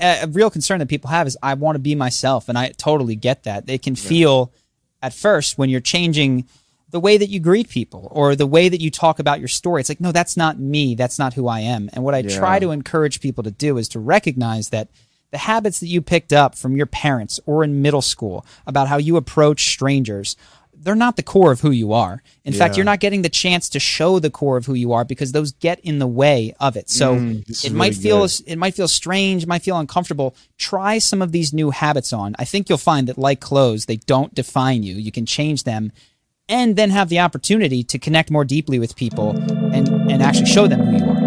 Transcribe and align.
a, 0.00 0.26
real 0.28 0.50
concern 0.50 0.78
that 0.80 0.88
people 0.88 1.10
have 1.10 1.26
is 1.26 1.36
I 1.42 1.54
want 1.54 1.76
to 1.76 1.80
be 1.80 1.94
myself, 1.94 2.48
and 2.48 2.56
I 2.58 2.68
totally 2.70 3.16
get 3.16 3.44
that. 3.44 3.66
They 3.66 3.78
can 3.78 3.94
feel 3.96 4.52
at 5.02 5.12
first 5.14 5.58
when 5.58 5.70
you're 5.70 5.80
changing 5.80 6.46
the 6.90 7.00
way 7.00 7.18
that 7.18 7.28
you 7.28 7.38
greet 7.38 7.68
people 7.68 8.08
or 8.10 8.34
the 8.34 8.46
way 8.46 8.68
that 8.68 8.80
you 8.80 8.90
talk 8.90 9.18
about 9.18 9.38
your 9.40 9.48
story. 9.48 9.80
It's 9.80 9.90
like, 9.90 10.00
no, 10.00 10.10
that's 10.10 10.36
not 10.36 10.58
me. 10.58 10.94
That's 10.94 11.18
not 11.18 11.34
who 11.34 11.46
I 11.46 11.60
am. 11.60 11.90
And 11.92 12.02
what 12.02 12.14
I 12.14 12.18
Yeah. 12.20 12.38
try 12.38 12.58
to 12.58 12.70
encourage 12.70 13.20
people 13.20 13.44
to 13.44 13.50
do 13.50 13.76
is 13.76 13.88
to 13.90 14.00
recognize 14.00 14.70
that 14.70 14.88
the 15.30 15.36
habits 15.38 15.80
that 15.80 15.88
you 15.88 16.00
picked 16.00 16.32
up 16.32 16.54
from 16.54 16.74
your 16.76 16.86
parents 16.86 17.38
or 17.44 17.62
in 17.62 17.82
middle 17.82 18.00
school 18.00 18.46
about 18.66 18.88
how 18.88 18.96
you 18.96 19.16
approach 19.18 19.68
strangers, 19.70 20.34
they're 20.80 20.94
not 20.94 21.16
the 21.16 21.22
core 21.22 21.50
of 21.52 21.60
who 21.60 21.70
you 21.70 21.92
are. 21.92 22.22
In 22.44 22.52
fact, 22.52 22.76
you're 22.76 22.84
not 22.84 23.00
getting 23.00 23.22
the 23.22 23.28
chance 23.28 23.68
to 23.70 23.80
show 23.80 24.18
the 24.18 24.30
core 24.30 24.56
of 24.56 24.66
who 24.66 24.74
you 24.74 24.92
are 24.92 25.04
because 25.04 25.32
those 25.32 25.52
get 25.52 25.80
in 25.80 25.98
the 25.98 26.06
way 26.06 26.54
of 26.60 26.76
it. 26.76 26.88
So 26.88 27.16
Mm, 27.16 27.40
it 27.42 27.50
is 27.50 27.70
might 27.72 27.92
really 27.92 28.02
feel 28.02 28.20
good. 28.26 28.42
it 28.46 28.56
might 28.58 28.74
feel 28.74 28.88
strange, 28.88 29.46
might 29.46 29.62
feel 29.62 29.78
uncomfortable. 29.78 30.34
Try 30.56 30.98
some 30.98 31.20
of 31.20 31.32
these 31.32 31.52
new 31.52 31.70
habits 31.70 32.12
on. 32.12 32.34
I 32.38 32.44
think 32.44 32.68
you'll 32.68 32.78
find 32.78 33.08
that 33.08 33.18
like 33.18 33.40
clothes, 33.40 33.86
they 33.86 33.96
don't 33.96 34.34
define 34.34 34.82
you. 34.82 34.94
You 34.94 35.12
can 35.12 35.26
change 35.26 35.64
them 35.64 35.92
and 36.48 36.76
then 36.76 36.90
have 36.90 37.08
the 37.10 37.18
opportunity 37.18 37.82
to 37.82 37.98
connect 37.98 38.30
more 38.30 38.44
deeply 38.44 38.78
with 38.78 38.96
people 38.96 39.30
and 39.74 39.88
and 40.10 40.22
actually 40.22 40.46
show 40.46 40.66
them 40.66 40.80
who 40.86 40.96
you 40.96 41.04
are. 41.12 41.17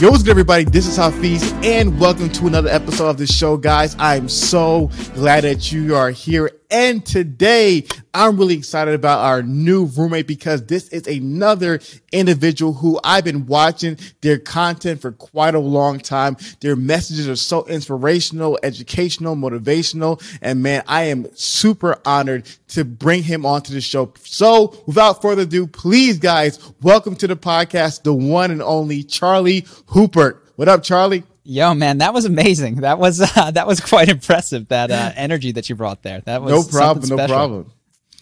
Yo, 0.00 0.10
what's 0.10 0.24
good, 0.24 0.30
everybody? 0.32 0.64
This 0.64 0.88
is 0.88 0.98
Hafeez, 0.98 1.52
and 1.64 2.00
welcome 2.00 2.28
to 2.28 2.48
another 2.48 2.68
episode 2.68 3.10
of 3.10 3.16
the 3.16 3.28
show, 3.28 3.56
guys. 3.56 3.94
I'm 4.00 4.28
so 4.28 4.90
glad 5.14 5.44
that 5.44 5.70
you 5.70 5.94
are 5.94 6.10
here. 6.10 6.50
And 6.74 7.06
today, 7.06 7.86
I'm 8.12 8.36
really 8.36 8.56
excited 8.56 8.94
about 8.94 9.20
our 9.20 9.44
new 9.44 9.84
roommate 9.84 10.26
because 10.26 10.66
this 10.66 10.88
is 10.88 11.06
another 11.06 11.78
individual 12.10 12.72
who 12.72 12.98
I've 13.04 13.22
been 13.22 13.46
watching 13.46 13.96
their 14.22 14.40
content 14.40 15.00
for 15.00 15.12
quite 15.12 15.54
a 15.54 15.60
long 15.60 16.00
time. 16.00 16.36
Their 16.58 16.74
messages 16.74 17.28
are 17.28 17.36
so 17.36 17.64
inspirational, 17.66 18.58
educational, 18.64 19.36
motivational. 19.36 20.20
And 20.42 20.64
man, 20.64 20.82
I 20.88 21.04
am 21.04 21.28
super 21.36 22.00
honored 22.04 22.46
to 22.70 22.84
bring 22.84 23.22
him 23.22 23.46
onto 23.46 23.72
the 23.72 23.80
show. 23.80 24.12
So 24.24 24.76
without 24.84 25.22
further 25.22 25.42
ado, 25.42 25.68
please 25.68 26.18
guys, 26.18 26.58
welcome 26.82 27.14
to 27.16 27.28
the 27.28 27.36
podcast, 27.36 28.02
the 28.02 28.12
one 28.12 28.50
and 28.50 28.60
only 28.60 29.04
Charlie 29.04 29.62
Houpert. 29.90 30.40
What 30.56 30.66
up, 30.66 30.82
Charlie? 30.82 31.22
Yo, 31.44 31.74
man, 31.74 31.98
that 31.98 32.14
was 32.14 32.24
amazing. 32.24 32.76
That 32.76 32.98
was 32.98 33.20
uh, 33.36 33.50
that 33.50 33.66
was 33.66 33.80
quite 33.80 34.08
impressive. 34.08 34.68
That 34.68 34.90
uh, 34.90 35.12
energy 35.16 35.52
that 35.52 35.68
you 35.68 35.76
brought 35.76 36.02
there. 36.02 36.20
That 36.22 36.42
was 36.42 36.52
No 36.52 36.78
problem, 36.78 37.08
no 37.08 37.26
problem. 37.26 37.70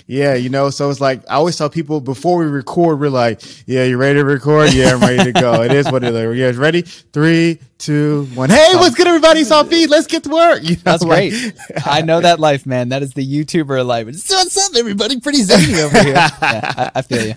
Yeah, 0.08 0.34
you 0.34 0.48
know, 0.50 0.68
so 0.70 0.90
it's 0.90 1.00
like 1.00 1.22
I 1.30 1.34
always 1.34 1.56
tell 1.56 1.70
people 1.70 2.00
before 2.00 2.36
we 2.36 2.46
record, 2.46 2.98
we're 2.98 3.08
like, 3.08 3.40
"Yeah, 3.66 3.84
you 3.84 3.96
ready 3.96 4.18
to 4.18 4.24
record? 4.24 4.72
Yeah, 4.74 4.94
I'm 4.94 5.00
ready 5.00 5.32
to 5.32 5.40
go." 5.40 5.62
It 5.62 5.70
is 5.70 5.90
what 5.90 6.02
it 6.02 6.12
is. 6.12 6.36
You 6.36 6.44
guys 6.44 6.56
ready? 6.56 6.82
Three, 6.82 7.60
two, 7.78 8.24
one. 8.34 8.50
Hey, 8.50 8.72
what's 8.74 8.96
good, 8.96 9.06
everybody? 9.06 9.44
Feed. 9.44 9.86
Let's 9.90 10.08
get 10.08 10.24
to 10.24 10.30
work. 10.30 10.64
You 10.64 10.70
know, 10.76 10.82
That's 10.82 11.04
like- 11.04 11.30
great. 11.30 11.54
I 11.86 12.02
know 12.02 12.20
that 12.20 12.40
life, 12.40 12.66
man. 12.66 12.88
That 12.88 13.02
is 13.02 13.14
the 13.14 13.24
YouTuber 13.24 13.86
life. 13.86 14.06
What's 14.06 14.56
up, 14.58 14.72
everybody? 14.76 15.20
Pretty 15.20 15.42
zany 15.42 15.80
over 15.80 16.02
here. 16.02 16.14
Yeah, 16.14 16.30
I, 16.40 16.90
I 16.96 17.02
feel 17.02 17.24
you. 17.24 17.34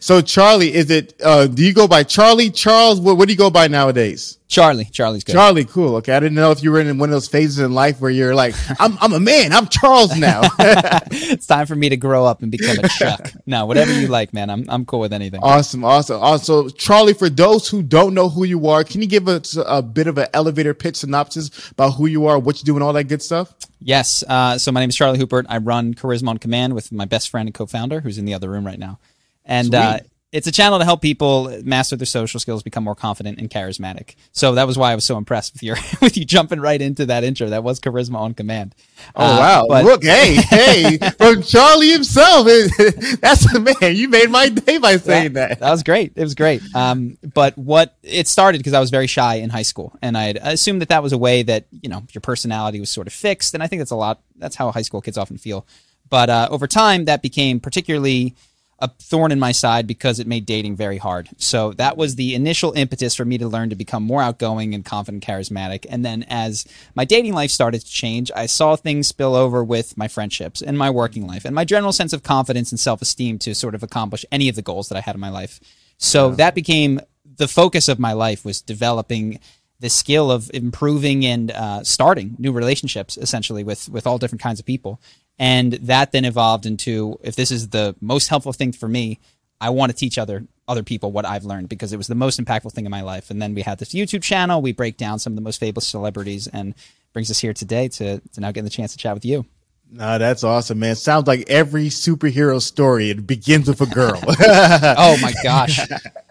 So, 0.00 0.22
Charlie, 0.22 0.72
is 0.72 0.90
it? 0.90 1.14
uh 1.22 1.46
Do 1.46 1.62
you 1.62 1.74
go 1.74 1.86
by 1.86 2.02
Charlie, 2.02 2.50
Charles? 2.50 3.00
What, 3.00 3.18
what 3.18 3.26
do 3.28 3.32
you 3.32 3.38
go 3.38 3.50
by 3.50 3.68
nowadays? 3.68 4.38
Charlie. 4.48 4.84
Charlie's 4.86 5.24
good. 5.24 5.32
Charlie, 5.32 5.64
cool. 5.64 5.96
Okay, 5.96 6.12
I 6.12 6.20
didn't 6.20 6.36
know 6.36 6.50
if 6.52 6.62
you 6.62 6.70
were 6.70 6.80
in 6.80 6.98
one 6.98 7.08
of 7.08 7.12
those 7.12 7.26
phases 7.28 7.58
in 7.58 7.72
life 7.72 8.00
where 8.00 8.10
you're 8.10 8.34
like, 8.34 8.54
"I'm, 8.80 8.96
I'm 9.00 9.12
a 9.12 9.20
man. 9.20 9.52
I'm 9.52 9.66
Charles 9.66 10.16
now." 10.16 10.42
it's 10.60 11.46
time 11.46 11.66
for 11.66 11.74
me 11.74 11.88
to 11.88 11.96
grow 11.96 12.24
up 12.24 12.42
and 12.42 12.50
become 12.50 12.78
a 12.82 12.88
Chuck. 12.98 13.32
no, 13.44 13.66
whatever 13.66 13.92
you 13.92 14.06
like, 14.06 14.32
man. 14.32 14.48
I'm 14.48 14.64
I'm 14.68 14.86
cool 14.86 15.00
with 15.00 15.12
anything. 15.12 15.40
Awesome, 15.42 15.84
awesome. 15.84 16.22
Also, 16.22 16.68
Charlie, 16.68 17.12
for 17.12 17.28
those 17.28 17.68
who 17.68 17.82
don't 17.82 18.14
know 18.14 18.28
who 18.28 18.44
you 18.44 18.68
are, 18.68 18.84
can 18.84 19.02
you 19.02 19.08
give 19.08 19.26
us 19.28 19.58
a 19.66 19.82
bit 19.82 20.06
of 20.06 20.16
an 20.16 20.28
elevator 20.32 20.74
pitch 20.74 20.96
synopsis 20.96 21.50
about 21.72 21.90
who 21.94 22.06
you 22.06 22.26
are, 22.26 22.38
what 22.38 22.58
you 22.60 22.64
do, 22.64 22.76
and 22.76 22.84
all 22.84 22.92
that 22.92 23.04
good 23.04 23.22
stuff? 23.22 23.52
Yes. 23.80 24.22
Uh, 24.28 24.56
so 24.58 24.70
my 24.72 24.80
name 24.80 24.88
is 24.90 24.96
Charlie 24.96 25.18
Houpert. 25.18 25.46
I 25.48 25.58
run 25.58 25.92
Charisma 25.92 26.28
on 26.28 26.38
Command 26.38 26.74
with 26.74 26.92
my 26.92 27.04
best 27.04 27.28
friend 27.30 27.48
and 27.48 27.54
co-founder, 27.54 28.00
who's 28.00 28.16
in 28.16 28.24
the 28.24 28.32
other 28.34 28.48
room 28.48 28.64
right 28.64 28.78
now. 28.78 28.98
And 29.46 29.74
uh, 29.74 29.98
it's 30.32 30.48
a 30.48 30.52
channel 30.52 30.80
to 30.80 30.84
help 30.84 31.00
people 31.00 31.62
master 31.64 31.94
their 31.96 32.04
social 32.04 32.40
skills, 32.40 32.62
become 32.64 32.82
more 32.84 32.96
confident 32.96 33.38
and 33.38 33.48
charismatic. 33.48 34.16
So 34.32 34.56
that 34.56 34.66
was 34.66 34.76
why 34.76 34.90
I 34.90 34.94
was 34.96 35.04
so 35.04 35.16
impressed 35.16 35.52
with 35.54 35.62
your 35.62 35.76
with 36.02 36.16
you 36.18 36.24
jumping 36.24 36.60
right 36.60 36.82
into 36.82 37.06
that 37.06 37.22
intro. 37.24 37.48
That 37.48 37.62
was 37.62 37.78
Charisma 37.80 38.16
on 38.16 38.34
Command. 38.34 38.74
Oh 39.14 39.24
Uh, 39.24 39.38
wow! 39.38 39.64
but- 39.68 39.84
Look, 39.84 40.02
hey, 40.04 40.34
hey, 40.50 40.98
from 41.16 41.42
Charlie 41.42 41.90
himself. 41.92 42.44
That's 43.20 43.50
the 43.52 43.76
man. 43.80 43.94
You 43.96 44.08
made 44.08 44.28
my 44.28 44.48
day 44.48 44.78
by 44.78 44.96
saying 44.96 45.34
that. 45.34 45.60
That 45.60 45.70
was 45.70 45.84
great. 45.84 46.12
It 46.16 46.22
was 46.24 46.34
great. 46.34 46.60
Um, 46.74 47.16
but 47.34 47.56
what 47.56 47.96
it 48.02 48.26
started 48.26 48.58
because 48.58 48.74
I 48.74 48.80
was 48.80 48.90
very 48.90 49.06
shy 49.06 49.36
in 49.36 49.48
high 49.50 49.62
school, 49.62 49.96
and 50.02 50.18
I 50.18 50.34
assumed 50.42 50.82
that 50.82 50.88
that 50.88 51.04
was 51.04 51.12
a 51.12 51.18
way 51.18 51.44
that 51.44 51.66
you 51.70 51.88
know 51.88 52.02
your 52.12 52.20
personality 52.20 52.80
was 52.80 52.90
sort 52.90 53.06
of 53.06 53.12
fixed, 53.12 53.54
and 53.54 53.62
I 53.62 53.68
think 53.68 53.78
that's 53.80 53.92
a 53.92 53.96
lot. 53.96 54.20
That's 54.36 54.56
how 54.56 54.70
high 54.72 54.82
school 54.82 55.00
kids 55.00 55.16
often 55.16 55.38
feel. 55.38 55.64
But 56.10 56.30
uh, 56.30 56.48
over 56.50 56.66
time, 56.66 57.06
that 57.06 57.22
became 57.22 57.58
particularly 57.60 58.34
a 58.78 58.88
thorn 58.88 59.32
in 59.32 59.40
my 59.40 59.52
side 59.52 59.86
because 59.86 60.20
it 60.20 60.26
made 60.26 60.44
dating 60.44 60.76
very 60.76 60.98
hard. 60.98 61.28
So 61.38 61.72
that 61.74 61.96
was 61.96 62.16
the 62.16 62.34
initial 62.34 62.72
impetus 62.74 63.14
for 63.14 63.24
me 63.24 63.38
to 63.38 63.48
learn 63.48 63.70
to 63.70 63.76
become 63.76 64.02
more 64.02 64.20
outgoing 64.20 64.74
and 64.74 64.84
confident, 64.84 65.24
charismatic. 65.24 65.86
And 65.88 66.04
then 66.04 66.24
as 66.28 66.66
my 66.94 67.06
dating 67.06 67.32
life 67.32 67.50
started 67.50 67.80
to 67.80 67.86
change, 67.86 68.30
I 68.36 68.46
saw 68.46 68.76
things 68.76 69.06
spill 69.06 69.34
over 69.34 69.64
with 69.64 69.96
my 69.96 70.08
friendships 70.08 70.60
and 70.60 70.76
my 70.76 70.90
working 70.90 71.26
life 71.26 71.46
and 71.46 71.54
my 71.54 71.64
general 71.64 71.92
sense 71.92 72.12
of 72.12 72.22
confidence 72.22 72.70
and 72.70 72.78
self 72.78 73.00
esteem 73.00 73.38
to 73.40 73.54
sort 73.54 73.74
of 73.74 73.82
accomplish 73.82 74.26
any 74.30 74.48
of 74.48 74.56
the 74.56 74.62
goals 74.62 74.90
that 74.90 74.98
I 74.98 75.00
had 75.00 75.14
in 75.14 75.20
my 75.20 75.30
life. 75.30 75.58
So 75.98 76.32
that 76.32 76.54
became 76.54 77.00
the 77.24 77.48
focus 77.48 77.88
of 77.88 77.98
my 77.98 78.12
life 78.12 78.44
was 78.44 78.60
developing 78.60 79.40
the 79.80 79.88
skill 79.88 80.30
of 80.30 80.50
improving 80.54 81.24
and 81.24 81.50
uh, 81.50 81.84
starting 81.84 82.34
new 82.38 82.52
relationships 82.52 83.18
essentially 83.18 83.62
with 83.62 83.88
with 83.88 84.06
all 84.06 84.18
different 84.18 84.42
kinds 84.42 84.58
of 84.58 84.66
people 84.66 85.00
and 85.38 85.74
that 85.74 86.12
then 86.12 86.24
evolved 86.24 86.66
into 86.66 87.18
if 87.22 87.36
this 87.36 87.50
is 87.50 87.68
the 87.68 87.94
most 88.00 88.28
helpful 88.28 88.52
thing 88.52 88.72
for 88.72 88.88
me 88.88 89.18
i 89.60 89.70
want 89.70 89.90
to 89.90 89.96
teach 89.96 90.18
other 90.18 90.46
other 90.68 90.82
people 90.82 91.12
what 91.12 91.24
i've 91.26 91.44
learned 91.44 91.68
because 91.68 91.92
it 91.92 91.96
was 91.96 92.06
the 92.06 92.14
most 92.14 92.40
impactful 92.40 92.72
thing 92.72 92.84
in 92.84 92.90
my 92.90 93.02
life 93.02 93.30
and 93.30 93.40
then 93.40 93.54
we 93.54 93.62
had 93.62 93.78
this 93.78 93.90
youtube 93.94 94.22
channel 94.22 94.62
we 94.62 94.72
break 94.72 94.96
down 94.96 95.18
some 95.18 95.32
of 95.32 95.36
the 95.36 95.42
most 95.42 95.58
famous 95.60 95.86
celebrities 95.86 96.46
and 96.48 96.74
brings 97.12 97.30
us 97.30 97.38
here 97.40 97.52
today 97.54 97.88
to, 97.88 98.20
to 98.32 98.40
now 98.40 98.48
getting 98.48 98.64
the 98.64 98.70
chance 98.70 98.92
to 98.92 98.98
chat 98.98 99.14
with 99.14 99.24
you 99.24 99.44
No, 99.88 100.18
that's 100.18 100.42
awesome, 100.42 100.80
man. 100.80 100.96
Sounds 100.96 101.28
like 101.28 101.48
every 101.48 101.90
superhero 101.90 102.60
story. 102.60 103.08
It 103.08 103.24
begins 103.24 103.68
with 103.68 103.80
a 103.80 103.86
girl. 103.86 104.20
oh 104.26 105.16
my 105.22 105.32
gosh 105.44 105.78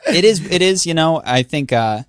it 0.07 0.25
is 0.25 0.45
it 0.51 0.61
is 0.61 0.85
you 0.85 0.93
know 0.93 1.21
i 1.25 1.41
think 1.43 1.71
uh 1.71 2.03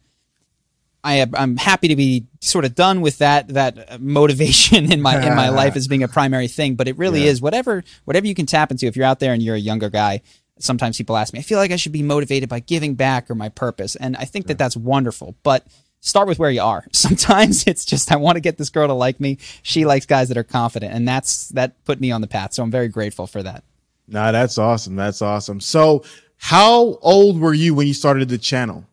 I 1.07 1.15
am, 1.23 1.31
I'm 1.35 1.57
happy 1.57 1.89
to 1.89 1.97
be 1.97 2.27
sort 2.41 2.65
of 2.65 2.75
done 2.75 3.01
with 3.01 3.19
that 3.19 3.49
that 3.49 4.01
motivation 4.01 4.93
in 4.93 5.01
my 5.01 5.15
in 5.27 5.35
my 5.37 5.49
life 5.51 5.77
as 5.81 5.87
being 5.89 6.03
a 6.03 6.09
primary 6.09 6.49
thing, 6.49 6.75
but 6.75 6.89
it 6.89 6.99
really 6.99 7.25
Yeah. 7.25 7.31
is 7.31 7.41
whatever 7.41 7.85
whatever 8.05 8.27
you 8.27 8.35
can 8.35 8.47
tap 8.47 8.71
into. 8.71 8.87
If 8.87 8.97
you're 8.97 9.07
out 9.07 9.21
there 9.21 9.33
and 9.33 9.43
you're 9.43 9.55
a 9.55 9.59
younger 9.71 9.89
guy, 9.91 10.23
sometimes 10.59 10.97
people 10.97 11.17
ask 11.17 11.33
me, 11.33 11.39
I 11.39 11.43
feel 11.43 11.59
like 11.59 11.71
I 11.71 11.77
should 11.77 11.93
be 11.93 12.03
motivated 12.03 12.49
by 12.49 12.61
giving 12.61 12.95
back 12.95 13.31
or 13.31 13.35
my 13.35 13.49
purpose, 13.49 13.95
and 13.97 14.17
I 14.17 14.25
think 14.25 14.47
that 14.49 14.59
that's 14.59 14.77
wonderful. 14.77 15.37
But 15.43 15.65
start 16.01 16.29
with 16.29 16.39
where 16.39 16.51
you 16.51 16.63
are. 16.63 16.85
Sometimes 16.93 17.67
it's 17.67 17.85
just 17.85 18.11
I 18.13 18.17
want 18.17 18.37
to 18.37 18.41
get 18.41 18.59
this 18.59 18.71
girl 18.71 18.87
to 18.89 18.95
like 18.95 19.21
me. 19.21 19.39
She 19.63 19.85
likes 19.85 20.07
guys 20.07 20.29
that 20.29 20.37
are 20.37 20.45
confident, 20.45 20.93
and 20.93 21.07
that's 21.07 21.49
that 21.51 21.83
put 21.85 22.01
me 22.01 22.11
on 22.11 22.21
the 22.21 22.27
path. 22.29 22.53
So 22.53 22.63
I'm 22.63 22.71
very 22.71 22.89
grateful 22.89 23.27
for 23.27 23.43
that. 23.43 23.63
nah, 24.09 24.33
that's 24.33 24.59
awesome. 24.59 24.97
That's 24.97 25.23
awesome. 25.23 25.61
So, 25.61 26.05
how 26.37 26.99
old 27.03 27.41
were 27.41 27.55
you 27.55 27.75
when 27.75 27.87
you 27.87 27.95
started 27.95 28.29
the 28.29 28.39
channel? 28.39 28.85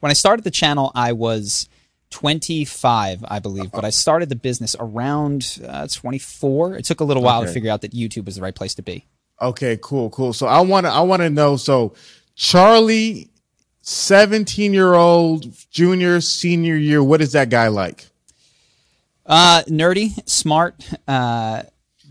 When 0.00 0.10
I 0.10 0.14
started 0.14 0.44
the 0.44 0.50
channel, 0.50 0.92
I 0.94 1.12
was 1.12 1.68
25, 2.10 3.24
I 3.26 3.38
believe, 3.38 3.70
but 3.72 3.84
I 3.84 3.90
started 3.90 4.28
the 4.28 4.36
business 4.36 4.76
around 4.78 5.60
uh, 5.66 5.86
24. 5.86 6.76
It 6.76 6.84
took 6.84 7.00
a 7.00 7.04
little 7.04 7.22
while 7.22 7.44
to 7.44 7.52
figure 7.52 7.70
out 7.70 7.82
that 7.82 7.92
YouTube 7.92 8.26
was 8.26 8.36
the 8.36 8.42
right 8.42 8.54
place 8.54 8.74
to 8.74 8.82
be. 8.82 9.06
Okay, 9.40 9.78
cool, 9.82 10.10
cool. 10.10 10.32
So 10.32 10.46
I 10.46 10.60
want 10.60 10.86
to, 10.86 10.90
I 10.90 11.00
want 11.00 11.22
to 11.22 11.30
know. 11.30 11.56
So 11.56 11.94
Charlie, 12.34 13.30
seventeen 13.80 14.74
year 14.74 14.94
old, 14.94 15.46
junior, 15.70 16.20
senior 16.20 16.76
year. 16.76 17.02
What 17.02 17.20
is 17.22 17.32
that 17.32 17.48
guy 17.48 17.68
like? 17.68 18.06
Uh, 19.24 19.62
nerdy, 19.68 20.28
smart, 20.28 20.74
uh, 21.08 21.62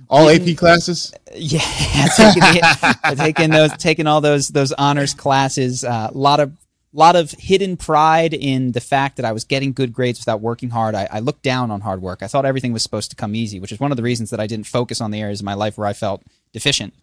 All 0.09 0.29
AP 0.29 0.55
classes. 0.55 1.13
yeah, 1.35 1.59
taking, 2.17 2.41
the, 2.41 3.15
taking 3.17 3.49
those, 3.51 3.73
taking 3.77 4.07
all 4.07 4.21
those 4.21 4.47
those 4.47 4.71
honors 4.71 5.13
classes. 5.13 5.83
A 5.83 5.91
uh, 5.91 6.09
lot 6.13 6.39
of 6.39 6.53
lot 6.97 7.15
of 7.15 7.31
hidden 7.31 7.77
pride 7.77 8.33
in 8.33 8.71
the 8.71 8.81
fact 8.81 9.17
that 9.17 9.25
I 9.25 9.31
was 9.31 9.43
getting 9.43 9.73
good 9.73 9.93
grades 9.93 10.19
without 10.19 10.41
working 10.41 10.69
hard. 10.69 10.95
I, 10.95 11.07
I 11.11 11.19
looked 11.19 11.43
down 11.43 11.71
on 11.71 11.81
hard 11.81 12.01
work. 12.01 12.23
I 12.23 12.27
thought 12.27 12.45
everything 12.45 12.73
was 12.73 12.83
supposed 12.83 13.11
to 13.11 13.15
come 13.15 13.35
easy, 13.35 13.59
which 13.59 13.71
is 13.71 13.79
one 13.79 13.91
of 13.91 13.97
the 13.97 14.03
reasons 14.03 14.31
that 14.31 14.39
I 14.39 14.47
didn't 14.47 14.67
focus 14.67 14.99
on 15.01 15.11
the 15.11 15.21
areas 15.21 15.41
of 15.41 15.45
my 15.45 15.53
life 15.53 15.77
where 15.77 15.87
I 15.87 15.93
felt 15.93 16.23
deficient. 16.51 16.93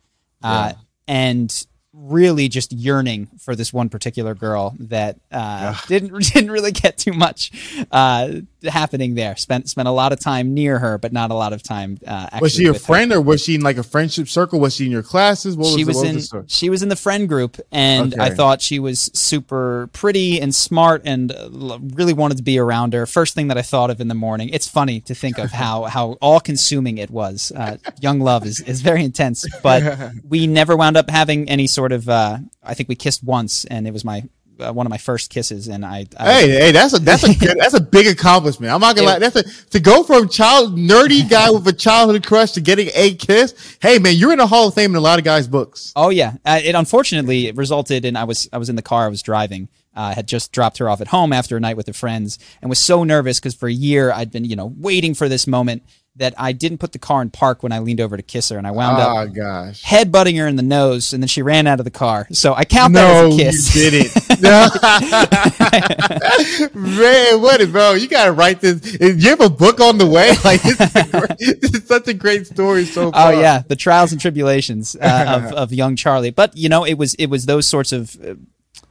Uh, 0.43 0.73
and 1.09 1.67
really 1.97 2.47
just 2.49 2.73
yearning 2.73 3.27
for 3.39 3.57
this 3.57 3.73
one 3.73 3.89
particular 3.89 4.35
girl 4.35 4.75
that 4.79 5.19
uh, 5.33 5.75
didn't 5.89 6.13
didn't 6.33 6.51
really 6.51 6.73
get 6.73 6.99
too 6.99 7.13
much 7.13 7.51
uh, 7.91 8.33
happening 8.69 9.15
there. 9.15 9.37
Spent 9.37 9.69
spent 9.69 9.89
a 9.89 9.93
lot 9.93 10.13
of 10.13 10.21
time 10.21 10.55
near 10.55 10.79
her, 10.79 10.99
but 10.99 11.13
not 11.13 11.31
a 11.31 11.35
lot 11.35 11.53
of 11.53 11.63
time. 11.63 11.99
Uh, 12.07 12.29
was 12.41 12.55
she 12.55 12.67
a 12.67 12.73
with 12.73 12.83
her. 12.83 12.87
friend 12.87 13.13
or 13.13 13.21
was 13.21 13.43
she 13.43 13.55
in 13.55 13.61
like 13.61 13.77
a 13.79 13.83
friendship 13.83 14.29
circle? 14.29 14.61
Was 14.61 14.77
she 14.77 14.87
in 14.87 14.93
your 14.93 15.03
classes? 15.03 15.57
What 15.57 15.77
she 15.77 15.85
was, 15.85 16.01
the- 16.01 16.09
in 16.09 16.15
was 16.17 16.29
the 16.31 16.45
she 16.47 16.71
was 16.71 16.83
in 16.83 16.89
the 16.89 16.97
friend 16.97 17.29
group 17.29 17.59
and 17.73 18.15
i 18.21 18.31
thought 18.31 18.61
she 18.63 18.79
was 18.79 19.11
super 19.15 19.89
pretty 19.93 20.41
and 20.41 20.55
smart 20.55 21.03
and 21.05 21.33
uh, 21.33 21.79
really 21.95 22.13
wanted 22.13 22.37
to 22.37 22.43
be 22.43 22.59
around 22.59 22.93
her 22.93 23.07
first 23.07 23.35
thing 23.35 23.49
that 23.49 23.59
i 23.59 23.63
thought 23.63 23.91
of 23.91 24.01
in 24.01 24.09
the 24.09 24.15
morning 24.15 24.49
it's 24.51 24.69
funny 24.69 25.01
to 25.01 25.15
think 25.15 25.39
of 25.39 25.51
how 25.51 25.85
how 25.97 26.13
all 26.21 26.41
consuming 26.41 26.99
it 26.99 27.11
was 27.11 27.53
uh, 27.57 27.77
young 28.01 28.21
love 28.21 28.45
is, 28.47 28.61
is 28.61 28.81
very 28.81 29.05
intense 29.05 29.45
but 29.63 30.13
we 30.29 30.47
never 30.47 30.77
wound 30.77 30.97
up 30.97 31.11
having 31.11 31.49
any 31.49 31.67
sort 31.67 31.93
of 31.93 32.09
uh, 32.09 32.39
i 32.63 32.75
think 32.75 32.89
we 32.89 32.95
kissed 32.95 33.23
once 33.23 33.65
and 33.67 33.87
it 33.87 33.93
was 33.93 34.05
my 34.05 34.23
uh, 34.61 34.73
one 34.73 34.87
of 34.87 34.91
my 34.91 34.99
first 34.99 35.31
kisses 35.31 35.69
and 35.69 35.85
i, 35.85 36.07
I 36.19 36.33
Hey, 36.33 36.49
hey, 36.51 36.73
that's 36.73 36.95
a 36.95 36.99
that's 36.99 37.25
a 37.25 37.35
good, 37.39 37.57
that's 37.59 37.75
a 37.75 37.81
big 37.81 38.07
accomplishment. 38.07 38.73
I'm 38.73 38.81
not 38.81 38.97
gonna 38.97 39.09
lie. 39.09 39.19
That's 39.19 39.37
a 39.37 39.71
to 39.71 39.81
go 39.81 40.03
from 40.03 40.29
child 40.29 40.77
nerdy 40.77 41.29
guy 41.29 41.51
with 41.51 41.67
a 41.67 41.73
childhood 41.73 42.27
crush 42.27 42.53
to 42.53 42.61
getting 42.61 42.91
a 42.95 43.15
kiss. 43.15 43.77
Hey, 43.81 43.99
man, 43.99 44.15
you're 44.17 44.33
in 44.33 44.39
the 44.39 44.47
Hall 44.47 44.69
of 44.69 44.75
Fame 44.75 44.91
in 44.91 44.97
a 44.97 45.01
lot 45.01 45.19
of 45.19 45.25
guys' 45.25 45.49
books. 45.49 45.93
Oh 45.97 46.11
yeah, 46.11 46.35
uh, 46.45 46.61
it 46.63 46.75
unfortunately 46.75 47.47
it 47.47 47.57
resulted 47.57 48.05
in 48.05 48.17
I 48.17 48.25
was 48.25 48.49
I 48.53 48.59
was 48.59 48.69
in 48.69 48.77
the 48.77 48.83
car 48.83 49.07
I 49.07 49.09
was 49.09 49.23
driving. 49.23 49.69
Uh, 49.95 50.15
had 50.15 50.29
just 50.29 50.53
dropped 50.53 50.77
her 50.77 50.91
off 50.91 51.01
at 51.01 51.09
home 51.09 51.33
after 51.33 51.57
a 51.57 51.61
night 51.61 51.77
with 51.77 51.87
her 51.87 51.93
friends 51.95 52.39
and 52.61 52.69
was 52.69 52.79
so 52.79 53.03
nervous 53.03 53.41
because 53.41 53.55
for 53.55 53.67
a 53.67 53.73
year 53.73 54.13
I'd 54.13 54.31
been 54.31 54.45
you 54.45 54.55
know 54.55 54.73
waiting 54.77 55.15
for 55.15 55.27
this 55.27 55.47
moment 55.47 55.85
that 56.19 56.33
I 56.39 56.53
didn't 56.53 56.79
put 56.79 56.93
the 56.93 56.99
car 56.99 57.21
in 57.23 57.29
park 57.31 57.63
when 57.63 57.73
I 57.73 57.79
leaned 57.81 58.01
over 58.01 58.17
to 58.17 58.23
kiss 58.23 58.49
her 58.49 58.57
and 58.59 58.67
I 58.67 58.71
wound 58.71 58.97
Oh 58.99 59.19
up 59.19 59.35
gosh. 59.35 59.83
headbutting 59.85 60.39
her 60.39 60.47
in 60.47 60.57
the 60.57 60.63
nose 60.63 61.13
and 61.13 61.23
then 61.23 61.29
she 61.29 61.43
ran 61.43 61.67
out 61.67 61.79
of 61.79 61.85
the 61.85 61.91
car. 61.91 62.27
So 62.33 62.55
I 62.55 62.65
count 62.65 62.95
that 62.95 63.27
as 63.27 63.35
a 63.35 63.37
kiss. 63.37 63.77
you 63.77 63.91
kiss. 63.91 64.15
didn't. 64.15 64.43
No. 64.43 64.69
Man, 66.75 67.43
what 67.43 67.61
is, 67.61 67.71
bro? 67.71 67.93
You 67.95 68.09
gotta 68.09 68.33
write 68.33 68.61
this. 68.61 68.99
You 69.01 69.31
have 69.31 69.41
a 69.41 69.51
book 69.51 69.81
on 69.81 69.99
the 69.99 70.07
way. 70.07 70.33
Like 70.45 70.63
this 70.63 70.81
is, 70.81 71.11
great, 71.11 71.61
this 71.61 71.75
is 71.75 71.87
such 71.89 72.07
a 72.09 72.15
great 72.15 72.47
story 72.47 72.85
so 72.85 73.11
far. 73.11 73.33
Oh 73.33 73.41
yeah, 73.41 73.63
the 73.67 73.75
trials 73.75 74.13
and 74.13 74.21
tribulations 74.21 74.95
uh, 75.01 75.25
of 75.45 75.53
of 75.55 75.73
young 75.73 75.97
Charlie. 75.97 76.31
But 76.31 76.57
you 76.57 76.69
know, 76.69 76.85
it 76.85 76.95
was 76.95 77.15
it 77.15 77.27
was 77.27 77.47
those 77.47 77.67
sorts 77.67 77.91
of 77.93 78.17
uh, 78.25 78.35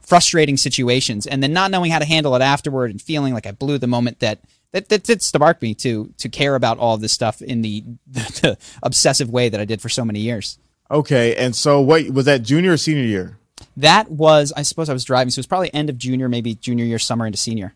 frustrating 0.02 0.56
situations, 0.58 1.26
and 1.26 1.42
then 1.42 1.52
not 1.52 1.70
knowing 1.70 1.90
how 1.90 1.98
to 1.98 2.04
handle 2.04 2.34
it 2.36 2.42
afterward, 2.42 2.90
and 2.90 3.00
feeling 3.00 3.32
like 3.32 3.46
I 3.46 3.52
blew 3.52 3.78
the 3.78 3.86
moment 3.86 4.20
that 4.20 4.40
that 4.72 4.88
that 4.88 5.02
did 5.02 5.22
spark 5.22 5.62
me 5.62 5.74
to 5.74 6.12
to 6.18 6.28
care 6.28 6.54
about 6.54 6.78
all 6.78 6.96
this 6.96 7.12
stuff 7.12 7.42
in 7.42 7.62
the, 7.62 7.84
the, 8.06 8.58
obsessive 8.82 9.30
way 9.30 9.48
that 9.48 9.60
I 9.60 9.64
did 9.64 9.80
for 9.80 9.88
so 9.88 10.04
many 10.04 10.20
years. 10.20 10.58
Okay, 10.90 11.34
and 11.36 11.54
so 11.54 11.80
what 11.80 12.08
was 12.10 12.26
that 12.26 12.42
junior 12.42 12.72
or 12.72 12.76
senior 12.76 13.02
year? 13.02 13.38
That 13.76 14.10
was, 14.10 14.52
I 14.56 14.62
suppose, 14.62 14.88
I 14.88 14.92
was 14.92 15.04
driving, 15.04 15.30
so 15.30 15.38
it 15.38 15.40
was 15.40 15.46
probably 15.46 15.72
end 15.74 15.90
of 15.90 15.98
junior, 15.98 16.28
maybe 16.28 16.54
junior 16.54 16.84
year, 16.84 16.98
summer 16.98 17.26
into 17.26 17.38
senior. 17.38 17.74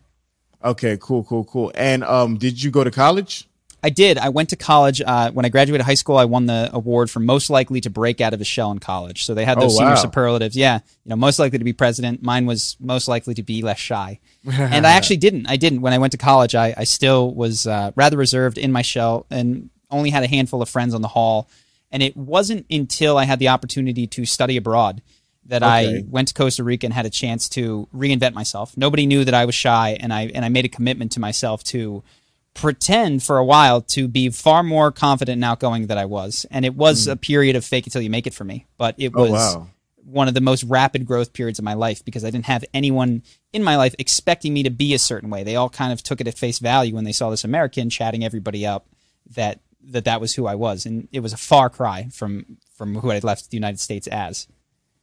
Okay, 0.63 0.97
cool, 1.01 1.23
cool, 1.23 1.43
cool. 1.43 1.71
And 1.75 2.03
um, 2.03 2.37
did 2.37 2.61
you 2.61 2.71
go 2.71 2.83
to 2.83 2.91
college? 2.91 3.47
I 3.83 3.89
did. 3.89 4.17
I 4.17 4.29
went 4.29 4.49
to 4.49 4.55
college. 4.55 5.01
Uh, 5.01 5.31
when 5.31 5.45
I 5.45 5.49
graduated 5.49 5.85
high 5.85 5.95
school, 5.95 6.17
I 6.17 6.25
won 6.25 6.45
the 6.45 6.69
award 6.71 7.09
for 7.09 7.19
most 7.19 7.49
likely 7.49 7.81
to 7.81 7.89
break 7.89 8.21
out 8.21 8.33
of 8.33 8.39
his 8.39 8.47
shell 8.47 8.71
in 8.71 8.79
college. 8.79 9.25
So 9.25 9.33
they 9.33 9.43
had 9.45 9.59
those 9.59 9.75
Oh, 9.75 9.79
senior 9.79 9.95
superlatives. 9.95 10.55
Yeah, 10.55 10.79
you 11.03 11.09
know, 11.09 11.15
most 11.15 11.39
likely 11.39 11.57
to 11.57 11.63
be 11.63 11.73
president. 11.73 12.21
Mine 12.21 12.45
was 12.45 12.77
most 12.79 13.07
likely 13.07 13.33
to 13.33 13.43
be 13.43 13.61
less 13.63 13.79
shy. 13.79 14.19
and 14.51 14.85
I 14.85 14.91
actually 14.91 15.17
didn't. 15.17 15.47
I 15.47 15.57
didn't. 15.57 15.81
When 15.81 15.93
I 15.93 15.97
went 15.97 16.11
to 16.11 16.17
college, 16.17 16.53
I, 16.53 16.73
I 16.77 16.83
still 16.83 17.33
was 17.33 17.65
uh, 17.65 17.91
rather 17.95 18.17
reserved 18.17 18.57
in 18.57 18.71
my 18.71 18.83
shell 18.83 19.25
and 19.31 19.69
only 19.89 20.11
had 20.11 20.23
a 20.23 20.27
handful 20.27 20.61
of 20.61 20.69
friends 20.69 20.93
on 20.93 21.01
the 21.01 21.07
hall. 21.07 21.49
And 21.91 22.01
it 22.03 22.15
wasn't 22.15 22.65
until 22.69 23.17
I 23.17 23.25
had 23.25 23.39
the 23.39 23.49
opportunity 23.49 24.07
to 24.07 24.25
study 24.25 24.57
abroad 24.57 25.01
that 25.47 25.63
I 25.63 26.03
went 26.07 26.29
to 26.29 26.33
Costa 26.35 26.63
Rica 26.63 26.85
and 26.85 26.93
had 26.93 27.05
a 27.05 27.09
chance 27.09 27.49
to 27.49 27.89
reinvent 27.93 28.33
myself. 28.33 28.77
Nobody 28.77 29.05
knew 29.05 29.25
that 29.25 29.33
I 29.33 29.45
was 29.45 29.55
shy, 29.55 29.97
and 29.99 30.13
I 30.13 30.27
and 30.33 30.45
I 30.45 30.49
made 30.49 30.65
a 30.65 30.69
commitment 30.69 31.11
to 31.13 31.19
myself 31.19 31.63
to 31.65 32.03
pretend 32.53 33.23
for 33.23 33.37
a 33.37 33.45
while 33.45 33.81
to 33.81 34.07
be 34.07 34.29
far 34.29 34.63
more 34.63 34.91
confident 34.91 35.35
and 35.35 35.45
outgoing 35.45 35.87
than 35.87 35.97
I 35.97 36.05
was. 36.05 36.45
And 36.51 36.65
it 36.65 36.75
was 36.75 37.07
a 37.07 37.15
period 37.15 37.55
of 37.55 37.65
fake 37.65 37.87
it 37.87 37.91
till 37.91 38.01
you 38.01 38.09
make 38.09 38.27
it 38.27 38.33
for 38.33 38.43
me. 38.43 38.67
But 38.77 38.95
it. 38.97 39.11
Oh, 39.15 39.21
was 39.21 39.31
wow. 39.31 39.67
one 40.03 40.27
of 40.27 40.33
the 40.33 40.41
most 40.41 40.63
rapid 40.65 41.05
growth 41.05 41.33
periods 41.33 41.59
of 41.59 41.65
my 41.65 41.73
life 41.73 42.03
because 42.03 42.25
I 42.25 42.29
didn't 42.29 42.45
have 42.45 42.65
anyone 42.73 43.23
in 43.53 43.63
my 43.63 43.77
life 43.77 43.95
expecting 43.99 44.53
me 44.53 44.63
to 44.63 44.69
be 44.69 44.93
a 44.93 44.99
certain 44.99 45.29
way. 45.29 45.43
They 45.43 45.55
all 45.55 45.69
kind 45.69 45.93
of 45.93 46.03
took 46.03 46.21
it 46.21 46.27
at 46.27 46.37
face 46.37 46.59
value 46.59 46.95
when 46.95 47.03
they 47.03 47.11
saw 47.11 47.29
this 47.29 47.43
American 47.43 47.89
chatting 47.89 48.23
everybody 48.23 48.65
up 48.65 48.87
that 49.35 49.59
that 49.83 50.05
that 50.05 50.21
was 50.21 50.35
who 50.35 50.45
I 50.45 50.55
was. 50.55 50.85
And 50.85 51.07
it 51.11 51.21
was 51.21 51.33
a 51.33 51.37
far 51.37 51.69
cry 51.69 52.09
from 52.11 52.57
from 52.75 52.95
who 52.95 53.11
I 53.11 53.19
left 53.19 53.49
the 53.49 53.57
United 53.57 53.79
States 53.79 54.07
as. 54.07 54.47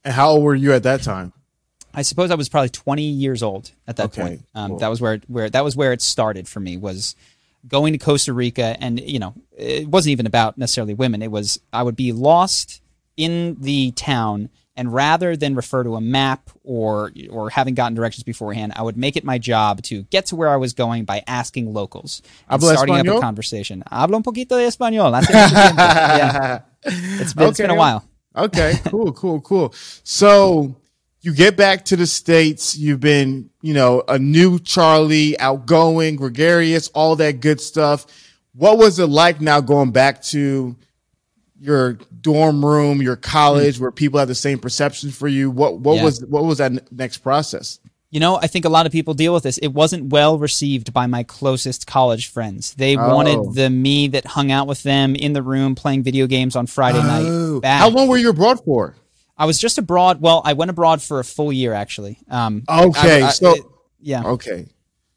And 0.03 0.13
how 0.13 0.31
old 0.31 0.43
were 0.43 0.55
you 0.55 0.73
at 0.73 0.83
that 0.83 1.01
time? 1.01 1.33
I 1.93 2.03
suppose 2.03 2.31
I 2.31 2.35
was 2.35 2.49
probably 2.49 2.69
20 2.69 3.01
years 3.01 3.41
old 3.41 3.71
at 3.87 3.97
that 3.97 4.05
Okay, 4.05 4.21
point. 4.21 4.45
Um, 4.53 4.71
cool. 4.71 4.79
That 4.79 4.89
was 4.89 5.01
where 5.01 5.21
where 5.27 5.49
that 5.49 5.63
was 5.63 5.75
where 5.75 5.91
it 5.91 6.01
started 6.01 6.47
for 6.47 6.59
me 6.59 6.77
was 6.77 7.15
going 7.67 7.93
to 7.93 7.99
Costa 7.99 8.33
Rica, 8.33 8.75
and 8.79 8.99
you 8.99 9.19
know, 9.19 9.33
it 9.57 9.87
wasn't 9.87 10.11
even 10.11 10.25
about 10.25 10.57
necessarily 10.57 10.93
women. 10.93 11.21
It 11.21 11.31
was 11.31 11.59
I 11.73 11.83
would 11.83 11.95
be 11.95 12.11
lost 12.11 12.81
in 13.17 13.57
the 13.59 13.91
town, 13.91 14.49
and 14.75 14.93
rather 14.93 15.35
than 15.35 15.55
refer 15.55 15.83
to 15.83 15.95
a 15.95 16.01
map 16.01 16.49
or 16.63 17.11
or 17.29 17.49
having 17.49 17.75
gotten 17.75 17.95
directions 17.95 18.23
beforehand, 18.23 18.73
I 18.75 18.81
would 18.81 18.97
make 18.97 19.17
it 19.17 19.23
my 19.23 19.37
job 19.37 19.81
to 19.83 20.03
get 20.03 20.27
to 20.27 20.35
where 20.35 20.49
I 20.49 20.55
was 20.55 20.73
going 20.73 21.05
by 21.05 21.23
asking 21.27 21.73
locals 21.73 22.21
and 22.49 22.61
starting 22.61 22.95
up 22.95 23.07
a 23.07 23.19
conversation. 23.19 23.83
Hablo 23.91 24.15
un 24.15 24.23
poquito 24.23 24.57
de 24.57 24.67
español. 24.67 25.11
yeah. 25.29 26.61
It's 26.83 27.33
been, 27.33 27.49
it's 27.49 27.57
been 27.57 27.69
a 27.69 27.75
while. 27.75 28.05
Okay, 28.35 28.79
cool, 28.85 29.11
cool, 29.11 29.41
cool. 29.41 29.73
So 30.03 30.75
you 31.21 31.33
get 31.33 31.57
back 31.57 31.85
to 31.85 31.95
the 31.95 32.07
States, 32.07 32.77
you've 32.77 32.99
been, 33.01 33.49
you 33.61 33.73
know, 33.73 34.03
a 34.07 34.17
new 34.17 34.57
Charlie, 34.59 35.37
outgoing, 35.39 36.15
gregarious, 36.15 36.87
all 36.89 37.15
that 37.17 37.41
good 37.41 37.59
stuff. 37.59 38.05
What 38.53 38.77
was 38.77 38.99
it 38.99 39.07
like 39.07 39.41
now 39.41 39.61
going 39.61 39.91
back 39.91 40.21
to 40.23 40.75
your 41.59 41.93
dorm 42.21 42.65
room, 42.65 43.01
your 43.01 43.15
college, 43.15 43.77
hmm. 43.77 43.83
where 43.83 43.91
people 43.91 44.19
have 44.19 44.27
the 44.27 44.35
same 44.35 44.59
perception 44.59 45.11
for 45.11 45.27
you? 45.27 45.51
What 45.51 45.79
what 45.79 45.97
Yeah. 45.97 46.03
was 46.05 46.23
what 46.25 46.43
was 46.45 46.59
that 46.59 46.91
next 46.91 47.17
process? 47.19 47.79
You 48.11 48.19
know, 48.19 48.37
I 48.41 48.47
think 48.47 48.65
a 48.65 48.69
lot 48.69 48.87
of 48.87 48.91
people 48.91 49.13
deal 49.13 49.35
with 49.35 49.43
this. 49.43 49.59
It 49.59 49.67
wasn't 49.67 50.05
well 50.11 50.39
received 50.39 50.93
by 50.93 51.05
my 51.05 51.21
closest 51.21 51.85
college 51.85 52.27
friends. 52.27 52.73
They 52.73 52.97
Oh. 52.97 53.13
wanted 53.15 53.53
the 53.53 53.69
me 53.69 54.07
that 54.07 54.25
hung 54.25 54.51
out 54.51 54.65
with 54.67 54.81
them 54.81 55.15
in 55.15 55.33
the 55.33 55.43
room 55.43 55.75
playing 55.75 56.01
video 56.01 56.25
games 56.25 56.55
on 56.55 56.65
Friday 56.65 56.97
Oh. 56.99 57.03
night. 57.57 57.61
Back. 57.61 57.79
How 57.81 57.89
long 57.89 58.07
were 58.07 58.17
you 58.17 58.29
abroad 58.29 58.61
for? 58.65 58.95
I 59.39 59.45
was 59.45 59.57
just 59.57 59.77
abroad. 59.77 60.21
Well, 60.21 60.41
I 60.45 60.53
went 60.53 60.69
abroad 60.69 61.01
for 61.01 61.19
a 61.19 61.23
full 61.23 61.51
year 61.51 61.73
actually. 61.73 62.19
Um, 62.29 62.63
Okay, 62.69 63.23
I- 63.23 63.27
I- 63.27 63.31
so- 63.31 63.55
it- 63.55 63.63
yeah. 64.01 64.23
Okay. 64.23 64.67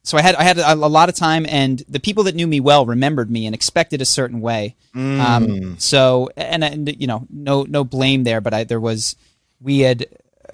So 0.04 0.18
I 0.18 0.22
had 0.22 0.34
I 0.34 0.42
had 0.42 0.58
a, 0.58 0.72
a 0.72 0.74
lot 0.74 1.08
of 1.08 1.14
time, 1.14 1.46
and 1.48 1.80
the 1.88 2.00
people 2.00 2.24
that 2.24 2.34
knew 2.34 2.46
me 2.48 2.58
well 2.58 2.84
remembered 2.86 3.30
me 3.30 3.46
and 3.46 3.54
expected 3.54 4.00
a 4.02 4.04
certain 4.04 4.40
way. 4.40 4.74
Mm. 4.96 5.20
Um, 5.20 5.76
so 5.78 6.28
and, 6.36 6.64
and 6.64 7.00
you 7.00 7.06
know, 7.06 7.26
no 7.30 7.62
no 7.64 7.84
blame 7.84 8.24
there, 8.24 8.40
but 8.40 8.52
I, 8.52 8.64
there 8.64 8.80
was 8.80 9.14
we 9.60 9.80
had 9.80 10.06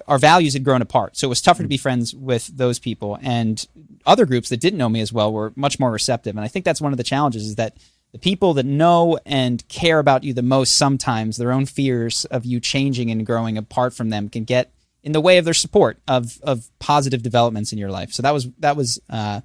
our 0.07 0.19
values 0.19 0.53
had 0.53 0.63
grown 0.63 0.83
apart, 0.83 1.17
so 1.17 1.27
it 1.27 1.29
was 1.29 1.41
tougher 1.41 1.63
to 1.63 1.67
be 1.67 1.77
friends 1.77 2.13
with 2.13 2.45
those 2.55 2.77
people, 2.77 3.17
and 3.23 3.65
other 4.05 4.27
groups 4.27 4.49
that 4.49 4.59
didn't 4.59 4.77
know 4.77 4.89
me 4.89 5.01
as 5.01 5.11
well 5.11 5.33
were 5.33 5.51
much 5.55 5.79
more 5.79 5.91
receptive. 5.91 6.35
And 6.35 6.45
I 6.45 6.47
think 6.47 6.63
that's 6.63 6.79
one 6.81 6.93
of 6.93 6.97
the 6.97 7.03
challenges 7.03 7.43
is 7.45 7.55
that 7.55 7.75
the 8.11 8.19
people 8.19 8.53
that 8.55 8.65
know 8.65 9.19
and 9.25 9.67
care 9.67 9.99
about 9.99 10.23
you 10.23 10.33
the 10.33 10.41
most 10.41 10.75
sometimes 10.75 11.37
their 11.37 11.51
own 11.51 11.65
fears 11.65 12.25
of 12.25 12.45
you 12.45 12.59
changing 12.59 13.11
and 13.11 13.25
growing 13.25 13.57
apart 13.57 13.93
from 13.93 14.09
them 14.09 14.29
can 14.29 14.43
get 14.43 14.71
in 15.03 15.11
the 15.11 15.21
way 15.21 15.37
of 15.37 15.45
their 15.45 15.53
support 15.53 15.99
of 16.07 16.39
of 16.41 16.69
positive 16.79 17.21
developments 17.21 17.71
in 17.71 17.77
your 17.77 17.91
life. 17.91 18.11
So 18.11 18.21
that 18.21 18.33
was 18.33 18.47
that 18.59 18.75
was 18.75 18.99
uh, 19.09 19.41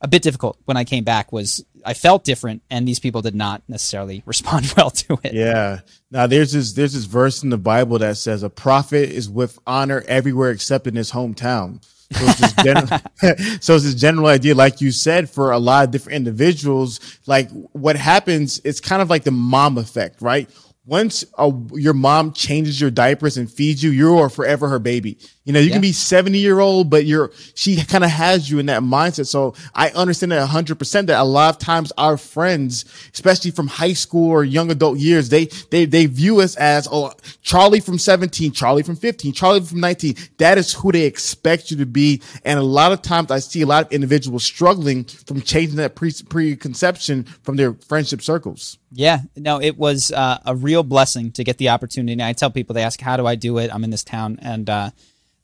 a 0.00 0.08
bit 0.08 0.22
difficult 0.22 0.58
when 0.64 0.76
I 0.76 0.84
came 0.84 1.04
back. 1.04 1.32
Was 1.32 1.64
I 1.84 1.94
felt 1.94 2.24
different, 2.24 2.62
and 2.70 2.86
these 2.86 2.98
people 2.98 3.22
did 3.22 3.34
not 3.34 3.62
necessarily 3.68 4.22
respond 4.26 4.72
well 4.76 4.90
to 4.90 5.18
it. 5.22 5.32
Yeah. 5.32 5.80
Now 6.10 6.26
there's 6.26 6.52
this 6.52 6.72
there's 6.72 6.92
this 6.92 7.04
verse 7.04 7.42
in 7.42 7.50
the 7.50 7.58
Bible 7.58 7.98
that 7.98 8.16
says 8.16 8.42
a 8.42 8.50
prophet 8.50 9.10
is 9.10 9.30
with 9.30 9.58
honor 9.66 10.04
everywhere 10.06 10.50
except 10.50 10.86
in 10.86 10.96
his 10.96 11.12
hometown. 11.12 11.84
So 12.12 12.24
it's 12.24 12.40
this 12.40 12.52
general, 12.64 12.86
so 13.60 13.74
it's 13.74 13.84
this 13.84 13.94
general 13.94 14.26
idea, 14.26 14.54
like 14.54 14.80
you 14.80 14.90
said, 14.90 15.28
for 15.28 15.52
a 15.52 15.58
lot 15.58 15.84
of 15.84 15.90
different 15.90 16.16
individuals. 16.16 17.00
Like 17.26 17.50
what 17.72 17.96
happens, 17.96 18.60
it's 18.64 18.80
kind 18.80 19.02
of 19.02 19.10
like 19.10 19.24
the 19.24 19.30
mom 19.30 19.78
effect, 19.78 20.22
right? 20.22 20.48
Once 20.84 21.24
a, 21.38 21.52
your 21.74 21.94
mom 21.94 22.32
changes 22.32 22.80
your 22.80 22.90
diapers 22.90 23.36
and 23.36 23.48
feeds 23.48 23.82
you, 23.84 23.90
you 23.90 24.18
are 24.18 24.28
forever 24.28 24.68
her 24.68 24.80
baby. 24.80 25.16
You 25.44 25.52
know, 25.52 25.60
you 25.60 25.66
Yeah. 25.68 25.74
can 25.74 25.80
be 25.82 25.92
70 25.92 26.38
year 26.38 26.58
old, 26.58 26.90
but 26.90 27.04
you're, 27.04 27.30
she 27.54 27.76
kind 27.84 28.02
of 28.02 28.10
has 28.10 28.50
you 28.50 28.58
in 28.58 28.66
that 28.66 28.82
mindset. 28.82 29.26
So 29.28 29.54
I 29.74 29.90
understand 29.90 30.32
that 30.32 30.44
hundred 30.48 30.78
percent 30.80 31.06
that 31.06 31.20
a 31.20 31.24
lot 31.24 31.54
of 31.54 31.58
times 31.60 31.92
our 31.96 32.16
friends, 32.16 32.84
especially 33.14 33.52
from 33.52 33.68
high 33.68 33.92
school 33.92 34.30
or 34.30 34.42
young 34.42 34.70
adult 34.72 34.98
years, 34.98 35.28
they, 35.28 35.46
they, 35.70 35.84
they 35.84 36.06
view 36.06 36.40
us 36.40 36.56
as, 36.56 36.88
oh, 36.90 37.12
Charlie 37.42 37.80
from 37.80 37.98
17, 37.98 38.50
Charlie 38.52 38.82
from 38.82 38.96
15, 38.96 39.32
Charlie 39.32 39.60
from 39.60 39.78
19. 39.80 40.16
That 40.38 40.58
is 40.58 40.72
who 40.72 40.90
they 40.90 41.02
expect 41.06 41.70
you 41.70 41.76
to 41.76 41.86
be. 41.86 42.22
And 42.44 42.58
a 42.58 42.62
lot 42.64 42.90
of 42.90 43.02
times 43.02 43.30
I 43.30 43.38
see 43.38 43.62
a 43.62 43.66
lot 43.66 43.86
of 43.86 43.92
individuals 43.92 44.42
struggling 44.44 45.04
from 45.04 45.42
changing 45.42 45.76
that 45.76 45.94
pre- 45.94 46.12
preconception 46.28 47.24
from 47.42 47.56
their 47.56 47.74
friendship 47.74 48.20
circles. 48.22 48.78
Yeah, 48.94 49.20
no, 49.36 49.60
it 49.60 49.78
was 49.78 50.12
uh, 50.12 50.38
a 50.44 50.54
real 50.54 50.71
blessing 50.80 51.32
to 51.32 51.44
get 51.44 51.58
the 51.58 51.68
opportunity. 51.68 52.12
And 52.12 52.22
I 52.22 52.32
tell 52.32 52.50
people 52.50 52.74
they 52.74 52.82
ask, 52.82 53.00
"How 53.00 53.16
do 53.16 53.26
I 53.26 53.34
do 53.34 53.58
it?" 53.58 53.70
I'm 53.72 53.84
in 53.84 53.90
this 53.90 54.04
town, 54.04 54.38
and 54.40 54.70
uh, 54.70 54.90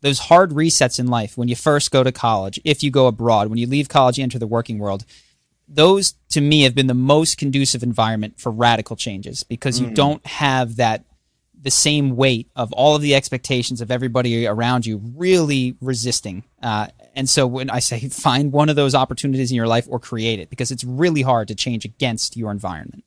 those 0.00 0.18
hard 0.18 0.52
resets 0.52 0.98
in 0.98 1.08
life 1.08 1.36
when 1.36 1.48
you 1.48 1.56
first 1.56 1.90
go 1.90 2.02
to 2.02 2.12
college, 2.12 2.60
if 2.64 2.82
you 2.82 2.90
go 2.90 3.06
abroad, 3.06 3.48
when 3.48 3.58
you 3.58 3.66
leave 3.66 3.88
college, 3.88 4.16
you 4.16 4.22
enter 4.22 4.38
the 4.38 4.46
working 4.46 4.78
world. 4.78 5.04
those 5.70 6.14
to 6.30 6.40
me 6.40 6.62
have 6.62 6.74
been 6.74 6.86
the 6.86 6.94
most 6.94 7.36
conducive 7.36 7.82
environment 7.82 8.40
for 8.40 8.50
radical 8.50 8.96
changes 8.96 9.42
because 9.42 9.78
you 9.78 9.90
don't 9.90 10.26
have 10.26 10.76
that 10.76 11.04
the 11.60 11.70
same 11.70 12.16
weight 12.16 12.48
of 12.56 12.72
all 12.72 12.94
of 12.94 13.02
the 13.02 13.14
expectations 13.14 13.80
of 13.80 13.90
everybody 13.90 14.46
around 14.46 14.86
you 14.86 15.00
really 15.16 15.76
resisting. 15.80 16.44
Uh, 16.62 16.86
and 17.14 17.28
so 17.28 17.46
when 17.46 17.68
I 17.68 17.80
say 17.80 18.08
find 18.08 18.52
one 18.52 18.68
of 18.68 18.76
those 18.76 18.94
opportunities 18.94 19.50
in 19.50 19.56
your 19.56 19.66
life 19.66 19.86
or 19.90 19.98
create 19.98 20.38
it, 20.38 20.50
because 20.50 20.70
it's 20.70 20.84
really 20.84 21.22
hard 21.22 21.48
to 21.48 21.54
change 21.54 21.84
against 21.84 22.36
your 22.36 22.50
environment. 22.50 23.04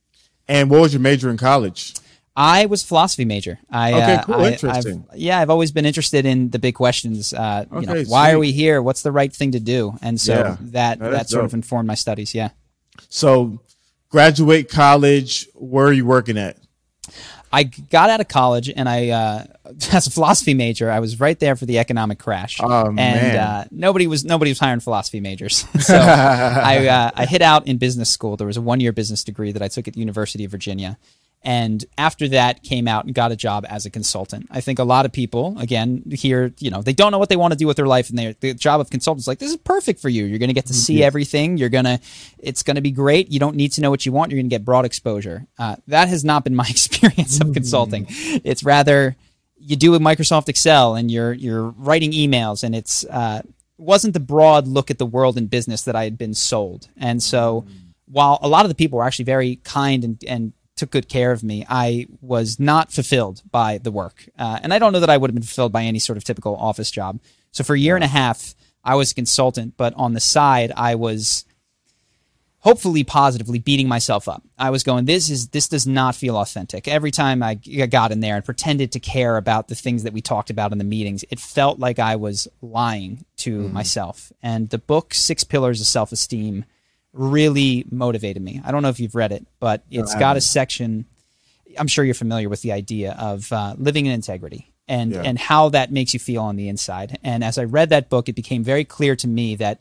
And 0.47 0.69
what 0.69 0.81
was 0.81 0.93
your 0.93 1.01
major 1.01 1.29
in 1.29 1.37
college? 1.37 1.93
I 2.35 2.65
was 2.67 2.81
a 2.83 2.85
philosophy 2.85 3.25
major. 3.25 3.59
I, 3.69 3.91
Okay, 3.93 4.15
uh, 4.15 4.23
cool. 4.23 4.35
I- 4.35 4.51
Interesting. 4.51 5.05
I've- 5.11 5.19
yeah, 5.19 5.39
I've 5.39 5.49
always 5.49 5.71
been 5.71 5.85
interested 5.85 6.25
in 6.25 6.49
the 6.49 6.59
big 6.59 6.75
questions. 6.75 7.33
Uh, 7.33 7.65
you 7.73 7.81
know, 7.81 7.91
Okay, 7.93 8.05
why 8.09 8.31
are 8.31 8.39
we 8.39 8.51
here? 8.53 8.81
What's 8.81 9.01
the 9.01 9.11
right 9.11 9.33
thing 9.33 9.51
to 9.51 9.59
do? 9.59 9.97
And 10.01 10.19
so 10.19 10.33
Yeah. 10.33 10.57
that 10.71 10.99
No, 10.99 11.11
that 11.11 11.29
sort 11.29 11.41
dope. 11.41 11.49
of 11.49 11.53
informed 11.55 11.87
my 11.87 11.95
studies. 11.95 12.33
Yeah. 12.33 12.49
So, 13.09 13.59
graduate 14.09 14.69
college. 14.69 15.47
Where 15.55 15.87
are 15.87 15.93
you 15.93 16.05
working 16.05 16.37
at? 16.37 16.57
I 17.53 17.63
got 17.63 18.09
out 18.09 18.21
of 18.21 18.29
college 18.29 18.69
and 18.73 18.87
I, 18.87 19.09
uh, 19.09 19.43
as 19.91 20.07
a 20.07 20.11
philosophy 20.11 20.53
major, 20.53 20.89
I 20.89 21.01
was 21.01 21.19
right 21.19 21.37
there 21.37 21.57
for 21.57 21.65
the 21.65 21.79
economic 21.79 22.17
crash. 22.17 22.59
Oh, 22.61 22.93
and. 22.97 23.37
Uh, 23.37 23.65
nobody 23.71 24.07
was 24.07 24.23
nobody 24.23 24.51
was 24.51 24.59
hiring 24.59 24.79
philosophy 24.79 25.19
majors. 25.19 25.65
so 25.81 25.97
I 25.97 26.87
uh, 26.87 27.11
I 27.13 27.25
hit 27.25 27.41
out 27.41 27.67
in 27.67 27.77
business 27.77 28.09
school. 28.09 28.37
There 28.37 28.47
was 28.47 28.55
a 28.57 28.61
one 28.61 28.79
year 28.79 28.93
business 28.93 29.23
degree 29.25 29.51
that 29.51 29.61
I 29.61 29.67
took 29.67 29.89
at 29.89 29.95
the 29.95 29.99
University 29.99 30.45
of 30.45 30.51
Virginia. 30.51 30.97
And 31.43 31.83
after 31.97 32.27
that, 32.29 32.61
came 32.61 32.87
out 32.87 33.05
and 33.05 33.15
got 33.15 33.31
a 33.31 33.35
job 33.35 33.65
as 33.67 33.87
a 33.87 33.89
consultant. 33.89 34.47
I 34.51 34.61
think 34.61 34.77
a 34.77 34.83
lot 34.83 35.05
of 35.05 35.11
people, 35.11 35.57
again, 35.57 36.03
here, 36.11 36.53
you 36.59 36.69
know, 36.69 36.83
they 36.83 36.93
don't 36.93 37.11
know 37.11 37.17
what 37.17 37.29
they 37.29 37.35
want 37.35 37.51
to 37.51 37.57
do 37.57 37.65
with 37.65 37.77
their 37.77 37.87
life, 37.87 38.09
and 38.09 38.19
they 38.19 38.35
the 38.39 38.53
job 38.53 38.79
of 38.79 38.91
consultant 38.91 39.21
is 39.21 39.27
like, 39.27 39.39
this 39.39 39.49
is 39.49 39.57
perfect 39.57 39.99
for 39.99 40.09
you. 40.09 40.25
You're 40.25 40.37
going 40.37 40.49
to 40.49 40.53
get 40.53 40.67
to 40.67 40.73
see 40.73 41.03
everything. 41.03 41.57
You're 41.57 41.69
gonna, 41.69 41.99
it's 42.37 42.61
going 42.61 42.75
to 42.75 42.81
be 42.81 42.91
great. 42.91 43.31
You 43.31 43.39
don't 43.39 43.55
need 43.55 43.71
to 43.73 43.81
know 43.81 43.89
what 43.89 44.05
you 44.05 44.11
want. 44.11 44.31
You're 44.31 44.37
going 44.37 44.49
to 44.49 44.53
get 44.53 44.63
broad 44.63 44.85
exposure. 44.85 45.47
Uh, 45.57 45.77
that 45.87 46.09
has 46.09 46.23
not 46.23 46.43
been 46.43 46.55
my 46.55 46.65
experience 46.69 47.41
of 47.41 47.53
consulting. 47.53 48.05
It's 48.09 48.63
rather 48.63 49.15
you 49.61 49.75
do 49.75 49.91
with 49.91 50.01
Microsoft 50.01 50.49
Excel 50.49 50.95
and 50.95 51.11
you're 51.11 51.33
you're 51.33 51.69
writing 51.69 52.11
emails, 52.11 52.63
and 52.63 52.75
it's 52.75 53.03
uh, 53.05 53.41
wasn't 53.77 54.13
the 54.13 54.19
broad 54.19 54.67
look 54.67 54.91
at 54.91 54.97
the 54.97 55.05
world 55.05 55.37
and 55.37 55.49
business 55.49 55.83
that 55.83 55.95
I 55.95 56.03
had 56.03 56.17
been 56.17 56.33
sold. 56.33 56.87
And 56.97 57.21
so, 57.21 57.65
while 58.05 58.39
a 58.41 58.47
lot 58.47 58.65
of 58.65 58.69
the 58.69 58.75
people 58.75 58.99
were 58.99 59.05
actually 59.05 59.25
very 59.25 59.57
kind 59.57 60.03
and 60.03 60.23
and 60.27 60.53
took 60.81 60.89
good 60.89 61.07
care 61.07 61.31
of 61.31 61.43
me, 61.43 61.63
I 61.69 62.07
was 62.21 62.59
not 62.59 62.91
fulfilled 62.91 63.43
by 63.51 63.77
the 63.77 63.91
work. 63.91 64.27
Uh, 64.37 64.59
and 64.63 64.73
I 64.73 64.79
don't 64.79 64.91
know 64.91 64.99
that 64.99 65.11
I 65.11 65.17
would 65.17 65.29
have 65.29 65.35
been 65.35 65.43
fulfilled 65.43 65.71
by 65.71 65.83
any 65.83 65.99
sort 65.99 66.17
of 66.17 66.23
typical 66.23 66.55
office 66.55 66.89
job. 66.89 67.19
So 67.51 67.63
for 67.63 67.75
a 67.75 67.79
year 67.79 67.93
and 67.93 68.03
a 68.03 68.07
half, 68.07 68.55
I 68.83 68.95
was 68.95 69.11
a 69.11 69.15
consultant, 69.15 69.75
but 69.77 69.93
on 69.93 70.13
the 70.13 70.19
side, 70.19 70.71
I 70.75 70.95
was 70.95 71.45
hopefully 72.61 73.03
positively 73.03 73.59
beating 73.59 73.87
myself 73.87 74.27
up. 74.27 74.41
I 74.57 74.71
was 74.71 74.83
going, 74.83 75.05
this 75.05 75.29
is 75.29 75.49
this 75.49 75.67
does 75.67 75.85
not 75.85 76.15
feel 76.15 76.35
authentic. 76.35 76.87
Every 76.87 77.11
time 77.11 77.43
I 77.43 77.55
got 77.55 78.11
in 78.11 78.19
there 78.19 78.35
and 78.35 78.43
pretended 78.43 78.91
to 78.93 78.99
care 78.99 79.37
about 79.37 79.67
the 79.67 79.75
things 79.75 80.01
that 80.01 80.13
we 80.13 80.21
talked 80.21 80.49
about 80.49 80.71
in 80.71 80.79
the 80.79 80.83
meetings, 80.83 81.23
it 81.29 81.39
felt 81.39 81.77
like 81.77 81.99
I 81.99 82.15
was 82.15 82.47
lying 82.59 83.23
to 83.37 83.69
myself. 83.69 84.31
And 84.41 84.69
the 84.69 84.79
book 84.79 85.13
Six 85.13 85.43
Pillars 85.43 85.79
of 85.79 85.85
Self 85.85 86.11
Esteem 86.11 86.65
really 87.13 87.85
motivated 87.91 88.41
me. 88.41 88.61
I 88.63 88.71
don't 88.71 88.81
know 88.81 88.89
if 88.89 88.99
you've 88.99 89.15
read 89.15 89.31
it, 89.31 89.45
but 89.59 89.83
it's 89.91 90.15
got 90.15 90.37
a 90.37 90.41
section. 90.41 91.05
I'm 91.77 91.87
sure 91.87 92.03
you're 92.05 92.13
familiar 92.13 92.49
with 92.49 92.61
the 92.61 92.71
idea 92.71 93.15
of 93.19 93.51
uh, 93.51 93.75
living 93.77 94.05
in 94.05 94.11
integrity 94.13 94.71
and 94.87 95.11
Yeah. 95.11 95.21
and 95.23 95.37
how 95.37 95.69
that 95.69 95.91
makes 95.91 96.13
you 96.13 96.19
feel 96.19 96.41
on 96.43 96.55
the 96.55 96.67
inside. 96.67 97.19
And 97.23 97.43
as 97.43 97.57
I 97.57 97.63
read 97.65 97.89
that 97.89 98.09
book, 98.09 98.27
it 98.29 98.33
became 98.35 98.63
very 98.63 98.83
clear 98.85 99.15
to 99.17 99.27
me 99.27 99.55
that 99.55 99.79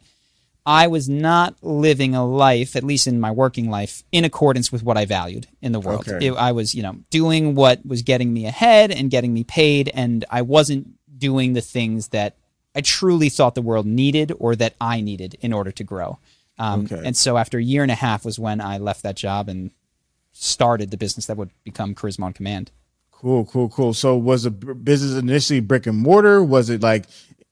I 0.66 0.88
was 0.88 1.08
not 1.08 1.56
living 1.62 2.14
a 2.14 2.24
life, 2.24 2.76
at 2.76 2.84
least 2.84 3.06
in 3.06 3.18
my 3.18 3.30
working 3.30 3.70
life, 3.70 4.02
in 4.12 4.24
accordance 4.24 4.70
with 4.70 4.82
what 4.82 4.98
I 4.98 5.04
valued 5.06 5.46
in 5.62 5.72
the 5.72 5.80
world. 5.80 6.06
Okay. 6.08 6.26
It- 6.26 6.32
I 6.34 6.52
was, 6.52 6.74
you 6.74 6.82
know, 6.82 6.96
doing 7.10 7.54
what 7.54 7.84
was 7.86 8.02
getting 8.02 8.32
me 8.32 8.46
ahead 8.46 8.90
and 8.90 9.10
getting 9.10 9.32
me 9.32 9.42
paid, 9.42 9.90
and 9.94 10.24
I 10.30 10.42
wasn't 10.42 10.88
doing 11.18 11.54
the 11.54 11.60
things 11.62 12.08
that 12.08 12.36
I 12.74 12.82
truly 12.82 13.30
thought 13.30 13.54
the 13.54 13.62
world 13.62 13.86
needed 13.86 14.32
or 14.38 14.54
that 14.56 14.74
I 14.80 15.00
needed 15.00 15.36
in 15.40 15.52
order 15.52 15.72
to 15.72 15.82
grow. 15.82 16.18
Um, 16.60 16.82
Okay. 16.82 17.02
And 17.04 17.16
so, 17.16 17.36
after 17.38 17.58
a 17.58 17.62
year 17.62 17.82
and 17.82 17.90
a 17.90 17.96
half, 17.96 18.24
was 18.24 18.38
when 18.38 18.60
I 18.60 18.78
left 18.78 19.02
that 19.02 19.16
job 19.16 19.48
and 19.48 19.70
started 20.32 20.90
the 20.90 20.96
business 20.96 21.26
that 21.26 21.36
would 21.36 21.50
become 21.64 21.94
Charisma 21.94 22.24
on 22.24 22.32
Command. 22.34 22.70
Cool, 23.10 23.44
cool, 23.46 23.68
cool. 23.68 23.94
So, 23.94 24.16
was 24.16 24.42
the 24.44 24.50
business 24.50 25.18
initially 25.18 25.60
brick 25.60 25.86
and 25.86 25.96
mortar? 25.98 26.44
Was 26.44 26.68
it 26.70 26.82
like 26.82 27.06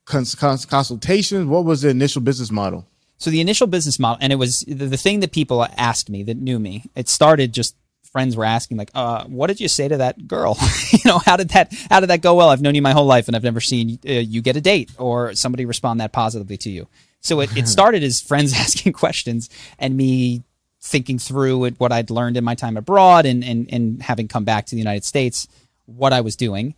cons- 0.04 0.34
cons- 0.34 0.66
consultations? 0.66 1.46
What 1.46 1.64
was 1.64 1.82
the 1.82 1.88
initial 1.88 2.20
business 2.20 2.50
model? 2.50 2.86
So 3.20 3.30
the 3.30 3.40
initial 3.40 3.66
business 3.66 3.98
model, 3.98 4.18
and 4.20 4.32
it 4.32 4.36
was 4.36 4.60
the, 4.60 4.86
the 4.86 4.96
thing 4.96 5.20
that 5.20 5.32
people 5.32 5.66
asked 5.76 6.08
me 6.08 6.22
that 6.22 6.36
knew 6.36 6.58
me. 6.60 6.84
It 6.94 7.08
started 7.08 7.52
just 7.52 7.74
friends 8.04 8.36
were 8.36 8.44
asking 8.44 8.76
like, 8.76 8.90
uh, 8.94 9.24
"What 9.24 9.48
did 9.48 9.60
you 9.60 9.68
say 9.68 9.88
to 9.88 9.96
that 9.96 10.28
girl? 10.28 10.56
you 10.92 11.00
know, 11.04 11.18
how 11.18 11.36
did 11.36 11.48
that 11.50 11.74
how 11.90 12.00
did 12.00 12.10
that 12.10 12.22
go 12.22 12.34
well? 12.36 12.48
I've 12.50 12.62
known 12.62 12.74
you 12.76 12.82
my 12.82 12.92
whole 12.92 13.06
life, 13.06 13.26
and 13.26 13.34
I've 13.36 13.42
never 13.42 13.60
seen 13.60 13.98
uh, 14.08 14.12
you 14.12 14.40
get 14.40 14.56
a 14.56 14.60
date 14.60 14.90
or 14.98 15.34
somebody 15.34 15.64
respond 15.64 16.00
that 16.00 16.12
positively 16.12 16.56
to 16.58 16.70
you." 16.70 16.86
So 17.20 17.40
it, 17.40 17.56
it 17.56 17.68
started 17.76 18.02
as 18.02 18.20
friends 18.20 18.52
asking 18.56 18.92
questions 18.92 19.48
and 19.78 19.96
me 19.96 20.42
thinking 20.80 21.18
through 21.18 21.70
what 21.72 21.92
I'd 21.92 22.10
learned 22.10 22.36
in 22.36 22.44
my 22.44 22.54
time 22.54 22.76
abroad 22.76 23.26
and, 23.26 23.44
and 23.44 23.68
and 23.72 24.02
having 24.02 24.28
come 24.28 24.44
back 24.44 24.66
to 24.66 24.74
the 24.74 24.78
United 24.78 25.04
States, 25.04 25.48
what 25.86 26.12
I 26.12 26.20
was 26.20 26.36
doing. 26.36 26.74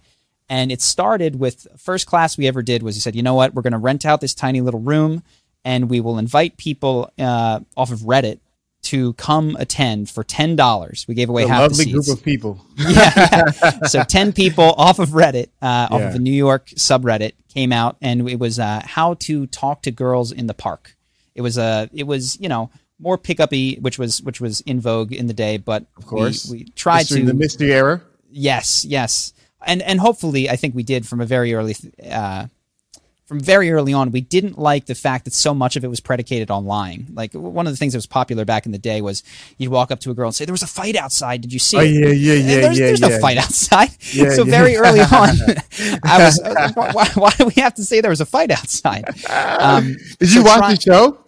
And 0.49 0.73
it 0.73 0.83
started 0.83 1.39
with 1.39 1.69
first 1.77 2.07
class 2.07 2.37
we 2.37 2.49
ever 2.49 2.63
did 2.63 2.83
was 2.83 2.97
he 2.97 3.01
said, 3.01 3.15
you 3.15 3.23
know 3.23 3.35
what, 3.35 3.55
we're 3.55 3.63
going 3.63 3.73
to 3.73 3.79
rent 3.79 4.05
out 4.05 4.21
this 4.21 4.35
tiny 4.35 4.61
little 4.61 4.81
room 4.81 5.23
and 5.65 5.89
we 5.89 6.01
will 6.01 6.19
invite 6.19 6.57
people 6.57 7.13
uh, 7.19 7.61
off 7.77 7.93
of 7.93 8.01
Reddit 8.01 8.41
to 8.83 9.13
come 9.15 9.57
attend 9.59 10.09
for 10.11 10.25
ten 10.25 10.57
dollars. 10.57 11.05
We 11.09 11.15
gave 11.15 11.29
away 11.29 11.45
A 11.45 11.49
half 11.49 11.59
the 11.59 11.63
lovely 11.69 11.85
seats. 11.85 12.07
group 12.09 12.19
of 12.19 12.25
people. 12.25 12.65
yeah, 12.77 13.13
yeah. 13.63 13.71
So 13.89 14.03
ten 14.05 14.33
people 14.33 14.73
off 14.77 14.99
of 14.99 15.11
Reddit, 15.11 15.49
uh, 15.63 15.89
off 15.91 16.01
Yeah. 16.01 16.09
of 16.09 16.15
a 16.15 16.19
New 16.19 16.33
York 16.33 16.67
subreddit, 16.71 17.33
came 17.53 17.73
out, 17.73 17.97
and 18.01 18.29
it 18.29 18.39
was 18.39 18.59
uh, 18.59 18.83
how 18.85 19.15
to 19.15 19.47
talk 19.49 19.83
to 19.83 19.91
girls 19.91 20.33
in 20.33 20.47
the 20.47 20.55
park. 20.55 20.97
It 21.35 21.43
was 21.43 21.59
a, 21.59 21.89
it 21.93 22.05
was 22.07 22.39
you 22.41 22.49
know 22.49 22.71
more 22.99 23.17
pickupy, 23.19 23.77
which 23.81 23.99
was 23.99 24.23
which 24.23 24.41
was 24.41 24.61
in 24.63 24.81
vogue 24.81 25.13
in 25.13 25.27
the 25.27 25.35
day, 25.35 25.57
but 25.59 25.85
of 25.97 26.07
course. 26.07 26.49
we, 26.51 26.59
we 26.59 26.65
tried 26.71 27.01
Mystery- 27.01 27.21
to 27.21 27.27
the 27.27 27.35
mystery 27.35 27.73
era. 27.73 28.01
Yes, 28.31 28.85
yes, 28.85 29.33
and 29.67 29.83
and 29.83 30.01
hopefully, 30.01 30.49
I 30.49 30.57
think 30.57 30.75
we 30.75 30.83
did 30.83 31.07
from 31.07 31.21
a 31.21 31.27
very 31.27 31.53
early, 31.55 31.75
uh, 32.09 32.47
from 33.31 33.39
very 33.39 33.71
early 33.71 33.93
on. 33.93 34.11
We 34.11 34.23
didn't 34.23 34.59
like 34.59 34.87
the 34.87 34.95
fact 34.97 35.25
that 35.25 35.33
so 35.33 35.55
much 35.55 35.77
of 35.77 35.85
it 35.85 35.89
was 35.89 36.01
predicated 36.01 36.51
on 36.51 36.65
lying. 36.65 37.07
Like 37.15 37.33
one 37.33 37.69
of 37.69 37.73
the 37.73 37.77
things 37.77 37.93
that 37.93 37.99
was 37.99 38.07
popular 38.07 38.45
back 38.45 38.67
in 38.67 38.73
the 38.73 38.79
day 38.79 39.01
was 39.01 39.23
you'd 39.57 39.71
walk 39.71 39.93
up 39.93 40.01
to 40.01 40.11
a 40.11 40.15
girl 40.15 40.27
and 40.27 40.35
say, 40.35 40.45
"There 40.45 40.53
was 40.53 40.65
a 40.65 40.67
fight 40.67 40.97
outside. 40.97 41.41
Did 41.43 41.53
you 41.53 41.61
see 41.61 41.77
Oh, 41.77 41.81
it?" 41.81 41.91
yeah, 41.93 42.09
yeah, 42.09 42.33
yeah, 42.35 42.61
There's, 42.61 42.79
yeah, 42.81 42.87
there's 42.87 43.01
yeah. 43.01 43.09
no 43.09 43.21
fight 43.21 43.37
outside. 43.39 43.91
Yeah, 44.13 44.31
so 44.35 44.43
very 44.43 44.75
early 44.75 44.99
on, 45.21 45.29
I 46.03 46.25
was, 46.25 46.41
why, 46.75 47.09
why 47.15 47.31
do 47.39 47.47
we 47.47 47.63
have 47.63 47.75
to 47.75 47.85
say 47.85 48.01
there 48.01 48.11
was 48.11 48.21
a 48.21 48.27
fight 48.27 48.51
outside? 48.51 49.05
Um, 49.31 49.97
Did 50.19 50.33
you 50.35 50.43
so 50.43 50.43
watch 50.43 50.59
try- 50.59 50.75
the 50.75 50.81
show? 50.81 51.25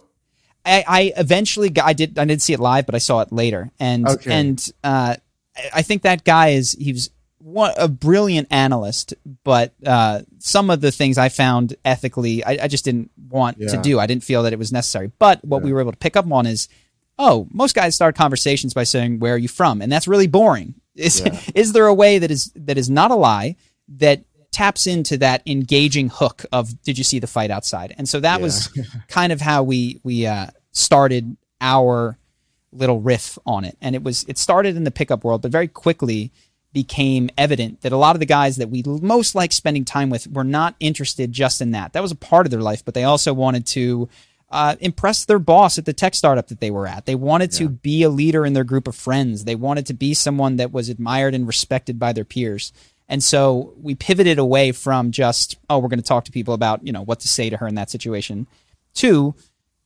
I, 0.66 0.84
I 0.88 1.12
eventually 1.16 1.70
got, 1.70 1.86
I 1.86 1.92
did 1.92 2.18
I 2.18 2.24
didn't 2.24 2.42
see 2.42 2.52
it 2.52 2.58
live, 2.60 2.84
but 2.86 2.96
I 2.96 2.98
saw 2.98 3.20
it 3.20 3.30
later, 3.32 3.70
and 3.78 4.08
Okay. 4.08 4.32
and 4.32 4.72
uh, 4.82 5.14
I- 5.56 5.70
I 5.74 5.82
think 5.82 6.02
that 6.02 6.24
guy 6.24 6.48
is 6.48 6.72
he 6.72 6.92
was 6.92 7.10
one, 7.42 7.74
a 7.76 7.88
brilliant 7.88 8.48
analyst, 8.50 9.14
but 9.44 9.74
uh, 9.84 10.22
some 10.38 10.70
of 10.70 10.80
the 10.80 10.92
things 10.92 11.18
I 11.18 11.28
found 11.28 11.74
ethically, 11.84 12.44
I, 12.44 12.58
I 12.62 12.68
just 12.68 12.84
didn't 12.84 13.10
want 13.28 13.58
to 13.58 13.76
do. 13.82 13.98
I 13.98 14.06
didn't 14.06 14.24
feel 14.24 14.44
that 14.44 14.52
it 14.52 14.58
was 14.58 14.72
necessary. 14.72 15.10
But 15.18 15.44
what 15.44 15.62
we 15.62 15.72
were 15.72 15.80
able 15.80 15.92
to 15.92 15.98
pick 15.98 16.16
up 16.16 16.30
on 16.30 16.46
is, 16.46 16.68
oh, 17.18 17.48
most 17.50 17.74
guys 17.74 17.94
start 17.94 18.16
conversations 18.16 18.74
by 18.74 18.84
saying, 18.84 19.18
"Where 19.18 19.34
are 19.34 19.38
you 19.38 19.48
from?" 19.48 19.82
and 19.82 19.90
that's 19.90 20.08
really 20.08 20.26
boring. 20.26 20.74
Is 20.94 21.22
is 21.54 21.72
there 21.72 21.86
a 21.86 21.94
way 21.94 22.18
that 22.18 22.30
is 22.30 22.52
that 22.54 22.76
is 22.76 22.90
not 22.90 23.10
a 23.10 23.14
lie 23.14 23.56
that 23.96 24.24
taps 24.50 24.86
into 24.86 25.16
that 25.16 25.40
engaging 25.46 26.10
hook 26.10 26.44
of 26.52 26.82
did 26.82 26.98
you 26.98 27.04
see 27.04 27.18
the 27.18 27.26
fight 27.26 27.50
outside 27.50 27.94
and 27.96 28.06
so 28.06 28.20
that 28.20 28.42
was 28.42 28.68
kind 29.08 29.32
of 29.32 29.40
how 29.40 29.62
we 29.62 29.98
we 30.02 30.26
uh, 30.26 30.48
started 30.72 31.34
our 31.62 32.18
little 32.72 33.00
riff 33.00 33.38
on 33.46 33.64
it 33.64 33.78
and 33.80 33.94
it 33.94 34.02
was 34.02 34.26
it 34.28 34.36
started 34.36 34.76
in 34.76 34.84
the 34.84 34.90
pickup 34.90 35.24
world 35.24 35.40
but 35.40 35.50
very 35.50 35.66
quickly 35.66 36.30
became 36.72 37.28
evident 37.36 37.80
that 37.82 37.92
a 37.92 37.96
lot 37.96 38.16
of 38.16 38.20
the 38.20 38.26
guys 38.26 38.56
that 38.56 38.70
we 38.70 38.82
most 38.86 39.34
like 39.34 39.52
spending 39.52 39.84
time 39.84 40.10
with 40.10 40.26
were 40.28 40.44
not 40.44 40.74
interested 40.80 41.30
just 41.32 41.60
in 41.60 41.72
that 41.72 41.92
that 41.92 42.02
was 42.02 42.12
a 42.12 42.16
part 42.16 42.46
of 42.46 42.50
their 42.50 42.62
life 42.62 42.84
but 42.84 42.94
they 42.94 43.04
also 43.04 43.34
wanted 43.34 43.66
to 43.66 44.08
uh, 44.52 44.76
impress 44.80 45.24
their 45.24 45.38
boss 45.38 45.78
at 45.78 45.86
the 45.86 45.94
tech 45.94 46.14
startup 46.14 46.48
that 46.48 46.60
they 46.60 46.70
were 46.70 46.86
at. 46.86 47.06
They 47.06 47.14
wanted 47.14 47.52
to 47.52 47.70
be 47.70 48.02
a 48.02 48.10
leader 48.10 48.44
in 48.44 48.52
their 48.52 48.64
group 48.64 48.86
of 48.86 48.94
friends. 48.94 49.44
They 49.44 49.54
wanted 49.54 49.86
to 49.86 49.94
be 49.94 50.12
someone 50.12 50.56
that 50.56 50.72
was 50.72 50.90
admired 50.90 51.34
and 51.34 51.46
respected 51.46 51.98
by 51.98 52.12
their 52.12 52.26
peers. 52.26 52.70
And 53.08 53.24
so 53.24 53.72
we 53.80 53.94
pivoted 53.94 54.38
away 54.38 54.72
from 54.72 55.10
just, 55.10 55.56
oh, 55.70 55.78
we're 55.78 55.88
going 55.88 56.00
to 56.00 56.04
talk 56.04 56.26
to 56.26 56.32
people 56.32 56.52
about, 56.52 56.86
you 56.86 56.92
know, 56.92 57.02
what 57.02 57.20
to 57.20 57.28
say 57.28 57.48
to 57.48 57.56
her 57.56 57.66
in 57.66 57.76
that 57.76 57.90
situation, 57.90 58.46
to 58.94 59.34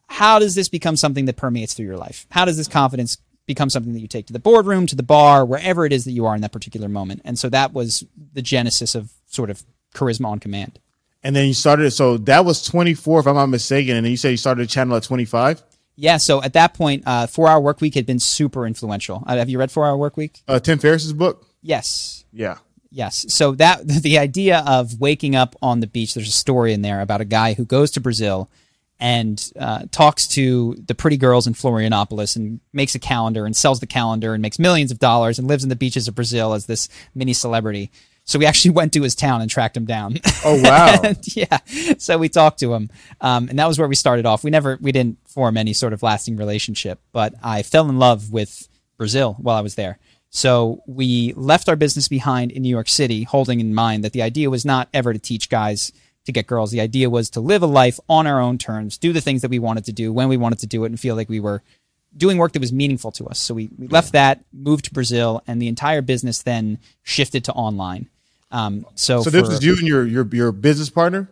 how 0.09 0.40
does 0.40 0.57
this 0.57 0.69
become 0.69 0.97
something 0.97 1.25
that 1.26 1.37
permeates 1.37 1.75
through 1.75 1.87
your 1.87 1.97
life? 1.97 2.26
How 2.31 2.45
does 2.45 2.57
this 2.57 2.69
confidence 2.69 3.19
become 3.47 3.71
something 3.71 3.93
that 3.93 4.00
you 4.00 4.09
take 4.09 4.26
to 4.26 4.33
the 4.33 4.38
boardroom, 4.38 4.87
to 4.87 4.97
the 4.97 5.03
bar, 5.03 5.45
wherever 5.45 5.87
it 5.87 5.93
is 5.93 6.05
that 6.05 6.12
you 6.12 6.26
are 6.26 6.35
in 6.35 6.43
that 6.43 6.53
particular 6.53 6.88
moment? 6.88 7.23
And 7.25 7.38
so 7.38 7.49
that 7.49 7.73
was 7.73 8.05
the 8.33 8.43
genesis 8.43 8.95
of 8.95 9.12
sort 9.26 9.50
of 9.50 9.62
charisma 9.95 10.26
on 10.26 10.38
command. 10.38 10.79
And 11.23 11.35
then 11.35 11.49
you 11.49 11.55
started. 11.55 11.91
So 11.91 12.19
that 12.19 12.45
was 12.45 12.62
24, 12.62 13.21
if 13.21 13.26
I'm 13.26 13.35
not 13.35 13.47
mistaken. 13.47 13.97
And 13.97 14.05
then 14.05 14.11
you 14.11 14.17
said 14.17 14.31
you 14.31 14.37
started 14.37 14.62
a 14.62 14.67
channel 14.67 14.97
at 14.97 15.03
25. 15.03 15.62
Yeah. 15.97 16.19
So 16.19 16.43
at 16.43 16.53
that 16.53 16.75
point, 16.75 17.03
uh, 17.07 17.26
Four 17.26 17.49
Hour 17.49 17.61
Work 17.61 17.81
Week 17.81 17.95
had 17.95 18.07
been 18.07 18.21
super 18.21 18.67
influential. 18.67 19.25
Uh, 19.26 19.37
have 19.37 19.49
you 19.49 19.59
read 19.59 19.73
Four 19.73 19.87
Hour 19.87 19.97
Work 19.97 20.17
Week? 20.17 20.43
Uh, 20.47 20.61
Tim 20.61 20.79
Ferriss's 20.79 21.12
book. 21.12 21.47
Yes. 21.62 22.25
Yeah. 22.33 22.59
Yes. 22.91 23.26
So 23.29 23.53
that 23.57 23.87
the 24.03 24.19
idea 24.19 24.62
of 24.67 25.00
waking 25.00 25.35
up 25.35 25.57
on 25.61 25.81
the 25.81 25.87
beach, 25.87 26.15
there's 26.15 26.29
a 26.29 26.33
story 26.33 26.73
in 26.73 26.83
there 26.83 27.00
about 27.00 27.21
a 27.21 27.25
guy 27.25 27.55
who 27.55 27.65
goes 27.65 27.91
to 27.93 28.00
Brazil 28.00 28.49
and 28.99 29.53
uh, 29.59 29.85
talks 29.91 30.26
to 30.29 30.75
the 30.87 30.95
pretty 30.95 31.17
girls 31.17 31.47
in 31.47 31.53
Florianopolis 31.53 32.37
and 32.37 32.61
makes 32.73 32.95
a 32.95 32.99
calendar 32.99 33.45
and 33.45 33.57
sells 33.57 33.81
the 33.81 33.87
calendar 33.87 34.33
and 34.33 34.41
makes 34.41 34.59
millions 34.59 34.91
of 34.91 34.99
dollars 34.99 35.38
and 35.38 35.49
lives 35.49 35.62
in 35.62 35.69
the 35.69 35.76
beaches 35.76 36.09
of 36.09 36.15
Brazil 36.15 36.55
as 36.55 36.67
this 36.67 36.88
mini 37.15 37.33
celebrity. 37.33 37.91
So 38.25 38.38
we 38.38 38.47
actually 38.47 38.71
went 38.73 38.93
to 38.95 39.03
his 39.03 39.15
town 39.15 39.41
and 39.43 39.50
tracked 39.50 39.76
him 39.76 39.85
down. 39.85 40.17
Oh 40.45 40.61
wow! 40.62 41.12
yeah. 41.25 41.59
So 41.99 42.19
we 42.19 42.29
talked 42.29 42.61
to 42.61 42.73
him, 42.73 42.91
um, 43.21 43.49
and 43.49 43.59
that 43.59 43.69
was 43.69 43.79
where 43.79 43.88
we 43.88 43.95
started 43.95 44.26
off. 44.26 44.45
We 44.45 44.50
never, 44.50 44.79
we 44.81 44.93
didn't 44.93 45.19
form 45.29 45.57
any 45.57 45.73
sort 45.73 45.93
of 45.93 46.03
lasting 46.03 46.37
relationship, 46.37 47.00
but 47.12 47.35
I 47.43 47.62
fell 47.62 47.88
in 47.88 47.99
love 47.99 48.33
with 48.33 48.69
Brazil 48.97 49.37
while 49.38 49.57
I 49.57 49.62
was 49.62 49.75
there. 49.75 49.99
So 50.31 50.83
we 50.87 51.33
left 51.35 51.69
our 51.69 51.76
business 51.76 52.09
behind 52.09 52.50
in 52.50 52.62
New 52.62 52.69
York 52.69 52.88
City, 52.88 53.23
holding 53.23 53.61
in 53.61 53.75
mind 53.75 54.05
that 54.05 54.12
the 54.12 54.23
idea 54.23 54.50
was 54.50 54.65
not 54.65 54.88
ever 54.93 55.12
to 55.12 55.19
teach 55.19 55.49
guys 55.49 55.93
to 56.26 56.33
get 56.33 56.47
girls. 56.47 56.71
The 56.71 56.80
idea 56.80 57.09
was 57.11 57.30
to 57.30 57.40
live 57.40 57.62
a 57.62 57.66
life 57.66 57.99
on 58.09 58.26
our 58.26 58.40
own 58.40 58.59
terms, 58.59 58.99
do 58.99 59.12
the 59.12 59.21
things 59.21 59.42
that 59.42 59.50
we 59.50 59.59
wanted 59.59 59.85
to 59.87 59.92
do 59.92 60.12
when 60.12 60.28
we 60.28 60.37
wanted 60.37 60.59
to 60.61 60.66
do 60.66 60.85
it, 60.85 60.88
and 60.88 61.00
feel 61.00 61.16
like 61.16 61.28
we 61.28 61.40
were 61.40 61.62
doing 62.16 62.38
work 62.38 62.52
that 62.52 62.61
was 62.61 62.73
meaningful 62.73 63.12
to 63.12 63.26
us. 63.26 63.38
So 63.38 63.54
we, 63.54 63.71
we 63.78 63.88
left 63.88 64.12
that, 64.12 64.45
moved 64.52 64.87
to 64.87 64.95
Brazil, 64.95 65.42
and 65.47 65.61
the 65.61 65.68
entire 65.68 66.02
business 66.02 66.42
then 66.42 66.78
shifted 67.02 67.45
to 67.45 67.52
online. 67.52 68.09
Um, 68.50 68.87
so, 68.95 69.23
so 69.23 69.30
this 69.30 69.49
was 69.49 69.64
you 69.64 69.76
and 69.76 69.88
your, 69.88 70.06
your 70.06 70.26
your 70.33 70.52
business 70.52 70.88
partner. 70.88 71.28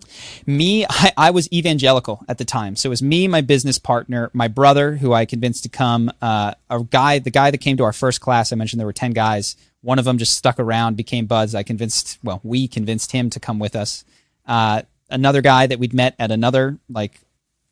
Me, 0.46 0.84
I, 0.90 1.12
I, 1.16 1.30
was 1.30 1.50
evangelical 1.52 2.24
at 2.28 2.38
the 2.38 2.44
time, 2.44 2.74
so 2.74 2.88
it 2.88 2.90
was 2.90 3.02
me, 3.02 3.28
my 3.28 3.40
business 3.40 3.78
partner, 3.78 4.30
my 4.32 4.48
brother, 4.48 4.96
who 4.96 5.12
I 5.12 5.24
convinced 5.24 5.62
to 5.62 5.68
come. 5.68 6.10
Uh, 6.20 6.54
a 6.68 6.82
guy, 6.82 7.20
the 7.20 7.30
guy 7.30 7.52
that 7.52 7.58
came 7.58 7.76
to 7.76 7.84
our 7.84 7.92
first 7.92 8.20
class. 8.20 8.52
I 8.52 8.56
mentioned 8.56 8.80
there 8.80 8.86
were 8.86 8.92
ten 8.92 9.12
guys. 9.12 9.56
One 9.80 9.98
of 9.98 10.06
them 10.06 10.18
just 10.18 10.36
stuck 10.36 10.58
around, 10.58 10.96
became 10.96 11.26
buds. 11.26 11.54
I 11.54 11.62
convinced, 11.62 12.18
well, 12.24 12.40
we 12.42 12.66
convinced 12.66 13.12
him 13.12 13.28
to 13.30 13.38
come 13.38 13.58
with 13.58 13.76
us. 13.76 14.04
Uh, 14.46 14.82
another 15.10 15.42
guy 15.42 15.66
that 15.66 15.78
we'd 15.78 15.94
met 15.94 16.14
at 16.18 16.30
another 16.30 16.78
like 16.88 17.20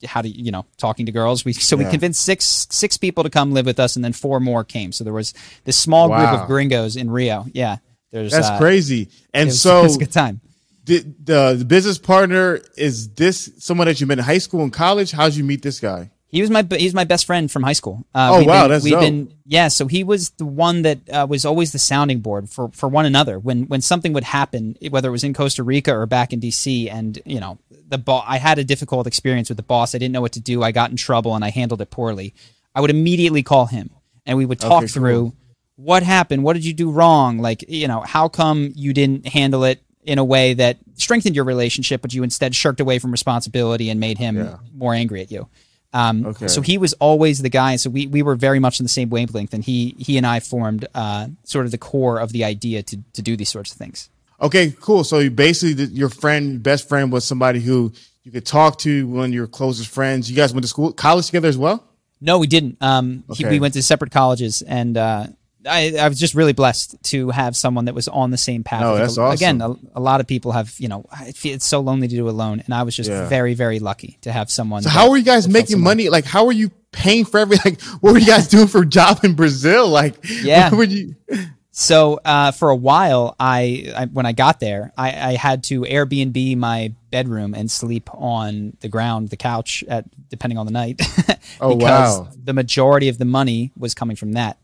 how 0.05 0.21
do 0.21 0.29
you 0.29 0.51
know 0.51 0.67
talking 0.79 1.07
to 1.07 1.13
girls 1.13 1.45
we 1.45 1.53
so 1.53 1.77
we 1.77 1.85
convinced 1.85 2.25
six 2.25 2.67
six 2.71 2.97
people 2.97 3.23
to 3.23 3.31
come 3.31 3.53
live 3.53 3.67
with 3.67 3.79
us 3.79 3.95
and 3.95 4.05
then 4.05 4.13
four 4.13 4.41
more 4.41 4.65
came 4.65 4.91
so 4.91 5.05
there 5.05 5.13
was 5.13 5.33
this 5.65 5.77
small 5.77 6.09
wow. 6.11 6.19
group 6.19 6.41
of 6.41 6.47
gringos 6.49 6.97
in 6.97 7.09
rio 7.09 7.47
yeah 7.53 7.77
there's 8.13 8.31
that's 8.31 8.49
uh, 8.49 8.59
crazy. 8.59 9.09
And 9.35 9.49
it 9.49 9.53
was, 9.53 9.61
so 9.61 9.85
it's 9.85 9.97
a 9.97 9.99
good 9.99 10.13
time. 10.13 10.41
The, 10.85 10.99
the, 10.99 11.55
the 11.59 11.65
business 11.65 11.99
partner 11.99 12.61
is 12.77 13.09
this 13.15 13.51
someone 13.59 13.87
that 13.87 14.01
you 14.01 14.07
met 14.07 14.19
in 14.19 14.25
high 14.25 14.39
school 14.39 14.63
and 14.63 14.73
college? 14.73 15.11
How'd 15.11 15.35
you 15.35 15.45
meet 15.45 15.63
this 15.63 15.81
guy? 15.81 16.11
He 16.33 16.41
was 16.41 16.51
my 16.51 16.67
he's 16.71 16.95
my 16.95 17.05
best 17.05 17.27
friend 17.27 17.51
from 17.51 17.63
high 17.63 17.75
school. 17.75 18.05
Uh, 18.15 18.31
oh 18.33 18.45
wow, 18.45 18.63
been, 18.63 18.71
that's 18.71 18.85
we've 18.85 18.93
dope. 18.95 19.03
been 19.03 19.35
yeah. 19.47 19.69
So 19.69 19.87
he 19.87 20.03
was 20.03 20.31
the 20.31 20.47
one 20.47 20.83
that 20.83 20.99
uh, 21.09 21.27
was 21.29 21.45
always 21.45 21.73
the 21.73 21.79
sounding 21.79 22.21
board 22.21 22.49
for 22.51 22.71
for 22.71 22.89
one 22.89 23.07
another 23.07 23.39
when 23.39 23.69
when 23.69 23.81
something 23.81 24.13
would 24.15 24.25
happen, 24.25 24.77
whether 24.91 25.09
it 25.09 25.13
was 25.13 25.25
in 25.25 25.35
Costa 25.35 25.63
Rica 25.63 25.95
or 25.95 26.07
back 26.07 26.33
in 26.33 26.41
DC, 26.41 26.91
and 26.91 27.21
you 27.25 27.39
know 27.39 27.59
the 27.87 27.99
boss. 27.99 28.25
I 28.27 28.39
had 28.39 28.59
a 28.59 28.65
difficult 28.65 29.07
experience 29.07 29.51
with 29.51 29.59
the 29.59 29.63
boss. 29.63 29.95
I 29.95 29.99
didn't 29.99 30.13
know 30.13 30.23
what 30.23 30.33
to 30.33 30.41
do. 30.41 30.63
I 30.63 30.73
got 30.73 30.91
in 30.91 30.97
trouble 30.97 31.35
and 31.35 31.45
I 31.45 31.51
handled 31.51 31.83
it 31.83 31.91
poorly. 31.91 32.35
I 32.75 32.81
would 32.81 32.91
immediately 32.91 33.43
call 33.43 33.67
him 33.67 33.91
and 34.25 34.39
we 34.39 34.47
would 34.47 34.59
talk 34.59 34.85
okay, 34.85 34.87
through. 34.87 35.21
Cool 35.21 35.37
what 35.77 36.03
happened? 36.03 36.45
What 36.45 36.55
did 36.55 36.65
you 36.65 36.75
do 36.75 36.91
wrong? 36.91 37.39
Like, 37.39 37.65
you 37.69 37.89
know, 37.89 38.01
how 38.01 38.29
come 38.29 38.73
you 38.75 38.93
didn't 38.93 39.27
handle 39.27 39.65
it 39.65 39.83
in 40.05 40.19
a 40.19 40.25
way 40.25 40.55
that 40.55 40.79
strengthened 40.95 41.35
your 41.35 41.45
relationship, 41.45 42.03
but 42.03 42.13
you 42.13 42.23
instead 42.23 42.55
shirked 42.55 42.81
away 42.81 42.99
from 42.99 43.11
responsibility 43.11 43.91
and 43.91 43.99
made 43.99 44.19
him 44.19 44.37
yeah. 44.37 44.59
more 44.75 44.95
angry 44.95 45.23
at 45.23 45.31
you? 45.31 45.49
Um, 45.93 46.27
okay. 46.27 46.49
So 46.49 46.63
he 46.63 46.79
was 46.79 46.95
always 46.95 47.43
the 47.43 47.49
guy. 47.51 47.77
So 47.77 47.91
we, 47.91 48.07
we 48.07 48.23
were 48.23 48.35
very 48.35 48.59
much 48.59 48.81
in 48.81 48.85
the 48.85 48.89
same 48.89 49.11
wavelength, 49.11 49.53
and 49.53 49.63
he 49.63 49.95
he 49.99 50.17
and 50.17 50.27
I 50.27 50.41
formed 50.41 50.87
uh, 50.95 51.29
sort 51.45 51.67
of 51.67 51.71
the 51.71 51.79
core 51.79 52.19
of 52.19 52.33
the 52.33 52.45
idea 52.45 52.83
to 52.83 52.99
to 53.13 53.23
do 53.23 53.37
these 53.37 53.51
sorts 53.51 53.73
of 53.73 53.79
things. 53.79 54.09
Okay, 54.41 54.75
cool. 54.81 55.05
So 55.05 55.21
you 55.21 55.31
basically, 55.31 55.85
your 55.85 56.09
friend, 56.09 56.63
best 56.63 56.89
friend, 56.89 57.13
was 57.13 57.25
somebody 57.25 57.61
who 57.61 57.93
you 58.25 58.33
could 58.33 58.47
talk 58.47 58.79
to, 58.79 59.07
one 59.07 59.27
of 59.27 59.35
your 59.35 59.47
closest 59.47 59.89
friends. 59.89 60.29
You 60.31 60.37
guys 60.37 60.53
went 60.53 60.65
to 60.65 60.69
school, 60.69 60.93
college 60.93 61.27
together 61.27 61.49
as 61.49 61.59
well. 61.59 61.85
No, 62.21 62.39
we 62.39 62.47
didn't. 62.47 62.79
Um, 62.81 63.25
okay. 63.31 63.45
he, 63.45 63.51
we 63.51 63.61
went 63.61 63.75
to 63.75 63.83
separate 63.83 64.13
colleges, 64.13 64.63
and 64.63 64.97
uh, 64.97 65.27
I, 65.67 65.97
I 65.99 66.09
was 66.09 66.19
just 66.19 66.35
really 66.35 66.53
blessed 66.53 67.03
to 67.05 67.31
have 67.31 67.57
someone 67.57 67.87
that 67.87 67.95
was 67.95 68.09
on 68.09 68.31
the 68.31 68.39
same 68.39 68.65
path. 68.65 68.83
Oh, 68.83 68.97
that's 68.97 69.19
awesome. 69.19 69.35
Again, 69.35 69.61
a, 69.61 69.99
a, 69.99 70.01
lot 70.01 70.21
of 70.21 70.27
people 70.27 70.53
have, 70.53 70.75
you 70.79 70.89
know, 70.89 71.07
it's 71.21 71.65
so 71.65 71.81
lonely 71.81 72.09
to 72.09 72.15
do 72.15 72.29
alone, 72.29 72.63
and 72.65 72.75
I 72.75 72.83
was 72.83 72.97
just 72.97 73.11
yeah. 73.11 73.29
very, 73.29 73.55
very 73.55 73.79
lucky 73.79 74.19
to 74.23 74.33
have 74.33 74.51
someone. 74.51 74.83
So, 74.83 74.89
that, 74.89 74.95
how 74.95 75.11
were 75.11 75.17
you 75.17 75.25
guys 75.25 75.49
making 75.49 75.81
money? 75.81 76.09
Like, 76.09 76.25
how 76.25 76.45
were 76.45 76.53
you 76.53 76.71
paying 76.91 77.25
for 77.25 77.39
everything? 77.39 77.63
Like, 77.63 77.81
what 78.03 78.13
were 78.13 78.19
you 78.19 78.27
guys 78.27 78.49
doing 78.49 78.67
for 78.67 78.83
a 78.83 78.87
job 78.87 79.21
in 79.25 79.35
Brazil? 79.35 79.89
Like, 79.89 80.17
yeah, 80.43 80.75
would 80.75 80.91
you? 80.91 81.15
So, 81.75 82.21
uh, 82.23 82.51
for 82.51 82.69
a 82.69 82.77
while, 82.77 83.35
I, 83.41 83.91
I, 83.97 84.05
when 84.05 84.27
I 84.27 84.33
got 84.33 84.61
there, 84.61 84.93
I, 84.95 85.31
I 85.31 85.37
had 85.37 85.65
to 85.65 85.81
Airbnb 85.81 86.59
my 86.59 86.93
bedroom 87.11 87.55
and 87.55 87.71
sleep 87.71 88.11
on 88.13 88.77
the 88.81 88.89
ground, 88.89 89.31
the 89.31 89.39
couch, 89.39 89.83
at 89.89 90.05
depending 90.29 90.59
on 90.59 90.67
the 90.67 90.73
night. 90.73 91.01
oh 91.63 91.75
wow! 91.75 92.29
The 92.45 92.53
majority 92.53 93.09
of 93.09 93.17
the 93.17 93.25
money 93.25 93.73
was 93.75 93.95
coming 93.95 94.17
from 94.17 94.33
that 94.33 94.59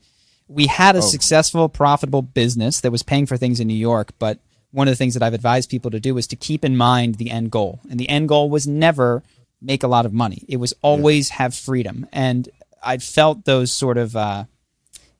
we 0.48 0.66
had 0.66 0.96
a 0.96 0.98
oh. 0.98 1.02
successful, 1.02 1.68
profitable 1.68 2.22
business 2.22 2.80
that 2.80 2.90
was 2.90 3.02
paying 3.02 3.26
for 3.26 3.36
things 3.36 3.60
in 3.60 3.68
New 3.68 3.74
York, 3.74 4.12
but 4.18 4.38
one 4.70 4.88
of 4.88 4.92
the 4.92 4.96
things 4.96 5.14
that 5.14 5.22
I've 5.22 5.34
advised 5.34 5.70
people 5.70 5.90
to 5.90 6.00
do 6.00 6.16
is 6.18 6.26
to 6.28 6.36
keep 6.36 6.64
in 6.64 6.76
mind 6.76 7.16
the 7.16 7.30
end 7.30 7.50
goal. 7.50 7.80
And 7.90 7.98
the 7.98 8.08
end 8.08 8.28
goal 8.28 8.50
was 8.50 8.66
never 8.66 9.22
make 9.60 9.82
a 9.82 9.88
lot 9.88 10.06
of 10.06 10.12
money. 10.12 10.44
It 10.48 10.56
was 10.56 10.74
always 10.82 11.30
yeah. 11.30 11.36
have 11.36 11.54
freedom. 11.54 12.06
And 12.12 12.48
I 12.82 12.98
felt 12.98 13.44
those 13.44 13.72
sort 13.72 13.98
of 13.98 14.14
uh, 14.14 14.44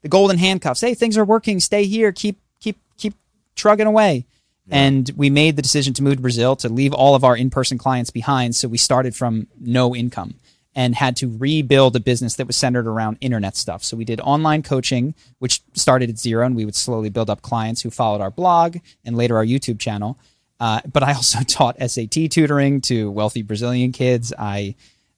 the 0.03 0.09
golden 0.09 0.39
handcuffs. 0.39 0.81
Hey, 0.81 0.95
things 0.95 1.17
are 1.17 1.25
working. 1.25 1.61
Stay 1.61 1.85
here. 1.85 2.13
Keep 2.13 2.41
keep 2.61 2.79
keep 2.97 3.15
trugging 3.57 3.87
away. 3.87 4.27
Yeah. 4.67 4.77
And 4.77 5.11
we 5.17 5.31
made 5.31 5.57
the 5.57 5.63
decision 5.63 5.95
to 5.95 6.03
move 6.03 6.17
to 6.17 6.23
Brazil 6.23 6.55
to 6.57 6.69
leave 6.69 6.93
all 6.93 7.15
of 7.15 7.25
our 7.25 7.37
in-person 7.37 7.79
clients 7.79 8.11
behind. 8.11 8.55
So 8.55 8.69
we 8.69 8.77
started 8.77 9.17
from 9.17 9.47
no 9.59 9.97
income 9.97 10.35
and 10.79 10.95
had 10.95 11.17
to 11.17 11.27
rebuild 11.39 11.97
a 11.97 12.01
business 12.01 12.37
that 12.37 12.47
was 12.47 12.55
centered 12.55 12.87
around 12.87 13.19
internet 13.21 13.57
stuff. 13.57 13.83
So 13.83 13.97
we 13.97 14.05
did 14.05 14.21
online 14.21 14.63
coaching, 14.63 15.17
which 15.41 15.61
started 15.73 16.09
at 16.09 16.19
zero, 16.19 16.47
and 16.47 16.55
we 16.55 16.65
would 16.65 16.77
slowly 16.77 17.11
build 17.11 17.29
up 17.29 17.43
clients 17.43 17.83
who 17.83 17.91
followed 17.91 18.21
our 18.21 18.31
blog 18.31 18.77
and 19.05 19.17
later 19.17 19.37
our 19.37 19.45
YouTube 19.45 19.81
channel. 19.81 20.21
Uh, 20.61 20.81
but 20.93 21.03
I 21.03 21.15
also 21.15 21.41
taught 21.49 21.81
SAT 21.85 22.31
tutoring 22.31 22.81
to 22.83 23.11
wealthy 23.11 23.43
Brazilian 23.43 23.91
kids. 23.91 24.33
I 24.39 24.77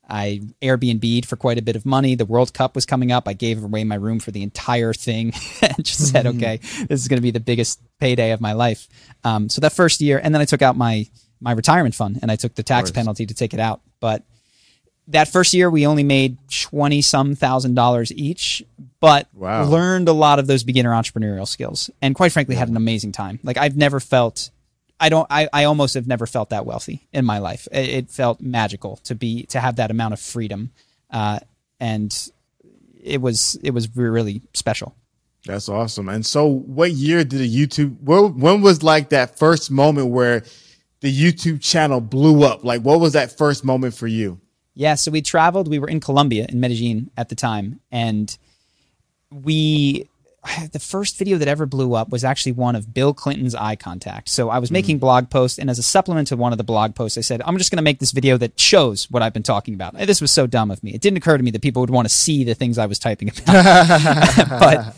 I 0.08 0.40
Airbnb'd 0.62 1.26
for 1.26 1.36
quite 1.36 1.58
a 1.58 1.62
bit 1.62 1.76
of 1.76 1.84
money. 1.84 2.14
The 2.14 2.24
World 2.24 2.54
Cup 2.54 2.74
was 2.74 2.86
coming 2.86 3.12
up. 3.12 3.28
I 3.28 3.34
gave 3.34 3.62
away 3.62 3.84
my 3.84 3.96
room 3.96 4.18
for 4.18 4.30
the 4.30 4.42
entire 4.42 4.94
thing 4.94 5.34
and 5.60 5.84
just 5.84 6.10
said, 6.10 6.24
mm-hmm. 6.24 6.38
okay, 6.38 6.56
this 6.86 7.02
is 7.02 7.06
going 7.06 7.18
to 7.18 7.22
be 7.22 7.32
the 7.32 7.38
biggest 7.38 7.82
payday 7.98 8.30
of 8.30 8.40
my 8.40 8.54
life. 8.54 8.88
Um, 9.24 9.50
so 9.50 9.60
that 9.60 9.74
first 9.74 10.00
year, 10.00 10.18
and 10.24 10.34
then 10.34 10.40
I 10.40 10.46
took 10.46 10.62
out 10.62 10.78
my 10.78 11.06
my 11.38 11.52
retirement 11.52 11.94
fund 11.94 12.18
and 12.22 12.30
I 12.30 12.36
took 12.36 12.54
the 12.54 12.62
tax 12.62 12.90
penalty 12.90 13.26
to 13.26 13.34
take 13.34 13.52
it 13.52 13.60
out. 13.60 13.82
But 14.00 14.24
that 15.10 15.28
first 15.28 15.54
year 15.54 15.70
we 15.70 15.86
only 15.86 16.02
made 16.02 16.36
20 16.48 17.02
some 17.02 17.34
thousand 17.34 17.74
dollars 17.74 18.12
each 18.12 18.62
but 19.00 19.28
wow. 19.34 19.64
learned 19.64 20.08
a 20.08 20.12
lot 20.12 20.38
of 20.38 20.46
those 20.46 20.62
beginner 20.62 20.90
entrepreneurial 20.90 21.46
skills 21.46 21.90
and 22.02 22.14
quite 22.14 22.32
frankly 22.32 22.54
had 22.54 22.68
an 22.68 22.76
amazing 22.76 23.12
time. 23.12 23.38
Like 23.42 23.56
i've 23.56 23.76
never 23.76 24.00
felt 24.00 24.50
i 24.98 25.08
don't 25.08 25.26
i, 25.30 25.48
I 25.52 25.64
almost 25.64 25.94
have 25.94 26.06
never 26.06 26.26
felt 26.26 26.50
that 26.50 26.66
wealthy 26.66 27.06
in 27.12 27.24
my 27.24 27.38
life. 27.38 27.68
It, 27.72 27.88
it 27.88 28.10
felt 28.10 28.40
magical 28.40 28.96
to 29.04 29.14
be 29.14 29.44
to 29.46 29.60
have 29.60 29.76
that 29.76 29.90
amount 29.90 30.14
of 30.14 30.20
freedom 30.20 30.70
uh, 31.10 31.40
and 31.80 32.30
it 33.02 33.20
was 33.20 33.58
it 33.62 33.72
was 33.72 33.94
really 33.96 34.42
special. 34.52 34.94
That's 35.46 35.70
awesome. 35.70 36.08
And 36.10 36.24
so 36.24 36.46
what 36.46 36.92
year 36.92 37.24
did 37.24 37.38
the 37.38 37.66
youtube 37.66 37.96
when 38.00 38.60
was 38.60 38.82
like 38.82 39.08
that 39.08 39.38
first 39.38 39.70
moment 39.70 40.08
where 40.08 40.44
the 41.00 41.10
youtube 41.10 41.62
channel 41.62 42.00
blew 42.00 42.44
up? 42.44 42.62
Like 42.62 42.82
what 42.82 43.00
was 43.00 43.14
that 43.14 43.36
first 43.36 43.64
moment 43.64 43.94
for 43.94 44.06
you 44.06 44.38
yeah, 44.74 44.94
so 44.94 45.10
we 45.10 45.22
traveled. 45.22 45.68
We 45.68 45.78
were 45.78 45.88
in 45.88 46.00
Colombia, 46.00 46.46
in 46.48 46.60
Medellin 46.60 47.10
at 47.16 47.28
the 47.28 47.34
time, 47.34 47.80
and 47.90 48.36
we 49.30 50.08
the 50.72 50.78
first 50.78 51.18
video 51.18 51.38
that 51.38 51.48
ever 51.48 51.66
blew 51.66 51.94
up 51.94 52.10
was 52.10 52.24
actually 52.24 52.52
one 52.52 52.76
of 52.76 52.92
Bill 52.92 53.12
Clinton's 53.14 53.54
eye 53.54 53.76
contact. 53.76 54.28
So 54.28 54.50
I 54.50 54.58
was 54.58 54.70
making 54.70 54.96
mm. 54.96 55.00
blog 55.00 55.30
posts, 55.30 55.58
and 55.58 55.70
as 55.70 55.78
a 55.78 55.82
supplement 55.82 56.28
to 56.28 56.36
one 56.36 56.52
of 56.52 56.58
the 56.58 56.64
blog 56.64 56.94
posts, 56.94 57.18
I 57.18 57.22
said, 57.22 57.42
I'm 57.44 57.58
just 57.58 57.70
going 57.70 57.78
to 57.78 57.82
make 57.82 57.98
this 57.98 58.12
video 58.12 58.36
that 58.38 58.58
shows 58.58 59.10
what 59.10 59.22
I've 59.22 59.32
been 59.32 59.42
talking 59.42 59.74
about. 59.74 59.94
This 59.94 60.20
was 60.20 60.32
so 60.32 60.46
dumb 60.46 60.70
of 60.70 60.82
me. 60.82 60.92
It 60.92 61.00
didn't 61.00 61.18
occur 61.18 61.36
to 61.36 61.42
me 61.42 61.50
that 61.50 61.62
people 61.62 61.80
would 61.80 61.90
want 61.90 62.08
to 62.08 62.14
see 62.14 62.44
the 62.44 62.54
things 62.54 62.78
I 62.78 62.86
was 62.86 62.98
typing 62.98 63.30
about. 63.30 63.46
but 64.48 64.94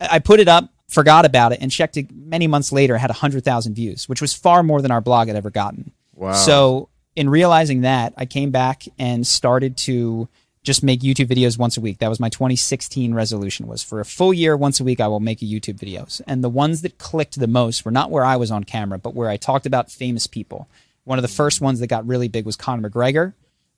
I 0.00 0.18
put 0.18 0.40
it 0.40 0.48
up, 0.48 0.70
forgot 0.88 1.24
about 1.24 1.52
it, 1.52 1.60
and 1.60 1.70
checked 1.70 1.96
it 1.96 2.10
many 2.12 2.46
months 2.46 2.72
later, 2.72 2.96
had 2.96 3.10
100,000 3.10 3.74
views, 3.74 4.08
which 4.08 4.20
was 4.20 4.34
far 4.34 4.62
more 4.62 4.82
than 4.82 4.90
our 4.90 5.00
blog 5.00 5.28
had 5.28 5.36
ever 5.36 5.50
gotten. 5.50 5.92
Wow. 6.14 6.32
So 6.32 6.88
in 7.20 7.28
realizing 7.28 7.82
that, 7.82 8.14
I 8.16 8.24
came 8.24 8.50
back 8.50 8.84
and 8.98 9.26
started 9.26 9.76
to 9.88 10.26
just 10.62 10.82
make 10.82 11.00
YouTube 11.00 11.26
videos 11.26 11.58
once 11.58 11.76
a 11.76 11.80
week. 11.82 11.98
That 11.98 12.08
was 12.08 12.18
my 12.18 12.30
2016 12.30 13.12
resolution 13.12 13.66
was 13.66 13.82
for 13.82 14.00
a 14.00 14.06
full 14.06 14.32
year 14.32 14.56
once 14.56 14.80
a 14.80 14.84
week 14.84 15.00
I 15.00 15.06
will 15.08 15.20
make 15.20 15.40
YouTube 15.40 15.78
videos. 15.78 16.22
And 16.26 16.42
the 16.42 16.48
ones 16.48 16.80
that 16.80 16.96
clicked 16.96 17.38
the 17.38 17.46
most 17.46 17.84
were 17.84 17.90
not 17.90 18.10
where 18.10 18.24
I 18.24 18.36
was 18.36 18.50
on 18.50 18.64
camera, 18.64 18.98
but 18.98 19.14
where 19.14 19.28
I 19.28 19.36
talked 19.36 19.66
about 19.66 19.90
famous 19.90 20.26
people. 20.26 20.66
One 21.04 21.18
of 21.18 21.22
the 21.22 21.28
first 21.28 21.60
ones 21.60 21.80
that 21.80 21.88
got 21.88 22.06
really 22.06 22.28
big 22.28 22.46
was 22.46 22.56
Conor 22.56 22.88
McGregor. 22.88 23.34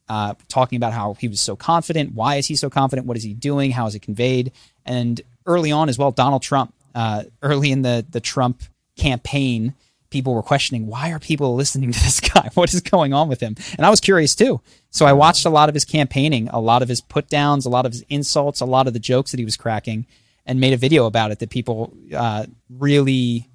uh, 0.09 0.35
talking 0.49 0.77
about 0.77 0.93
how 0.93 1.15
he 1.15 1.27
was 1.27 1.41
so 1.41 1.57
confident. 1.57 2.15
Why 2.15 2.37
is 2.37 2.47
he 2.47 2.55
so 2.55 2.71
confident? 2.71 3.09
What 3.09 3.17
is 3.17 3.25
he 3.25 3.35
doing? 3.35 3.73
How 3.73 3.87
is 3.87 3.97
it 3.97 4.03
conveyed? 4.03 4.53
And 4.87 5.21
early 5.47 5.73
on 5.73 5.89
as 5.89 5.99
well, 5.99 6.13
Donald 6.13 6.43
Trump. 6.43 6.75
Uh, 6.95 7.25
early 7.41 7.73
in 7.73 7.83
the 7.83 8.05
the 8.11 8.21
Trump 8.21 8.63
campaign, 8.97 9.75
people 10.13 10.35
were 10.35 10.43
questioning 10.43 10.87
why 10.87 11.11
are 11.11 11.19
people 11.19 11.55
listening 11.57 11.91
to 11.91 12.01
this 12.01 12.21
guy? 12.35 12.51
What 12.55 12.73
is 12.73 12.81
going 12.81 13.13
on 13.13 13.29
with 13.29 13.41
him? 13.41 13.57
And 13.77 13.85
I 13.85 13.91
was 13.91 14.01
curious 14.01 14.35
too. 14.35 14.61
So 14.91 15.07
I 15.07 15.13
watched 15.13 15.45
a 15.45 15.51
lot 15.51 15.69
of 15.69 15.75
his 15.75 15.85
campaigning, 15.85 16.49
a 16.51 16.61
lot 16.61 16.83
of 16.83 16.89
his 16.89 17.01
put 17.01 17.29
downs, 17.29 17.67
a 17.67 17.71
lot 17.71 17.87
of 17.87 17.93
his 17.93 18.05
insults, 18.09 18.61
a 18.61 18.67
lot 18.67 18.87
of 18.87 18.93
the 18.93 19.01
jokes 19.01 19.33
that 19.33 19.39
he 19.39 19.45
was 19.45 19.57
cracking, 19.57 20.07
and 20.47 20.61
made 20.61 20.73
a 20.73 20.77
video 20.77 21.07
about 21.07 21.31
it 21.31 21.39
that 21.41 21.51
people 21.51 21.93
uh, 22.15 22.47
really 22.69 23.49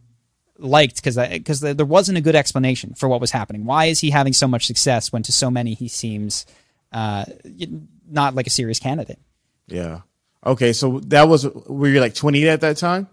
liked 0.59 0.95
because 0.95 1.15
because 1.15 1.59
there 1.59 1.85
wasn't 1.85 2.17
a 2.17 2.21
good 2.21 2.35
explanation 2.35 2.93
for 2.95 3.07
what 3.07 3.21
was 3.21 3.31
happening. 3.31 3.65
Why 3.65 3.85
is 3.85 3.99
he 3.99 4.09
having 4.09 4.33
so 4.33 4.47
much 4.47 4.65
success 4.65 5.11
when 5.11 5.23
to 5.23 5.31
so 5.31 5.51
many 5.51 5.73
he 5.73 5.87
seems 5.87 6.45
uh, 6.91 7.25
not 8.09 8.35
like 8.35 8.47
a 8.47 8.51
serious 8.51 8.79
candidate? 8.79 9.19
Yeah. 9.67 10.01
Okay, 10.45 10.73
so 10.73 10.99
that 11.07 11.27
was 11.27 11.45
were 11.45 11.87
you 11.87 11.99
like 11.99 12.15
28 12.15 12.47
at 12.47 12.61
that 12.61 12.77
time? 12.77 13.07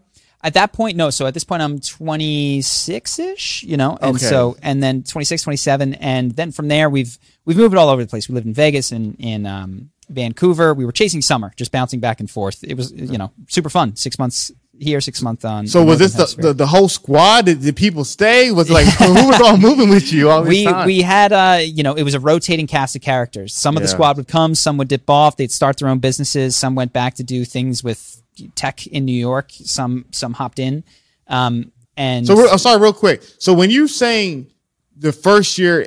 At 0.44 0.54
that 0.54 0.74
point, 0.74 0.96
no. 0.96 1.08
So 1.08 1.26
at 1.26 1.32
this 1.32 1.42
point, 1.42 1.62
I'm 1.62 1.80
26 1.80 3.18
ish, 3.18 3.62
you 3.62 3.76
know, 3.78 3.96
and 4.00 4.16
Okay. 4.16 4.26
so 4.26 4.56
and 4.62 4.82
then 4.82 5.02
26, 5.02 5.42
27, 5.42 5.94
and 5.94 6.32
then 6.32 6.52
from 6.52 6.68
there 6.68 6.90
we've 6.90 7.18
we've 7.46 7.56
moved 7.56 7.74
all 7.74 7.88
over 7.88 8.02
the 8.02 8.08
place. 8.08 8.28
We 8.28 8.34
lived 8.34 8.46
in 8.46 8.52
Vegas 8.54 8.92
and 8.92 9.16
in 9.18 9.46
um, 9.46 9.90
Vancouver. 10.10 10.74
We 10.74 10.84
were 10.84 10.92
chasing 10.92 11.22
summer, 11.22 11.52
just 11.56 11.72
bouncing 11.72 11.98
back 12.00 12.20
and 12.20 12.30
forth. 12.30 12.62
It 12.62 12.76
was 12.76 12.92
you 12.92 13.16
know 13.18 13.32
super 13.48 13.70
fun. 13.70 13.96
Six 13.96 14.18
months 14.18 14.52
here, 14.78 15.00
six 15.00 15.22
months 15.22 15.44
on. 15.44 15.66
So 15.66 15.82
was 15.84 15.98
this 15.98 16.12
the, 16.14 16.42
the, 16.42 16.52
the 16.52 16.66
whole 16.66 16.88
squad? 16.88 17.46
Did, 17.46 17.62
did 17.62 17.76
people 17.76 18.04
stay? 18.04 18.50
Was 18.50 18.68
it 18.68 18.74
like 18.74 18.86
who 18.98 19.14
was 19.28 19.40
all 19.40 19.56
moving 19.56 19.88
with 19.88 20.12
you 20.12 20.28
all 20.28 20.42
we 20.42 20.64
time? 20.64 20.86
we 20.86 21.00
had 21.00 21.32
uh 21.32 21.60
you 21.62 21.82
know 21.82 21.94
it 21.94 22.02
was 22.02 22.14
a 22.14 22.20
rotating 22.20 22.66
cast 22.66 22.96
of 22.96 23.02
characters. 23.02 23.54
Some 23.54 23.76
of 23.76 23.82
the 23.82 23.88
squad 23.88 24.16
would 24.18 24.28
come, 24.28 24.54
some 24.54 24.76
would 24.76 24.88
dip 24.88 25.08
off. 25.08 25.36
They'd 25.36 25.52
start 25.52 25.78
their 25.78 25.88
own 25.88 26.00
businesses. 26.00 26.54
Some 26.56 26.74
went 26.74 26.92
back 26.92 27.14
to 27.14 27.22
do 27.22 27.44
things 27.46 27.82
with 27.82 28.20
tech 28.54 28.86
in 28.86 29.04
New 29.04 29.12
York. 29.12 29.50
Some 29.50 30.06
some 30.10 30.32
hopped 30.32 30.58
in. 30.58 30.84
Um, 31.26 31.72
and 31.96 32.26
so 32.26 32.50
I'm 32.50 32.58
sorry, 32.58 32.80
real 32.80 32.92
quick. 32.92 33.22
So 33.38 33.52
when 33.54 33.70
you're 33.70 33.88
saying 33.88 34.50
the 34.96 35.12
first 35.12 35.58
year, 35.58 35.86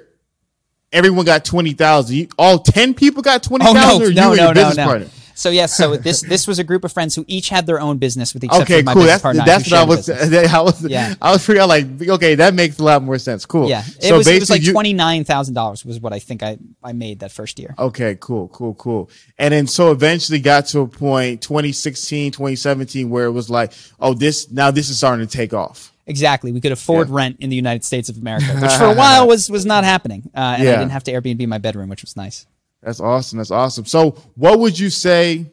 everyone 0.92 1.26
got 1.26 1.44
twenty 1.46 1.74
thousand. 1.74 2.32
All 2.38 2.60
ten 2.60 2.94
people 2.94 3.22
got 3.22 3.44
twenty 3.44 3.66
oh 3.68 3.74
thousand, 3.74 4.00
no 4.00 4.06
or 4.06 4.10
you 4.10 4.16
no 4.16 4.28
no 4.30 4.34
your 4.34 4.54
no 4.54 4.68
business 4.68 4.78
no. 4.78 5.17
So 5.38 5.52
yes, 5.52 5.78
so 5.78 5.96
this 5.98 6.22
this 6.22 6.48
was 6.48 6.58
a 6.58 6.64
group 6.64 6.84
of 6.84 6.92
friends 6.92 7.14
who 7.16 7.24
each 7.28 7.50
had 7.50 7.68
their 7.68 7.80
own 7.80 8.00
business 8.00 8.34
with 8.34 8.44
each 8.44 8.50
except 8.50 8.72
Okay, 8.72 8.82
my 8.82 8.94
cool. 8.94 9.04
business 9.04 9.22
That's 9.22 9.22
partner. 9.22 9.44
that's 9.46 9.72
what 9.72 9.80
I 9.80 9.84
was. 9.86 10.08
business. 10.08 10.54
I 10.54 10.62
was. 10.62 10.82
Yeah. 10.84 11.14
I 11.22 11.32
was 11.32 11.48
out 11.52 11.70
like, 11.70 11.86
okay, 12.10 12.34
that 12.36 12.56
makes 12.56 12.80
a 12.80 12.84
lot 12.84 13.04
more 13.04 13.20
sense. 13.20 13.46
Cool. 13.46 13.70
Yeah, 13.70 13.84
it 13.86 14.02
So 14.04 14.18
was 14.18 14.26
it 14.28 14.40
was 14.40 14.50
like 14.50 14.66
twenty 14.66 14.94
nine 14.94 15.26
thousand 15.26 15.54
dollars 15.54 15.86
was 15.86 16.00
what 16.00 16.12
I 16.12 16.18
think 16.18 16.42
I 16.42 16.58
I 16.84 16.94
made 16.94 17.20
that 17.20 17.32
first 17.32 17.60
year. 17.60 17.76
Okay, 17.78 18.18
cool, 18.20 18.48
cool, 18.48 18.74
cool. 18.74 19.12
And 19.38 19.54
then 19.54 19.68
so 19.68 19.92
eventually 19.92 20.40
got 20.40 20.66
to 20.68 20.80
a 20.80 20.88
point 20.88 21.42
2016, 21.44 22.32
2017 22.32 23.08
where 23.08 23.26
it 23.26 23.32
was 23.32 23.48
like, 23.50 23.74
oh, 24.00 24.16
this 24.16 24.50
now 24.50 24.72
this 24.72 24.90
is 24.90 24.98
starting 24.98 25.26
to 25.28 25.32
take 25.32 25.54
off. 25.54 25.94
Exactly. 26.08 26.52
We 26.52 26.62
could 26.62 26.72
afford 26.72 27.10
Yeah. 27.10 27.16
rent 27.16 27.38
in 27.42 27.50
the 27.52 27.56
United 27.56 27.84
States 27.84 28.10
of 28.10 28.18
America, 28.18 28.48
which 28.60 28.72
for 28.72 28.86
a 28.86 28.94
while 28.96 29.28
was 29.34 29.52
was 29.52 29.68
not 29.68 29.84
happening, 29.84 30.32
uh, 30.34 30.56
and 30.58 30.68
I 30.68 30.72
didn't 30.78 30.90
have 30.92 31.04
to 31.04 31.12
Airbnb 31.12 31.46
my 31.48 31.60
bedroom, 31.60 31.90
which 31.90 32.02
was 32.02 32.16
nice. 32.16 32.48
That's 32.82 33.00
awesome. 33.00 33.38
That's 33.38 33.52
awesome. 33.52 33.86
So, 33.86 34.12
what 34.36 34.60
would 34.60 34.78
you 34.78 34.90
say 34.90 35.52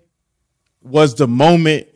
was 0.82 1.14
the 1.14 1.26
moment 1.28 1.88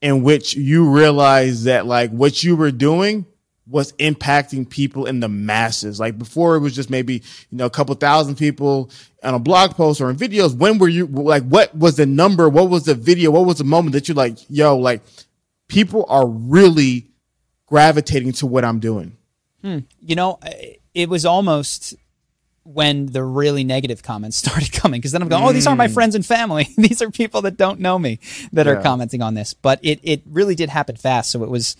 in 0.00 0.22
which 0.22 0.54
you 0.54 0.90
realized 0.90 1.64
that 1.64 1.86
like 1.86 2.10
what 2.10 2.42
you 2.42 2.56
were 2.56 2.72
doing 2.72 3.24
was 3.68 3.92
impacting 3.94 4.68
people 4.68 5.06
in 5.06 5.20
the 5.20 5.28
masses? 5.28 6.00
Like 6.00 6.18
before, 6.18 6.56
it 6.56 6.60
was 6.60 6.74
just 6.74 6.90
maybe 6.90 7.14
you 7.14 7.58
know 7.58 7.66
a 7.66 7.70
couple 7.70 7.94
thousand 7.94 8.36
people 8.36 8.90
on 9.22 9.34
a 9.34 9.38
blog 9.38 9.72
post 9.72 10.00
or 10.00 10.10
in 10.10 10.16
videos. 10.16 10.54
When 10.54 10.78
were 10.78 10.88
you 10.88 11.06
like? 11.06 11.44
What 11.44 11.74
was 11.76 11.96
the 11.96 12.06
number? 12.06 12.48
What 12.48 12.68
was 12.68 12.84
the 12.84 12.94
video? 12.94 13.30
What 13.30 13.46
was 13.46 13.58
the 13.58 13.64
moment 13.64 13.92
that 13.94 14.08
you're 14.08 14.16
like, 14.16 14.38
yo, 14.50 14.76
like 14.76 15.02
people 15.68 16.04
are 16.08 16.26
really 16.26 17.08
gravitating 17.66 18.32
to 18.32 18.46
what 18.46 18.64
I'm 18.64 18.80
doing? 18.80 19.16
Hmm. 19.62 19.78
You 20.00 20.16
know, 20.16 20.40
it 20.92 21.08
was 21.08 21.24
almost 21.24 21.94
when 22.64 23.06
the 23.06 23.24
really 23.24 23.64
negative 23.64 24.02
comments 24.02 24.36
started 24.38 24.72
coming 24.72 25.00
because 25.00 25.12
then 25.12 25.22
I'm 25.22 25.28
going, 25.28 25.44
oh, 25.44 25.52
these 25.52 25.66
aren't 25.66 25.78
my 25.78 25.88
mm. 25.88 25.94
friends 25.94 26.14
and 26.14 26.24
family. 26.24 26.68
these 26.76 27.02
are 27.02 27.10
people 27.10 27.42
that 27.42 27.56
don't 27.56 27.80
know 27.80 27.98
me 27.98 28.18
that 28.52 28.66
are 28.66 28.80
commenting 28.82 29.22
on 29.22 29.34
this. 29.34 29.54
But 29.54 29.80
it 29.82 30.00
it 30.02 30.22
really 30.26 30.54
did 30.54 30.68
happen 30.68 30.96
fast. 30.96 31.30
So 31.30 31.42
it 31.42 31.50
was 31.50 31.76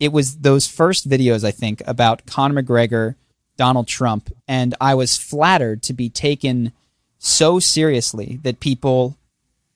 it 0.00 0.12
was 0.12 0.38
those 0.38 0.66
first 0.66 1.08
videos 1.08 1.44
I 1.44 1.50
think 1.50 1.82
about 1.86 2.26
Conor 2.26 2.62
McGregor, 2.62 3.14
Donald 3.56 3.86
Trump, 3.88 4.30
and 4.48 4.74
I 4.80 4.94
was 4.94 5.16
flattered 5.16 5.82
to 5.84 5.92
be 5.92 6.08
taken 6.08 6.72
so 7.18 7.60
seriously 7.60 8.40
that 8.42 8.58
people 8.58 9.16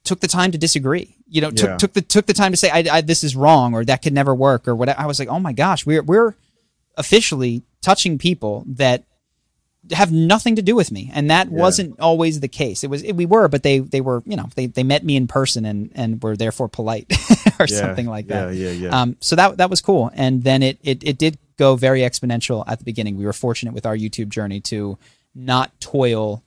took 0.02 0.20
the 0.20 0.28
time 0.28 0.52
to 0.52 0.59
disagree. 0.59 1.14
You 1.28 1.40
know, 1.40 1.50
took 1.50 1.70
Yeah. 1.70 1.76
took 1.76 1.92
the 1.92 2.02
took 2.02 2.26
the 2.26 2.32
time 2.32 2.52
to 2.52 2.56
say 2.56 2.70
I, 2.70 2.96
I, 2.96 3.00
this 3.00 3.24
is 3.24 3.37
wrong 3.37 3.74
or 3.74 3.85
that 3.85 4.02
could 4.02 4.12
never 4.12 4.35
work 4.35 4.66
or 4.68 4.74
what. 4.74 4.88
I 4.88 5.06
was 5.06 5.18
like, 5.18 5.28
oh 5.28 5.40
my 5.40 5.52
gosh, 5.52 5.85
we're 5.85 6.02
we're 6.02 6.35
officially 6.96 7.62
touching 7.82 8.16
people 8.16 8.64
that 8.66 9.04
have 9.92 10.12
nothing 10.12 10.57
to 10.57 10.62
do 10.62 10.75
with 10.75 10.90
me, 10.90 11.11
and 11.14 11.31
that 11.31 11.49
wasn't 11.49 11.99
always 12.01 12.40
the 12.40 12.49
case. 12.49 12.83
It 12.85 12.90
was 12.90 13.03
we 13.03 13.27
were, 13.27 13.49
but 13.49 13.62
they 13.62 13.79
they 13.79 14.01
were 14.01 14.22
you 14.27 14.37
know 14.37 14.49
they 14.55 14.66
they 14.66 14.83
met 14.83 15.05
me 15.05 15.16
in 15.16 15.27
person 15.27 15.64
and 15.64 15.90
and 15.94 16.22
were 16.22 16.37
therefore 16.37 16.68
polite 16.68 17.07
or 17.61 17.66
Yeah, 17.68 17.77
something 17.81 18.07
like 18.07 18.27
that. 18.29 18.55
yeah, 18.55 18.70
yeah, 18.70 18.88
yeah. 18.88 19.01
Um, 19.01 19.16
so 19.20 19.37
that 19.37 19.59
that 19.59 19.70
was 19.70 19.81
cool, 19.81 20.11
and 20.14 20.42
then 20.44 20.62
it 20.62 20.79
it 20.83 21.03
it 21.05 21.18
did 21.18 21.38
go 21.57 21.77
very 21.77 22.01
exponential 22.01 22.64
at 22.66 22.79
the 22.79 22.85
beginning. 22.85 23.16
We 23.16 23.25
were 23.25 23.33
fortunate 23.33 23.75
with 23.75 23.87
our 23.87 23.96
YouTube 23.96 24.29
journey 24.29 24.61
to 24.61 24.99
not 25.35 25.79
toil 25.81 26.42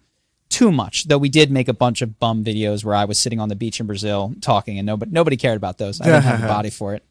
too 0.49 0.71
much, 0.71 1.08
though 1.08 1.17
we 1.17 1.30
did 1.30 1.52
make 1.52 1.67
a 1.67 1.73
bunch 1.73 2.02
of 2.02 2.19
bum 2.19 2.43
videos 2.43 2.84
where 2.84 2.95
I 2.95 3.06
was 3.06 3.19
sitting 3.19 3.39
on 3.39 3.49
the 3.49 3.56
beach 3.56 3.80
in 3.80 3.86
Brazil 3.88 4.34
talking, 4.41 4.78
and 4.80 4.86
nobody 4.86 5.12
nobody 5.12 5.38
cared 5.38 5.58
about 5.58 5.78
those. 5.78 6.02
I 6.02 6.06
didn't 6.06 6.23
have 6.23 6.41
the 6.41 6.47
body 6.60 6.69
for 6.71 6.93
it. 6.95 7.04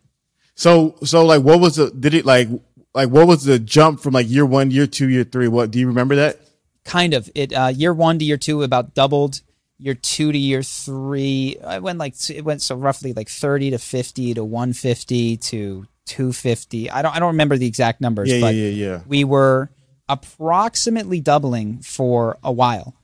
So, 0.54 0.96
so 1.04 1.24
like, 1.24 1.42
what 1.44 1.60
was 1.60 1.76
the, 1.76 1.88
did 1.88 2.14
it 2.14 2.24
like, 2.26 2.48
like, 2.94 3.10
what 3.10 3.26
was 3.26 3.44
the 3.44 3.58
jump 3.58 4.00
from 4.00 4.14
like 4.14 4.28
year 4.28 4.46
one, 4.46 4.70
year 4.70 4.86
two, 4.86 5.08
year 5.08 5.24
three? 5.24 5.48
What, 5.48 5.70
do 5.70 5.78
you 5.78 5.86
remember 5.86 6.16
that? 6.16 6.40
kind 6.84 7.12
of. 7.12 7.30
It 7.34 7.52
uh, 7.52 7.66
year 7.66 7.92
one 7.92 8.18
to 8.18 8.24
year 8.24 8.38
two 8.38 8.62
about 8.62 8.94
doubled. 8.94 9.42
Year 9.80 9.94
two 9.94 10.32
to 10.32 10.38
year 10.38 10.64
three 10.64 11.56
i 11.64 11.78
went 11.78 12.00
like 12.00 12.14
it 12.30 12.44
went 12.44 12.62
so 12.62 12.74
roughly 12.74 13.12
like 13.12 13.28
30 13.28 13.70
to 13.70 13.78
50 13.78 14.34
to 14.34 14.42
150 14.44 15.36
to 15.36 15.86
250 16.06 16.90
i 16.90 17.00
don't 17.00 17.14
i 17.14 17.20
don't 17.20 17.28
remember 17.28 17.56
the 17.56 17.66
exact 17.68 18.00
numbers 18.00 18.28
Yeah, 18.28 18.40
but 18.40 18.56
yeah, 18.56 18.68
yeah, 18.70 18.86
yeah. 18.86 19.00
we 19.06 19.22
were 19.22 19.70
approximately 20.08 21.20
doubling 21.20 21.80
for 21.80 22.38
a 22.42 22.50
while. 22.50 22.94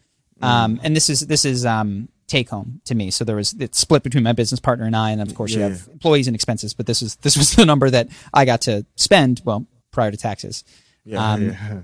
Um, 0.43 0.81
and 0.83 0.97
this 0.97 1.09
is 1.09 1.21
this 1.21 1.45
is 1.45 1.65
um, 1.65 2.09
take 2.27 2.51
home 2.51 2.81
to 2.87 2.95
me. 2.95 3.11
So 3.11 3.25
there 3.25 3.37
was 3.37 3.55
it's 3.55 3.79
split 3.79 4.03
between 4.03 4.25
my 4.25 4.33
business 4.33 4.59
partner 4.61 4.85
and 4.85 4.97
i 4.97 5.11
and 5.11 5.23
of 5.23 5.35
course 5.35 5.53
Yeah, 5.53 5.59
you 5.59 5.73
have 5.75 5.89
employees 5.93 6.27
and 6.27 6.35
expenses 6.35 6.75
but 6.75 6.87
this 6.87 7.03
is 7.03 7.15
this 7.17 7.37
was 7.37 7.55
the 7.55 7.65
number 7.65 7.89
that 7.89 8.09
i 8.33 8.45
got 8.45 8.63
to 8.63 8.85
spend. 8.97 9.43
Well 9.45 9.67
prior 9.95 10.11
to 10.11 10.17
taxes 10.19 10.63
Yeah, 11.05 11.33
Um, 11.33 11.43
yeah. 11.51 11.81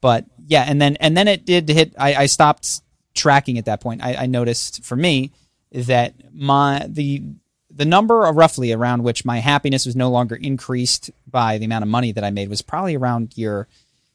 but 0.00 0.24
yeah, 0.46 0.64
and 0.66 0.80
then 0.80 0.96
and 0.96 1.16
then 1.16 1.28
it 1.28 1.44
did 1.44 1.68
hit. 1.68 1.94
I, 1.98 2.14
I 2.14 2.26
stopped 2.26 2.80
tracking 3.14 3.58
at 3.58 3.64
that 3.66 3.80
point. 3.80 4.02
I, 4.02 4.14
I 4.14 4.26
noticed 4.26 4.84
for 4.84 4.96
me 4.96 5.32
that 5.72 6.14
my 6.32 6.86
the 6.88 7.22
the 7.70 7.84
number 7.84 8.16
roughly 8.32 8.72
around 8.72 9.02
which 9.04 9.24
my 9.24 9.38
happiness 9.38 9.84
was 9.86 9.94
no 9.94 10.10
longer 10.10 10.34
increased 10.34 11.10
by 11.30 11.58
the 11.58 11.64
amount 11.66 11.82
of 11.84 11.88
money 11.88 12.12
that 12.12 12.24
I 12.24 12.30
made 12.30 12.48
was 12.48 12.62
probably 12.62 12.96
around 12.96 13.36
year 13.36 13.68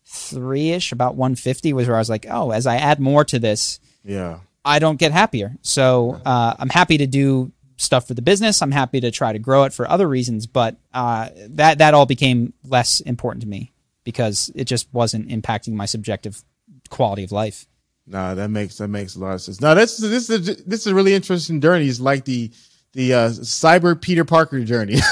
three 0.05 0.71
ish, 0.71 0.91
about 0.91 1.15
one 1.15 1.35
fifty 1.35 1.71
was 1.73 1.87
where 1.87 1.95
I 1.95 1.99
was 1.99 2.09
like, 2.09 2.25
oh, 2.29 2.51
as 2.51 2.65
I 2.67 2.77
add 2.77 2.99
more 2.99 3.23
to 3.25 3.39
this, 3.39 3.79
Yeah. 4.03 4.39
I 4.65 4.79
don't 4.79 4.97
get 4.99 5.11
happier. 5.11 5.55
So 5.61 6.19
uh, 6.25 6.53
I'm 6.57 6.69
happy 6.69 6.97
to 6.99 7.07
do 7.07 7.51
stuff 7.77 8.07
for 8.07 8.13
the 8.13 8.21
business. 8.21 8.61
I'm 8.61 8.71
happy 8.71 9.01
to 9.01 9.11
try 9.11 9.33
to 9.33 9.39
grow 9.39 9.63
it 9.63 9.73
for 9.73 9.89
other 9.89 10.07
reasons, 10.07 10.47
but 10.47 10.77
uh, 10.93 11.29
that 11.49 11.79
that 11.79 11.93
all 11.93 12.05
became 12.05 12.53
less 12.63 12.99
important 13.01 13.41
to 13.43 13.47
me 13.47 13.73
because 14.03 14.51
it 14.55 14.65
just 14.65 14.87
wasn't 14.93 15.29
impacting 15.29 15.73
my 15.73 15.85
subjective 15.85 16.43
quality 16.89 17.23
of 17.23 17.31
life. 17.31 17.67
Nah, 18.05 18.35
that 18.35 18.49
makes, 18.49 18.77
that 18.77 18.89
makes 18.89 19.15
a 19.15 19.19
lot 19.19 19.35
of 19.35 19.41
sense. 19.41 19.61
No, 19.61 19.73
that's, 19.75 19.97
this 19.97 20.29
is, 20.29 20.63
this 20.65 20.81
is 20.81 20.87
a 20.87 20.95
really 20.95 21.13
interesting 21.13 21.61
journey. 21.61 21.87
It's 21.87 22.01
like 22.01 22.25
the, 22.25 22.51
the, 22.91 23.13
uh, 23.13 23.29
cyber 23.29 23.99
Peter 23.99 24.25
Parker 24.25 24.63
journey. 24.63 24.95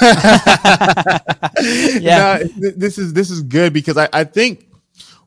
Yeah. 2.00 2.38
No, 2.40 2.48
th- 2.60 2.74
this 2.76 2.98
is, 2.98 3.12
this 3.12 3.30
is 3.30 3.42
good 3.42 3.72
because 3.72 3.96
I, 3.96 4.08
I 4.12 4.24
think 4.24 4.66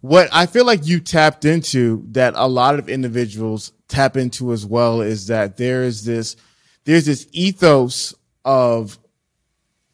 what 0.02 0.28
I 0.34 0.46
feel 0.46 0.66
like 0.66 0.86
you 0.86 1.00
tapped 1.00 1.46
into 1.46 2.04
that 2.12 2.34
a 2.36 2.48
lot 2.48 2.78
of 2.78 2.90
individuals 2.90 3.72
tap 3.88 4.18
into 4.18 4.52
as 4.52 4.66
well 4.66 5.02
is 5.02 5.28
that 5.28 5.58
there 5.58 5.84
is 5.84 6.04
this, 6.04 6.36
there's 6.86 7.06
this 7.06 7.28
ethos 7.32 8.14
of 8.46 8.98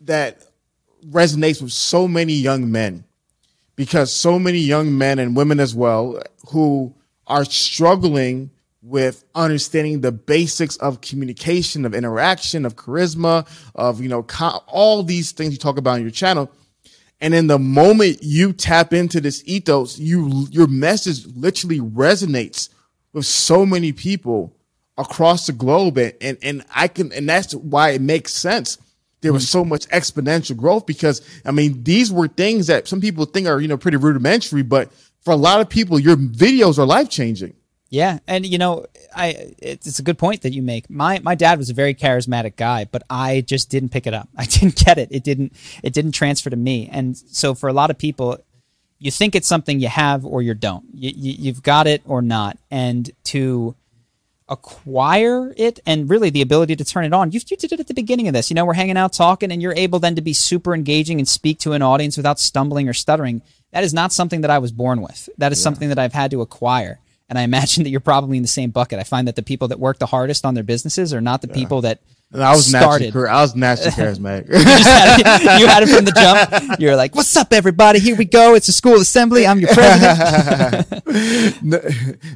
that 0.01 0.43
resonates 1.07 1.61
with 1.61 1.71
so 1.71 2.07
many 2.07 2.33
young 2.33 2.71
men 2.71 3.03
because 3.75 4.13
so 4.13 4.37
many 4.37 4.59
young 4.59 4.97
men 4.97 5.17
and 5.17 5.35
women 5.35 5.59
as 5.59 5.73
well 5.73 6.21
who 6.51 6.93
are 7.27 7.45
struggling 7.45 8.51
with 8.83 9.23
understanding 9.35 10.01
the 10.01 10.11
basics 10.11 10.75
of 10.77 11.01
communication, 11.01 11.85
of 11.85 11.93
interaction, 11.93 12.65
of 12.65 12.75
charisma, 12.75 13.47
of, 13.75 14.01
you 14.01 14.09
know, 14.09 14.23
co- 14.23 14.63
all 14.67 15.03
these 15.03 15.31
things 15.31 15.51
you 15.51 15.57
talk 15.57 15.77
about 15.77 15.95
on 15.95 16.01
your 16.01 16.11
channel. 16.11 16.51
And 17.21 17.35
in 17.35 17.47
the 17.47 17.59
moment 17.59 18.19
you 18.21 18.51
tap 18.51 18.93
into 18.93 19.21
this 19.21 19.43
ethos, 19.45 19.99
you, 19.99 20.47
your 20.49 20.67
message 20.67 21.25
literally 21.27 21.79
resonates 21.79 22.69
with 23.13 23.25
so 23.25 23.65
many 23.65 23.91
people 23.91 24.55
across 25.01 25.47
the 25.47 25.53
globe 25.53 25.97
and, 25.97 26.13
and, 26.21 26.37
and 26.41 26.65
I 26.73 26.87
can, 26.87 27.11
and 27.11 27.27
that's 27.27 27.53
why 27.53 27.89
it 27.89 28.01
makes 28.01 28.33
sense. 28.33 28.77
There 29.21 29.33
was 29.33 29.45
mm. 29.45 29.49
so 29.49 29.65
much 29.65 29.87
exponential 29.89 30.55
growth 30.55 30.85
because, 30.85 31.21
I 31.45 31.51
mean, 31.51 31.83
these 31.83 32.11
were 32.11 32.27
things 32.27 32.67
that 32.67 32.87
some 32.87 33.01
people 33.01 33.25
think 33.25 33.47
are, 33.47 33.59
you 33.59 33.67
know, 33.67 33.77
pretty 33.77 33.97
rudimentary, 33.97 34.63
but 34.63 34.91
for 35.21 35.31
a 35.31 35.37
lot 35.37 35.61
of 35.61 35.69
people, 35.69 35.99
your 35.99 36.15
videos 36.15 36.77
are 36.77 36.85
life 36.85 37.09
changing. 37.09 37.53
Yeah, 37.91 38.19
and 38.25 38.45
you 38.45 38.57
know, 38.57 38.85
I 39.13 39.53
it's 39.59 39.99
a 39.99 40.03
good 40.03 40.17
point 40.17 40.43
that 40.43 40.53
you 40.53 40.61
make. 40.61 40.89
My 40.89 41.19
my 41.19 41.35
dad 41.35 41.59
was 41.59 41.69
a 41.69 41.73
very 41.73 41.93
charismatic 41.93 42.55
guy, 42.55 42.85
but 42.85 43.03
I 43.09 43.41
just 43.41 43.69
didn't 43.69 43.89
pick 43.89 44.07
it 44.07 44.13
up. 44.13 44.29
I 44.37 44.45
didn't 44.45 44.77
get 44.77 44.97
it. 44.97 45.09
It 45.11 45.25
didn't 45.25 45.53
it 45.83 45.91
didn't 45.93 46.13
transfer 46.13 46.49
to 46.49 46.55
me. 46.55 46.87
And 46.89 47.17
so 47.17 47.53
for 47.53 47.67
a 47.67 47.73
lot 47.73 47.91
of 47.91 47.97
people, 47.97 48.37
you 48.97 49.11
think 49.11 49.35
it's 49.35 49.47
something 49.47 49.81
you 49.81 49.89
have 49.89 50.25
or 50.25 50.41
you 50.41 50.53
don't. 50.53 50.85
You, 50.93 51.11
you 51.13 51.33
you've 51.37 51.63
got 51.63 51.85
it 51.85 52.01
or 52.05 52.21
not. 52.21 52.57
And 52.71 53.11
to 53.25 53.75
acquire 54.51 55.53
it 55.55 55.79
and 55.85 56.09
really 56.09 56.29
the 56.29 56.41
ability 56.41 56.75
to 56.75 56.85
turn 56.85 57.05
it 57.05 57.13
on. 57.13 57.31
You, 57.31 57.39
you 57.47 57.57
did 57.57 57.71
it 57.71 57.79
at 57.79 57.87
the 57.87 57.93
beginning 57.93 58.27
of 58.27 58.33
this. 58.33 58.51
You 58.51 58.55
know, 58.55 58.65
we're 58.65 58.73
hanging 58.73 58.97
out 58.97 59.13
talking 59.13 59.51
and 59.51 59.61
you're 59.61 59.73
able 59.75 59.97
then 59.97 60.15
to 60.15 60.21
be 60.21 60.33
super 60.33 60.75
engaging 60.75 61.19
and 61.19 61.27
speak 61.27 61.57
to 61.59 61.71
an 61.71 61.81
audience 61.81 62.17
without 62.17 62.39
stumbling 62.39 62.87
or 62.87 62.93
stuttering. 62.93 63.41
That 63.71 63.85
is 63.85 63.93
not 63.93 64.11
something 64.11 64.41
that 64.41 64.51
I 64.51 64.59
was 64.59 64.71
born 64.71 65.01
with. 65.01 65.29
That 65.37 65.53
is 65.53 65.59
yeah. 65.59 65.63
something 65.63 65.89
that 65.89 65.97
I've 65.97 66.13
had 66.13 66.31
to 66.31 66.41
acquire. 66.41 66.99
And 67.29 67.39
I 67.39 67.43
imagine 67.43 67.83
that 67.85 67.89
you're 67.89 68.01
probably 68.01 68.35
in 68.35 68.43
the 68.43 68.49
same 68.49 68.71
bucket. 68.71 68.99
I 68.99 69.03
find 69.03 69.27
that 69.27 69.37
the 69.37 69.41
people 69.41 69.69
that 69.69 69.79
work 69.79 69.99
the 69.99 70.05
hardest 70.05 70.45
on 70.45 70.53
their 70.53 70.65
businesses 70.65 71.13
are 71.13 71.21
not 71.21 71.41
the 71.41 71.47
yeah. 71.47 71.55
people 71.55 71.81
that 71.81 72.01
and 72.33 72.43
I 72.43 72.51
was 72.51 72.65
started. 72.65 73.05
naturally, 73.05 73.29
I 73.29 73.41
was 73.41 73.55
naturally 73.55 73.91
charismatic. 73.91 74.47
you, 74.51 74.63
had 74.63 75.19
it, 75.19 75.25
you 75.59 75.67
had 75.67 75.83
it 75.83 75.89
from 75.89 76.05
the 76.05 76.11
jump. 76.11 76.79
You're 76.79 76.95
like, 76.95 77.13
"What's 77.13 77.35
up, 77.35 77.51
everybody? 77.51 77.99
Here 77.99 78.15
we 78.15 78.25
go. 78.25 78.55
It's 78.55 78.69
a 78.69 78.73
school 78.73 78.95
assembly. 78.95 79.45
I'm 79.45 79.59
your 79.59 79.69
president." 79.73 81.05
no, 81.63 81.81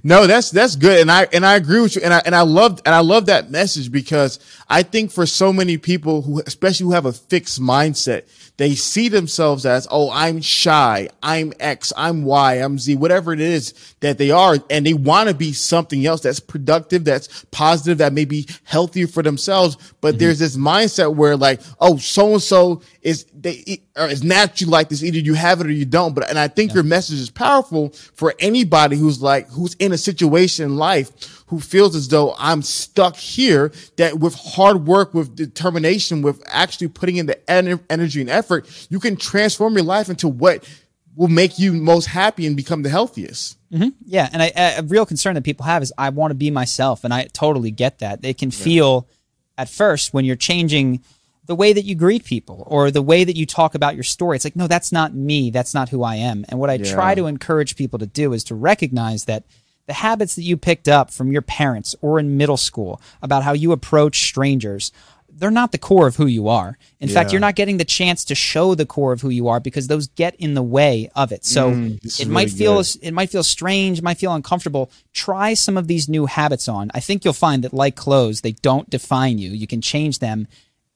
no, 0.03 0.27
that's 0.27 0.51
that's 0.51 0.75
good, 0.75 0.99
and 0.99 1.11
I 1.11 1.27
and 1.31 1.45
I 1.45 1.55
agree 1.55 1.79
with 1.79 1.95
you, 1.95 2.01
and 2.03 2.13
I 2.13 2.21
and 2.25 2.35
I 2.35 2.41
love 2.41 2.81
and 2.85 2.93
I 2.93 2.99
love 2.99 3.27
that 3.27 3.49
message 3.49 3.91
because 3.91 4.39
I 4.69 4.83
think 4.83 5.11
for 5.11 5.25
so 5.25 5.53
many 5.53 5.77
people 5.77 6.23
who, 6.23 6.41
especially 6.45 6.85
who 6.85 6.91
have 6.91 7.05
a 7.05 7.13
fixed 7.13 7.61
mindset, 7.61 8.23
they 8.57 8.73
see 8.73 9.09
themselves 9.09 9.65
as, 9.65 9.85
oh, 9.91 10.09
I'm 10.11 10.41
shy, 10.41 11.09
I'm 11.21 11.51
X, 11.59 11.91
I'm 11.97 12.23
Y, 12.23 12.53
I'm 12.55 12.79
Z, 12.79 12.95
whatever 12.95 13.33
it 13.33 13.41
is 13.41 13.73
that 13.99 14.17
they 14.17 14.31
are. 14.31 14.57
And 14.69 14.85
they 14.85 14.93
want 14.93 15.27
to 15.27 15.35
be 15.35 15.51
something 15.51 16.05
else 16.05 16.21
that's 16.21 16.39
productive, 16.39 17.03
that's 17.03 17.45
positive, 17.51 17.97
that 17.97 18.13
may 18.13 18.23
be 18.23 18.47
healthier 18.63 19.07
for 19.07 19.21
themselves. 19.23 19.77
But 20.01 20.09
mm-hmm. 20.09 20.19
there's 20.19 20.39
this 20.39 20.57
mindset 20.57 21.15
where 21.15 21.35
like, 21.35 21.61
oh, 21.79 21.97
so 21.97 22.33
and 22.33 22.41
so 22.41 22.81
is 23.01 23.25
they 23.33 23.81
or 23.95 24.07
is 24.07 24.23
naturally 24.23 24.71
like 24.71 24.89
this. 24.89 25.03
Either 25.03 25.19
you 25.19 25.33
have 25.33 25.61
it 25.61 25.67
or 25.67 25.71
you 25.71 25.85
don't. 25.85 26.13
But 26.13 26.29
and 26.29 26.39
I 26.39 26.47
think 26.47 26.71
yeah. 26.71 26.75
your 26.75 26.83
message 26.83 27.19
is 27.19 27.29
powerful 27.29 27.89
for 28.13 28.33
anybody 28.39 28.97
who's 28.97 29.21
like 29.21 29.49
who's 29.49 29.75
in 29.75 29.91
a 29.91 29.97
situation 29.97 30.65
in 30.65 30.77
life 30.77 31.43
who 31.47 31.59
feels 31.59 31.95
as 31.95 32.07
though 32.07 32.35
I'm 32.37 32.61
stuck 32.61 33.15
here, 33.15 33.71
that 33.97 34.19
with 34.19 34.33
hard 34.35 34.87
work, 34.87 35.13
with 35.13 35.35
determination, 35.35 36.21
with 36.21 36.41
actually 36.47 36.87
putting 36.87 37.17
in 37.17 37.27
the 37.27 37.51
energy 37.51 38.21
and 38.21 38.29
effort, 38.29 38.87
you 38.89 38.99
can 38.99 39.15
transform 39.15 39.75
your 39.75 39.83
life 39.83 40.09
into 40.09 40.27
what 40.27 40.67
will 41.15 41.27
make 41.27 41.57
you 41.57 41.73
most 41.73 42.07
happy 42.07 42.45
and 42.45 42.57
become 42.57 42.81
the 42.81 42.89
healthiest. 42.89 43.57
Mm-hmm. 43.71 43.89
Yeah. 44.05 44.29
And 44.33 44.41
I, 44.41 44.47
a 44.77 44.83
real 44.83 45.05
concern 45.05 45.35
that 45.35 45.43
people 45.43 45.65
have 45.65 45.81
is 45.81 45.93
I 45.97 46.09
want 46.09 46.31
to 46.31 46.35
be 46.35 46.51
myself. 46.51 47.03
And 47.03 47.13
I 47.13 47.25
totally 47.31 47.71
get 47.71 47.99
that. 47.99 48.21
They 48.21 48.33
can 48.33 48.51
feel 48.51 49.07
yeah. 49.07 49.14
At 49.57 49.69
first 49.69 50.13
when 50.13 50.25
you're 50.25 50.35
changing 50.35 51.01
the 51.45 51.55
way 51.55 51.73
that 51.73 51.85
you 51.85 51.95
greet 51.95 52.25
people 52.25 52.63
or 52.67 52.89
the 52.89 53.01
way 53.01 53.23
that 53.23 53.35
you 53.35 53.45
talk 53.45 53.75
about 53.75 53.95
your 53.95 54.03
story. 54.03 54.35
It's 54.35 54.45
like, 54.45 54.55
no, 54.55 54.67
that's 54.67 54.91
not 54.91 55.13
me. 55.13 55.51
That's 55.51 55.73
not 55.73 55.89
who 55.89 56.03
I 56.03 56.15
am. 56.15 56.45
And 56.49 56.59
what 56.59 56.69
I 56.69 56.75
yeah. 56.75 56.91
try 56.91 57.15
to 57.15 57.27
encourage 57.27 57.75
people 57.75 57.99
to 57.99 58.07
do 58.07 58.33
is 58.33 58.43
to 58.45 58.55
recognize 58.55 59.25
that 59.25 59.43
the 59.87 59.93
habits 59.93 60.35
that 60.35 60.41
you 60.41 60.57
picked 60.57 60.87
up 60.87 61.11
from 61.11 61.31
your 61.31 61.43
parents 61.43 61.95
or 62.01 62.19
in 62.19 62.37
middle 62.37 62.57
school 62.57 62.99
about 63.21 63.43
how 63.43 63.53
you 63.53 63.71
approach 63.71 64.25
strangers 64.25 64.91
they're 65.37 65.51
not 65.51 65.71
the 65.71 65.77
core 65.77 66.07
of 66.07 66.15
who 66.15 66.25
you 66.25 66.47
are. 66.47 66.77
In 66.99 67.09
yeah. 67.09 67.13
fact, 67.13 67.31
you're 67.31 67.41
not 67.41 67.55
getting 67.55 67.77
the 67.77 67.85
chance 67.85 68.23
to 68.25 68.35
show 68.35 68.73
the 68.73 68.85
core 68.85 69.11
of 69.11 69.21
who 69.21 69.29
you 69.29 69.47
are 69.47 69.59
because 69.59 69.87
those 69.87 70.07
get 70.07 70.35
in 70.35 70.53
the 70.53 70.63
way 70.63 71.09
of 71.15 71.31
it. 71.31 71.43
So 71.43 71.71
mm, 71.71 71.97
it 72.03 72.19
really 72.19 72.31
might 72.31 72.49
feel 72.49 72.77
good. 72.77 72.97
it 73.01 73.13
might 73.13 73.29
feel 73.29 73.43
strange, 73.43 74.01
might 74.01 74.17
feel 74.17 74.33
uncomfortable. 74.33 74.89
Try 75.13 75.53
some 75.53 75.77
of 75.77 75.87
these 75.87 76.07
new 76.07 76.25
habits 76.25 76.67
on. 76.67 76.89
I 76.93 77.01
think 77.01 77.25
you'll 77.25 77.33
find 77.33 77.63
that 77.63 77.73
like 77.73 77.95
clothes, 77.95 78.41
they 78.41 78.53
don't 78.53 78.89
define 78.89 79.37
you. 79.37 79.51
You 79.51 79.67
can 79.67 79.81
change 79.81 80.19
them 80.19 80.47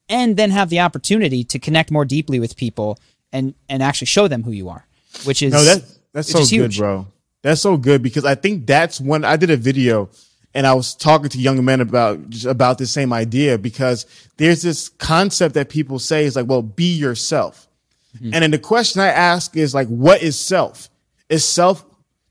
and 0.08 0.36
then 0.36 0.50
have 0.50 0.70
the 0.70 0.80
opportunity 0.80 1.44
to 1.44 1.58
connect 1.58 1.90
more 1.90 2.04
deeply 2.04 2.40
with 2.40 2.56
people 2.56 2.98
and 3.32 3.54
and 3.68 3.82
actually 3.82 4.06
show 4.06 4.26
them 4.26 4.42
who 4.42 4.52
you 4.52 4.68
are, 4.68 4.86
which 5.24 5.42
is 5.42 5.52
No, 5.52 5.62
that 5.62 5.84
that's 6.12 6.30
so 6.30 6.44
good, 6.46 6.74
bro. 6.76 7.06
That's 7.42 7.60
so 7.60 7.76
good 7.76 8.02
because 8.02 8.24
I 8.24 8.34
think 8.34 8.66
that's 8.66 9.00
when 9.00 9.24
I 9.24 9.36
did 9.36 9.50
a 9.50 9.56
video 9.56 10.10
and 10.54 10.66
I 10.66 10.74
was 10.74 10.94
talking 10.94 11.28
to 11.28 11.38
young 11.38 11.64
men 11.64 11.80
about 11.80 12.44
about 12.44 12.78
the 12.78 12.86
same 12.86 13.12
idea 13.12 13.58
because 13.58 14.06
there's 14.36 14.62
this 14.62 14.88
concept 14.88 15.54
that 15.54 15.68
people 15.68 15.98
say 15.98 16.24
is 16.24 16.36
like, 16.36 16.46
well, 16.46 16.62
be 16.62 16.92
yourself. 16.92 17.68
Mm-hmm. 18.16 18.34
And 18.34 18.42
then 18.42 18.50
the 18.50 18.58
question 18.58 19.00
I 19.00 19.08
ask 19.08 19.56
is 19.56 19.74
like, 19.74 19.88
what 19.88 20.22
is 20.22 20.38
self? 20.38 20.88
Is 21.28 21.44
self 21.44 21.84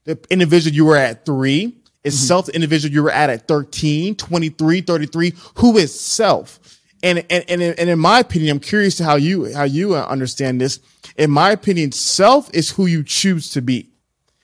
the 0.04 0.20
individual 0.30 0.76
you 0.76 0.86
were 0.86 0.98
at 0.98 1.26
three? 1.26 1.76
Is 2.04 2.16
mm-hmm. 2.16 2.26
self 2.26 2.46
the 2.48 2.56
individual 2.56 2.94
you 2.94 3.04
were 3.04 3.12
at 3.12 3.30
at 3.30 3.48
13, 3.48 4.16
23, 4.16 4.82
33? 4.82 5.34
Who 5.56 5.78
is 5.78 5.98
self? 5.98 6.60
And, 7.02 7.20
and, 7.30 7.46
and, 7.48 7.62
and 7.62 7.90
in 7.90 8.00
my 8.00 8.20
opinion, 8.20 8.52
I'm 8.52 8.60
curious 8.60 8.98
to 8.98 9.06
how 9.06 9.16
you, 9.16 9.54
how 9.54 9.64
you 9.64 9.96
understand 9.96 10.60
this. 10.60 10.82
In 11.16 11.32
my 11.32 11.52
opinion, 11.52 11.94
self 11.94 12.54
is 12.54 12.72
who 12.72 12.88
you 12.88 13.04
choose 13.04 13.52
to 13.52 13.62
be. 13.62 13.90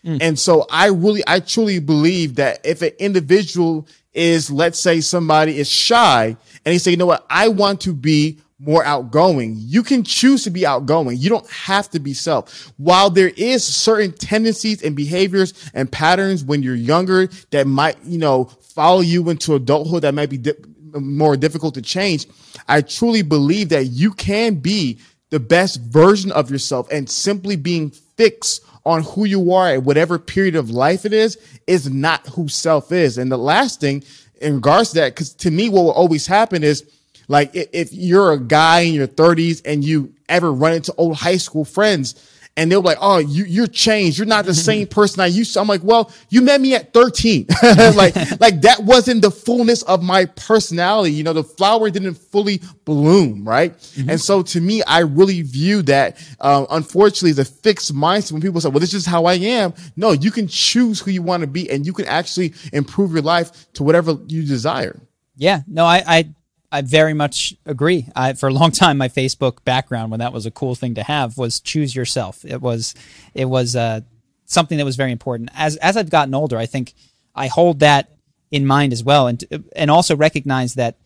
Mm. 0.05 0.17
And 0.21 0.39
so 0.39 0.65
I 0.69 0.87
really, 0.87 1.23
I 1.27 1.39
truly 1.39 1.79
believe 1.79 2.35
that 2.35 2.59
if 2.63 2.81
an 2.81 2.91
individual 2.99 3.87
is, 4.13 4.51
let's 4.51 4.79
say 4.79 5.01
somebody 5.01 5.57
is 5.57 5.69
shy 5.69 6.25
and 6.27 6.37
they 6.63 6.77
say, 6.77 6.91
you 6.91 6.97
know 6.97 7.05
what, 7.05 7.25
I 7.29 7.47
want 7.47 7.81
to 7.81 7.93
be 7.93 8.39
more 8.59 8.85
outgoing. 8.85 9.55
You 9.57 9.83
can 9.83 10.03
choose 10.03 10.43
to 10.43 10.49
be 10.49 10.65
outgoing. 10.65 11.17
You 11.17 11.29
don't 11.29 11.49
have 11.49 11.89
to 11.89 11.99
be 11.99 12.13
self. 12.13 12.71
While 12.77 13.09
there 13.09 13.31
is 13.35 13.65
certain 13.65 14.13
tendencies 14.13 14.81
and 14.81 14.95
behaviors 14.95 15.53
and 15.73 15.91
patterns 15.91 16.43
when 16.43 16.63
you're 16.63 16.75
younger 16.75 17.27
that 17.51 17.67
might, 17.67 17.97
you 18.05 18.17
know, 18.17 18.45
follow 18.45 19.01
you 19.01 19.29
into 19.29 19.55
adulthood 19.55 20.03
that 20.03 20.13
might 20.13 20.29
be 20.29 20.37
di- 20.37 20.53
more 20.93 21.35
difficult 21.35 21.73
to 21.73 21.81
change. 21.81 22.27
I 22.67 22.81
truly 22.81 23.21
believe 23.23 23.69
that 23.69 23.85
you 23.85 24.11
can 24.11 24.55
be 24.55 24.99
the 25.31 25.39
best 25.39 25.81
version 25.81 26.31
of 26.31 26.49
yourself 26.49 26.87
and 26.91 27.09
simply 27.09 27.57
being 27.57 27.89
fixed 27.89 28.63
on 28.85 29.03
who 29.03 29.25
you 29.25 29.51
are 29.51 29.69
at 29.69 29.83
whatever 29.83 30.19
period 30.19 30.55
of 30.55 30.69
life 30.69 31.05
it 31.05 31.13
is, 31.13 31.37
is 31.67 31.89
not 31.89 32.25
who 32.27 32.47
self 32.47 32.91
is. 32.91 33.17
And 33.17 33.31
the 33.31 33.37
last 33.37 33.79
thing 33.79 34.03
in 34.41 34.55
regards 34.55 34.89
to 34.89 34.95
that, 34.99 35.15
because 35.15 35.33
to 35.33 35.51
me, 35.51 35.69
what 35.69 35.83
will 35.83 35.91
always 35.91 36.27
happen 36.27 36.63
is 36.63 36.89
like 37.27 37.51
if 37.53 37.91
you're 37.91 38.33
a 38.33 38.39
guy 38.39 38.81
in 38.81 38.93
your 38.93 39.07
30s 39.07 39.61
and 39.65 39.83
you 39.83 40.13
ever 40.29 40.51
run 40.51 40.73
into 40.73 40.93
old 40.97 41.15
high 41.15 41.37
school 41.37 41.65
friends, 41.65 42.13
and 42.57 42.71
they 42.71 42.75
were 42.75 42.83
like, 42.83 42.97
"Oh, 43.01 43.17
you 43.17 43.45
you're 43.45 43.67
changed. 43.67 44.17
You're 44.17 44.27
not 44.27 44.45
the 44.45 44.53
same 44.69 44.87
person 44.87 45.21
I 45.21 45.27
used 45.27 45.53
to." 45.53 45.59
I'm 45.59 45.67
like, 45.67 45.83
"Well, 45.83 46.11
you 46.29 46.41
met 46.41 46.61
me 46.61 46.75
at 46.75 46.93
13. 46.93 47.47
like 47.95 48.15
like 48.39 48.61
that 48.61 48.81
wasn't 48.83 49.21
the 49.21 49.31
fullness 49.31 49.81
of 49.83 50.03
my 50.03 50.25
personality. 50.25 51.13
You 51.13 51.23
know, 51.23 51.33
the 51.33 51.43
flower 51.43 51.89
didn't 51.89 52.15
fully 52.15 52.61
bloom, 52.85 53.47
right?" 53.47 53.75
Mm-hmm. 53.77 54.09
And 54.09 54.21
so 54.21 54.41
to 54.43 54.61
me, 54.61 54.83
I 54.83 54.99
really 54.99 55.41
view 55.41 55.81
that 55.83 56.17
uh, 56.39 56.65
unfortunately 56.69 57.41
a 57.41 57.45
fixed 57.45 57.93
mindset 57.93 58.31
when 58.31 58.41
people 58.41 58.61
say, 58.61 58.69
"Well, 58.69 58.79
this 58.79 58.93
is 58.93 59.05
how 59.05 59.25
I 59.25 59.33
am." 59.33 59.73
No, 59.95 60.11
you 60.11 60.31
can 60.31 60.47
choose 60.47 60.99
who 60.99 61.11
you 61.11 61.21
want 61.21 61.41
to 61.41 61.47
be, 61.47 61.69
and 61.69 61.85
you 61.85 61.93
can 61.93 62.05
actually 62.05 62.53
improve 62.71 63.11
your 63.11 63.21
life 63.21 63.71
to 63.73 63.83
whatever 63.83 64.17
you 64.27 64.43
desire. 64.43 64.99
Yeah, 65.37 65.61
no, 65.67 65.85
I, 65.85 66.03
I 66.07 66.29
I 66.71 66.81
very 66.81 67.13
much 67.13 67.55
agree. 67.65 68.07
I, 68.15 68.33
for 68.33 68.49
a 68.49 68.53
long 68.53 68.71
time, 68.71 68.97
my 68.97 69.07
Facebook 69.07 69.63
background, 69.63 70.11
when 70.11 70.19
that 70.19 70.33
was 70.33 70.45
a 70.45 70.51
cool 70.51 70.75
thing 70.75 70.95
to 70.95 71.03
have, 71.03 71.37
was 71.37 71.59
choose 71.59 71.95
yourself. 71.95 72.43
It 72.43 72.61
was, 72.61 72.95
it 73.33 73.45
was 73.45 73.75
uh, 73.75 74.01
something 74.45 74.77
that 74.77 74.85
was 74.85 74.95
very 74.95 75.11
important. 75.11 75.49
As 75.55 75.75
as 75.77 75.97
I've 75.97 76.09
gotten 76.09 76.33
older, 76.33 76.57
I 76.57 76.65
think 76.65 76.93
I 77.35 77.47
hold 77.47 77.79
that 77.79 78.11
in 78.51 78.65
mind 78.65 78.93
as 78.93 79.03
well, 79.03 79.27
and 79.27 79.43
and 79.75 79.91
also 79.91 80.15
recognize 80.15 80.75
that 80.75 80.97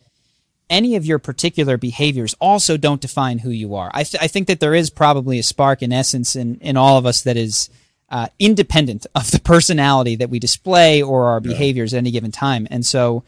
any 0.68 0.96
of 0.96 1.04
your 1.04 1.18
particular 1.18 1.76
behaviors 1.76 2.34
also 2.40 2.76
don't 2.76 3.00
define 3.00 3.38
who 3.40 3.50
you 3.50 3.74
are. 3.74 3.90
I, 3.92 4.04
th- 4.04 4.22
I 4.22 4.28
think 4.28 4.46
that 4.46 4.60
there 4.60 4.74
is 4.74 4.88
probably 4.88 5.40
a 5.40 5.42
spark 5.42 5.82
in 5.82 5.92
essence 5.92 6.36
in 6.36 6.56
in 6.60 6.76
all 6.76 6.98
of 6.98 7.06
us 7.06 7.22
that 7.22 7.36
is. 7.36 7.70
Uh, 8.12 8.26
independent 8.40 9.06
of 9.14 9.30
the 9.30 9.38
personality 9.38 10.16
that 10.16 10.28
we 10.28 10.40
display 10.40 11.00
or 11.00 11.26
our 11.26 11.38
behaviors 11.38 11.92
yeah. 11.92 11.98
at 11.98 12.00
any 12.00 12.10
given 12.10 12.32
time. 12.32 12.66
And 12.68 12.84
so 12.84 13.22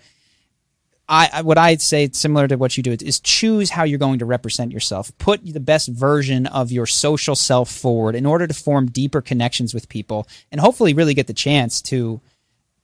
I, 1.09 1.43
what 1.43 1.59
I'd 1.59 1.83
say 1.83 2.09
similar 2.13 2.49
to 2.49 2.57
what 2.57 2.77
you 2.77 2.83
do 2.83 2.93
is 2.93 3.21
choose 3.21 3.71
how 3.71 3.85
you're 3.85 3.99
going 3.99 4.21
to 4.21 4.25
represent 4.25 4.73
yourself. 4.73 5.17
Put 5.19 5.45
the 5.45 5.61
best 5.61 5.89
version 5.89 6.47
of 6.47 6.71
your 6.71 6.87
social 6.87 7.35
self 7.35 7.71
forward 7.71 8.15
in 8.15 8.25
order 8.25 8.47
to 8.47 8.55
form 8.55 8.87
deeper 8.87 9.21
connections 9.21 9.75
with 9.75 9.89
people 9.89 10.27
and 10.51 10.61
hopefully 10.61 10.95
really 10.95 11.15
get 11.15 11.27
the 11.27 11.35
chance 11.35 11.83
to 11.83 12.21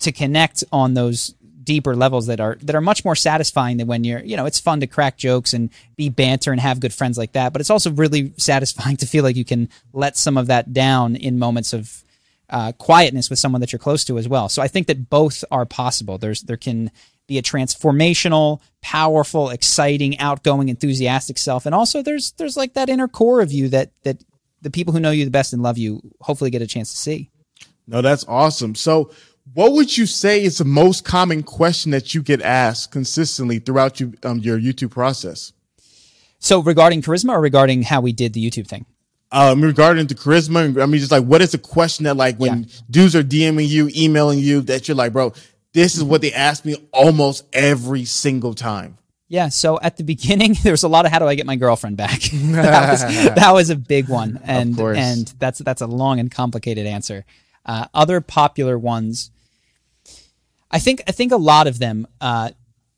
to 0.01 0.13
connect 0.13 0.63
on 0.73 0.95
those 0.95 1.35
deeper 1.65 1.95
levels 1.95 2.27
that 2.27 2.41
are 2.41 2.57
that 2.63 2.75
are 2.75 2.81
much 2.81 3.05
more 3.05 3.17
satisfying 3.17 3.77
than 3.77 3.87
when 3.87 4.03
you're 4.03 4.21
you 4.21 4.37
know 4.37 4.47
it's 4.47 4.61
fun 4.61 4.81
to 4.81 4.87
crack 4.87 5.19
jokes 5.19 5.53
and 5.53 5.71
be 5.97 6.09
banter 6.09 6.51
and 6.51 6.61
have 6.61 6.81
good 6.81 6.95
friends 6.95 7.19
like 7.19 7.33
that 7.33 7.53
but 7.53 7.61
it's 7.61 7.69
also 7.69 7.91
really 7.91 8.33
satisfying 8.39 8.97
to 8.97 9.07
feel 9.07 9.23
like 9.23 9.37
you 9.37 9.45
can 9.45 9.69
let 9.93 10.17
some 10.17 10.39
of 10.39 10.47
that 10.47 10.73
down 10.73 11.15
in 11.15 11.39
moments 11.39 11.75
of 11.75 12.03
uh, 12.51 12.73
quietness 12.73 13.29
with 13.29 13.39
someone 13.39 13.61
that 13.61 13.73
you're 13.73 13.79
close 13.79 14.05
to 14.05 14.19
as 14.19 14.29
well. 14.29 14.49
So 14.49 14.63
I 14.63 14.69
think 14.69 14.87
that 14.87 15.11
both 15.11 15.45
are 15.51 15.67
possible. 15.67 16.19
There's 16.19 16.43
there 16.43 16.57
can 16.57 16.91
be 17.29 17.39
a 17.39 17.43
transformational, 17.43 18.61
powerful, 18.81 19.51
exciting, 19.51 20.19
outgoing, 20.19 20.69
enthusiastic 20.69 21.39
self, 21.39 21.67
and 21.67 21.75
also 21.75 22.03
there's 22.03 22.33
there's 22.33 22.57
like 22.57 22.75
that 22.75 22.89
inner 22.89 23.07
core 23.07 23.41
of 23.41 23.53
you 23.53 23.69
that 23.69 23.93
that 24.03 24.25
the 24.63 24.71
people 24.71 24.93
who 24.93 24.99
know 24.99 25.11
you 25.11 25.25
the 25.25 25.31
best 25.31 25.53
and 25.53 25.63
love 25.63 25.79
you 25.79 26.01
hopefully 26.21 26.51
get 26.51 26.63
a 26.63 26.67
chance 26.67 26.91
to 26.91 26.97
see. 26.97 27.31
No, 27.87 28.03
that's 28.03 28.25
awesome. 28.27 28.75
So, 28.75 29.13
what 29.55 29.73
would 29.73 29.97
you 29.97 30.07
say 30.07 30.43
is 30.43 30.59
the 30.59 30.65
most 30.65 31.05
common 31.05 31.43
question 31.43 31.91
that 31.93 32.15
you 32.15 32.23
get 32.23 32.43
asked 32.43 32.91
consistently 32.91 33.59
throughout 33.59 34.01
you, 34.01 34.15
um, 34.23 34.39
your 34.39 34.59
YouTube 34.59 34.91
process? 34.91 35.53
So, 36.39 36.61
regarding 36.61 37.03
charisma 37.03 37.33
or 37.33 37.41
regarding 37.41 37.83
how 37.83 38.01
we 38.01 38.13
did 38.13 38.33
the 38.33 38.45
YouTube 38.45 38.67
thing? 38.67 38.87
Um, 39.31 39.63
regarding 39.63 40.07
the 40.07 40.15
charisma, 40.15 40.81
I 40.83 40.87
mean, 40.87 41.01
just 41.01 41.13
like 41.13 41.25
what 41.25 41.43
is 41.43 41.53
the 41.53 41.59
question 41.59 42.05
that 42.05 42.17
like 42.17 42.37
when 42.37 42.65
yeah. 42.65 42.81
dudes 42.91 43.15
are 43.15 43.23
DMing 43.23 43.69
you, 43.69 43.91
emailing 43.95 44.39
you, 44.39 44.63
that 44.63 44.89
you're 44.89 44.97
like, 44.97 45.13
bro, 45.13 45.33
this 45.79 45.97
is 45.97 46.03
what 46.03 46.21
they 46.21 46.33
ask 46.33 46.65
me 46.65 46.75
almost 46.93 47.47
every 47.53 48.05
single 48.05 48.53
time. 48.53 48.99
Yeah. 49.29 49.49
So 49.49 49.79
at 49.81 49.97
the 49.97 50.05
beginning, 50.05 50.57
there 50.63 50.73
was 50.73 50.83
a 50.83 50.89
lot 50.89 51.07
of 51.07 51.13
how 51.13 51.19
do 51.19 51.27
I 51.27 51.35
get 51.35 51.47
my 51.47 51.57
girlfriend 51.57 51.97
back? 51.97 52.21
that, 52.33 52.91
was, 52.91 53.03
that 53.35 53.53
was 53.53 53.71
a 53.71 53.77
big 53.77 54.09
one, 54.09 54.41
and 54.45 54.79
and 54.79 55.33
that's 55.39 55.61
that's 55.61 55.81
a 55.81 55.87
long 55.87 56.19
and 56.19 56.31
complicated 56.31 56.87
answer. 56.87 57.25
Uh, 57.65 57.87
other 57.95 58.21
popular 58.21 58.79
ones, 58.79 59.31
I 60.71 60.79
think 60.79 61.03
I 61.07 61.13
think 61.13 61.33
a 61.33 61.37
lot 61.37 61.67
of 61.67 61.79
them. 61.79 62.07
Uh, 62.21 62.51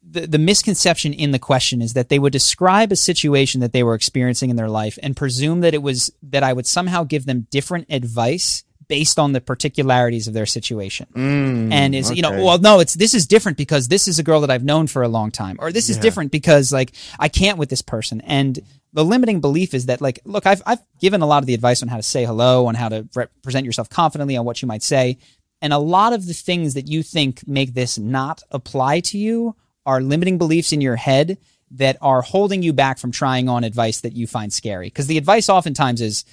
the, 0.03 0.27
the 0.27 0.39
misconception 0.39 1.13
in 1.13 1.31
the 1.31 1.39
question 1.39 1.81
is 1.81 1.93
that 1.93 2.09
they 2.09 2.19
would 2.19 2.33
describe 2.33 2.91
a 2.91 2.97
situation 2.97 3.61
that 3.61 3.73
they 3.73 3.85
were 3.85 3.95
experiencing 3.95 4.51
in 4.51 4.57
their 4.57 4.69
life 4.69 4.99
and 5.05 5.17
presume 5.17 5.61
that 5.61 5.73
it 5.73 5.83
was 5.83 6.13
that 6.23 6.43
I 6.43 6.53
would 6.53 6.67
somehow 6.67 7.05
give 7.05 7.27
them 7.27 7.47
different 7.53 7.87
advice 7.91 8.65
based 8.91 9.21
on 9.21 9.31
the 9.33 9.41
particularities 9.41 10.27
of 10.27 10.35
their 10.35 10.47
situation. 10.47 11.07
Mm, 11.15 11.73
and 11.73 11.95
is 11.95 12.09
okay. 12.09 12.17
you 12.17 12.23
know, 12.23 12.45
well, 12.45 12.59
no, 12.59 12.81
it's 12.81 12.95
this 12.95 13.15
is 13.15 13.25
different 13.25 13.57
because 13.57 13.87
this 13.87 14.09
is 14.09 14.19
a 14.19 14.25
girl 14.25 14.41
that 14.41 14.51
I've 14.51 14.65
known 14.65 14.89
for 14.89 15.03
a 15.03 15.09
long 15.09 15.31
time, 15.31 15.57
or 15.61 15.71
this 15.71 15.89
is 15.89 15.97
yeah. 15.97 16.03
different 16.03 16.33
because 16.33 16.73
like 16.73 16.91
I 17.19 17.29
can't 17.29 17.57
with 17.57 17.71
this 17.71 17.83
person. 17.83 18.21
And 18.23 18.59
the 18.93 19.05
limiting 19.05 19.41
belief 19.41 19.75
is 19.75 19.87
that 19.87 20.01
like, 20.01 20.19
look, 20.25 20.45
I've 20.45 20.61
I've 20.67 20.81
given 21.01 21.23
a 21.23 21.27
lot 21.27 21.45
of 21.45 21.47
the 21.47 21.55
advice 21.55 21.83
on 21.83 21.89
how 21.89 21.99
to 21.99 22.03
say 22.03 22.25
hello, 22.25 22.67
on 22.67 22.75
how 22.75 22.89
to 22.89 23.07
present 23.43 23.65
yourself 23.65 23.89
confidently, 23.89 24.37
on 24.37 24.45
what 24.45 24.61
you 24.61 24.67
might 24.67 24.83
say, 24.83 25.19
and 25.63 25.73
a 25.73 25.79
lot 25.79 26.13
of 26.13 26.27
the 26.27 26.35
things 26.35 26.75
that 26.75 26.89
you 26.89 27.05
think 27.05 27.47
make 27.47 27.75
this 27.75 27.97
not 27.97 28.43
apply 28.51 29.01
to 29.01 29.19
you 29.19 29.55
are 29.87 30.01
limiting 30.01 30.37
beliefs 30.37 30.73
in 30.73 30.81
your 30.81 30.97
head 30.97 31.39
that 31.71 31.97
are 32.01 32.23
holding 32.23 32.65
you 32.65 32.73
back 32.73 32.99
from 32.99 33.13
trying 33.13 33.49
on 33.49 33.63
advice 33.63 34.01
that 34.01 34.15
you 34.15 34.27
find 34.27 34.53
scary. 34.53 34.89
Because 34.89 35.07
the 35.07 35.17
advice 35.17 35.49
oftentimes 35.49 36.01
is 36.01 36.25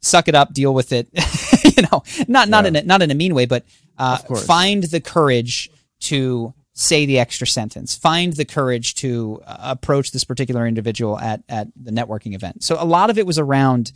suck 0.00 0.28
it 0.28 0.34
up, 0.34 0.54
deal 0.54 0.72
with 0.72 0.92
it. 0.92 1.08
you 1.78 1.88
know, 1.92 2.02
not 2.26 2.48
not 2.48 2.64
yeah. 2.64 2.68
in 2.68 2.76
a, 2.76 2.82
not 2.82 3.02
in 3.02 3.10
a 3.10 3.14
mean 3.14 3.34
way, 3.34 3.46
but 3.46 3.64
uh, 3.96 4.18
find 4.18 4.84
the 4.84 5.00
courage 5.00 5.70
to 6.00 6.52
say 6.74 7.06
the 7.06 7.18
extra 7.18 7.46
sentence. 7.46 7.96
Find 7.96 8.32
the 8.32 8.44
courage 8.44 8.94
to 8.96 9.42
uh, 9.46 9.56
approach 9.60 10.12
this 10.12 10.24
particular 10.24 10.66
individual 10.66 11.18
at 11.18 11.42
at 11.48 11.68
the 11.76 11.90
networking 11.90 12.34
event. 12.34 12.62
So 12.62 12.76
a 12.78 12.84
lot 12.84 13.10
of 13.10 13.18
it 13.18 13.26
was 13.26 13.38
around 13.38 13.92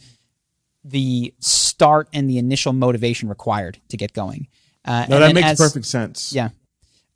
the 0.84 1.32
start 1.38 2.08
and 2.12 2.28
the 2.28 2.38
initial 2.38 2.72
motivation 2.72 3.28
required 3.28 3.78
to 3.88 3.96
get 3.96 4.12
going. 4.12 4.48
Uh, 4.84 5.06
no, 5.08 5.20
that 5.20 5.34
makes 5.34 5.46
as, 5.46 5.58
perfect 5.58 5.86
sense. 5.86 6.32
Yeah. 6.32 6.50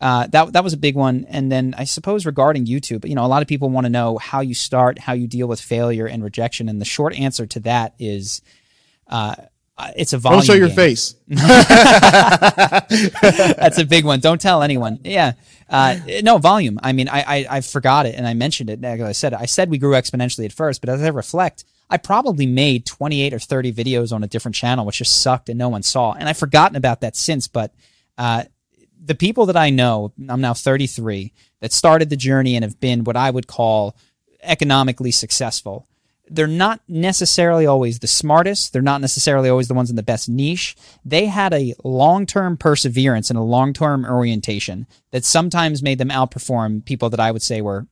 Uh, 0.00 0.26
that 0.28 0.52
that 0.52 0.62
was 0.62 0.74
a 0.74 0.76
big 0.76 0.94
one, 0.94 1.24
and 1.30 1.50
then 1.50 1.74
I 1.76 1.84
suppose 1.84 2.26
regarding 2.26 2.66
YouTube, 2.66 3.08
you 3.08 3.14
know, 3.14 3.24
a 3.24 3.28
lot 3.28 3.40
of 3.40 3.48
people 3.48 3.70
want 3.70 3.86
to 3.86 3.90
know 3.90 4.18
how 4.18 4.40
you 4.40 4.52
start, 4.52 4.98
how 4.98 5.14
you 5.14 5.26
deal 5.26 5.48
with 5.48 5.58
failure 5.58 6.06
and 6.06 6.22
rejection, 6.22 6.68
and 6.68 6.80
the 6.80 6.84
short 6.84 7.14
answer 7.14 7.46
to 7.46 7.60
that 7.60 7.94
is 7.98 8.42
uh, 9.08 9.36
it's 9.96 10.12
a 10.12 10.18
volume. 10.18 10.40
Don't 10.40 10.46
show 10.46 10.54
your 10.54 10.68
game. 10.68 10.76
face. 10.76 11.14
That's 11.28 12.88
a 13.78 13.84
big 13.84 14.04
one. 14.04 14.20
Don't 14.20 14.40
tell 14.40 14.62
anyone. 14.62 15.00
Yeah. 15.04 15.32
Uh, 15.68 15.96
no 16.22 16.38
volume. 16.38 16.78
I 16.82 16.92
mean, 16.92 17.08
I, 17.08 17.20
I, 17.20 17.46
I 17.50 17.60
forgot 17.60 18.06
it 18.06 18.14
and 18.14 18.26
I 18.26 18.34
mentioned 18.34 18.70
it. 18.70 18.80
Like 18.80 19.00
I 19.00 19.12
said, 19.12 19.34
I 19.34 19.46
said 19.46 19.68
we 19.68 19.78
grew 19.78 19.92
exponentially 19.92 20.44
at 20.44 20.52
first, 20.52 20.80
but 20.80 20.88
as 20.88 21.02
I 21.02 21.08
reflect, 21.08 21.64
I 21.90 21.98
probably 21.98 22.46
made 22.46 22.86
28 22.86 23.34
or 23.34 23.38
30 23.38 23.72
videos 23.72 24.12
on 24.12 24.24
a 24.24 24.26
different 24.26 24.54
channel, 24.54 24.86
which 24.86 24.98
just 24.98 25.20
sucked 25.20 25.48
and 25.48 25.58
no 25.58 25.68
one 25.68 25.82
saw. 25.82 26.12
And 26.12 26.28
I've 26.28 26.38
forgotten 26.38 26.76
about 26.76 27.00
that 27.02 27.16
since, 27.16 27.48
but, 27.48 27.74
uh, 28.16 28.44
the 29.04 29.14
people 29.14 29.46
that 29.46 29.56
I 29.56 29.70
know, 29.70 30.12
I'm 30.28 30.40
now 30.40 30.54
33, 30.54 31.32
that 31.60 31.72
started 31.72 32.10
the 32.10 32.16
journey 32.16 32.56
and 32.56 32.64
have 32.64 32.80
been 32.80 33.04
what 33.04 33.16
I 33.16 33.30
would 33.30 33.46
call 33.46 33.96
economically 34.42 35.12
successful 35.12 35.86
they're 36.28 36.46
not 36.46 36.80
necessarily 36.88 37.66
always 37.66 38.00
the 38.00 38.06
smartest. 38.06 38.72
They're 38.72 38.82
not 38.82 39.00
necessarily 39.00 39.48
always 39.48 39.68
the 39.68 39.74
ones 39.74 39.90
in 39.90 39.96
the 39.96 40.02
best 40.02 40.28
niche. 40.28 40.76
They 41.04 41.26
had 41.26 41.52
a 41.52 41.74
long 41.84 42.26
term 42.26 42.56
perseverance 42.56 43.30
and 43.30 43.38
a 43.38 43.42
long 43.42 43.72
term 43.72 44.04
orientation 44.04 44.86
that 45.12 45.24
sometimes 45.24 45.82
made 45.82 45.98
them 45.98 46.08
outperform 46.08 46.84
people 46.84 47.10
that 47.10 47.20
I 47.20 47.30
would 47.30 47.42
say 47.42 47.60
were 47.60 47.86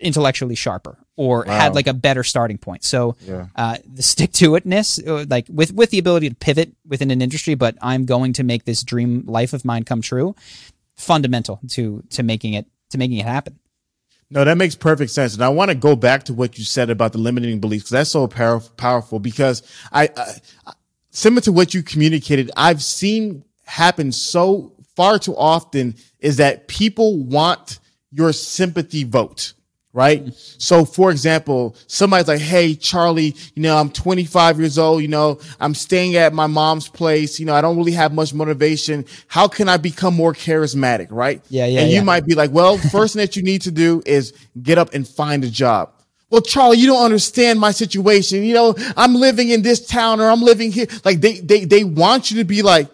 intellectually 0.00 0.54
sharper 0.54 0.98
or 1.16 1.44
wow. 1.46 1.52
had 1.52 1.74
like 1.74 1.86
a 1.86 1.94
better 1.94 2.22
starting 2.22 2.58
point. 2.58 2.84
So 2.84 3.16
yeah. 3.22 3.46
uh, 3.56 3.78
the 3.84 4.02
stick 4.02 4.32
to 4.34 4.50
itness, 4.50 5.04
uh, 5.06 5.26
like 5.28 5.46
with 5.48 5.72
with 5.72 5.90
the 5.90 5.98
ability 5.98 6.28
to 6.28 6.34
pivot 6.34 6.72
within 6.86 7.10
an 7.10 7.22
industry, 7.22 7.54
but 7.54 7.76
I'm 7.82 8.06
going 8.06 8.32
to 8.34 8.44
make 8.44 8.64
this 8.64 8.82
dream 8.82 9.24
life 9.26 9.52
of 9.52 9.64
mine 9.64 9.84
come 9.84 10.02
true. 10.02 10.34
Fundamental 10.96 11.60
to 11.70 12.02
to 12.10 12.22
making 12.22 12.54
it 12.54 12.66
to 12.90 12.98
making 12.98 13.18
it 13.18 13.26
happen. 13.26 13.58
No, 14.30 14.44
that 14.44 14.58
makes 14.58 14.74
perfect 14.74 15.10
sense. 15.10 15.34
And 15.34 15.42
I 15.42 15.48
want 15.48 15.70
to 15.70 15.74
go 15.74 15.96
back 15.96 16.24
to 16.24 16.34
what 16.34 16.58
you 16.58 16.64
said 16.64 16.90
about 16.90 17.12
the 17.12 17.18
limiting 17.18 17.60
beliefs 17.60 17.84
because 17.84 17.90
that's 17.90 18.10
so 18.10 18.26
power, 18.26 18.60
powerful 18.60 19.18
because 19.18 19.62
I, 19.90 20.10
I, 20.16 20.72
similar 21.10 21.40
to 21.42 21.52
what 21.52 21.72
you 21.72 21.82
communicated, 21.82 22.50
I've 22.56 22.82
seen 22.82 23.44
happen 23.64 24.12
so 24.12 24.74
far 24.96 25.18
too 25.18 25.36
often 25.36 25.94
is 26.18 26.36
that 26.38 26.68
people 26.68 27.24
want 27.24 27.78
your 28.10 28.32
sympathy 28.32 29.04
vote 29.04 29.54
right? 29.92 30.32
So, 30.34 30.84
for 30.84 31.10
example, 31.10 31.74
somebody's 31.86 32.28
like, 32.28 32.40
Hey, 32.40 32.74
Charlie, 32.74 33.34
you 33.54 33.62
know, 33.62 33.76
I'm 33.76 33.90
25 33.90 34.60
years 34.60 34.78
old. 34.78 35.02
You 35.02 35.08
know, 35.08 35.40
I'm 35.60 35.74
staying 35.74 36.16
at 36.16 36.32
my 36.32 36.46
mom's 36.46 36.88
place. 36.88 37.40
You 37.40 37.46
know, 37.46 37.54
I 37.54 37.60
don't 37.60 37.76
really 37.76 37.92
have 37.92 38.12
much 38.12 38.34
motivation. 38.34 39.04
How 39.26 39.48
can 39.48 39.68
I 39.68 39.76
become 39.76 40.14
more 40.14 40.32
charismatic? 40.32 41.08
Right. 41.10 41.42
Yeah. 41.48 41.66
Yeah. 41.66 41.80
And 41.80 41.90
yeah. 41.90 41.98
you 41.98 42.04
might 42.04 42.26
be 42.26 42.34
like, 42.34 42.50
well, 42.50 42.78
first 42.78 43.14
thing 43.14 43.20
that 43.20 43.36
you 43.36 43.42
need 43.42 43.62
to 43.62 43.70
do 43.70 44.02
is 44.06 44.32
get 44.62 44.78
up 44.78 44.94
and 44.94 45.06
find 45.06 45.44
a 45.44 45.50
job. 45.50 45.92
Well, 46.30 46.42
Charlie, 46.42 46.76
you 46.76 46.86
don't 46.86 47.02
understand 47.02 47.58
my 47.58 47.70
situation. 47.70 48.44
You 48.44 48.52
know, 48.52 48.74
I'm 48.96 49.14
living 49.14 49.48
in 49.48 49.62
this 49.62 49.86
town 49.86 50.20
or 50.20 50.30
I'm 50.30 50.42
living 50.42 50.70
here. 50.70 50.86
Like 51.04 51.20
they, 51.22 51.40
they, 51.40 51.64
they 51.64 51.84
want 51.84 52.30
you 52.30 52.38
to 52.38 52.44
be 52.44 52.60
like, 52.60 52.88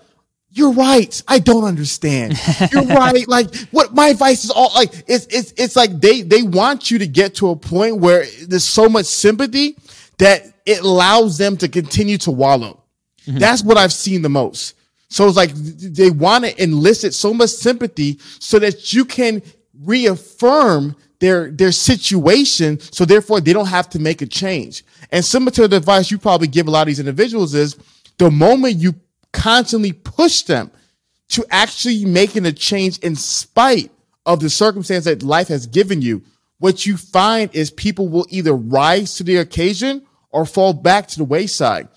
you're 0.54 0.72
right. 0.72 1.20
I 1.26 1.40
don't 1.40 1.64
understand. 1.64 2.40
You're 2.70 2.84
right. 2.86 3.26
Like 3.26 3.52
what 3.72 3.92
my 3.92 4.08
advice 4.08 4.44
is 4.44 4.52
all 4.52 4.70
like, 4.72 4.92
it's, 5.08 5.26
it's, 5.26 5.52
it's 5.56 5.74
like 5.74 6.00
they, 6.00 6.22
they 6.22 6.42
want 6.42 6.92
you 6.92 6.98
to 6.98 7.08
get 7.08 7.34
to 7.36 7.50
a 7.50 7.56
point 7.56 7.98
where 7.98 8.24
there's 8.46 8.64
so 8.64 8.88
much 8.88 9.06
sympathy 9.06 9.76
that 10.18 10.46
it 10.64 10.80
allows 10.80 11.38
them 11.38 11.56
to 11.56 11.68
continue 11.68 12.18
to 12.18 12.30
wallow. 12.30 12.80
Mm-hmm. 13.26 13.38
That's 13.38 13.64
what 13.64 13.76
I've 13.76 13.92
seen 13.92 14.22
the 14.22 14.28
most. 14.28 14.76
So 15.08 15.26
it's 15.26 15.36
like 15.36 15.52
they 15.54 16.10
want 16.10 16.44
to 16.44 16.62
elicit 16.62 17.14
so 17.14 17.34
much 17.34 17.50
sympathy 17.50 18.20
so 18.38 18.60
that 18.60 18.92
you 18.92 19.04
can 19.04 19.42
reaffirm 19.82 20.94
their, 21.18 21.50
their 21.50 21.72
situation. 21.72 22.78
So 22.78 23.04
therefore 23.04 23.40
they 23.40 23.52
don't 23.52 23.66
have 23.66 23.90
to 23.90 23.98
make 23.98 24.22
a 24.22 24.26
change. 24.26 24.84
And 25.10 25.24
similar 25.24 25.50
to 25.52 25.66
the 25.66 25.78
advice 25.78 26.12
you 26.12 26.18
probably 26.18 26.46
give 26.46 26.68
a 26.68 26.70
lot 26.70 26.82
of 26.82 26.86
these 26.86 27.00
individuals 27.00 27.54
is 27.54 27.76
the 28.18 28.30
moment 28.30 28.76
you 28.76 28.94
constantly 29.34 29.92
push 29.92 30.42
them 30.42 30.70
to 31.28 31.44
actually 31.50 32.04
making 32.06 32.46
a 32.46 32.52
change 32.52 32.98
in 33.00 33.16
spite 33.16 33.90
of 34.24 34.40
the 34.40 34.48
circumstance 34.48 35.04
that 35.04 35.22
life 35.22 35.48
has 35.48 35.66
given 35.66 36.00
you, 36.00 36.22
what 36.58 36.86
you 36.86 36.96
find 36.96 37.54
is 37.54 37.70
people 37.70 38.08
will 38.08 38.26
either 38.30 38.54
rise 38.54 39.16
to 39.16 39.24
the 39.24 39.36
occasion 39.36 40.06
or 40.30 40.46
fall 40.46 40.72
back 40.72 41.08
to 41.08 41.18
the 41.18 41.24
wayside. 41.24 41.88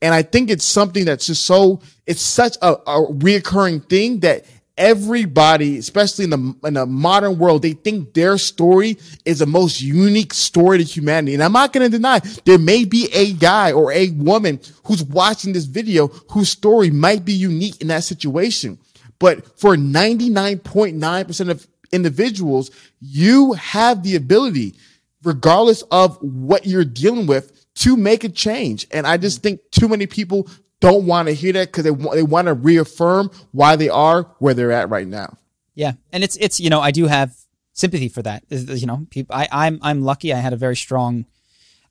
And 0.00 0.14
I 0.14 0.22
think 0.22 0.50
it's 0.50 0.64
something 0.64 1.04
that's 1.04 1.26
just 1.26 1.44
so, 1.44 1.80
it's 2.06 2.22
such 2.22 2.56
a, 2.62 2.72
a 2.72 3.06
reoccurring 3.12 3.88
thing 3.88 4.20
that 4.20 4.44
everybody, 4.76 5.78
especially 5.78 6.24
in 6.24 6.30
the 6.30 6.56
in 6.64 6.74
the 6.74 6.86
modern 6.86 7.38
world, 7.38 7.62
they 7.62 7.72
think 7.72 8.14
their 8.14 8.38
story 8.38 8.98
is 9.24 9.38
the 9.38 9.46
most 9.46 9.80
unique 9.80 10.34
story 10.34 10.78
to 10.78 10.84
humanity. 10.84 11.34
And 11.34 11.42
I'm 11.42 11.52
not 11.52 11.72
going 11.72 11.90
to 11.90 11.96
deny 11.96 12.20
there 12.44 12.58
may 12.58 12.84
be 12.84 13.08
a 13.12 13.32
guy 13.34 13.72
or 13.72 13.92
a 13.92 14.10
woman 14.10 14.60
who's 14.84 15.02
watching 15.02 15.52
this 15.52 15.64
video 15.64 16.08
whose 16.30 16.48
story 16.48 16.90
might 16.90 17.24
be 17.24 17.32
unique 17.32 17.80
in 17.80 17.88
that 17.88 18.04
situation. 18.04 18.78
But 19.18 19.58
for 19.58 19.76
99.9% 19.76 21.48
of 21.50 21.66
individuals, 21.92 22.70
you 23.00 23.52
have 23.52 24.02
the 24.02 24.16
ability, 24.16 24.74
regardless 25.22 25.82
of 25.90 26.18
what 26.20 26.66
you're 26.66 26.84
dealing 26.84 27.26
with, 27.26 27.52
to 27.76 27.96
make 27.96 28.24
a 28.24 28.28
change. 28.28 28.86
And 28.90 29.06
I 29.06 29.16
just 29.16 29.42
think 29.42 29.60
too 29.70 29.88
many 29.88 30.06
people 30.06 30.48
don't 30.84 31.06
want 31.06 31.28
to 31.28 31.34
hear 31.34 31.52
that 31.54 31.68
because 31.68 31.84
they 31.84 31.90
want 31.90 32.16
they 32.16 32.22
want 32.22 32.46
to 32.46 32.54
reaffirm 32.54 33.30
why 33.52 33.76
they 33.76 33.88
are 33.88 34.22
where 34.38 34.54
they're 34.54 34.72
at 34.72 34.90
right 34.90 35.06
now. 35.06 35.36
Yeah, 35.74 35.92
and 36.12 36.24
it's 36.24 36.36
it's 36.36 36.60
you 36.60 36.70
know 36.70 36.80
I 36.80 36.90
do 36.90 37.06
have 37.06 37.34
sympathy 37.72 38.08
for 38.08 38.22
that. 38.22 38.44
You 38.50 38.86
know, 38.86 39.06
people, 39.10 39.34
I 39.34 39.48
I'm 39.50 39.78
I'm 39.82 40.02
lucky. 40.02 40.32
I 40.32 40.38
had 40.38 40.52
a 40.52 40.56
very 40.56 40.76
strong. 40.76 41.26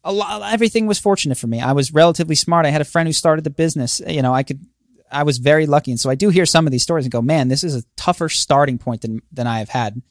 A 0.06 0.12
lot, 0.12 0.52
everything 0.52 0.86
was 0.86 1.00
fortunate 1.00 1.38
for 1.38 1.48
me. 1.48 1.62
I 1.62 1.72
was 1.72 1.94
relatively 1.94 2.36
smart. 2.36 2.66
I 2.66 2.72
had 2.72 2.82
a 2.82 2.86
friend 2.86 3.08
who 3.08 3.14
started 3.14 3.46
the 3.46 3.50
business. 3.50 4.02
You 4.06 4.22
know, 4.22 4.34
I 4.34 4.44
could 4.44 4.60
I 5.14 5.24
was 5.24 5.38
very 5.38 5.66
lucky. 5.66 5.92
And 5.92 6.00
so 6.00 6.10
I 6.10 6.16
do 6.16 6.30
hear 6.30 6.46
some 6.46 6.66
of 6.66 6.72
these 6.72 6.84
stories 6.84 7.06
and 7.06 7.12
go, 7.12 7.22
man, 7.22 7.48
this 7.48 7.64
is 7.64 7.76
a 7.76 7.84
tougher 7.96 8.30
starting 8.30 8.78
point 8.78 9.02
than, 9.02 9.22
than 9.32 9.48
I 9.48 9.60
have 9.60 9.70
had. 9.70 10.02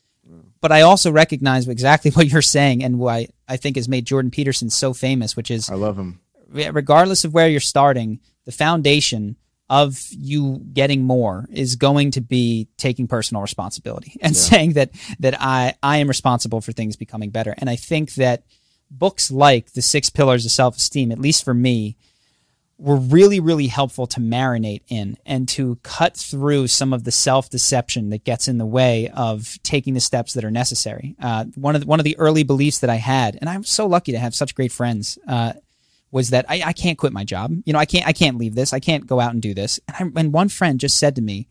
But 0.61 0.70
I 0.70 0.83
also 0.83 1.11
recognize 1.11 1.66
exactly 1.66 2.11
what 2.12 2.28
you're 2.28 2.41
saying 2.41 2.85
and 2.85 2.99
why 2.99 3.28
I 3.49 3.57
think 3.57 3.76
has 3.76 3.89
made 3.89 4.07
Jordan 4.07 4.30
Peterson 4.30 4.70
so 4.70 4.95
famous, 4.95 5.37
which 5.37 5.51
is 5.51 5.68
I 5.68 5.74
love 5.74 5.99
him. 5.99 6.20
regardless 6.53 7.24
of 7.24 7.35
where 7.35 7.49
you're 7.49 7.61
starting, 7.61 8.20
the 8.45 8.53
foundation 8.53 9.36
of 9.72 10.07
you 10.11 10.61
getting 10.74 11.03
more 11.03 11.47
is 11.51 11.76
going 11.76 12.11
to 12.11 12.20
be 12.20 12.68
taking 12.76 13.09
personal 13.09 13.40
responsibility 13.40 14.18
and 14.20 14.36
saying 14.36 14.74
that 14.74 14.90
that 15.18 15.34
I 15.40 15.74
I 15.82 15.97
am 15.97 16.09
responsible 16.09 16.61
for 16.61 16.72
things 16.72 16.95
becoming 16.97 17.30
better. 17.30 17.55
And 17.57 17.70
I 17.70 17.76
think 17.76 18.14
that 18.14 18.45
books 18.90 19.30
like 19.30 19.72
The 19.72 19.80
Six 19.80 20.11
Pillars 20.11 20.45
of 20.45 20.51
Self-Esteem, 20.51 21.11
at 21.11 21.18
least 21.18 21.43
for 21.43 21.55
me, 21.55 21.97
were 22.76 22.97
really 22.97 23.40
really 23.40 23.68
helpful 23.68 24.07
to 24.09 24.20
marinate 24.20 24.82
in 24.88 25.16
and 25.24 25.49
to 25.49 25.76
cut 25.82 26.18
through 26.18 26.66
some 26.66 26.93
of 26.93 27.05
the 27.05 27.12
self-deception 27.12 28.11
that 28.11 28.24
gets 28.24 28.49
in 28.49 28.59
the 28.59 28.66
way 28.66 29.09
of 29.14 29.59
taking 29.62 29.95
the 29.95 30.01
steps 30.01 30.34
that 30.34 30.45
are 30.45 30.51
necessary. 30.51 31.16
Uh, 31.18 31.47
one 31.55 31.74
of 31.74 31.80
the, 31.80 31.86
one 31.86 31.99
of 31.99 32.05
the 32.05 32.18
early 32.18 32.43
beliefs 32.43 32.80
that 32.80 32.90
I 32.90 32.97
had, 32.97 33.38
and 33.40 33.49
I'm 33.49 33.64
so 33.64 33.86
lucky 33.86 34.12
to 34.12 34.18
have 34.18 34.34
such 34.34 34.55
great 34.55 34.72
friends. 34.72 35.18
Uh, 35.26 35.55
was 36.12 36.30
that 36.30 36.44
I, 36.48 36.62
I 36.66 36.72
can't 36.72 36.98
quit 36.98 37.12
my 37.12 37.24
job. 37.24 37.52
You 37.64 37.72
know, 37.72 37.78
I 37.78 37.86
can't 37.86 38.06
I 38.06 38.12
can't 38.12 38.38
leave 38.38 38.54
this. 38.54 38.72
I 38.72 38.78
can't 38.78 39.06
go 39.06 39.18
out 39.18 39.32
and 39.32 39.42
do 39.42 39.54
this. 39.54 39.80
And, 39.88 40.12
I, 40.16 40.20
and 40.20 40.32
one 40.32 40.48
friend 40.48 40.78
just 40.78 40.98
said 40.98 41.16
to 41.16 41.22
me, 41.22 41.48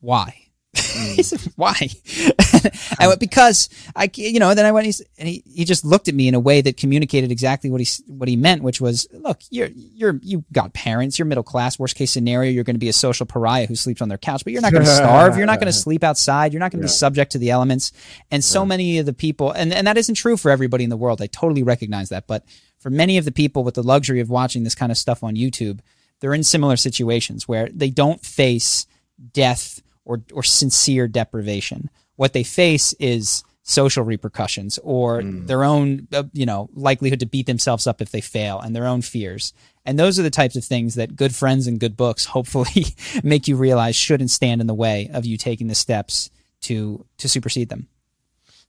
"Why?" 0.00 0.48
he 0.74 1.22
said, 1.22 1.40
"Why?" 1.56 1.74
I 2.98 3.06
went 3.06 3.20
because 3.20 3.68
I 3.94 4.10
you 4.14 4.40
know. 4.40 4.54
Then 4.54 4.64
I 4.64 4.72
went 4.72 5.00
and 5.18 5.28
he, 5.28 5.42
he 5.46 5.64
just 5.64 5.84
looked 5.84 6.08
at 6.08 6.14
me 6.14 6.26
in 6.26 6.34
a 6.34 6.40
way 6.40 6.62
that 6.62 6.78
communicated 6.78 7.30
exactly 7.30 7.70
what 7.70 7.80
he 7.82 8.02
what 8.06 8.28
he 8.28 8.36
meant, 8.36 8.62
which 8.62 8.80
was, 8.80 9.06
"Look, 9.12 9.40
you're 9.50 9.68
you're 9.74 10.18
you 10.22 10.44
got 10.52 10.72
parents. 10.72 11.18
You're 11.18 11.26
middle 11.26 11.44
class. 11.44 11.78
Worst 11.78 11.94
case 11.94 12.10
scenario, 12.10 12.50
you're 12.50 12.64
going 12.64 12.76
to 12.76 12.80
be 12.80 12.88
a 12.88 12.94
social 12.94 13.26
pariah 13.26 13.66
who 13.66 13.76
sleeps 13.76 14.00
on 14.00 14.08
their 14.08 14.18
couch, 14.18 14.42
but 14.42 14.54
you're 14.54 14.62
not 14.62 14.72
going 14.72 14.84
to 14.86 14.90
starve. 14.90 15.36
You're 15.36 15.46
not 15.46 15.60
going 15.60 15.72
to 15.72 15.78
sleep 15.78 16.02
outside. 16.02 16.52
You're 16.52 16.60
not 16.60 16.72
going 16.72 16.80
to 16.80 16.86
be 16.86 16.90
subject 16.90 17.32
to 17.32 17.38
the 17.38 17.50
elements." 17.50 17.92
And 18.30 18.42
so 18.42 18.64
many 18.64 18.98
of 18.98 19.06
the 19.06 19.12
people, 19.12 19.50
and 19.50 19.72
and 19.72 19.86
that 19.86 19.98
isn't 19.98 20.14
true 20.14 20.38
for 20.38 20.50
everybody 20.50 20.84
in 20.84 20.90
the 20.90 20.96
world. 20.96 21.20
I 21.20 21.26
totally 21.26 21.62
recognize 21.62 22.08
that, 22.08 22.26
but 22.26 22.44
for 22.78 22.90
many 22.90 23.18
of 23.18 23.24
the 23.24 23.32
people 23.32 23.64
with 23.64 23.74
the 23.74 23.82
luxury 23.82 24.20
of 24.20 24.30
watching 24.30 24.64
this 24.64 24.74
kind 24.74 24.92
of 24.92 24.98
stuff 24.98 25.22
on 25.22 25.34
YouTube, 25.34 25.80
they're 26.20 26.34
in 26.34 26.44
similar 26.44 26.76
situations 26.76 27.46
where 27.46 27.68
they 27.72 27.90
don't 27.90 28.24
face 28.24 28.86
death 29.32 29.82
or, 30.04 30.22
or 30.32 30.42
sincere 30.42 31.08
deprivation. 31.08 31.90
What 32.16 32.32
they 32.32 32.42
face 32.42 32.92
is 32.94 33.44
social 33.62 34.02
repercussions 34.02 34.78
or 34.82 35.22
their 35.22 35.62
own, 35.62 36.08
uh, 36.12 36.22
you 36.32 36.46
know, 36.46 36.70
likelihood 36.72 37.20
to 37.20 37.26
beat 37.26 37.46
themselves 37.46 37.86
up 37.86 38.00
if 38.00 38.10
they 38.10 38.20
fail 38.22 38.58
and 38.60 38.74
their 38.74 38.86
own 38.86 39.02
fears. 39.02 39.52
And 39.84 39.98
those 39.98 40.18
are 40.18 40.22
the 40.22 40.30
types 40.30 40.56
of 40.56 40.64
things 40.64 40.94
that 40.94 41.16
good 41.16 41.34
friends 41.34 41.66
and 41.66 41.78
good 41.78 41.96
books 41.96 42.24
hopefully 42.24 42.86
make 43.22 43.46
you 43.46 43.56
realize 43.56 43.94
shouldn't 43.94 44.30
stand 44.30 44.60
in 44.60 44.66
the 44.66 44.74
way 44.74 45.10
of 45.12 45.26
you 45.26 45.36
taking 45.36 45.66
the 45.68 45.74
steps 45.74 46.30
to 46.62 47.04
to 47.18 47.28
supersede 47.28 47.68
them. 47.68 47.88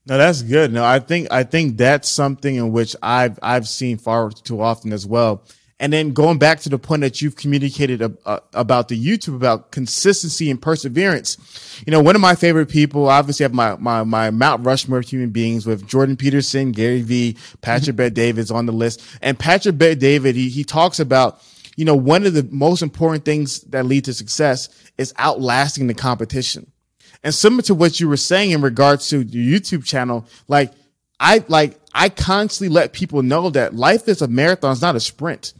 No, 0.06 0.18
that's 0.18 0.42
good. 0.42 0.72
No, 0.72 0.84
I 0.84 0.98
think 0.98 1.28
I 1.30 1.42
think 1.44 1.76
that's 1.76 2.08
something 2.08 2.56
in 2.56 2.72
which 2.72 2.96
I've 3.02 3.38
I've 3.42 3.68
seen 3.68 3.98
far 3.98 4.30
too 4.30 4.60
often 4.60 4.92
as 4.92 5.06
well. 5.06 5.44
And 5.78 5.90
then 5.90 6.12
going 6.12 6.38
back 6.38 6.60
to 6.60 6.68
the 6.68 6.78
point 6.78 7.00
that 7.00 7.22
you've 7.22 7.36
communicated 7.36 8.02
uh, 8.02 8.40
about 8.52 8.88
the 8.88 9.02
YouTube 9.02 9.34
about 9.34 9.70
consistency 9.70 10.50
and 10.50 10.60
perseverance. 10.60 11.38
You 11.86 11.90
know, 11.90 12.02
one 12.02 12.14
of 12.14 12.20
my 12.20 12.34
favorite 12.34 12.68
people, 12.68 13.08
obviously, 13.08 13.44
I 13.44 13.48
have 13.48 13.54
my 13.54 13.76
my 13.76 14.04
my 14.04 14.30
Mount 14.30 14.64
Rushmore 14.64 14.98
of 14.98 15.08
human 15.08 15.30
beings 15.30 15.66
with 15.66 15.86
Jordan 15.86 16.16
Peterson, 16.16 16.72
Gary 16.72 17.00
Vee, 17.00 17.36
Patrick 17.62 17.96
Bet 17.96 18.12
David's 18.12 18.50
on 18.50 18.66
the 18.66 18.72
list, 18.72 19.02
and 19.22 19.38
Patrick 19.38 19.78
Bet 19.78 19.98
David 19.98 20.36
he 20.36 20.50
he 20.50 20.64
talks 20.64 21.00
about 21.00 21.42
you 21.76 21.86
know 21.86 21.94
one 21.96 22.26
of 22.26 22.34
the 22.34 22.46
most 22.50 22.82
important 22.82 23.24
things 23.24 23.60
that 23.62 23.86
lead 23.86 24.04
to 24.04 24.12
success 24.12 24.68
is 24.98 25.14
outlasting 25.18 25.86
the 25.86 25.94
competition. 25.94 26.70
And 27.22 27.34
similar 27.34 27.62
to 27.62 27.74
what 27.74 28.00
you 28.00 28.08
were 28.08 28.16
saying 28.16 28.52
in 28.52 28.62
regards 28.62 29.08
to 29.10 29.22
your 29.22 29.60
YouTube 29.60 29.84
channel, 29.84 30.26
like 30.48 30.72
I 31.18 31.44
like 31.48 31.78
I 31.94 32.08
constantly 32.08 32.74
let 32.74 32.92
people 32.92 33.22
know 33.22 33.50
that 33.50 33.74
life 33.74 34.08
is 34.08 34.22
a 34.22 34.28
marathon, 34.28 34.72
it's 34.72 34.80
not 34.80 34.96
a 34.96 35.00
sprint. 35.00 35.54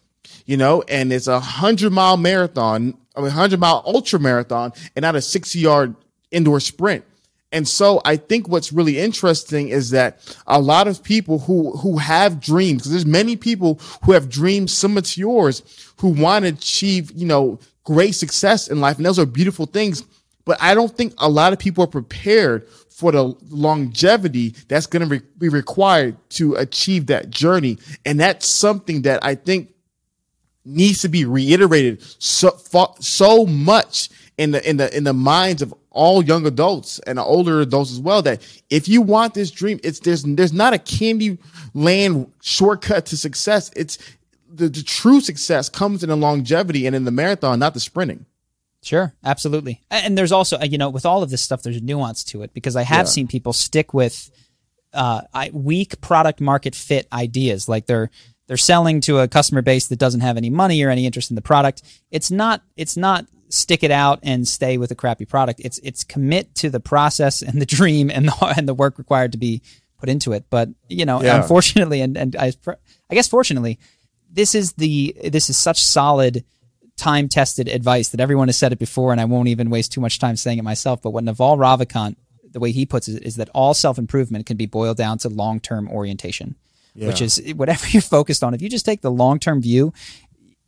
You 0.47 0.57
know, 0.57 0.83
and 0.89 1.13
it's 1.13 1.27
a 1.27 1.39
hundred 1.39 1.93
mile 1.93 2.17
marathon, 2.17 2.97
a 3.15 3.29
hundred 3.31 3.61
mile 3.61 3.83
ultra 3.87 4.19
marathon, 4.19 4.73
and 4.97 5.03
not 5.03 5.15
a 5.15 5.21
60 5.21 5.59
yard 5.59 5.95
indoor 6.31 6.61
sprint. 6.61 7.05
And 7.53 7.67
so 7.67 8.01
I 8.05 8.17
think 8.17 8.49
what's 8.49 8.73
really 8.73 8.99
interesting 8.99 9.69
is 9.69 9.91
that 9.91 10.21
a 10.47 10.61
lot 10.61 10.87
of 10.87 11.03
people 11.03 11.41
who, 11.41 11.77
who 11.79 11.99
have 11.99 12.41
dreams, 12.41 12.83
because 12.83 12.93
there's 12.93 13.07
many 13.07 13.37
people 13.37 13.81
who 14.05 14.13
have 14.13 14.29
dreams 14.29 14.73
similar 14.73 15.03
to 15.03 15.21
yours 15.21 15.63
who 15.99 16.09
want 16.09 16.45
to 16.45 16.51
achieve, 16.51 17.11
you 17.13 17.27
know, 17.27 17.59
great 17.83 18.13
success 18.13 18.69
in 18.69 18.81
life. 18.81 18.99
And 18.99 19.07
those 19.07 19.19
are 19.19 19.27
beautiful 19.27 19.67
things. 19.67 20.05
But 20.45 20.61
I 20.61 20.74
don't 20.74 20.95
think 20.97 21.14
a 21.18 21.28
lot 21.28 21.53
of 21.53 21.59
people 21.59 21.84
are 21.84 21.88
prepared 21.88 22.66
for 22.88 23.12
the 23.12 23.34
longevity 23.49 24.55
that's 24.68 24.86
going 24.86 25.09
to 25.09 25.09
re- 25.09 25.22
be 25.38 25.49
required 25.49 26.16
to 26.30 26.55
achieve 26.55 27.07
that 27.07 27.30
journey. 27.30 27.78
And 28.05 28.20
that's 28.20 28.47
something 28.47 29.03
that 29.03 29.24
I 29.24 29.34
think 29.34 29.72
needs 30.64 31.01
to 31.03 31.09
be 31.09 31.24
reiterated 31.24 32.03
so 32.22 32.59
so 33.01 33.47
much 33.47 34.11
in 34.36 34.51
the 34.51 34.68
in 34.68 34.76
the 34.76 34.95
in 34.97 35.05
the 35.05 35.12
minds 35.12 35.62
of 35.62 35.74
all 35.91 36.22
young 36.22 36.47
adults 36.47 36.99
and 37.01 37.18
older 37.18 37.61
adults 37.61 37.91
as 37.91 37.99
well 37.99 38.22
that 38.22 38.41
if 38.68 38.88
you 38.88 39.01
want 39.01 39.34
this 39.34 39.51
dream 39.51 39.80
it's 39.82 40.01
there's 40.01 40.22
there's 40.22 40.53
not 40.53 40.72
a 40.72 40.78
candy 40.78 41.38
land 41.74 42.30
shortcut 42.43 43.07
to 43.07 43.16
success 43.16 43.70
it's 43.74 43.99
the, 44.53 44.68
the 44.68 44.82
true 44.82 45.20
success 45.20 45.68
comes 45.68 46.03
in 46.03 46.11
the 46.11 46.16
longevity 46.16 46.86
and 46.86 46.95
in 46.95 47.05
the 47.05 47.11
marathon 47.11 47.59
not 47.59 47.74
the 47.74 47.80
sprinting 47.80 48.26
Sure, 48.83 49.14
absolutely. 49.24 49.81
And 49.91 50.16
there's 50.16 50.33
also, 50.33 50.59
you 50.61 50.78
know, 50.78 50.89
with 50.89 51.05
all 51.05 51.22
of 51.22 51.31
this 51.31 51.43
stuff, 51.43 51.62
there's 51.62 51.76
a 51.76 51.81
nuance 51.83 52.24
to 52.24 52.43
it 52.43 52.55
because 52.55 52.76
I 52.76 52.83
have 52.83 53.07
Yeah. 53.07 53.11
seen 53.11 53.28
people 53.28 53.53
stick 53.53 53.93
with 53.93 54.31
uh, 54.93 55.22
I, 55.33 55.51
weak 55.53 56.01
product 56.01 56.41
market 56.41 56.74
fit 56.74 57.07
ideas, 57.12 57.68
like 57.68 57.87
they're 57.87 58.11
they're 58.49 58.57
selling 58.57 59.01
to 59.03 59.18
a 59.20 59.28
customer 59.28 59.62
base 59.62 59.87
that 59.87 60.01
doesn't 60.01 60.22
have 60.22 60.37
any 60.37 60.51
money 60.51 60.83
or 60.83 60.91
any 60.91 61.07
interest 61.07 61.31
in 61.31 61.37
the 61.37 61.43
product. 61.43 61.83
It's 62.11 62.31
not 62.31 62.62
it's 62.76 62.97
not 62.97 63.26
stick 63.51 63.83
it 63.85 63.91
out 63.93 64.18
and 64.24 64.49
stay 64.49 64.78
with 64.78 64.91
a 64.91 64.97
crappy 64.97 65.26
product. 65.26 65.61
It's 65.62 65.78
it's 65.85 66.03
commit 66.03 66.55
to 66.57 66.70
the 66.70 66.81
process 66.81 67.43
and 67.43 67.61
the 67.61 67.66
dream 67.66 68.11
and 68.11 68.26
the 68.28 68.35
and 68.57 68.66
the 68.66 68.74
work 68.74 68.99
required 68.99 69.33
to 69.33 69.39
be 69.39 69.62
put 69.99 70.09
into 70.09 70.33
it. 70.33 70.47
But 70.51 70.70
you 70.89 71.05
know, 71.05 71.22
Yeah. 71.22 71.37
unfortunately, 71.41 72.01
and 72.01 72.16
and 72.16 72.35
I 72.35 72.53
I 73.11 73.14
guess 73.14 73.28
fortunately, 73.28 73.78
this 74.28 74.57
is 74.57 74.72
the 74.72 75.14
this 75.24 75.49
is 75.51 75.57
such 75.57 75.81
solid 75.81 76.45
time 77.01 77.29
tested 77.29 77.67
advice 77.67 78.11
that 78.11 78.21
everyone 78.21 78.49
has 78.49 78.59
said 78.59 78.73
it 78.73 78.79
before, 78.79 79.11
and 79.11 79.21
I 79.21 79.25
won't 79.25 79.49
even 79.49 79.71
waste 79.71 79.93
too 79.93 80.01
much 80.01 80.19
time 80.19 80.37
saying 80.37 80.59
it 80.59 80.63
myself. 80.63 81.01
But 81.03 81.11
what 81.11 81.25
Naval 81.25 81.57
Ravikant, 81.57 82.17
the 82.53 82.61
way 82.61 82.71
he 82.71 82.85
puts 82.87 83.09
it, 83.09 83.23
is 83.23 83.37
that 83.37 83.49
all 83.55 83.75
self 83.75 83.99
improvement 83.99 84.47
can 84.47 84.57
be 84.57 84.67
boiled 84.67 84.99
down 84.99 85.19
to 85.19 85.29
long 85.29 85.61
term 85.61 85.89
orientation, 85.89 86.57
which 87.09 87.23
is 87.23 87.43
whatever 87.57 87.87
you're 87.89 88.03
focused 88.03 88.45
on. 88.45 88.55
If 88.55 88.63
you 88.63 88.69
just 88.69 88.85
take 88.85 89.01
the 89.01 89.11
long 89.11 89.39
term 89.39 89.63
view, 89.63 89.93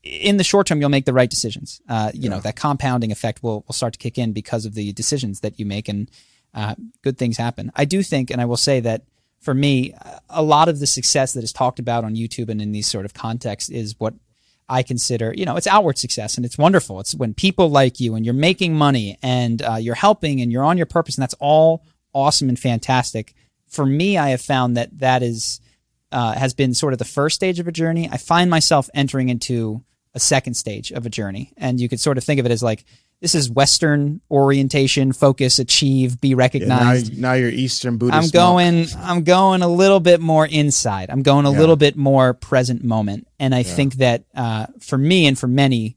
in 0.02 0.36
the 0.38 0.44
short 0.44 0.66
term, 0.66 0.80
you'll 0.80 0.90
make 0.90 1.04
the 1.04 1.12
right 1.12 1.30
decisions. 1.30 1.80
Uh, 1.88 2.10
you 2.14 2.28
know 2.28 2.40
that 2.40 2.56
compounding 2.56 3.12
effect 3.12 3.42
will 3.42 3.64
will 3.66 3.74
start 3.74 3.92
to 3.92 3.98
kick 3.98 4.18
in 4.18 4.32
because 4.32 4.64
of 4.64 4.74
the 4.74 4.92
decisions 4.92 5.40
that 5.40 5.60
you 5.60 5.66
make, 5.66 5.88
and 5.88 6.10
uh, 6.54 6.74
good 7.02 7.18
things 7.18 7.36
happen. 7.36 7.70
I 7.76 7.84
do 7.84 8.02
think, 8.02 8.30
and 8.30 8.40
I 8.40 8.46
will 8.46 8.56
say 8.56 8.80
that 8.80 9.02
for 9.40 9.54
me, 9.54 9.92
a 10.30 10.42
lot 10.42 10.68
of 10.68 10.78
the 10.78 10.86
success 10.86 11.32
that 11.34 11.44
is 11.44 11.52
talked 11.52 11.78
about 11.78 12.04
on 12.04 12.14
YouTube 12.14 12.48
and 12.48 12.62
in 12.62 12.72
these 12.72 12.86
sort 12.86 13.04
of 13.04 13.12
contexts 13.12 13.68
is 13.70 13.98
what 13.98 14.14
I 14.68 14.82
consider, 14.82 15.34
you 15.36 15.44
know, 15.44 15.56
it's 15.56 15.66
outward 15.66 15.98
success 15.98 16.36
and 16.36 16.46
it's 16.46 16.56
wonderful. 16.56 17.00
It's 17.00 17.14
when 17.14 17.34
people 17.34 17.68
like 17.68 18.00
you 18.00 18.14
and 18.14 18.24
you're 18.24 18.34
making 18.34 18.74
money 18.74 19.18
and 19.22 19.60
uh, 19.60 19.76
you're 19.76 19.94
helping 19.94 20.40
and 20.40 20.50
you're 20.50 20.64
on 20.64 20.76
your 20.76 20.86
purpose, 20.86 21.16
and 21.16 21.22
that's 21.22 21.34
all 21.40 21.84
awesome 22.14 22.48
and 22.48 22.58
fantastic. 22.58 23.34
For 23.68 23.84
me, 23.84 24.18
I 24.18 24.30
have 24.30 24.40
found 24.40 24.76
that 24.76 24.98
that 24.98 25.22
is 25.22 25.60
uh, 26.10 26.32
has 26.34 26.54
been 26.54 26.74
sort 26.74 26.92
of 26.92 26.98
the 26.98 27.04
first 27.04 27.34
stage 27.34 27.58
of 27.58 27.68
a 27.68 27.72
journey. 27.72 28.08
I 28.10 28.18
find 28.18 28.50
myself 28.50 28.90
entering 28.94 29.30
into 29.30 29.82
a 30.14 30.20
second 30.20 30.54
stage 30.54 30.92
of 30.92 31.06
a 31.06 31.10
journey, 31.10 31.52
and 31.56 31.80
you 31.80 31.88
could 31.88 32.00
sort 32.00 32.18
of 32.18 32.24
think 32.24 32.38
of 32.38 32.46
it 32.46 32.52
as 32.52 32.62
like 32.62 32.84
this 33.22 33.36
is 33.36 33.48
Western 33.48 34.20
orientation, 34.32 35.12
focus, 35.12 35.60
achieve, 35.60 36.20
be 36.20 36.30
now, 36.30 36.38
recognized. 36.38 37.16
now 37.16 37.34
you're 37.34 37.50
eastern 37.50 37.96
buddhist 37.96 38.16
I'm 38.16 38.22
monk. 38.22 38.32
going 38.32 38.86
I'm 38.98 39.22
going 39.22 39.62
a 39.62 39.68
little 39.68 40.00
bit 40.00 40.20
more 40.20 40.44
inside. 40.44 41.08
I'm 41.08 41.22
going 41.22 41.46
a 41.46 41.50
little 41.50 41.76
bit 41.76 41.96
more 41.96 42.34
present 42.34 42.82
moment. 42.82 43.28
And 43.38 43.54
I 43.54 43.62
think 43.62 43.94
that 43.94 44.24
uh, 44.34 44.66
for 44.80 44.98
me 44.98 45.26
and 45.26 45.38
for 45.38 45.46
many, 45.46 45.96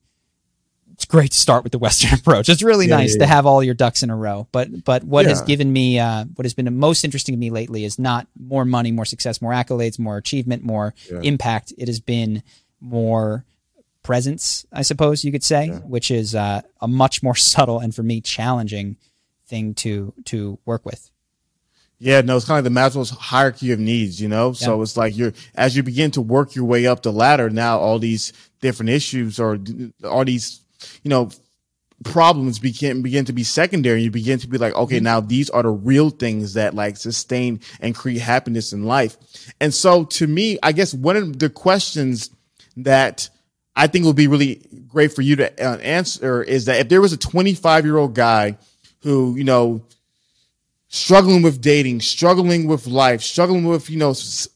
it's 0.94 1.06
great 1.06 1.32
to 1.32 1.38
start 1.38 1.64
with 1.64 1.72
the 1.72 1.80
Western 1.80 2.14
approach. 2.20 2.48
It's 2.48 2.62
really 2.62 2.88
Yeah, 2.88 2.98
nice 2.98 3.16
yeah, 3.16 3.22
to 3.22 3.26
have 3.26 3.48
all 3.48 3.64
your 3.64 3.74
ducks 3.74 4.04
in 4.04 4.12
a 4.12 4.16
row. 4.16 4.48
But 4.52 4.86
but 4.86 5.04
what 5.04 5.26
has 5.26 5.42
given 5.42 5.74
me 5.74 5.98
uh, 6.00 6.26
what 6.36 6.46
has 6.46 6.54
been 6.54 6.66
the 6.66 6.72
most 6.72 7.04
interesting 7.04 7.34
to 7.34 7.40
me 7.40 7.50
lately 7.50 7.86
is 7.86 7.98
not 7.98 8.28
more 8.40 8.66
money, 8.66 8.92
more 8.92 9.04
success, 9.04 9.42
more 9.42 9.52
accolades, 9.52 9.98
more 9.98 10.18
achievement, 10.18 10.64
more 10.64 10.94
impact. 11.24 11.74
It 11.76 11.88
has 11.88 12.00
been 12.00 12.44
more 12.80 13.46
presence, 14.06 14.66
I 14.72 14.84
suppose 14.84 15.26
you 15.26 15.32
could 15.32 15.44
say, 15.44 15.70
which 15.70 16.12
is 16.12 16.36
uh, 16.36 16.62
a 16.80 16.88
much 16.88 17.24
more 17.24 17.36
subtle 17.36 17.80
and 17.80 17.94
for 17.94 18.04
me 18.04 18.22
challenging 18.22 18.98
thing 19.48 19.74
to 19.76 20.14
to 20.26 20.60
work 20.66 20.86
with. 20.86 21.12
Yeah, 21.98 22.22
no, 22.22 22.36
it's 22.36 22.46
kind 22.46 22.60
of 22.60 22.66
like 22.66 22.74
the 22.74 23.00
Maslow's 23.00 23.10
hierarchy 23.10 23.72
of 23.72 23.80
needs, 23.80 24.22
you 24.22 24.28
know? 24.28 24.52
So 24.52 24.82
it's 24.82 24.98
like 24.98 25.18
you're, 25.18 25.32
as 25.56 25.78
you 25.78 25.82
begin 25.82 26.12
to 26.12 26.22
work 26.22 26.54
your 26.54 26.66
way 26.66 26.86
up 26.88 27.02
the 27.02 27.12
ladder, 27.12 27.50
now 27.50 27.80
all 27.80 28.00
these 28.00 28.34
different 28.60 28.90
issues 28.90 29.40
or 29.40 29.58
all 30.04 30.26
these, 30.26 30.60
you 31.04 31.10
know, 31.10 31.30
problems 32.04 32.60
begin 32.60 33.02
begin 33.02 33.26
to 33.26 33.34
be 33.34 33.44
secondary. 33.44 34.04
You 34.04 34.12
begin 34.12 34.40
to 34.40 34.48
be 34.48 34.58
like, 34.58 34.76
okay, 34.76 35.00
now 35.00 35.22
these 35.22 35.50
are 35.50 35.64
the 35.64 35.70
real 35.70 36.10
things 36.10 36.54
that 36.56 36.74
like 36.74 36.98
sustain 36.98 37.62
and 37.80 37.96
create 37.96 38.22
happiness 38.22 38.74
in 38.74 38.84
life. 38.84 39.18
And 39.62 39.74
so 39.74 40.04
to 40.04 40.28
me, 40.28 40.60
I 40.62 40.74
guess 40.74 40.94
one 40.94 41.16
of 41.16 41.40
the 41.40 41.50
questions 41.50 42.30
that 42.78 43.30
I 43.76 43.88
think 43.88 44.06
it 44.06 44.08
would 44.08 44.16
be 44.16 44.28
really 44.28 44.66
great 44.88 45.14
for 45.14 45.22
you 45.22 45.36
to 45.38 45.52
uh, 45.64 45.78
answer 45.78 46.42
is 46.42 46.66
that 46.66 46.80
if 46.80 46.90
there 46.90 47.02
was 47.02 47.14
a 47.14 47.18
25 47.18 47.86
year 47.86 47.98
old 47.98 48.16
guy 48.16 48.58
who, 49.02 49.36
you 49.36 49.44
know, 49.44 49.84
struggling 50.88 51.42
with 51.42 51.62
dating, 51.62 52.02
struggling 52.02 52.68
with 52.68 52.88
life, 52.88 53.22
struggling 53.22 53.66
with, 53.66 53.90
you 53.90 53.98
know, 53.98 54.12
s- 54.12 54.48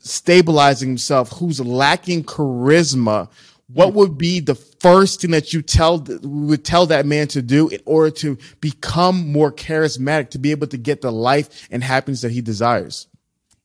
stabilizing 0.00 0.88
himself, 0.88 1.32
who's 1.32 1.60
lacking 1.60 2.24
charisma, 2.24 3.30
what 3.72 3.92
would 3.92 4.16
be 4.16 4.40
the 4.40 4.54
first 4.54 5.20
thing 5.20 5.30
that 5.32 5.52
you 5.52 5.60
tell 5.60 6.02
would 6.22 6.64
tell 6.64 6.86
that 6.86 7.04
man 7.04 7.28
to 7.28 7.42
do 7.42 7.68
in 7.68 7.80
order 7.84 8.10
to 8.10 8.38
become 8.60 9.30
more 9.30 9.52
charismatic 9.52 10.30
to 10.30 10.38
be 10.38 10.50
able 10.52 10.66
to 10.66 10.78
get 10.78 11.02
the 11.02 11.12
life 11.12 11.68
and 11.70 11.84
happiness 11.84 12.22
that 12.22 12.32
he 12.32 12.40
desires? 12.40 13.08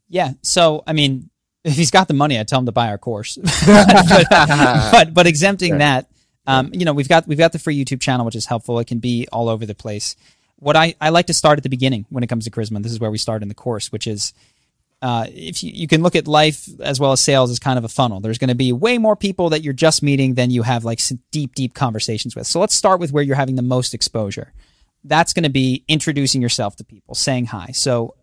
Yeah 0.09 0.33
so 0.41 0.83
i 0.85 0.93
mean 0.93 1.29
if 1.63 1.75
he's 1.75 1.91
got 1.91 2.07
the 2.07 2.13
money 2.13 2.39
i 2.39 2.43
tell 2.43 2.59
him 2.59 2.65
to 2.65 2.71
buy 2.71 2.89
our 2.89 2.97
course 2.97 3.37
but, 3.65 4.27
but, 4.91 5.13
but 5.13 5.27
exempting 5.27 5.77
that 5.77 6.07
um, 6.45 6.69
you 6.73 6.85
know 6.85 6.93
we've 6.93 7.09
got 7.09 7.27
we've 7.27 7.37
got 7.37 7.51
the 7.51 7.59
free 7.59 7.77
youtube 7.77 8.01
channel 8.01 8.25
which 8.25 8.35
is 8.35 8.45
helpful 8.45 8.79
it 8.79 8.87
can 8.87 8.99
be 8.99 9.27
all 9.31 9.49
over 9.49 9.65
the 9.65 9.75
place 9.75 10.15
what 10.57 10.75
i 10.75 10.93
i 10.99 11.09
like 11.09 11.27
to 11.27 11.33
start 11.33 11.57
at 11.57 11.63
the 11.63 11.69
beginning 11.69 12.05
when 12.09 12.23
it 12.23 12.27
comes 12.27 12.45
to 12.45 12.51
charisma 12.51 12.81
this 12.83 12.91
is 12.91 12.99
where 12.99 13.11
we 13.11 13.17
start 13.17 13.41
in 13.41 13.47
the 13.47 13.55
course 13.55 13.91
which 13.91 14.07
is 14.07 14.33
uh, 15.03 15.27
if 15.33 15.61
you, 15.61 15.71
you 15.73 15.85
can 15.85 16.01
look 16.01 16.15
at 16.15 16.29
life 16.29 16.69
as 16.79 16.97
well 16.97 17.11
as 17.11 17.19
sales 17.19 17.51
as 17.51 17.59
kind 17.59 17.77
of 17.77 17.83
a 17.83 17.89
funnel, 17.89 18.21
there's 18.21 18.37
going 18.37 18.47
to 18.47 18.55
be 18.55 18.71
way 18.71 18.97
more 18.97 19.17
people 19.17 19.49
that 19.49 19.61
you're 19.61 19.73
just 19.73 20.01
meeting 20.01 20.35
than 20.35 20.49
you 20.49 20.63
have 20.63 20.85
like 20.85 21.01
deep, 21.29 21.53
deep 21.55 21.73
conversations 21.73 22.37
with. 22.37 22.47
So 22.47 22.61
let's 22.61 22.73
start 22.73 23.01
with 23.01 23.11
where 23.11 23.21
you're 23.21 23.35
having 23.35 23.55
the 23.55 23.61
most 23.61 23.93
exposure. 23.93 24.53
That's 25.03 25.33
going 25.33 25.43
to 25.43 25.49
be 25.49 25.83
introducing 25.89 26.41
yourself 26.41 26.77
to 26.77 26.85
people, 26.85 27.15
saying 27.15 27.47
hi. 27.47 27.71
So 27.73 28.15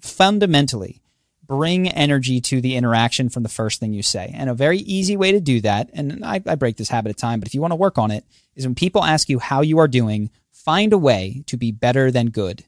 fundamentally, 0.00 1.02
bring 1.46 1.88
energy 1.88 2.40
to 2.40 2.60
the 2.60 2.76
interaction 2.76 3.28
from 3.28 3.42
the 3.42 3.48
first 3.48 3.80
thing 3.80 3.92
you 3.92 4.02
say. 4.02 4.32
And 4.34 4.50
a 4.50 4.54
very 4.54 4.78
easy 4.78 5.16
way 5.16 5.32
to 5.32 5.40
do 5.40 5.60
that, 5.62 5.90
and 5.92 6.24
I, 6.24 6.42
I 6.46 6.54
break 6.54 6.76
this 6.76 6.88
habit 6.88 7.10
of 7.10 7.16
time, 7.16 7.40
but 7.40 7.48
if 7.48 7.54
you 7.54 7.60
want 7.60 7.72
to 7.72 7.76
work 7.76 7.98
on 7.98 8.10
it, 8.10 8.24
is 8.54 8.66
when 8.66 8.74
people 8.74 9.04
ask 9.04 9.28
you 9.28 9.38
how 9.38 9.60
you 9.60 9.78
are 9.78 9.88
doing, 9.88 10.30
find 10.50 10.92
a 10.92 10.98
way 10.98 11.42
to 11.46 11.56
be 11.56 11.70
better 11.70 12.10
than 12.10 12.30
good. 12.30 12.64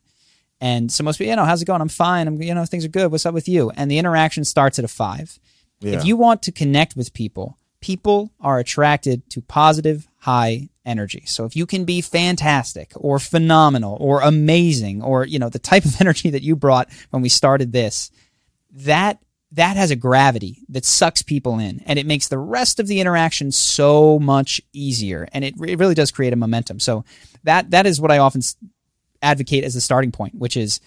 And 0.61 0.91
so 0.91 1.05
most 1.05 1.19
people, 1.19 1.31
you 1.31 1.37
know, 1.37 1.45
how's 1.45 1.63
it 1.63 1.67
going? 1.67 1.81
I'm 1.81 1.89
fine. 1.89 2.27
I'm, 2.27 2.43
you 2.43 2.55
know, 2.55 2.65
things 2.65 2.85
are 2.85 2.89
good. 2.89 3.11
What's 3.11 3.27
up 3.27 3.35
with 3.35 3.49
you? 3.49 3.71
And 3.71 3.91
the 3.91 3.99
interaction 3.99 4.45
starts 4.45 4.79
at 4.79 4.85
a 4.85 4.89
five. 4.89 5.39
Yeah. 5.81 5.95
If 5.95 6.05
you 6.05 6.17
want 6.17 6.43
to 6.43 6.53
connect 6.53 6.97
with 6.97 7.13
people, 7.13 7.59
people 7.81 8.33
are 8.41 8.59
attracted 8.59 9.29
to 9.31 9.41
positive, 9.41 10.09
high 10.19 10.69
energy. 10.85 11.23
So 11.27 11.45
if 11.45 11.55
you 11.55 11.67
can 11.67 11.85
be 11.85 12.01
fantastic 12.01 12.93
or 12.97 13.19
phenomenal 13.19 13.97
or 14.01 14.21
amazing 14.21 15.03
or, 15.03 15.25
you 15.25 15.39
know, 15.39 15.49
the 15.49 15.59
type 15.59 15.85
of 15.85 15.97
energy 16.01 16.31
that 16.31 16.43
you 16.43 16.57
brought 16.57 16.89
when 17.11 17.23
we 17.23 17.29
started 17.29 17.73
this, 17.73 18.11
that 18.85 19.23
that 19.53 19.77
has 19.77 19.91
a 19.91 19.97
gravity 19.97 20.67
that 20.69 20.85
sucks 20.85 21.23
people 21.23 21.59
in 21.59 21.83
and 21.87 21.99
it 21.99 22.05
makes 22.05 22.29
the 22.29 22.39
rest 22.39 22.79
of 22.79 22.87
the 22.87 23.01
interaction 23.01 23.51
so 23.51 24.19
much 24.19 24.61
easier 24.75 25.27
and 25.33 25.43
it, 25.43 25.55
it 25.67 25.79
really 25.79 25.95
does 25.95 26.11
create 26.11 26.35
a 26.35 26.37
momentum 26.37 26.79
so 26.79 27.03
that 27.45 27.71
that 27.71 27.87
is 27.87 28.01
what 28.01 28.11
i 28.11 28.19
often 28.19 28.43
advocate 29.23 29.65
as 29.65 29.77
a 29.77 29.81
starting 29.81 30.13
point, 30.13 30.35
which 30.35 30.57
is 30.57 30.81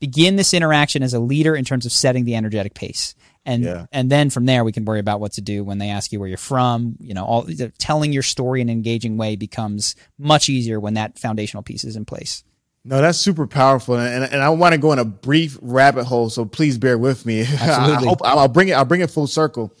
begin 0.00 0.36
this 0.36 0.52
interaction 0.52 1.02
as 1.02 1.14
a 1.14 1.18
leader 1.18 1.56
in 1.56 1.64
terms 1.64 1.86
of 1.86 1.92
setting 1.92 2.24
the 2.24 2.34
energetic 2.34 2.74
pace. 2.74 3.14
And 3.46 3.62
yeah. 3.62 3.86
and 3.92 4.10
then 4.10 4.30
from 4.30 4.46
there 4.46 4.64
we 4.64 4.72
can 4.72 4.84
worry 4.84 5.00
about 5.00 5.20
what 5.20 5.32
to 5.32 5.42
do 5.42 5.64
when 5.64 5.78
they 5.78 5.90
ask 5.90 6.12
you 6.12 6.18
where 6.18 6.28
you're 6.28 6.38
from. 6.38 6.96
You 6.98 7.14
know, 7.14 7.24
all 7.24 7.46
telling 7.78 8.12
your 8.12 8.22
story 8.22 8.60
in 8.60 8.68
an 8.68 8.76
engaging 8.76 9.16
way 9.16 9.36
becomes 9.36 9.96
much 10.18 10.48
easier 10.48 10.80
when 10.80 10.94
that 10.94 11.18
foundational 11.18 11.62
piece 11.62 11.84
is 11.84 11.96
in 11.96 12.04
place. 12.04 12.42
No, 12.86 13.00
that's 13.00 13.18
super 13.18 13.46
powerful, 13.46 13.96
and 13.96 14.24
and 14.24 14.42
I 14.42 14.50
want 14.50 14.74
to 14.74 14.78
go 14.78 14.92
in 14.92 14.98
a 14.98 15.06
brief 15.06 15.58
rabbit 15.62 16.04
hole, 16.04 16.28
so 16.28 16.44
please 16.44 16.76
bear 16.76 16.98
with 16.98 17.24
me. 17.24 17.40
Absolutely. 17.42 18.06
I 18.06 18.08
hope 18.08 18.18
I'll 18.22 18.48
bring 18.48 18.68
it. 18.68 18.72
I'll 18.72 18.84
bring 18.84 19.00
it 19.00 19.10
full 19.10 19.26
circle. 19.26 19.72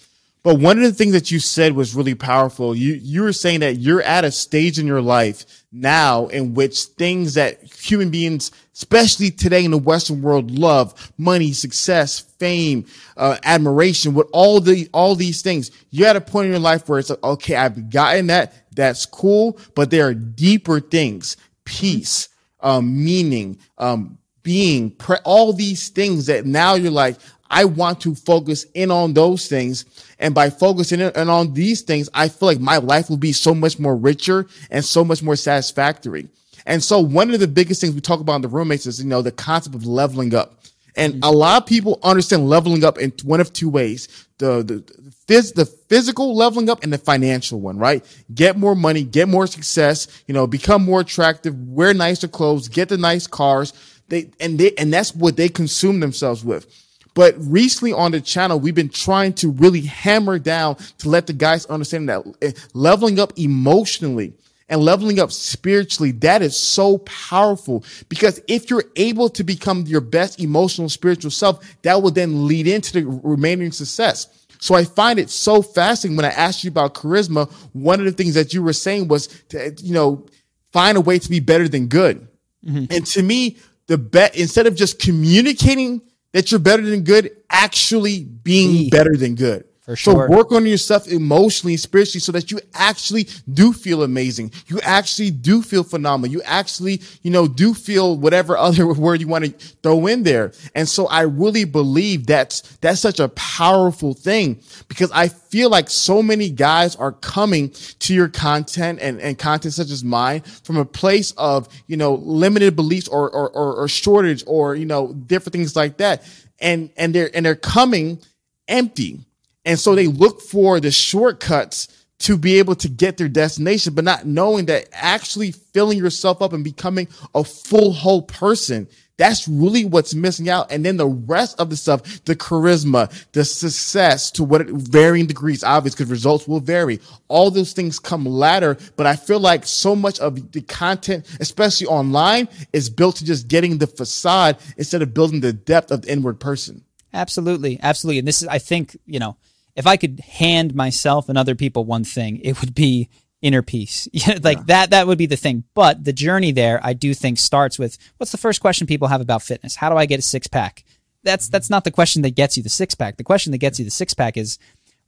But 0.44 0.58
one 0.58 0.76
of 0.76 0.84
the 0.84 0.92
things 0.92 1.12
that 1.12 1.30
you 1.30 1.40
said 1.40 1.72
was 1.72 1.94
really 1.94 2.14
powerful. 2.14 2.76
You 2.76 2.94
you 2.94 3.22
were 3.22 3.32
saying 3.32 3.60
that 3.60 3.76
you're 3.76 4.02
at 4.02 4.24
a 4.24 4.30
stage 4.30 4.78
in 4.78 4.86
your 4.86 5.00
life 5.00 5.64
now 5.72 6.26
in 6.26 6.52
which 6.52 6.82
things 6.82 7.34
that 7.34 7.62
human 7.62 8.10
beings, 8.10 8.52
especially 8.74 9.30
today 9.30 9.64
in 9.64 9.70
the 9.70 9.78
Western 9.78 10.20
world, 10.20 10.50
love 10.50 11.12
money, 11.16 11.52
success, 11.52 12.20
fame, 12.20 12.84
uh, 13.16 13.38
admiration, 13.42 14.12
with 14.12 14.28
all 14.32 14.60
the 14.60 14.86
all 14.92 15.14
these 15.14 15.40
things. 15.40 15.70
You're 15.90 16.08
at 16.08 16.16
a 16.16 16.20
point 16.20 16.46
in 16.46 16.52
your 16.52 16.60
life 16.60 16.90
where 16.90 16.98
it's 16.98 17.08
like, 17.08 17.24
okay, 17.24 17.56
I've 17.56 17.88
gotten 17.88 18.26
that. 18.26 18.52
That's 18.74 19.06
cool, 19.06 19.58
but 19.74 19.90
there 19.90 20.08
are 20.08 20.14
deeper 20.14 20.78
things: 20.78 21.38
peace, 21.64 22.28
um, 22.64 23.04
meaning, 23.04 23.58
um, 23.78 24.18
being, 24.42 24.90
pre- 24.90 25.18
all 25.24 25.52
these 25.52 25.88
things 25.90 26.26
that 26.26 26.44
now 26.44 26.74
you're 26.74 26.90
like, 26.90 27.16
I 27.50 27.66
want 27.66 28.00
to 28.00 28.14
focus 28.14 28.64
in 28.74 28.90
on 28.90 29.14
those 29.14 29.46
things. 29.46 29.84
And 30.18 30.34
by 30.34 30.50
focusing 30.50 31.00
in 31.00 31.28
on 31.28 31.54
these 31.54 31.82
things, 31.82 32.08
I 32.12 32.28
feel 32.28 32.48
like 32.48 32.60
my 32.60 32.78
life 32.78 33.08
will 33.08 33.16
be 33.16 33.32
so 33.32 33.54
much 33.54 33.78
more 33.78 33.94
richer 33.94 34.46
and 34.70 34.84
so 34.84 35.04
much 35.04 35.22
more 35.22 35.36
satisfactory. 35.36 36.28
And 36.66 36.82
so 36.82 36.98
one 36.98 37.32
of 37.32 37.40
the 37.40 37.46
biggest 37.46 37.80
things 37.80 37.94
we 37.94 38.00
talk 38.00 38.20
about 38.20 38.36
in 38.36 38.42
the 38.42 38.48
roommates 38.48 38.86
is, 38.86 39.00
you 39.00 39.08
know, 39.08 39.22
the 39.22 39.30
concept 39.30 39.74
of 39.74 39.86
leveling 39.86 40.34
up. 40.34 40.58
And 40.96 41.24
a 41.24 41.30
lot 41.30 41.62
of 41.62 41.68
people 41.68 41.98
understand 42.02 42.48
leveling 42.48 42.84
up 42.84 42.98
in 42.98 43.12
one 43.24 43.40
of 43.40 43.52
two 43.52 43.68
ways. 43.68 44.26
The, 44.38 44.62
the, 44.62 45.12
phys- 45.26 45.54
the 45.54 45.66
physical 45.66 46.36
leveling 46.36 46.70
up 46.70 46.82
and 46.82 46.92
the 46.92 46.98
financial 46.98 47.60
one, 47.60 47.78
right? 47.78 48.04
Get 48.34 48.56
more 48.56 48.74
money, 48.74 49.02
get 49.02 49.28
more 49.28 49.46
success, 49.46 50.06
you 50.26 50.34
know, 50.34 50.46
become 50.46 50.84
more 50.84 51.00
attractive, 51.00 51.58
wear 51.68 51.94
nicer 51.94 52.28
clothes, 52.28 52.68
get 52.68 52.88
the 52.88 52.98
nice 52.98 53.26
cars. 53.26 53.72
They, 54.08 54.30
and 54.38 54.58
they, 54.58 54.72
and 54.76 54.92
that's 54.92 55.14
what 55.14 55.36
they 55.36 55.48
consume 55.48 56.00
themselves 56.00 56.44
with. 56.44 56.66
But 57.14 57.34
recently 57.38 57.92
on 57.92 58.12
the 58.12 58.20
channel, 58.20 58.58
we've 58.58 58.74
been 58.74 58.88
trying 58.88 59.34
to 59.34 59.50
really 59.50 59.82
hammer 59.82 60.38
down 60.38 60.76
to 60.98 61.08
let 61.08 61.26
the 61.26 61.32
guys 61.32 61.64
understand 61.66 62.08
that 62.08 62.24
eh, 62.42 62.52
leveling 62.74 63.18
up 63.20 63.32
emotionally 63.38 64.34
and 64.68 64.82
leveling 64.82 65.20
up 65.20 65.30
spiritually, 65.30 66.10
that 66.12 66.42
is 66.42 66.56
so 66.56 66.98
powerful 66.98 67.84
because 68.08 68.40
if 68.48 68.70
you're 68.70 68.84
able 68.96 69.28
to 69.28 69.44
become 69.44 69.82
your 69.86 70.00
best 70.00 70.40
emotional 70.40 70.88
spiritual 70.88 71.30
self, 71.30 71.64
that 71.82 72.02
will 72.02 72.10
then 72.10 72.46
lead 72.46 72.66
into 72.66 72.92
the 72.92 73.20
remaining 73.22 73.72
success. 73.72 74.46
So 74.58 74.74
I 74.74 74.84
find 74.84 75.18
it 75.18 75.28
so 75.28 75.60
fascinating 75.60 76.16
when 76.16 76.24
I 76.24 76.30
asked 76.30 76.64
you 76.64 76.70
about 76.70 76.94
charisma. 76.94 77.50
One 77.74 78.00
of 78.00 78.06
the 78.06 78.12
things 78.12 78.34
that 78.34 78.54
you 78.54 78.62
were 78.62 78.72
saying 78.72 79.08
was 79.08 79.26
to, 79.50 79.74
you 79.82 79.92
know, 79.92 80.26
find 80.72 80.96
a 80.96 81.00
way 81.02 81.18
to 81.18 81.28
be 81.28 81.40
better 81.40 81.68
than 81.68 81.88
good. 81.88 82.26
Mm-hmm. 82.64 82.86
And 82.90 83.06
to 83.08 83.22
me, 83.22 83.58
the 83.86 83.98
bet, 83.98 84.34
instead 84.36 84.66
of 84.66 84.74
just 84.74 84.98
communicating 84.98 86.00
that 86.32 86.50
you're 86.50 86.60
better 86.60 86.82
than 86.82 87.02
good 87.02 87.30
actually 87.50 88.24
being 88.24 88.88
better 88.88 89.16
than 89.16 89.34
good. 89.34 89.64
For 89.84 89.96
sure. 89.96 90.28
So 90.28 90.34
work 90.34 90.50
on 90.50 90.64
yourself 90.64 91.06
emotionally, 91.08 91.76
spiritually, 91.76 92.20
so 92.20 92.32
that 92.32 92.50
you 92.50 92.58
actually 92.72 93.28
do 93.52 93.74
feel 93.74 94.02
amazing. 94.02 94.52
You 94.66 94.80
actually 94.80 95.30
do 95.30 95.60
feel 95.60 95.84
phenomenal. 95.84 96.32
You 96.32 96.40
actually, 96.44 97.02
you 97.20 97.30
know, 97.30 97.46
do 97.46 97.74
feel 97.74 98.16
whatever 98.16 98.56
other 98.58 98.86
word 98.86 99.20
you 99.20 99.28
want 99.28 99.44
to 99.44 99.50
throw 99.82 100.06
in 100.06 100.22
there. 100.22 100.52
And 100.74 100.88
so 100.88 101.06
I 101.08 101.22
really 101.22 101.64
believe 101.64 102.26
that's, 102.26 102.62
that's 102.78 102.98
such 102.98 103.20
a 103.20 103.28
powerful 103.28 104.14
thing 104.14 104.62
because 104.88 105.10
I 105.12 105.28
feel 105.28 105.68
like 105.68 105.90
so 105.90 106.22
many 106.22 106.48
guys 106.48 106.96
are 106.96 107.12
coming 107.12 107.68
to 107.98 108.14
your 108.14 108.28
content 108.28 109.00
and, 109.02 109.20
and 109.20 109.38
content 109.38 109.74
such 109.74 109.90
as 109.90 110.02
mine 110.02 110.40
from 110.40 110.78
a 110.78 110.86
place 110.86 111.32
of, 111.32 111.68
you 111.88 111.98
know, 111.98 112.14
limited 112.14 112.74
beliefs 112.74 113.06
or, 113.06 113.30
or, 113.30 113.50
or, 113.50 113.74
or 113.74 113.88
shortage 113.88 114.44
or, 114.46 114.76
you 114.76 114.86
know, 114.86 115.12
different 115.12 115.52
things 115.52 115.76
like 115.76 115.98
that. 115.98 116.26
And, 116.58 116.88
and 116.96 117.14
they're, 117.14 117.30
and 117.36 117.44
they're 117.44 117.54
coming 117.54 118.18
empty 118.66 119.20
and 119.64 119.78
so 119.78 119.94
they 119.94 120.06
look 120.06 120.40
for 120.40 120.80
the 120.80 120.90
shortcuts 120.90 121.88
to 122.20 122.38
be 122.38 122.58
able 122.58 122.74
to 122.76 122.88
get 122.88 123.16
their 123.16 123.28
destination, 123.28 123.94
but 123.94 124.04
not 124.04 124.26
knowing 124.26 124.66
that 124.66 124.88
actually 124.92 125.50
filling 125.52 125.98
yourself 125.98 126.40
up 126.40 126.52
and 126.52 126.64
becoming 126.64 127.08
a 127.34 127.44
full 127.44 127.92
whole 127.92 128.22
person. 128.22 128.88
That's 129.16 129.46
really 129.46 129.84
what's 129.84 130.14
missing 130.14 130.48
out. 130.48 130.72
And 130.72 130.84
then 130.84 130.96
the 130.96 131.06
rest 131.06 131.60
of 131.60 131.70
the 131.70 131.76
stuff, 131.76 132.24
the 132.24 132.34
charisma, 132.34 133.12
the 133.32 133.44
success 133.44 134.30
to 134.32 134.42
what 134.42 134.66
varying 134.68 135.26
degrees, 135.26 135.62
obvious 135.62 135.94
because 135.94 136.10
results 136.10 136.48
will 136.48 136.60
vary. 136.60 136.98
All 137.28 137.50
those 137.50 137.72
things 137.72 138.00
come 138.00 138.26
later. 138.26 138.76
But 138.96 139.06
I 139.06 139.14
feel 139.14 139.38
like 139.38 139.66
so 139.66 139.94
much 139.94 140.18
of 140.18 140.50
the 140.50 140.62
content, 140.62 141.26
especially 141.38 141.86
online, 141.86 142.48
is 142.72 142.90
built 142.90 143.16
to 143.16 143.24
just 143.24 143.46
getting 143.46 143.78
the 143.78 143.86
facade 143.86 144.56
instead 144.76 145.02
of 145.02 145.14
building 145.14 145.40
the 145.40 145.52
depth 145.52 145.92
of 145.92 146.02
the 146.02 146.12
inward 146.12 146.40
person. 146.40 146.84
Absolutely. 147.12 147.78
Absolutely. 147.80 148.18
And 148.18 148.26
this 148.26 148.42
is, 148.42 148.48
I 148.48 148.58
think, 148.58 148.98
you 149.06 149.20
know, 149.20 149.36
if 149.76 149.86
I 149.86 149.96
could 149.96 150.20
hand 150.20 150.74
myself 150.74 151.28
and 151.28 151.36
other 151.36 151.54
people 151.54 151.84
one 151.84 152.04
thing, 152.04 152.38
it 152.38 152.60
would 152.60 152.74
be 152.74 153.08
inner 153.42 153.62
peace. 153.62 154.08
like 154.42 154.58
yeah. 154.58 154.64
that 154.66 154.90
that 154.90 155.06
would 155.06 155.18
be 155.18 155.26
the 155.26 155.36
thing. 155.36 155.64
But 155.74 156.04
the 156.04 156.12
journey 156.12 156.52
there 156.52 156.80
I 156.82 156.92
do 156.92 157.14
think 157.14 157.38
starts 157.38 157.78
with 157.78 157.98
what's 158.16 158.32
the 158.32 158.38
first 158.38 158.60
question 158.60 158.86
people 158.86 159.08
have 159.08 159.20
about 159.20 159.42
fitness? 159.42 159.76
How 159.76 159.90
do 159.90 159.96
I 159.96 160.06
get 160.06 160.18
a 160.18 160.22
six 160.22 160.46
pack? 160.46 160.84
That's 161.22 161.48
that's 161.48 161.70
not 161.70 161.84
the 161.84 161.90
question 161.90 162.22
that 162.22 162.34
gets 162.34 162.56
you 162.56 162.62
the 162.62 162.68
six 162.68 162.94
pack. 162.94 163.16
The 163.16 163.24
question 163.24 163.52
that 163.52 163.58
gets 163.58 163.78
you 163.78 163.84
the 163.84 163.90
six 163.90 164.14
pack 164.14 164.36
is 164.36 164.58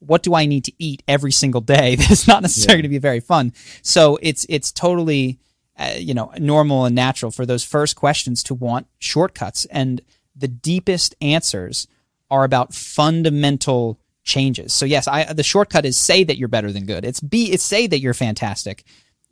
what 0.01 0.23
do 0.23 0.35
I 0.35 0.45
need 0.45 0.65
to 0.65 0.73
eat 0.79 1.03
every 1.09 1.33
single 1.33 1.63
day? 1.63 1.97
That 1.97 2.11
is 2.11 2.29
not 2.29 2.43
necessarily 2.43 2.79
yeah. 2.79 2.83
going 2.83 2.91
to 2.91 2.97
be 2.97 2.99
very 2.99 3.21
fun. 3.21 3.53
So 3.83 4.19
it's 4.23 4.45
it's 4.49 4.71
totally 4.71 5.39
uh, 5.79 5.95
you 5.97 6.15
know 6.15 6.33
normal 6.39 6.85
and 6.85 6.95
natural 6.95 7.31
for 7.31 7.47
those 7.47 7.65
first 7.65 7.97
questions 7.97 8.43
to 8.45 8.55
want 8.55 8.87
shortcuts, 8.99 9.65
and 9.67 10.03
the 10.35 10.49
deepest 10.49 11.15
answers 11.21 11.87
are 12.31 12.45
about 12.45 12.75
fundamental 12.75 13.99
changes. 14.27 14.75
So 14.75 14.85
yes, 14.85 15.09
I 15.09 15.33
the 15.33 15.43
shortcut 15.43 15.87
is 15.87 15.97
say 15.97 16.25
that 16.25 16.37
you're 16.37 16.49
better 16.49 16.71
than 16.71 16.85
good. 16.85 17.05
It's 17.05 17.21
be 17.21 17.51
it's 17.53 17.65
say 17.65 17.87
that 17.87 18.01
you're 18.01 18.15
fantastic 18.15 18.85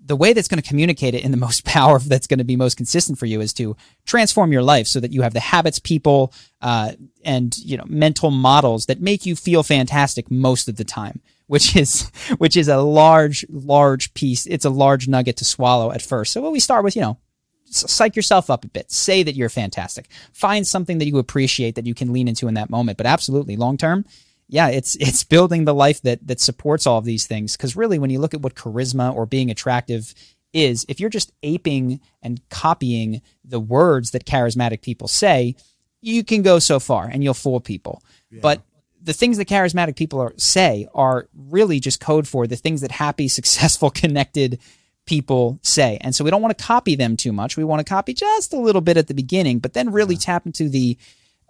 the 0.07 0.17
way 0.17 0.35
that's 0.35 0.49
going 0.49 0.61
to 0.61 0.69
communicate 0.69 1.15
it 1.15 1.25
in 1.25 1.31
the 1.31 1.37
most 1.49 1.65
power 1.65 1.99
that's 1.99 2.27
going 2.27 2.39
to 2.39 2.45
be 2.45 2.57
most 2.57 2.77
consistent 2.77 3.19
for 3.19 3.27
you 3.27 3.41
is 3.41 3.53
to 3.55 3.77
transform 4.07 4.53
your 4.53 4.63
life 4.63 4.87
so 4.87 5.01
that 5.01 5.13
you 5.13 5.23
have 5.23 5.33
the 5.33 5.41
habits, 5.41 5.79
people, 5.79 6.33
uh, 6.61 6.93
and 7.25 7.57
you 7.59 7.77
know 7.77 7.85
mental 7.87 8.31
models 8.31 8.87
that 8.87 9.01
make 9.01 9.27
you 9.27 9.35
feel 9.35 9.63
fantastic 9.63 10.31
most 10.31 10.69
of 10.69 10.77
the 10.77 10.85
time. 10.85 11.21
Which 11.47 11.77
is 11.77 12.11
which 12.39 12.57
is 12.57 12.69
a 12.69 12.79
large, 12.79 13.45
large 13.51 14.15
piece. 14.15 14.47
It's 14.47 14.65
a 14.65 14.71
large 14.71 15.09
nugget 15.09 15.37
to 15.39 15.45
swallow 15.45 15.93
at 15.93 16.03
first. 16.03 16.33
So 16.33 16.41
what 16.41 16.53
we 16.53 16.61
start 16.61 16.85
with 16.85 16.97
you 16.97 17.03
know 17.03 17.19
psych 17.67 18.15
yourself 18.15 18.51
up 18.51 18.65
a 18.65 18.69
bit. 18.69 18.91
Say 18.91 19.23
that 19.23 19.35
you're 19.35 19.49
fantastic. 19.49 20.07
Find 20.33 20.67
something 20.67 20.99
that 20.99 21.07
you 21.07 21.19
appreciate 21.19 21.75
that 21.75 21.87
you 21.87 21.95
can 21.95 22.13
lean 22.13 22.29
into 22.29 22.47
in 22.47 22.55
that 22.55 22.71
moment. 22.71 22.99
But 22.99 23.07
absolutely, 23.07 23.57
long 23.57 23.77
term, 23.77 24.05
yeah, 24.49 24.69
it's 24.69 24.95
it's 24.97 25.25
building 25.25 25.65
the 25.65 25.75
life 25.75 26.03
that 26.03 26.27
that 26.27 26.41
supports 26.41 26.87
all 26.87 26.99
of 26.99 27.05
these 27.05 27.27
things. 27.27 27.57
Because 27.57 27.77
really, 27.77 27.99
when 27.99 28.11
you 28.11 28.19
look 28.19 28.35
at 28.35 28.43
what 28.43 28.55
charisma 28.55 29.15
or 29.15 29.27
being 29.27 29.51
attractive 29.51 30.15
is, 30.53 30.85
if 30.89 31.01
you're 31.01 31.11
just 31.11 31.33
aping 31.43 32.01
and 32.23 32.41
copying 32.49 33.23
the 33.45 33.61
words 33.61 34.13
that 34.13 34.25
charismatic 34.25 34.83
people 34.83 35.09
say, 35.09 35.57
you 36.01 36.23
can 36.23 36.43
go 36.43 36.59
so 36.59 36.79
far 36.79 37.07
and 37.07 37.25
you'll 37.25 37.35
fool 37.35 37.61
people. 37.61 38.03
Yeah. 38.31 38.41
But 38.43 38.63
the 39.03 39.13
things 39.13 39.37
that 39.39 39.49
charismatic 39.49 39.97
people 39.97 40.21
are, 40.21 40.33
say 40.37 40.87
are 40.95 41.29
really 41.35 41.81
just 41.81 42.01
code 42.01 42.29
for 42.29 42.47
the 42.47 42.57
things 42.57 42.81
that 42.83 42.93
happy, 42.93 43.29
successful, 43.41 43.91
connected 43.91 44.59
people 45.07 45.59
say. 45.63 45.99
And 46.01 46.15
so 46.15 46.25
we 46.25 46.31
don't 46.31 46.41
want 46.41 46.57
to 46.57 46.65
copy 46.65 46.95
them 46.95 47.17
too 47.17 47.33
much. 47.33 47.57
We 47.57 47.65
want 47.65 47.81
to 47.81 47.85
copy 47.85 48.15
just 48.15 48.53
a 48.53 48.59
little 48.59 48.81
bit 48.81 48.97
at 48.97 49.07
the 49.07 49.15
beginning, 49.15 49.59
but 49.59 49.75
then 49.75 49.93
really 49.93 50.15
yeah. 50.15 50.21
tap 50.21 50.47
into 50.47 50.69
the 50.69 50.97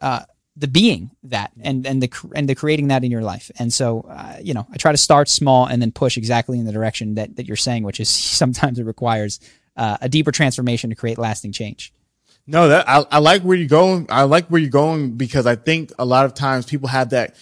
uh, 0.01 0.23
the 0.57 0.69
being 0.69 1.11
that 1.25 1.53
and 1.61 1.87
and 1.87 2.03
the 2.03 2.31
and 2.35 2.49
the 2.49 2.55
creating 2.55 2.89
that 2.89 3.05
in 3.05 3.11
your 3.11 3.23
life. 3.23 3.51
And 3.59 3.73
so, 3.73 4.07
uh, 4.09 4.39
you 4.43 4.55
know, 4.55 4.67
I 4.73 4.77
try 4.77 4.93
to 4.93 4.99
start 4.99 5.29
small 5.29 5.67
and 5.67 5.83
then 5.83 5.91
push 5.91 6.17
exactly 6.17 6.59
in 6.59 6.65
the 6.65 6.73
direction 6.73 7.17
that 7.17 7.37
that 7.37 7.47
you're 7.47 7.57
saying, 7.57 7.83
which 7.83 8.01
is 8.01 8.09
sometimes 8.41 8.79
it 8.79 8.85
requires 8.85 9.41
uh, 9.77 9.99
a 10.01 10.09
deeper 10.09 10.33
transformation 10.33 10.91
to 10.91 10.97
create 10.97 11.19
lasting 11.19 11.53
change. 11.53 11.93
No, 12.47 12.69
that 12.69 12.89
I, 12.89 13.05
I 13.11 13.19
like 13.19 13.43
where 13.43 13.57
you're 13.57 13.69
going. 13.69 14.07
I 14.11 14.25
like 14.25 14.49
where 14.49 14.61
you're 14.61 14.71
going 14.71 15.13
because 15.13 15.47
I 15.47 15.57
think 15.57 15.93
a 15.99 16.05
lot 16.05 16.27
of 16.27 16.35
times 16.35 16.67
people 16.67 16.89
have 16.89 17.11
that 17.11 17.37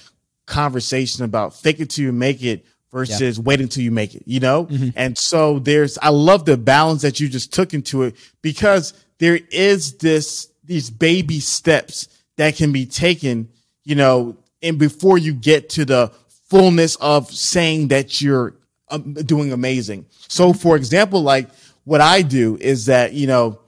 conversation 0.46 1.24
about 1.24 1.54
fake 1.54 1.80
it 1.80 1.90
till 1.90 2.04
you 2.04 2.12
make 2.12 2.42
it 2.42 2.64
versus 2.92 3.38
yeah. 3.38 3.42
wait 3.42 3.60
until 3.60 3.82
you 3.82 3.90
make 3.90 4.14
it, 4.14 4.22
you 4.26 4.38
know? 4.38 4.66
Mm-hmm. 4.66 4.90
And 4.94 5.16
so 5.16 5.58
there's, 5.58 5.98
I 5.98 6.10
love 6.10 6.44
the 6.44 6.56
balance 6.56 7.02
that 7.02 7.18
you 7.18 7.28
just 7.28 7.52
took 7.52 7.74
into 7.74 8.02
it 8.02 8.16
because 8.42 8.92
there 9.18 9.40
is 9.50 9.96
this, 9.96 10.48
these 10.64 10.90
baby 10.90 11.40
steps 11.40 12.08
that 12.36 12.56
can 12.56 12.72
be 12.72 12.86
taken, 12.86 13.48
you 13.84 13.94
know, 13.94 14.36
and 14.62 14.78
before 14.78 15.18
you 15.18 15.34
get 15.34 15.70
to 15.70 15.84
the 15.84 16.12
fullness 16.48 16.96
of 16.96 17.30
saying 17.30 17.88
that 17.88 18.20
you're 18.20 18.54
um, 18.88 19.14
doing 19.14 19.52
amazing. 19.52 20.06
So, 20.28 20.52
for 20.52 20.76
example, 20.76 21.22
like 21.22 21.48
what 21.84 22.00
I 22.00 22.22
do 22.22 22.56
is 22.60 22.86
that, 22.86 23.12
you 23.12 23.26
know, 23.26 23.58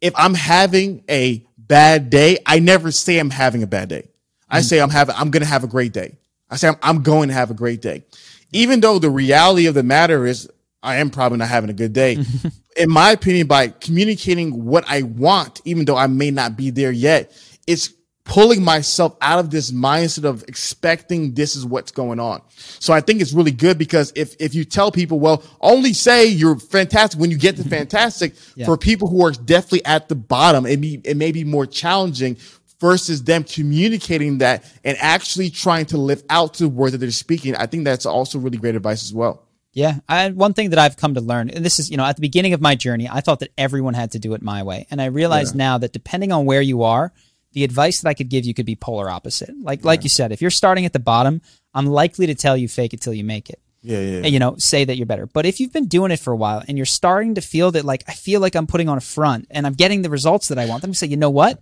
if 0.00 0.12
I'm 0.16 0.34
having 0.34 1.04
a 1.08 1.44
bad 1.56 2.10
day, 2.10 2.38
I 2.44 2.58
never 2.58 2.90
say 2.90 3.18
I'm 3.18 3.30
having 3.30 3.62
a 3.62 3.66
bad 3.66 3.88
day. 3.88 4.08
I 4.50 4.60
mm. 4.60 4.64
say 4.64 4.80
I'm 4.80 4.90
having, 4.90 5.14
I'm 5.16 5.30
going 5.30 5.42
to 5.42 5.48
have 5.48 5.64
a 5.64 5.68
great 5.68 5.92
day. 5.92 6.18
I 6.50 6.56
say 6.56 6.68
I'm, 6.68 6.76
I'm 6.82 7.02
going 7.02 7.28
to 7.28 7.34
have 7.34 7.50
a 7.50 7.54
great 7.54 7.80
day. 7.80 8.04
Even 8.52 8.80
though 8.80 8.98
the 8.98 9.08
reality 9.08 9.66
of 9.66 9.74
the 9.74 9.82
matter 9.82 10.26
is 10.26 10.50
I 10.82 10.96
am 10.96 11.10
probably 11.10 11.38
not 11.38 11.48
having 11.48 11.70
a 11.70 11.74
good 11.74 11.92
day. 11.92 12.18
In 12.76 12.90
my 12.90 13.12
opinion, 13.12 13.46
by 13.46 13.68
communicating 13.68 14.64
what 14.64 14.84
I 14.88 15.02
want, 15.02 15.60
even 15.64 15.84
though 15.84 15.96
I 15.96 16.08
may 16.08 16.30
not 16.30 16.56
be 16.56 16.70
there 16.70 16.90
yet, 16.90 17.32
it's 17.66 17.90
pulling 18.24 18.62
myself 18.62 19.16
out 19.20 19.38
of 19.38 19.50
this 19.50 19.72
mindset 19.72 20.24
of 20.24 20.44
expecting 20.46 21.34
this 21.34 21.56
is 21.56 21.66
what's 21.66 21.90
going 21.90 22.20
on. 22.20 22.40
So 22.48 22.92
I 22.92 23.00
think 23.00 23.20
it's 23.20 23.32
really 23.32 23.50
good 23.50 23.78
because 23.78 24.12
if, 24.14 24.36
if 24.38 24.54
you 24.54 24.64
tell 24.64 24.92
people, 24.92 25.18
well, 25.18 25.42
only 25.60 25.92
say 25.92 26.26
you're 26.26 26.58
fantastic 26.58 27.20
when 27.20 27.30
you 27.30 27.38
get 27.38 27.56
to 27.56 27.64
fantastic 27.68 28.34
yeah. 28.54 28.66
for 28.66 28.76
people 28.76 29.08
who 29.08 29.24
are 29.26 29.32
definitely 29.32 29.84
at 29.84 30.08
the 30.08 30.14
bottom, 30.14 30.66
it, 30.66 30.80
be, 30.80 31.00
it 31.04 31.16
may 31.16 31.32
be 31.32 31.44
more 31.44 31.66
challenging 31.66 32.36
versus 32.80 33.24
them 33.24 33.44
communicating 33.44 34.38
that 34.38 34.64
and 34.84 34.96
actually 35.00 35.50
trying 35.50 35.86
to 35.86 35.96
live 35.96 36.22
out 36.30 36.54
to 36.54 36.64
the 36.64 36.68
words 36.68 36.92
that 36.92 36.98
they're 36.98 37.10
speaking. 37.10 37.56
I 37.56 37.66
think 37.66 37.84
that's 37.84 38.06
also 38.06 38.38
really 38.38 38.58
great 38.58 38.74
advice 38.74 39.04
as 39.04 39.12
well. 39.12 39.48
Yeah, 39.72 40.00
I, 40.06 40.28
one 40.30 40.52
thing 40.52 40.70
that 40.70 40.78
I've 40.78 40.98
come 40.98 41.14
to 41.14 41.20
learn, 41.22 41.48
and 41.48 41.64
this 41.64 41.78
is, 41.78 41.90
you 41.90 41.96
know, 41.96 42.04
at 42.04 42.16
the 42.16 42.20
beginning 42.20 42.52
of 42.52 42.60
my 42.60 42.74
journey, 42.74 43.08
I 43.10 43.20
thought 43.20 43.40
that 43.40 43.52
everyone 43.56 43.94
had 43.94 44.12
to 44.12 44.18
do 44.18 44.34
it 44.34 44.42
my 44.42 44.62
way, 44.62 44.86
and 44.90 45.00
I 45.00 45.06
realize 45.06 45.52
yeah. 45.52 45.58
now 45.58 45.78
that 45.78 45.94
depending 45.94 46.30
on 46.30 46.44
where 46.44 46.60
you 46.60 46.82
are, 46.82 47.10
the 47.52 47.64
advice 47.64 48.00
that 48.00 48.08
I 48.08 48.14
could 48.14 48.28
give 48.28 48.44
you 48.44 48.54
could 48.54 48.66
be 48.66 48.76
polar 48.76 49.10
opposite. 49.10 49.54
Like 49.60 49.84
like 49.84 50.02
you 50.02 50.08
said, 50.08 50.32
if 50.32 50.40
you're 50.40 50.50
starting 50.50 50.84
at 50.84 50.92
the 50.92 50.98
bottom, 50.98 51.42
I'm 51.74 51.86
likely 51.86 52.26
to 52.26 52.34
tell 52.34 52.56
you 52.56 52.68
fake 52.68 52.94
it 52.94 53.00
till 53.00 53.14
you 53.14 53.24
make 53.24 53.50
it. 53.50 53.60
Yeah, 53.82 54.00
yeah. 54.00 54.16
And, 54.18 54.28
you 54.28 54.38
know, 54.38 54.56
say 54.58 54.84
that 54.84 54.96
you're 54.96 55.06
better. 55.06 55.26
But 55.26 55.44
if 55.44 55.58
you've 55.58 55.72
been 55.72 55.88
doing 55.88 56.12
it 56.12 56.20
for 56.20 56.32
a 56.32 56.36
while 56.36 56.62
and 56.66 56.78
you're 56.78 56.86
starting 56.86 57.34
to 57.34 57.40
feel 57.40 57.72
that 57.72 57.84
like 57.84 58.04
I 58.06 58.12
feel 58.12 58.40
like 58.40 58.54
I'm 58.54 58.66
putting 58.66 58.88
on 58.88 58.96
a 58.96 59.02
front 59.02 59.48
and 59.50 59.66
I'm 59.66 59.74
getting 59.74 60.02
the 60.02 60.10
results 60.10 60.48
that 60.48 60.58
I 60.58 60.66
want, 60.66 60.82
then 60.82 60.94
say, 60.94 61.08
you 61.08 61.16
know 61.16 61.30
what? 61.30 61.60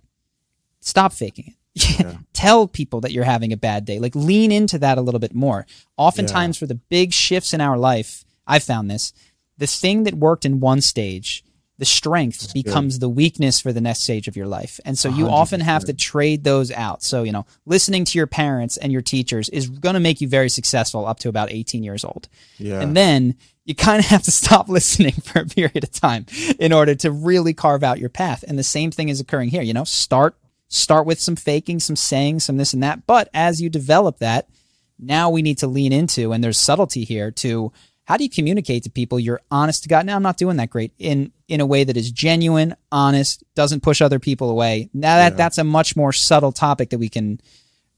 Stop 0.81 1.13
faking 1.13 1.47
it. 1.49 1.55
Yeah. 2.01 2.17
Tell 2.33 2.67
people 2.67 3.01
that 3.03 3.13
you're 3.13 3.25
having 3.25 3.53
a 3.53 3.57
bad 3.57 3.85
day. 3.85 4.01
Like 4.01 4.15
lean 4.15 4.51
into 4.51 4.79
that 4.81 4.99
a 4.99 5.01
little 5.01 5.21
bit 5.21 5.35
more. 5.35 5.67
Oftentimes 5.97 6.57
yeah. 6.57 6.61
for 6.61 6.67
the 6.67 6.75
big 6.75 7.13
shifts 7.13 7.55
in 7.55 7.61
our 7.61 7.79
life, 7.79 8.25
I've 8.47 8.65
found 8.65 8.91
this, 8.91 9.13
the 9.57 9.67
thing 9.67 10.03
that 10.05 10.15
worked 10.15 10.45
in 10.45 10.61
one 10.61 10.81
stage 10.81 11.45
the 11.81 11.87
strength 11.87 12.41
That's 12.41 12.53
becomes 12.53 12.97
good. 12.97 13.01
the 13.01 13.09
weakness 13.09 13.59
for 13.59 13.73
the 13.73 13.81
next 13.81 14.01
stage 14.01 14.29
of 14.29 14.37
your 14.37 14.47
life. 14.47 14.79
And 14.85 14.99
so 14.99 15.09
you 15.09 15.25
100%. 15.25 15.33
often 15.33 15.61
have 15.61 15.87
to 15.87 15.95
trade 15.95 16.45
those 16.45 16.71
out. 16.71 17.03
So, 17.03 17.23
you 17.23 17.33
know, 17.33 17.47
listening 17.65 18.05
to 18.05 18.19
your 18.19 18.27
parents 18.27 18.77
and 18.77 18.93
your 18.93 19.01
teachers 19.01 19.49
is 19.49 19.71
going 19.71 19.95
to 19.95 20.01
make 20.01 20.21
you 20.21 20.29
very 20.29 20.51
successful 20.51 21.07
up 21.07 21.19
to 21.21 21.31
about 21.31 21.51
18 21.51 21.83
years 21.83 22.05
old. 22.05 22.29
Yeah. 22.59 22.83
And 22.83 22.95
then 22.95 23.35
you 23.65 23.75
kind 23.75 23.99
of 23.99 24.05
have 24.05 24.23
to 24.25 24.31
stop 24.43 24.69
listening 24.69 25.15
for 25.15 25.41
a 25.41 25.47
period 25.47 25.83
of 25.83 25.91
time 25.91 26.27
in 26.59 26.75
order 26.75 26.95
to 26.97 27.11
really 27.11 27.55
carve 27.55 27.83
out 27.83 27.99
your 27.99 28.11
path. 28.11 28.45
And 28.47 28.59
the 28.59 28.63
same 28.63 28.91
thing 28.91 29.09
is 29.09 29.19
occurring 29.19 29.49
here. 29.49 29.63
You 29.63 29.73
know, 29.73 29.85
start 29.85 30.37
start 30.69 31.07
with 31.07 31.19
some 31.19 31.35
faking, 31.35 31.81
some 31.81 31.97
saying, 31.97 32.41
some 32.41 32.59
this 32.59 32.75
and 32.75 32.83
that. 32.83 33.07
But 33.07 33.31
as 33.33 33.63
you 33.63 33.71
develop 33.71 34.19
that, 34.19 34.51
now 34.99 35.31
we 35.31 35.41
need 35.41 35.57
to 35.59 35.67
lean 35.67 35.95
into, 35.95 36.33
and 36.33 36.45
there's 36.45 36.59
subtlety 36.59 37.05
here 37.05 37.31
to 37.31 37.73
how 38.11 38.17
do 38.17 38.25
you 38.25 38.31
communicate 38.31 38.83
to 38.83 38.91
people 38.91 39.21
you're 39.21 39.41
honest 39.53 39.85
to 39.85 39.89
God? 39.89 40.05
Now 40.05 40.17
I'm 40.17 40.23
not 40.25 40.37
doing 40.37 40.57
that 40.57 40.69
great 40.69 40.93
in 40.99 41.31
in 41.47 41.61
a 41.61 41.67
way 41.67 41.85
that 41.85 41.97
is 41.97 42.11
genuine, 42.11 42.75
honest, 42.91 43.45
doesn't 43.55 43.85
push 43.85 44.03
other 44.03 44.19
people 44.19 44.51
away. 44.51 44.91
Now 44.93 45.19
that 45.19 45.35
yeah. 45.35 45.37
that's 45.37 45.59
a 45.59 45.65
much 45.65 45.95
more 45.95 46.13
subtle 46.13 46.51
topic 46.51 46.91
that 46.91 46.99
we 46.99 47.09
can 47.09 47.41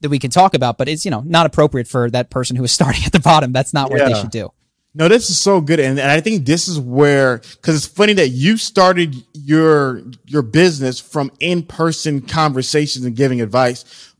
that 0.01 0.09
we 0.09 0.19
can 0.19 0.29
talk 0.29 0.53
about, 0.53 0.77
but 0.77 0.87
it's 0.87 1.03
you 1.03 1.09
know 1.09 1.23
not 1.25 1.47
appropriate 1.47 1.87
for 1.87 2.11
that 2.11 2.29
person 2.29 2.55
who 2.55 2.63
is 2.63 2.71
starting 2.79 3.01
at 3.07 3.11
the 3.11 3.19
bottom. 3.19 3.53
That's 3.53 3.73
not 3.73 3.89
what 3.89 4.01
yeah. 4.01 4.09
they 4.09 4.13
should 4.13 4.29
do. 4.29 4.51
No, 4.93 5.07
this 5.07 5.31
is 5.31 5.39
so 5.39 5.61
good, 5.61 5.79
and, 5.79 5.99
and 5.99 6.11
I 6.11 6.21
think 6.21 6.45
this 6.45 6.67
is 6.67 6.79
where 6.79 7.39
because 7.39 7.75
it's 7.75 7.87
funny 7.87 8.13
that 8.13 8.29
you 8.29 8.57
started 8.57 9.15
your 9.33 10.03
your 10.25 10.43
business 10.43 10.99
from 10.99 11.31
in 11.39 11.63
person 11.63 12.21
conversations 12.21 13.03
and 13.03 13.15
giving 13.15 13.41
advice. 13.41 14.13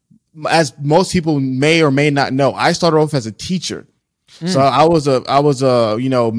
As 0.50 0.74
most 0.80 1.14
people 1.14 1.40
may 1.40 1.84
or 1.84 1.92
may 1.92 2.10
not 2.10 2.34
know, 2.34 2.52
I 2.56 2.72
started 2.72 2.98
off 2.98 3.14
as 3.14 3.28
a 3.28 3.32
teacher. 3.32 3.86
Mm. 4.40 4.50
So 4.50 4.62
I 4.62 4.86
was 4.86 5.08
a, 5.08 5.24
I 5.28 5.40
was 5.40 5.62
a, 5.64 5.98
you 6.00 6.10
know, 6.10 6.34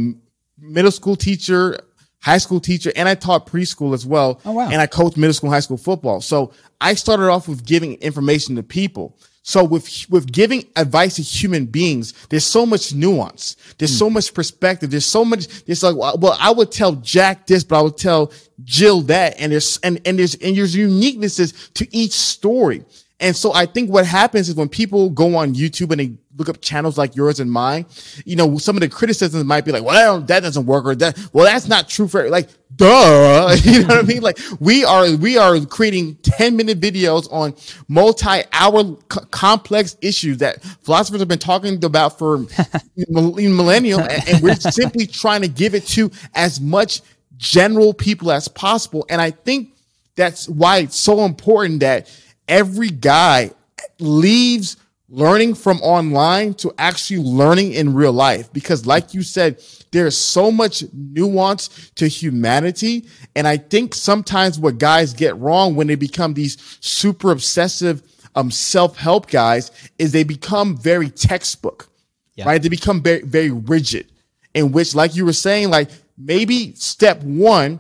middle 0.59 0.91
school 0.91 1.17
teacher, 1.17 1.79
high 2.21 2.39
school 2.39 2.61
teacher, 2.61 2.93
and 2.97 3.09
I 3.09 3.15
taught 3.15 3.47
preschool 3.47 3.95
as 3.95 4.07
well. 4.07 4.41
Oh, 4.45 4.53
wow. 4.53 4.69
And 4.71 4.81
I 4.81 4.87
coached 4.87 5.17
middle 5.17 5.35
school, 5.35 5.51
high 5.51 5.61
school 5.61 5.77
football. 5.77 6.21
So 6.21 6.53
I 6.81 6.95
started 6.95 7.29
off 7.29 7.49
with 7.49 7.65
giving 7.67 7.95
information 7.97 8.57
to 8.57 8.63
people. 8.63 9.17
So 9.47 9.63
with, 9.63 10.07
with 10.09 10.33
giving 10.33 10.65
advice 10.75 11.17
to 11.17 11.23
human 11.23 11.67
beings, 11.67 12.15
there's 12.31 12.47
so 12.47 12.65
much 12.65 12.95
nuance. 12.95 13.57
There's 13.77 13.93
mm. 13.93 13.99
so 13.99 14.09
much 14.09 14.33
perspective. 14.33 14.91
There's 14.91 15.05
so 15.05 15.23
much, 15.23 15.49
it's 15.67 15.83
like, 15.83 15.95
well, 15.97 16.35
I 16.41 16.51
would 16.51 16.73
tell 16.73 16.93
Jack 16.93 17.47
this, 17.47 17.63
but 17.63 17.79
I 17.79 17.83
would 17.83 17.99
tell 17.99 18.33
Jill 18.63 19.03
that. 19.03 19.39
And 19.39 19.53
there's, 19.53 19.79
and, 19.83 20.01
and 20.07 20.19
there's, 20.19 20.35
and 20.37 20.57
there's 20.57 20.75
uniquenesses 20.75 21.75
to 21.75 21.95
each 21.95 22.13
story. 22.13 22.87
And 23.25 23.35
so 23.35 23.55
I 23.55 23.65
think 23.65 23.91
what 23.91 24.05
happens 24.05 24.51
is 24.51 24.55
when 24.55 24.69
people 24.69 25.09
go 25.09 25.35
on 25.37 25.55
YouTube 25.55 25.91
and 25.93 25.99
they 25.99 26.13
look 26.37 26.51
up 26.51 26.61
channels 26.61 26.99
like 26.99 27.17
yours 27.17 27.41
and 27.41 27.51
mine, 27.51 27.87
you 28.27 28.37
know, 28.37 28.59
some 28.59 28.77
of 28.77 28.83
the 28.83 28.89
criticisms 28.91 29.43
might 29.45 29.65
be 29.65 29.73
like, 29.73 29.83
well, 29.83 30.21
that 30.21 30.41
doesn't 30.41 30.67
work 30.67 30.85
or 30.85 30.95
that, 30.97 31.19
well, 31.33 31.47
that's 31.47 31.67
not 31.67 31.89
true 31.89 32.07
for 32.07 32.29
like, 32.29 32.51
duh. 32.77 33.57
you 33.63 33.81
know 33.81 33.87
what 33.87 33.99
I 33.99 34.03
mean? 34.03 34.21
Like 34.21 34.39
we 34.61 34.85
are, 34.85 35.11
we 35.17 35.39
are 35.39 35.59
creating 35.65 36.17
10 36.17 36.55
minute 36.55 36.81
videos 36.81 37.27
on 37.33 37.55
multi 37.89 38.43
hour 38.53 38.95
complex 39.31 39.97
issues 40.03 40.37
that 40.39 40.63
philosophers 40.83 41.23
have 41.23 41.29
been 41.29 41.39
talking 41.39 41.83
about 41.83 42.19
for 42.19 42.45
millennium. 43.09 44.01
And, 44.03 44.29
and 44.29 44.43
we're 44.43 44.55
simply 44.57 45.07
trying 45.07 45.41
to 45.41 45.49
give 45.49 45.75
it 45.75 45.87
to 45.89 46.11
as 46.35 46.61
much 46.61 47.01
general 47.39 47.95
people 47.95 48.31
as 48.31 48.49
possible. 48.49 49.07
And 49.09 49.19
I 49.19 49.31
think 49.31 49.71
that's 50.15 50.47
why 50.47 50.81
it's 50.81 50.97
so 50.99 51.25
important 51.25 51.81
that 51.81 52.11
every 52.49 52.91
guy 52.91 53.51
leaves 53.99 54.77
learning 55.09 55.55
from 55.55 55.81
online 55.83 56.55
to 56.55 56.73
actually 56.79 57.21
learning 57.23 57.73
in 57.73 57.95
real 57.95 58.13
life. 58.13 58.53
Because 58.53 58.87
like 58.87 59.15
you 59.15 59.23
said, 59.23 59.63
there's 59.93 60.17
so 60.17 60.51
much 60.51 60.83
nuance 60.93 61.91
to 61.97 62.09
humanity. 62.09 63.07
And 63.37 63.47
I 63.47 63.59
think 63.59 63.95
sometimes 63.95 64.59
what 64.59 64.79
guys 64.79 65.13
get 65.13 65.37
wrong 65.37 65.77
when 65.77 65.87
they 65.87 65.95
become 65.95 66.35
these 66.35 66.79
super 66.81 67.31
obsessive, 67.31 68.03
um, 68.35 68.51
self-help 68.51 69.29
guys 69.29 69.71
is 69.99 70.11
they 70.11 70.25
become 70.25 70.77
very 70.77 71.11
textbook, 71.11 71.89
yeah. 72.35 72.47
right? 72.47 72.61
They 72.61 72.69
become 72.69 73.03
very, 73.03 73.23
very 73.23 73.51
rigid 73.53 74.11
in 74.55 74.73
which, 74.73 74.95
like 74.95 75.15
you 75.15 75.25
were 75.25 75.33
saying, 75.33 75.71
like 75.71 75.91
maybe 76.19 76.75
step 76.75 77.23
one 77.23 77.79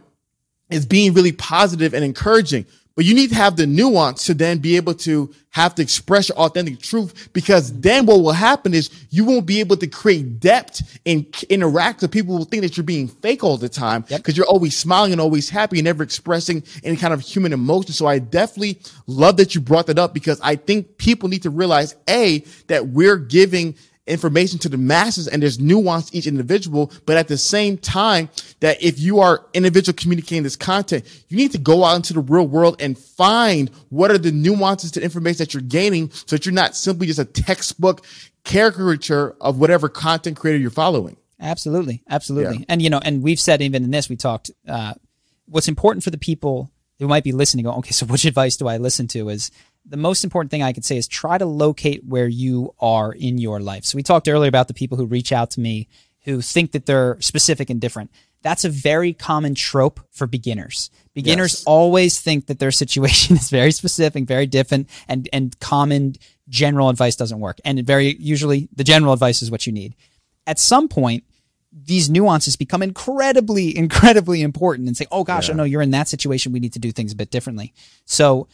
is 0.70 0.86
being 0.86 1.14
really 1.14 1.32
positive 1.32 1.94
and 1.94 2.04
encouraging. 2.04 2.66
But 2.96 3.04
you 3.04 3.14
need 3.14 3.30
to 3.30 3.36
have 3.36 3.56
the 3.56 3.66
nuance 3.66 4.24
to 4.26 4.34
then 4.34 4.58
be 4.58 4.76
able 4.76 4.94
to 4.94 5.32
have 5.50 5.74
to 5.74 5.82
express 5.82 6.28
your 6.28 6.38
authentic 6.38 6.80
truth 6.80 7.30
because 7.32 7.72
then 7.80 8.06
what 8.06 8.20
will 8.20 8.32
happen 8.32 8.72
is 8.72 8.88
you 9.10 9.24
won't 9.24 9.46
be 9.46 9.58
able 9.60 9.76
to 9.76 9.86
create 9.88 10.38
depth 10.38 10.98
and 11.04 11.26
interact 11.50 12.02
with 12.02 12.12
people 12.12 12.36
who 12.38 12.44
think 12.44 12.62
that 12.62 12.76
you're 12.76 12.84
being 12.84 13.08
fake 13.08 13.42
all 13.42 13.56
the 13.56 13.68
time 13.68 14.02
because 14.02 14.28
yep. 14.28 14.36
you're 14.36 14.46
always 14.46 14.76
smiling 14.76 15.10
and 15.10 15.20
always 15.20 15.48
happy 15.48 15.78
and 15.78 15.84
never 15.84 16.04
expressing 16.04 16.62
any 16.84 16.96
kind 16.96 17.12
of 17.12 17.20
human 17.20 17.52
emotion. 17.52 17.92
So 17.92 18.06
I 18.06 18.20
definitely 18.20 18.80
love 19.08 19.38
that 19.38 19.56
you 19.56 19.60
brought 19.60 19.86
that 19.88 19.98
up 19.98 20.14
because 20.14 20.40
I 20.40 20.54
think 20.54 20.96
people 20.96 21.28
need 21.28 21.42
to 21.42 21.50
realize 21.50 21.96
A, 22.08 22.44
that 22.68 22.88
we're 22.88 23.16
giving 23.16 23.74
information 24.06 24.58
to 24.58 24.68
the 24.68 24.76
masses 24.76 25.28
and 25.28 25.42
there's 25.42 25.58
nuance 25.58 26.14
each 26.14 26.26
individual. 26.26 26.92
But 27.06 27.16
at 27.16 27.28
the 27.28 27.38
same 27.38 27.78
time, 27.78 28.28
that 28.60 28.82
if 28.82 29.00
you 29.00 29.20
are 29.20 29.46
individual 29.54 29.96
communicating 29.96 30.42
this 30.42 30.56
content, 30.56 31.04
you 31.28 31.36
need 31.36 31.52
to 31.52 31.58
go 31.58 31.84
out 31.84 31.96
into 31.96 32.12
the 32.12 32.20
real 32.20 32.46
world 32.46 32.80
and 32.80 32.98
find 32.98 33.70
what 33.88 34.10
are 34.10 34.18
the 34.18 34.32
nuances 34.32 34.90
to 34.92 35.02
information 35.02 35.38
that 35.38 35.54
you're 35.54 35.62
gaining 35.62 36.10
so 36.10 36.36
that 36.36 36.44
you're 36.44 36.52
not 36.52 36.76
simply 36.76 37.06
just 37.06 37.18
a 37.18 37.24
textbook 37.24 38.04
caricature 38.44 39.34
of 39.40 39.58
whatever 39.58 39.88
content 39.88 40.36
creator 40.36 40.58
you're 40.58 40.70
following. 40.70 41.16
Absolutely. 41.40 42.02
Absolutely. 42.08 42.58
Yeah. 42.58 42.64
And, 42.68 42.82
you 42.82 42.90
know, 42.90 43.00
and 43.02 43.22
we've 43.22 43.40
said 43.40 43.62
even 43.62 43.84
in 43.84 43.90
this, 43.90 44.08
we 44.08 44.16
talked, 44.16 44.50
uh, 44.68 44.94
what's 45.46 45.68
important 45.68 46.04
for 46.04 46.10
the 46.10 46.18
people 46.18 46.70
who 46.98 47.08
might 47.08 47.24
be 47.24 47.32
listening, 47.32 47.64
go, 47.64 47.72
okay, 47.72 47.90
so 47.90 48.06
which 48.06 48.24
advice 48.24 48.56
do 48.56 48.68
I 48.68 48.76
listen 48.76 49.08
to 49.08 49.30
is, 49.30 49.50
the 49.86 49.96
most 49.96 50.24
important 50.24 50.50
thing 50.50 50.62
I 50.62 50.72
could 50.72 50.84
say 50.84 50.96
is 50.96 51.06
try 51.06 51.38
to 51.38 51.46
locate 51.46 52.04
where 52.04 52.26
you 52.26 52.74
are 52.80 53.12
in 53.12 53.38
your 53.38 53.60
life. 53.60 53.84
So 53.84 53.96
we 53.96 54.02
talked 54.02 54.28
earlier 54.28 54.48
about 54.48 54.68
the 54.68 54.74
people 54.74 54.96
who 54.96 55.06
reach 55.06 55.32
out 55.32 55.50
to 55.52 55.60
me 55.60 55.88
who 56.24 56.40
think 56.40 56.72
that 56.72 56.86
they're 56.86 57.18
specific 57.20 57.68
and 57.68 57.80
different. 57.80 58.10
That's 58.42 58.64
a 58.64 58.68
very 58.68 59.12
common 59.12 59.54
trope 59.54 60.00
for 60.10 60.26
beginners. 60.26 60.90
Beginners 61.14 61.54
yes. 61.54 61.64
always 61.64 62.20
think 62.20 62.46
that 62.46 62.58
their 62.58 62.70
situation 62.70 63.36
is 63.38 63.50
very 63.50 63.72
specific, 63.72 64.24
very 64.24 64.46
different, 64.46 64.88
and, 65.08 65.28
and 65.32 65.58
common 65.60 66.14
general 66.48 66.88
advice 66.88 67.16
doesn't 67.16 67.40
work. 67.40 67.58
And 67.64 67.86
very 67.86 68.16
usually 68.16 68.68
the 68.74 68.84
general 68.84 69.12
advice 69.12 69.42
is 69.42 69.50
what 69.50 69.66
you 69.66 69.72
need. 69.72 69.94
At 70.46 70.58
some 70.58 70.88
point, 70.88 71.24
these 71.72 72.08
nuances 72.08 72.56
become 72.56 72.82
incredibly, 72.82 73.76
incredibly 73.76 74.42
important 74.42 74.88
and 74.88 74.96
say, 74.96 75.06
oh 75.10 75.24
gosh, 75.24 75.48
oh, 75.48 75.52
yeah. 75.52 75.54
oh 75.54 75.56
no, 75.58 75.64
you're 75.64 75.82
in 75.82 75.90
that 75.90 76.08
situation. 76.08 76.52
We 76.52 76.60
need 76.60 76.74
to 76.74 76.78
do 76.78 76.92
things 76.92 77.12
a 77.12 77.16
bit 77.16 77.30
differently. 77.30 77.72
So 78.04 78.48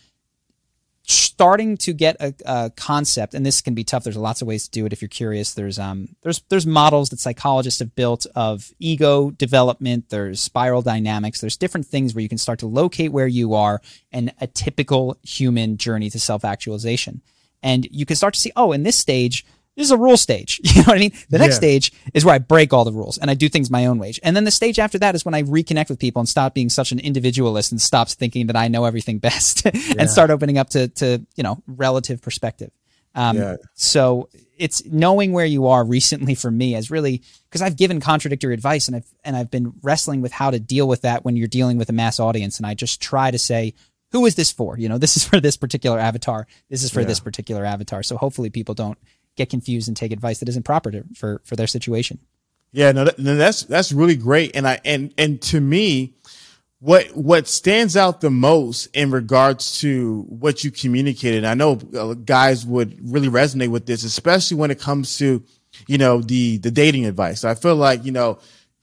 starting 1.41 1.75
to 1.75 1.95
get 1.95 2.17
a, 2.21 2.35
a, 2.45 2.71
concept, 2.77 3.33
and 3.33 3.47
this 3.47 3.63
can 3.63 3.73
be 3.73 3.83
tough. 3.83 4.05
There's 4.05 4.15
lots 4.15 4.43
of 4.43 4.49
ways 4.49 4.65
to 4.65 4.71
do 4.71 4.85
it 4.85 4.93
if 4.93 5.01
you're 5.01 5.09
curious. 5.09 5.55
There's 5.55 5.79
um 5.79 6.15
there's 6.21 6.43
there's 6.51 6.67
models 6.67 7.09
that 7.09 7.19
psychologists 7.19 7.81
have 7.81 7.95
built 7.95 8.27
of 8.37 8.71
ego 8.79 9.31
development. 9.31 10.11
There's 10.11 10.39
spiral 10.39 10.83
dynamics. 10.83 11.41
There's 11.41 11.57
different 11.57 11.87
things 11.87 12.15
where 12.15 12.21
you 12.21 12.29
can 12.29 12.37
start 12.37 12.59
to 12.59 12.67
locate 12.67 13.11
where 13.11 13.27
you 13.27 13.55
are 13.55 13.81
and 14.13 14.35
a 14.39 14.47
typical 14.47 15.17
human 15.23 15.79
journey 15.79 16.11
to 16.11 16.21
self 16.21 16.45
actualization, 16.45 17.23
and 17.63 17.89
you 17.91 18.05
can 18.05 18.17
start 18.17 18.35
to 18.35 18.41
see, 18.41 18.53
oh, 18.55 18.73
in 18.73 18.83
this 18.83 18.99
stage 18.99 19.47
this 19.81 19.87
is 19.87 19.93
a 19.93 19.97
rule 19.97 20.17
stage. 20.17 20.61
You 20.71 20.83
know 20.83 20.89
what 20.89 20.97
I 20.97 21.01
mean? 21.01 21.13
The 21.29 21.39
next 21.39 21.55
yeah. 21.55 21.59
stage 21.59 21.93
is 22.15 22.25
where 22.25 22.35
I 22.35 22.39
break 22.39 22.73
all 22.73 22.85
the 22.85 22.93
rules 22.93 23.19
and 23.19 23.31
I 23.31 23.35
do 23.35 23.49
things 23.49 23.71
my 23.71 23.87
own 23.87 23.99
way. 23.99 24.13
And 24.23 24.37
then 24.37 24.45
the 24.45 24.51
stage 24.51 24.79
after 24.79 24.99
that 24.99 25.15
is 25.15 25.25
when 25.25 25.35
I 25.35 25.43
reconnect 25.43 25.89
with 25.91 25.99
people 25.99 26.21
and 26.21 26.29
stop 26.29 26.55
being 26.55 26.69
such 26.71 26.93
an 26.93 27.01
individualist 27.01 27.73
and 27.73 27.81
stops 27.81 28.15
thinking 28.15 28.47
that 28.47 28.57
I 28.57 28.69
know 28.69 28.85
everything 28.85 29.19
best 29.31 29.67
and 29.67 29.75
yeah. 29.75 30.07
start 30.07 30.31
opening 30.31 30.59
up 30.59 30.71
to, 30.71 30.89
to, 30.89 31.27
you 31.35 31.43
know, 31.43 31.63
relative 31.67 32.23
perspective. 32.23 32.71
Um, 33.15 33.37
yeah. 33.37 33.57
so 33.75 34.29
it's 34.57 34.85
knowing 34.87 35.33
where 35.33 35.45
you 35.45 35.67
are 35.67 35.85
recently 35.85 36.37
for 36.37 36.51
me 36.51 36.73
has 36.73 36.91
really, 36.91 37.23
cause 37.51 37.61
I've 37.61 37.77
given 37.77 38.01
contradictory 38.01 38.55
advice 38.55 38.87
and 38.87 38.97
I've, 38.97 39.13
and 39.25 39.37
I've 39.37 39.51
been 39.51 39.73
wrestling 39.83 40.21
with 40.23 40.33
how 40.33 40.51
to 40.51 40.61
deal 40.61 40.87
with 40.87 41.03
that 41.03 41.25
when 41.25 41.37
you're 41.37 41.49
dealing 41.49 41.77
with 41.77 41.89
a 41.89 41.93
mass 41.93 42.21
audience. 42.21 42.59
And 42.59 42.67
I 42.67 42.75
just 42.75 43.03
try 43.03 43.31
to 43.31 43.39
say, 43.39 43.75
who 44.13 44.27
is 44.27 44.35
this 44.35 44.53
for? 44.53 44.79
You 44.79 44.89
know, 44.89 44.99
this 44.99 45.17
is 45.17 45.25
for 45.25 45.41
this 45.41 45.57
particular 45.57 45.99
avatar. 45.99 46.47
This 46.69 46.83
is 46.83 46.91
for 46.91 47.01
yeah. 47.01 47.07
this 47.07 47.21
particular 47.21 47.65
avatar. 47.65 48.03
So 48.03 48.17
hopefully 48.17 48.51
people 48.51 48.75
don't 48.75 48.99
get 49.41 49.51
confused 49.51 49.89
and 49.89 49.97
take 49.97 50.13
advice 50.13 50.39
that 50.41 50.49
isn't 50.49 50.65
proper 50.65 50.91
to, 50.91 51.05
for 51.15 51.41
for 51.45 51.57
their 51.57 51.67
situation. 51.67 52.19
Yeah, 52.73 52.93
no, 52.93 53.05
that, 53.05 53.19
no, 53.19 53.35
that's 53.37 53.65
that's 53.65 53.91
really 53.91 54.17
great, 54.17 54.55
and 54.55 54.69
I 54.69 54.81
and 54.85 55.13
and 55.19 55.41
to 55.43 55.61
me, 55.61 56.15
what 56.79 57.07
what 57.17 57.49
stands 57.49 57.97
out 57.97 58.21
the 58.21 58.31
most 58.31 58.87
in 58.95 59.11
regards 59.11 59.81
to 59.81 60.23
what 60.29 60.63
you 60.63 60.71
communicated, 60.71 61.45
I 61.45 61.55
know 61.55 61.79
uh, 61.97 62.15
guys 62.15 62.67
would 62.67 62.97
really 63.11 63.29
resonate 63.29 63.69
with 63.69 63.87
this, 63.87 64.05
especially 64.05 64.59
when 64.59 64.71
it 64.71 64.79
comes 64.79 65.19
to 65.19 65.43
you 65.89 65.99
know 65.99 66.21
the 66.21 66.59
the 66.59 66.71
dating 66.71 67.07
advice. 67.07 67.45
I 67.45 67.55
feel 67.55 67.77
like 67.77 68.05
you 68.05 68.13
know 68.13 68.39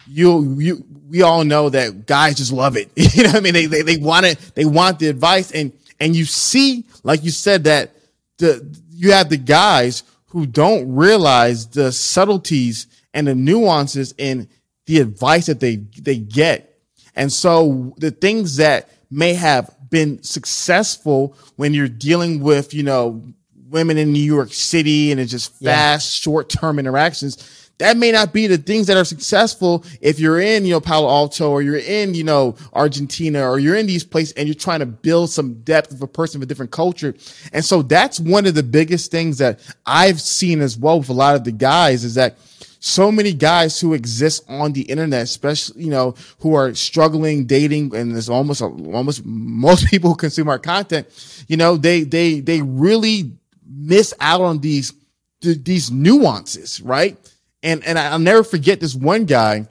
you 0.08 0.56
you 0.60 0.86
we 1.08 1.22
all 1.22 1.44
know 1.44 1.70
that 1.70 2.06
guys 2.06 2.36
just 2.36 2.52
love 2.52 2.76
it. 2.76 2.92
you 2.96 3.24
know, 3.24 3.32
I 3.32 3.40
mean, 3.40 3.54
they 3.54 3.68
they 3.68 3.84
they 3.84 3.98
want 3.98 4.26
it, 4.26 4.40
they 4.56 4.66
want 4.66 5.00
the 5.00 5.08
advice, 5.08 5.52
and 5.52 5.72
and 6.00 6.16
you 6.16 6.26
see, 6.26 6.86
like 7.04 7.24
you 7.24 7.32
said, 7.32 7.66
that 7.66 7.92
the 8.38 8.78
you 8.92 9.12
have 9.14 9.30
the 9.30 9.38
guys 9.38 10.04
who 10.38 10.46
don't 10.46 10.94
realize 10.96 11.66
the 11.66 11.92
subtleties 11.92 12.86
and 13.12 13.26
the 13.26 13.34
nuances 13.34 14.14
in 14.20 14.48
the 14.86 15.00
advice 15.00 15.48
that 15.48 15.60
they 15.60 15.78
they 15.78 16.18
get. 16.18 16.80
And 17.16 17.34
so 17.34 17.96
the 17.98 18.12
things 18.12 18.58
that 18.58 18.88
may 19.10 19.34
have 19.34 19.76
been 19.90 20.22
successful 20.22 21.36
when 21.56 21.74
you're 21.74 21.88
dealing 21.88 22.42
with, 22.42 22.76
you 22.76 22.84
know, 22.84 23.24
women 23.68 23.98
in 23.98 24.14
New 24.14 24.20
York 24.20 24.54
City 24.54 25.12
and 25.12 25.20
it's 25.20 25.32
just 25.32 25.54
fast, 25.54 26.20
yeah. 26.20 26.24
short-term 26.24 26.78
interactions, 26.78 27.67
that 27.80 27.96
may 27.96 28.12
not 28.12 28.34
be 28.34 28.48
the 28.48 28.58
things 28.58 28.88
that 28.88 28.98
are 28.98 29.06
successful 29.06 29.84
if 30.02 30.20
you're 30.20 30.40
in, 30.40 30.66
you 30.66 30.72
know, 30.72 30.82
Palo 30.82 31.08
Alto 31.08 31.52
or 31.52 31.62
you're 31.62 31.78
in, 31.78 32.16
you 32.16 32.24
know, 32.24 32.56
Argentina 32.74 33.48
or 33.48 33.60
you're 33.60 33.76
in 33.76 33.86
these 33.86 34.04
places 34.04 34.34
and 34.34 34.48
you're 34.48 34.56
trying 34.56 34.80
to 34.80 34.86
build 34.86 35.30
some 35.30 35.56
depth 35.62 35.92
of 35.92 36.02
a 36.02 36.08
person 36.08 36.40
of 36.40 36.44
a 36.44 36.46
different 36.48 36.72
culture. 36.72 37.14
And 37.54 37.64
so 37.64 37.84
that's 37.84 38.20
one 38.20 38.48
of 38.48 38.56
the 38.56 38.64
biggest 38.64 39.12
things 39.12 39.38
that 39.38 39.60
I've 39.86 40.20
seen 40.20 40.62
as 40.62 40.78
well 40.78 41.00
with 41.00 41.10
a 41.10 41.14
lot 41.14 41.36
of 41.36 41.44
the 41.44 41.52
guys 41.52 42.04
is 42.04 42.16
that 42.16 42.38
so 42.80 43.12
many 43.12 43.34
guys 43.34 43.80
who 43.80 43.94
exist 43.94 44.44
on 44.48 44.74
the 44.74 44.82
internet, 44.82 45.24
especially, 45.24 45.84
you 45.84 45.90
know, 45.92 46.16
who 46.40 46.56
are 46.56 46.74
struggling 46.74 47.46
dating 47.46 47.96
and 47.96 48.14
there's 48.14 48.30
almost, 48.30 48.62
almost 48.62 49.24
most 49.24 49.88
people 49.90 50.12
who 50.12 50.16
consume 50.16 50.50
our 50.50 50.60
content, 50.60 51.08
you 51.48 51.58
know, 51.58 51.78
they, 51.78 52.04
they, 52.04 52.40
they 52.40 52.62
really 52.62 53.34
miss 53.68 54.14
out 54.20 54.42
on 54.42 54.60
these, 54.60 54.94
these 55.42 55.92
nuances, 55.92 56.82
right? 56.82 57.18
And 57.64 57.84
and 57.86 57.98
I'll 57.98 58.20
never 58.20 58.44
forget 58.44 58.80
this 58.80 58.96
one 58.96 59.26
guy. 59.26 59.68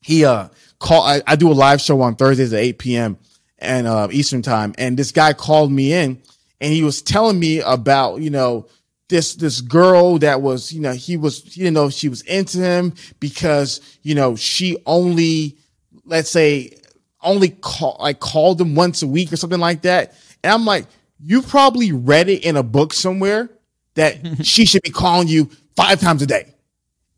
He 0.00 0.24
uh 0.24 0.48
call 0.78 1.02
I, 1.02 1.22
I 1.26 1.36
do 1.36 1.50
a 1.50 1.54
live 1.54 1.80
show 1.80 2.00
on 2.00 2.16
Thursdays 2.16 2.52
at 2.52 2.60
8 2.60 2.78
p.m. 2.78 3.18
and 3.58 3.86
uh 3.86 4.08
Eastern 4.10 4.42
time. 4.42 4.74
And 4.78 4.98
this 4.98 5.12
guy 5.12 5.32
called 5.32 5.70
me 5.70 5.92
in 5.92 6.22
and 6.60 6.72
he 6.72 6.82
was 6.82 7.02
telling 7.02 7.38
me 7.38 7.60
about, 7.60 8.20
you 8.20 8.30
know, 8.30 8.66
this 9.08 9.34
this 9.34 9.60
girl 9.60 10.18
that 10.18 10.40
was, 10.40 10.72
you 10.72 10.80
know, 10.80 10.92
he 10.92 11.16
was 11.16 11.42
he 11.42 11.60
didn't 11.60 11.74
know 11.74 11.86
if 11.86 11.94
she 11.94 12.08
was 12.08 12.22
into 12.22 12.58
him 12.58 12.94
because, 13.18 13.80
you 14.02 14.14
know, 14.14 14.36
she 14.36 14.78
only 14.86 15.58
let's 16.04 16.30
say 16.30 16.76
only 17.22 17.50
call 17.50 17.96
like 18.00 18.20
called 18.20 18.60
him 18.60 18.74
once 18.74 19.02
a 19.02 19.06
week 19.06 19.32
or 19.32 19.36
something 19.36 19.60
like 19.60 19.82
that. 19.82 20.14
And 20.42 20.52
I'm 20.52 20.64
like, 20.64 20.86
you 21.22 21.42
probably 21.42 21.92
read 21.92 22.28
it 22.28 22.44
in 22.44 22.56
a 22.56 22.62
book 22.62 22.92
somewhere 22.94 23.50
that 23.94 24.18
she 24.46 24.64
should 24.64 24.82
be 24.82 24.90
calling 24.90 25.28
you 25.28 25.50
five 25.76 26.00
times 26.00 26.22
a 26.22 26.26
day 26.26 26.54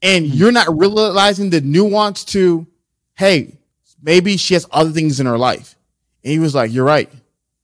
and 0.03 0.27
mm-hmm. 0.27 0.35
you're 0.35 0.53
not 0.53 0.77
realizing 0.77 1.51
the 1.51 1.61
nuance 1.61 2.25
to, 2.27 2.67
hey, 3.15 3.57
maybe 4.03 4.37
she 4.37 4.55
has 4.55 4.67
other 4.71 4.91
things 4.91 5.21
in 5.21 5.27
her 5.27 5.39
life. 5.39 5.77
And 6.25 6.33
he 6.33 6.39
was 6.39 6.55
like, 6.55 6.73
you're 6.73 6.85
right. 6.85 7.11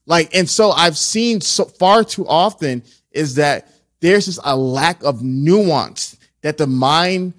Like, 0.06 0.34
and 0.34 0.48
so 0.48 0.70
I've 0.70 0.96
seen 0.96 1.40
so 1.40 1.64
far 1.64 2.04
too 2.04 2.26
often 2.26 2.82
is 3.10 3.34
that 3.34 3.70
there's 4.00 4.26
just 4.26 4.40
a 4.44 4.56
lack 4.56 5.02
of 5.02 5.22
nuance 5.22 6.16
that 6.42 6.56
the 6.56 6.66
mind, 6.66 7.34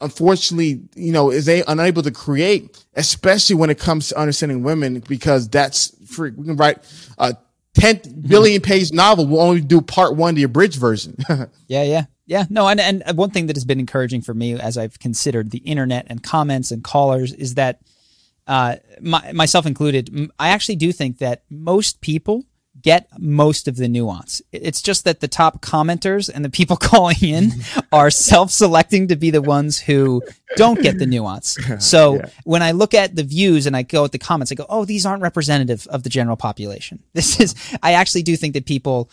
unfortunately, 0.00 0.82
you 0.94 1.12
know, 1.12 1.30
is 1.30 1.48
a, 1.48 1.64
unable 1.66 2.02
to 2.02 2.10
create, 2.10 2.84
especially 2.94 3.56
when 3.56 3.70
it 3.70 3.78
comes 3.78 4.08
to 4.08 4.18
understanding 4.18 4.62
women, 4.62 5.00
because 5.08 5.48
that's 5.48 5.96
free. 6.06 6.30
We 6.30 6.44
can 6.44 6.56
write 6.56 6.78
a 7.18 7.36
10 7.74 7.96
mm-hmm. 7.96 8.62
page 8.62 8.92
novel. 8.92 9.26
We'll 9.26 9.40
only 9.40 9.60
do 9.60 9.80
part 9.80 10.14
one, 10.14 10.34
the 10.34 10.44
abridged 10.44 10.78
version. 10.78 11.16
yeah. 11.66 11.82
Yeah. 11.82 12.04
Yeah, 12.26 12.44
no, 12.48 12.68
and, 12.68 12.80
and 12.80 13.02
one 13.16 13.30
thing 13.30 13.46
that 13.46 13.56
has 13.56 13.64
been 13.64 13.80
encouraging 13.80 14.22
for 14.22 14.32
me 14.32 14.58
as 14.58 14.78
I've 14.78 14.98
considered 14.98 15.50
the 15.50 15.58
internet 15.58 16.06
and 16.08 16.22
comments 16.22 16.70
and 16.70 16.82
callers 16.82 17.32
is 17.32 17.54
that, 17.54 17.80
uh, 18.46 18.76
my, 19.00 19.32
myself 19.32 19.66
included, 19.66 20.30
I 20.38 20.48
actually 20.48 20.76
do 20.76 20.92
think 20.92 21.18
that 21.18 21.42
most 21.50 22.00
people 22.00 22.44
get 22.82 23.08
most 23.18 23.68
of 23.68 23.76
the 23.76 23.88
nuance. 23.88 24.42
It's 24.52 24.82
just 24.82 25.04
that 25.04 25.20
the 25.20 25.28
top 25.28 25.62
commenters 25.62 26.30
and 26.32 26.44
the 26.44 26.50
people 26.50 26.76
calling 26.80 27.16
in 27.22 27.52
are 27.92 28.10
self-selecting 28.10 29.08
to 29.08 29.16
be 29.16 29.30
the 29.30 29.42
ones 29.42 29.78
who 29.80 30.22
don't 30.56 30.80
get 30.80 30.98
the 30.98 31.06
nuance. 31.06 31.58
So 31.80 32.16
yeah. 32.16 32.26
when 32.44 32.62
I 32.62 32.70
look 32.70 32.94
at 32.94 33.16
the 33.16 33.22
views 33.22 33.66
and 33.66 33.76
I 33.76 33.82
go 33.82 34.04
at 34.04 34.12
the 34.12 34.18
comments, 34.18 34.52
I 34.52 34.54
go, 34.54 34.66
"Oh, 34.68 34.84
these 34.84 35.04
aren't 35.04 35.22
representative 35.22 35.86
of 35.88 36.02
the 36.02 36.08
general 36.08 36.36
population." 36.36 37.02
This 37.14 37.40
is 37.40 37.54
I 37.82 37.94
actually 37.94 38.22
do 38.22 38.36
think 38.36 38.54
that 38.54 38.64
people 38.64 39.10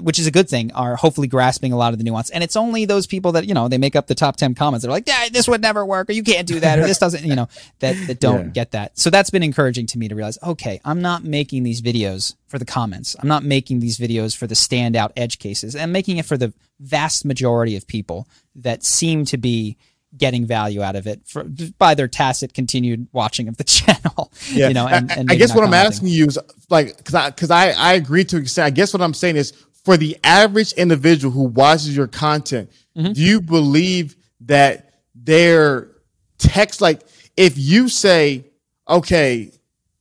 which 0.00 0.18
is 0.18 0.26
a 0.26 0.30
good 0.30 0.48
thing, 0.48 0.72
are 0.72 0.96
hopefully 0.96 1.26
grasping 1.26 1.72
a 1.72 1.76
lot 1.76 1.92
of 1.92 1.98
the 1.98 2.04
nuance. 2.04 2.30
And 2.30 2.44
it's 2.44 2.56
only 2.56 2.84
those 2.84 3.06
people 3.06 3.32
that, 3.32 3.46
you 3.46 3.54
know, 3.54 3.68
they 3.68 3.78
make 3.78 3.96
up 3.96 4.06
the 4.06 4.14
top 4.14 4.36
10 4.36 4.54
comments. 4.54 4.84
They're 4.84 4.92
like, 4.92 5.06
yeah, 5.06 5.28
this 5.30 5.48
would 5.48 5.60
never 5.60 5.84
work, 5.84 6.08
or 6.08 6.12
you 6.12 6.22
can't 6.22 6.46
do 6.46 6.60
that, 6.60 6.78
or 6.78 6.82
this 6.86 6.98
doesn't, 6.98 7.24
you 7.24 7.34
know, 7.34 7.48
that, 7.80 7.96
that 8.06 8.20
don't 8.20 8.46
yeah. 8.46 8.50
get 8.50 8.70
that. 8.72 8.98
So 8.98 9.10
that's 9.10 9.30
been 9.30 9.42
encouraging 9.42 9.86
to 9.86 9.98
me 9.98 10.08
to 10.08 10.14
realize, 10.14 10.38
okay, 10.42 10.80
I'm 10.84 11.02
not 11.02 11.24
making 11.24 11.64
these 11.64 11.82
videos 11.82 12.34
for 12.46 12.58
the 12.58 12.64
comments. 12.64 13.16
I'm 13.18 13.28
not 13.28 13.42
making 13.42 13.80
these 13.80 13.98
videos 13.98 14.36
for 14.36 14.46
the 14.46 14.54
standout 14.54 15.12
edge 15.16 15.38
cases. 15.38 15.74
I'm 15.74 15.92
making 15.92 16.18
it 16.18 16.24
for 16.24 16.36
the 16.36 16.52
vast 16.80 17.24
majority 17.24 17.76
of 17.76 17.86
people 17.86 18.28
that 18.54 18.84
seem 18.84 19.24
to 19.26 19.36
be 19.36 19.76
getting 20.16 20.46
value 20.46 20.82
out 20.82 20.96
of 20.96 21.06
it 21.06 21.20
for, 21.26 21.44
by 21.78 21.94
their 21.94 22.08
tacit 22.08 22.54
continued 22.54 23.08
watching 23.12 23.48
of 23.48 23.56
the 23.56 23.64
channel. 23.64 24.32
Yeah. 24.50 24.68
You 24.68 24.74
know, 24.74 24.88
and, 24.88 25.10
and 25.10 25.30
I, 25.30 25.34
I 25.34 25.36
guess 25.36 25.54
what 25.54 25.64
I'm 25.64 25.74
asking 25.74 26.08
you 26.08 26.26
is 26.26 26.38
like, 26.70 27.04
cause 27.04 27.14
I, 27.14 27.30
cause 27.30 27.50
I, 27.50 27.70
I 27.70 27.94
agree 27.94 28.24
to 28.24 28.38
extent. 28.38 28.66
I 28.66 28.70
guess 28.70 28.92
what 28.92 29.02
I'm 29.02 29.14
saying 29.14 29.36
is 29.36 29.52
for 29.84 29.96
the 29.96 30.16
average 30.24 30.72
individual 30.72 31.32
who 31.32 31.44
watches 31.44 31.96
your 31.96 32.06
content, 32.06 32.70
mm-hmm. 32.96 33.12
do 33.12 33.20
you 33.20 33.40
believe 33.40 34.16
that 34.42 35.02
their 35.14 35.90
text, 36.38 36.80
like 36.80 37.02
if 37.36 37.58
you 37.58 37.88
say, 37.88 38.44
okay, 38.88 39.52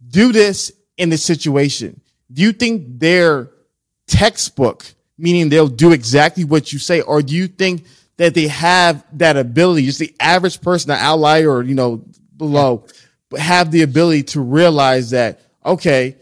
do 0.10 0.32
this 0.32 0.72
in 0.98 1.10
this 1.10 1.24
situation, 1.24 2.02
do 2.32 2.42
you 2.42 2.52
think 2.52 3.00
their 3.00 3.52
textbook, 4.08 4.86
meaning 5.18 5.50
they'll 5.50 5.68
do 5.68 5.92
exactly 5.92 6.44
what 6.44 6.72
you 6.72 6.80
say, 6.80 7.02
or 7.02 7.22
do 7.22 7.36
you 7.36 7.48
think 7.48 7.86
that 8.18 8.34
they 8.34 8.48
have 8.48 9.06
that 9.18 9.38
ability, 9.38 9.86
just 9.86 10.00
the 10.00 10.16
average 10.20 10.62
person, 10.62 10.90
the 10.90 10.96
outlier 10.96 11.50
or, 11.52 11.64
you 11.64 11.76
know, 11.76 12.04
below, 12.36 12.86
but 13.30 13.40
have 13.40 13.72
the 13.72 13.84
ability 13.84 14.24
to 14.24 14.42
realize 14.42 15.12
that, 15.12 15.40
okay, 15.66 16.18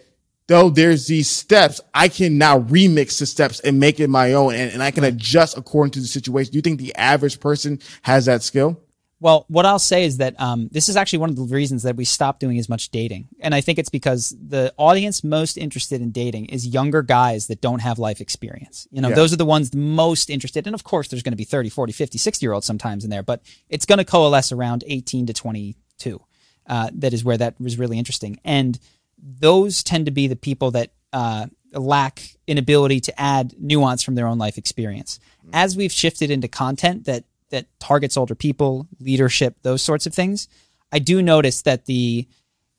though 0.48 0.70
there's 0.70 1.08
these 1.08 1.30
steps, 1.30 1.82
I 1.94 2.08
can 2.08 2.38
now 2.38 2.60
remix 2.60 3.20
the 3.20 3.26
steps 3.26 3.60
and 3.62 3.80
make 3.80 4.00
it 4.00 4.10
my 4.10 4.34
own 4.34 4.54
and, 4.54 4.72
and 4.72 4.84
I 4.84 4.92
can 4.92 5.04
adjust 5.04 5.58
according 5.58 5.92
to 5.92 6.00
the 6.00 6.08
situation. 6.08 6.52
Do 6.52 6.58
you 6.58 6.62
think 6.62 6.80
the 6.80 6.96
average 6.96 7.40
person 7.40 7.80
has 8.04 8.26
that 8.26 8.44
skill? 8.44 8.80
Well, 9.26 9.46
what 9.48 9.66
I'll 9.66 9.80
say 9.80 10.06
is 10.06 10.18
that 10.18 10.40
um, 10.40 10.70
this 10.72 10.88
is 10.88 10.96
actually 10.96 11.18
one 11.18 11.32
of 11.32 11.36
the 11.36 11.46
reasons 11.46 11.82
that 11.82 11.96
we 11.96 12.06
stopped 12.06 12.40
doing 12.40 12.60
as 12.60 12.70
much 12.70 12.90
dating. 12.90 13.28
And 13.40 13.56
I 13.56 13.62
think 13.62 13.80
it's 13.80 13.90
because 13.90 14.36
the 14.40 14.72
audience 14.78 15.24
most 15.24 15.58
interested 15.58 16.00
in 16.00 16.12
dating 16.12 16.46
is 16.46 16.68
younger 16.68 17.02
guys 17.02 17.48
that 17.48 17.60
don't 17.60 17.80
have 17.80 17.98
life 17.98 18.22
experience. 18.22 18.88
You 18.92 19.02
know, 19.02 19.10
yeah. 19.10 19.16
those 19.16 19.34
are 19.34 19.38
the 19.38 19.44
ones 19.44 19.74
most 19.74 20.30
interested. 20.30 20.68
And 20.68 20.76
of 20.76 20.84
course, 20.84 21.08
there's 21.08 21.24
going 21.24 21.32
to 21.32 21.38
be 21.38 21.44
30, 21.44 21.70
40, 21.70 21.92
50, 21.92 22.20
60 22.20 22.46
year 22.46 22.54
olds 22.54 22.68
sometimes 22.68 23.04
in 23.04 23.10
there, 23.10 23.24
but 23.24 23.42
it's 23.68 23.88
going 23.88 23.98
to 23.98 24.06
coalesce 24.06 24.52
around 24.52 24.84
18 24.86 25.26
to 25.26 25.34
22. 25.34 26.22
Uh, 26.68 26.92
that 26.94 27.12
is 27.12 27.24
where 27.24 27.38
that 27.38 27.60
was 27.60 27.80
really 27.80 27.98
interesting. 27.98 28.40
And 28.46 28.78
those 29.18 29.82
tend 29.82 30.06
to 30.06 30.12
be 30.12 30.28
the 30.28 30.36
people 30.36 30.70
that 30.70 30.92
uh, 31.14 31.48
lack 31.74 32.22
an 32.48 32.60
ability 32.60 33.00
to 33.00 33.20
add 33.20 33.56
nuance 33.58 34.04
from 34.04 34.14
their 34.14 34.28
own 34.28 34.38
life 34.38 34.60
experience. 34.60 35.20
As 35.52 35.76
we've 35.76 35.92
shifted 35.92 36.30
into 36.30 36.48
content 36.48 37.06
that 37.06 37.24
that 37.56 37.68
targets 37.80 38.18
older 38.18 38.36
people, 38.36 38.88
leadership, 39.00 39.56
those 39.62 39.82
sorts 39.82 40.06
of 40.06 40.14
things, 40.14 40.48
I 40.92 41.00
do 41.00 41.22
notice 41.22 41.62
that 41.64 41.86
the 41.86 42.28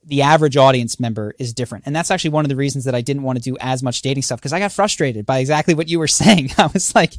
the 0.05 0.21
average 0.21 0.55
audience 0.55 1.01
member 1.01 1.35
is 1.37 1.53
different. 1.53 1.85
And 1.85 1.93
that's 1.93 2.09
actually 2.11 2.29
one 2.29 2.45
of 2.45 2.49
the 2.49 2.55
reasons 2.55 2.85
that 2.85 2.95
I 2.95 3.01
didn't 3.01 3.23
want 3.23 3.39
to 3.39 3.43
do 3.43 3.57
as 3.59 3.83
much 3.83 4.01
dating 4.01 4.23
stuff 4.23 4.39
because 4.39 4.53
I 4.53 4.59
got 4.59 4.71
frustrated 4.71 5.25
by 5.25 5.39
exactly 5.39 5.73
what 5.73 5.89
you 5.89 5.99
were 5.99 6.07
saying. 6.21 6.51
I 6.57 6.67
was 6.67 6.95
like, 6.95 7.13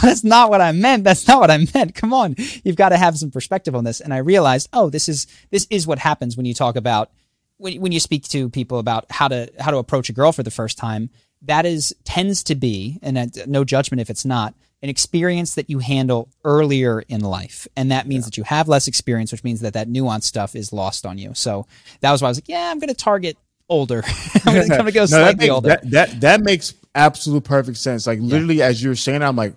that's 0.00 0.22
not 0.22 0.48
what 0.48 0.60
I 0.60 0.70
meant. 0.70 1.02
That's 1.02 1.26
not 1.26 1.40
what 1.40 1.50
I 1.50 1.66
meant. 1.74 1.96
Come 1.96 2.12
on. 2.12 2.36
You've 2.62 2.76
got 2.76 2.90
to 2.90 2.96
have 2.96 3.18
some 3.18 3.32
perspective 3.32 3.74
on 3.74 3.82
this. 3.82 4.00
And 4.00 4.14
I 4.14 4.18
realized, 4.18 4.68
oh, 4.72 4.88
this 4.88 5.08
is, 5.08 5.26
this 5.50 5.66
is 5.68 5.86
what 5.86 5.98
happens 5.98 6.36
when 6.36 6.46
you 6.46 6.54
talk 6.54 6.76
about, 6.76 7.10
when, 7.56 7.80
when 7.80 7.90
you 7.90 7.98
speak 7.98 8.22
to 8.28 8.48
people 8.50 8.78
about 8.78 9.06
how 9.10 9.26
to, 9.26 9.50
how 9.58 9.72
to 9.72 9.78
approach 9.78 10.08
a 10.08 10.12
girl 10.12 10.30
for 10.30 10.44
the 10.44 10.52
first 10.52 10.78
time. 10.78 11.10
That 11.42 11.66
is, 11.66 11.92
tends 12.04 12.44
to 12.44 12.54
be, 12.54 13.00
and 13.02 13.18
uh, 13.18 13.26
no 13.48 13.64
judgment 13.64 14.00
if 14.00 14.10
it's 14.10 14.24
not, 14.24 14.54
an 14.82 14.88
experience 14.88 15.54
that 15.56 15.68
you 15.68 15.80
handle 15.80 16.28
earlier 16.44 17.00
in 17.08 17.20
life. 17.20 17.66
And 17.76 17.90
that 17.90 18.06
means 18.06 18.22
yeah. 18.22 18.26
that 18.26 18.36
you 18.36 18.42
have 18.44 18.68
less 18.68 18.86
experience, 18.86 19.32
which 19.32 19.42
means 19.42 19.60
that 19.60 19.72
that 19.72 19.88
nuanced 19.88 20.24
stuff 20.24 20.54
is 20.54 20.72
lost 20.72 21.04
on 21.04 21.18
you. 21.18 21.32
So 21.34 21.66
that 22.00 22.12
was 22.12 22.22
why 22.22 22.28
I 22.28 22.30
was 22.30 22.38
like, 22.38 22.48
yeah, 22.48 22.70
I'm 22.70 22.78
going 22.78 22.88
to 22.88 22.94
target 22.94 23.36
older. 23.68 24.04
I'm 24.46 24.68
going 24.68 24.84
to 24.86 24.92
go 24.92 25.00
no, 25.00 25.06
slightly 25.06 25.32
that 25.32 25.38
makes, 25.38 25.50
older. 25.50 25.68
That, 25.68 25.90
that, 25.90 26.20
that, 26.20 26.40
makes 26.42 26.74
absolute 26.94 27.44
perfect 27.44 27.78
sense. 27.78 28.06
Like 28.06 28.20
literally 28.20 28.56
yeah. 28.56 28.66
as 28.66 28.82
you 28.82 28.90
were 28.90 28.96
saying, 28.96 29.22
I'm 29.22 29.36
like, 29.36 29.54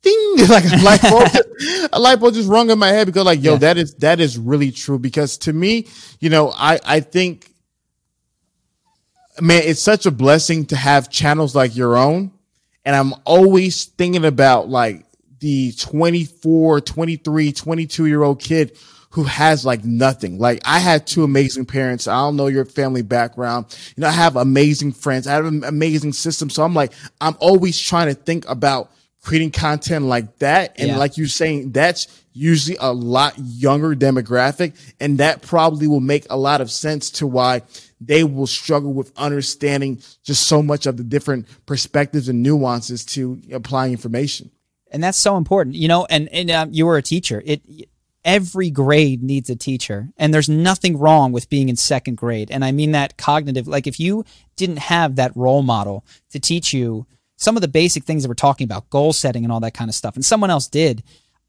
ding, 0.00 0.34
like 0.48 0.64
a 0.64 0.82
light 0.82 1.02
bulb, 1.02 1.28
just, 1.30 1.88
a 1.92 1.98
light 1.98 2.20
bulb 2.20 2.34
just 2.34 2.48
rung 2.48 2.70
in 2.70 2.78
my 2.78 2.88
head 2.88 3.06
because 3.06 3.24
like, 3.24 3.42
yo, 3.42 3.52
yeah. 3.52 3.58
that 3.58 3.76
is, 3.76 3.94
that 3.96 4.18
is 4.18 4.38
really 4.38 4.70
true. 4.70 4.98
Because 4.98 5.36
to 5.38 5.52
me, 5.52 5.88
you 6.20 6.30
know, 6.30 6.52
I, 6.56 6.80
I 6.86 7.00
think, 7.00 7.50
man, 9.42 9.62
it's 9.62 9.82
such 9.82 10.06
a 10.06 10.10
blessing 10.10 10.64
to 10.66 10.76
have 10.76 11.10
channels 11.10 11.54
like 11.54 11.76
your 11.76 11.98
own 11.98 12.32
and 12.84 12.94
I'm 12.94 13.14
always 13.24 13.84
thinking 13.84 14.24
about 14.24 14.68
like 14.68 15.04
the 15.40 15.72
24, 15.72 16.80
23, 16.80 17.52
22 17.52 18.06
year 18.06 18.22
old 18.22 18.40
kid 18.40 18.76
who 19.10 19.22
has 19.22 19.64
like 19.64 19.84
nothing. 19.84 20.38
Like 20.38 20.60
I 20.64 20.80
had 20.80 21.06
two 21.06 21.22
amazing 21.22 21.66
parents. 21.66 22.08
I 22.08 22.14
don't 22.14 22.34
know 22.36 22.48
your 22.48 22.64
family 22.64 23.02
background. 23.02 23.66
You 23.96 24.00
know, 24.00 24.08
I 24.08 24.12
have 24.12 24.36
amazing 24.36 24.92
friends. 24.92 25.26
I 25.26 25.34
have 25.34 25.44
an 25.44 25.62
amazing 25.62 26.12
system. 26.12 26.50
So 26.50 26.64
I'm 26.64 26.74
like, 26.74 26.92
I'm 27.20 27.36
always 27.38 27.78
trying 27.78 28.08
to 28.08 28.14
think 28.14 28.48
about 28.48 28.90
creating 29.22 29.52
content 29.52 30.04
like 30.06 30.38
that. 30.38 30.74
And 30.78 30.88
yeah. 30.88 30.96
like 30.98 31.16
you're 31.16 31.28
saying, 31.28 31.70
that's 31.70 32.23
usually 32.34 32.76
a 32.80 32.92
lot 32.92 33.34
younger 33.38 33.94
demographic. 33.94 34.74
And 35.00 35.18
that 35.18 35.40
probably 35.40 35.86
will 35.86 36.00
make 36.00 36.26
a 36.28 36.36
lot 36.36 36.60
of 36.60 36.70
sense 36.70 37.10
to 37.12 37.26
why 37.26 37.62
they 38.00 38.24
will 38.24 38.46
struggle 38.46 38.92
with 38.92 39.16
understanding 39.16 40.02
just 40.22 40.46
so 40.46 40.62
much 40.62 40.84
of 40.84 40.96
the 40.96 41.04
different 41.04 41.46
perspectives 41.64 42.28
and 42.28 42.42
nuances 42.42 43.04
to 43.06 43.40
applying 43.52 43.92
information. 43.92 44.50
And 44.90 45.02
that's 45.02 45.18
so 45.18 45.36
important, 45.36 45.76
you 45.76 45.88
know. 45.88 46.06
And 46.10 46.28
and 46.28 46.50
um, 46.50 46.68
you 46.72 46.86
were 46.86 46.96
a 46.96 47.02
teacher. 47.02 47.42
It 47.44 47.62
every 48.24 48.70
grade 48.70 49.22
needs 49.22 49.50
a 49.50 49.56
teacher, 49.56 50.10
and 50.16 50.32
there's 50.32 50.48
nothing 50.48 50.98
wrong 50.98 51.32
with 51.32 51.50
being 51.50 51.68
in 51.68 51.76
second 51.76 52.16
grade. 52.16 52.50
And 52.50 52.64
I 52.64 52.70
mean 52.70 52.92
that 52.92 53.16
cognitive. 53.16 53.66
Like 53.66 53.88
if 53.88 53.98
you 53.98 54.24
didn't 54.56 54.78
have 54.78 55.16
that 55.16 55.36
role 55.36 55.62
model 55.62 56.04
to 56.30 56.38
teach 56.38 56.72
you 56.72 57.06
some 57.36 57.56
of 57.56 57.60
the 57.60 57.68
basic 57.68 58.04
things 58.04 58.22
that 58.22 58.28
we're 58.28 58.34
talking 58.34 58.64
about, 58.66 58.88
goal 58.88 59.12
setting 59.12 59.42
and 59.42 59.52
all 59.52 59.60
that 59.60 59.74
kind 59.74 59.88
of 59.88 59.96
stuff, 59.96 60.14
and 60.14 60.24
someone 60.24 60.50
else 60.50 60.68
did, 60.68 61.02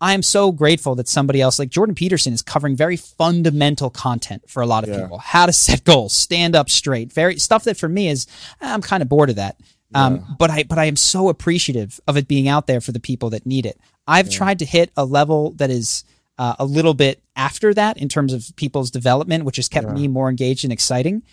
I 0.05 0.13
am 0.13 0.21
so 0.21 0.51
grateful 0.51 0.93
that 0.95 1.07
somebody 1.07 1.41
else 1.41 1.57
like 1.57 1.69
Jordan 1.69 1.95
Peterson 1.95 2.31
is 2.31 2.43
covering 2.43 2.75
very 2.75 2.95
fundamental 2.95 3.89
content 3.89 4.47
for 4.47 4.61
a 4.61 4.67
lot 4.67 4.83
of 4.83 4.91
yeah. 4.91 5.01
people. 5.01 5.17
How 5.17 5.47
to 5.47 5.51
set 5.51 5.83
goals, 5.83 6.13
stand 6.13 6.55
up 6.55 6.69
straight, 6.69 7.11
very 7.11 7.39
stuff 7.39 7.63
that 7.63 7.75
for 7.75 7.89
me 7.89 8.09
is 8.09 8.27
I'm 8.61 8.83
kind 8.83 9.01
of 9.01 9.09
bored 9.09 9.31
of 9.31 9.37
that. 9.37 9.59
Um, 9.95 10.35
but 10.37 10.51
I 10.51 10.61
but 10.61 10.77
I 10.77 10.85
am 10.85 10.95
so 10.95 11.27
appreciative 11.29 11.99
of 12.07 12.17
it 12.17 12.27
being 12.27 12.47
out 12.47 12.67
there 12.67 12.81
for 12.81 12.91
the 12.91 12.99
people 12.99 13.31
that 13.31 13.47
need 13.47 13.65
it. 13.65 13.79
I've 14.05 14.27
yeah. 14.27 14.37
tried 14.37 14.59
to 14.59 14.65
hit 14.65 14.91
a 14.95 15.05
level 15.05 15.53
that 15.53 15.71
is 15.71 16.03
uh, 16.37 16.55
a 16.59 16.65
little 16.65 16.93
bit 16.93 17.23
after 17.35 17.73
that 17.73 17.97
in 17.97 18.07
terms 18.07 18.31
of 18.31 18.55
people's 18.57 18.91
development, 18.91 19.43
which 19.43 19.55
has 19.55 19.67
kept 19.67 19.89
me 19.89 20.07
more 20.07 20.29
engaged 20.29 20.65
and 20.65 20.71
exciting, 20.71 21.23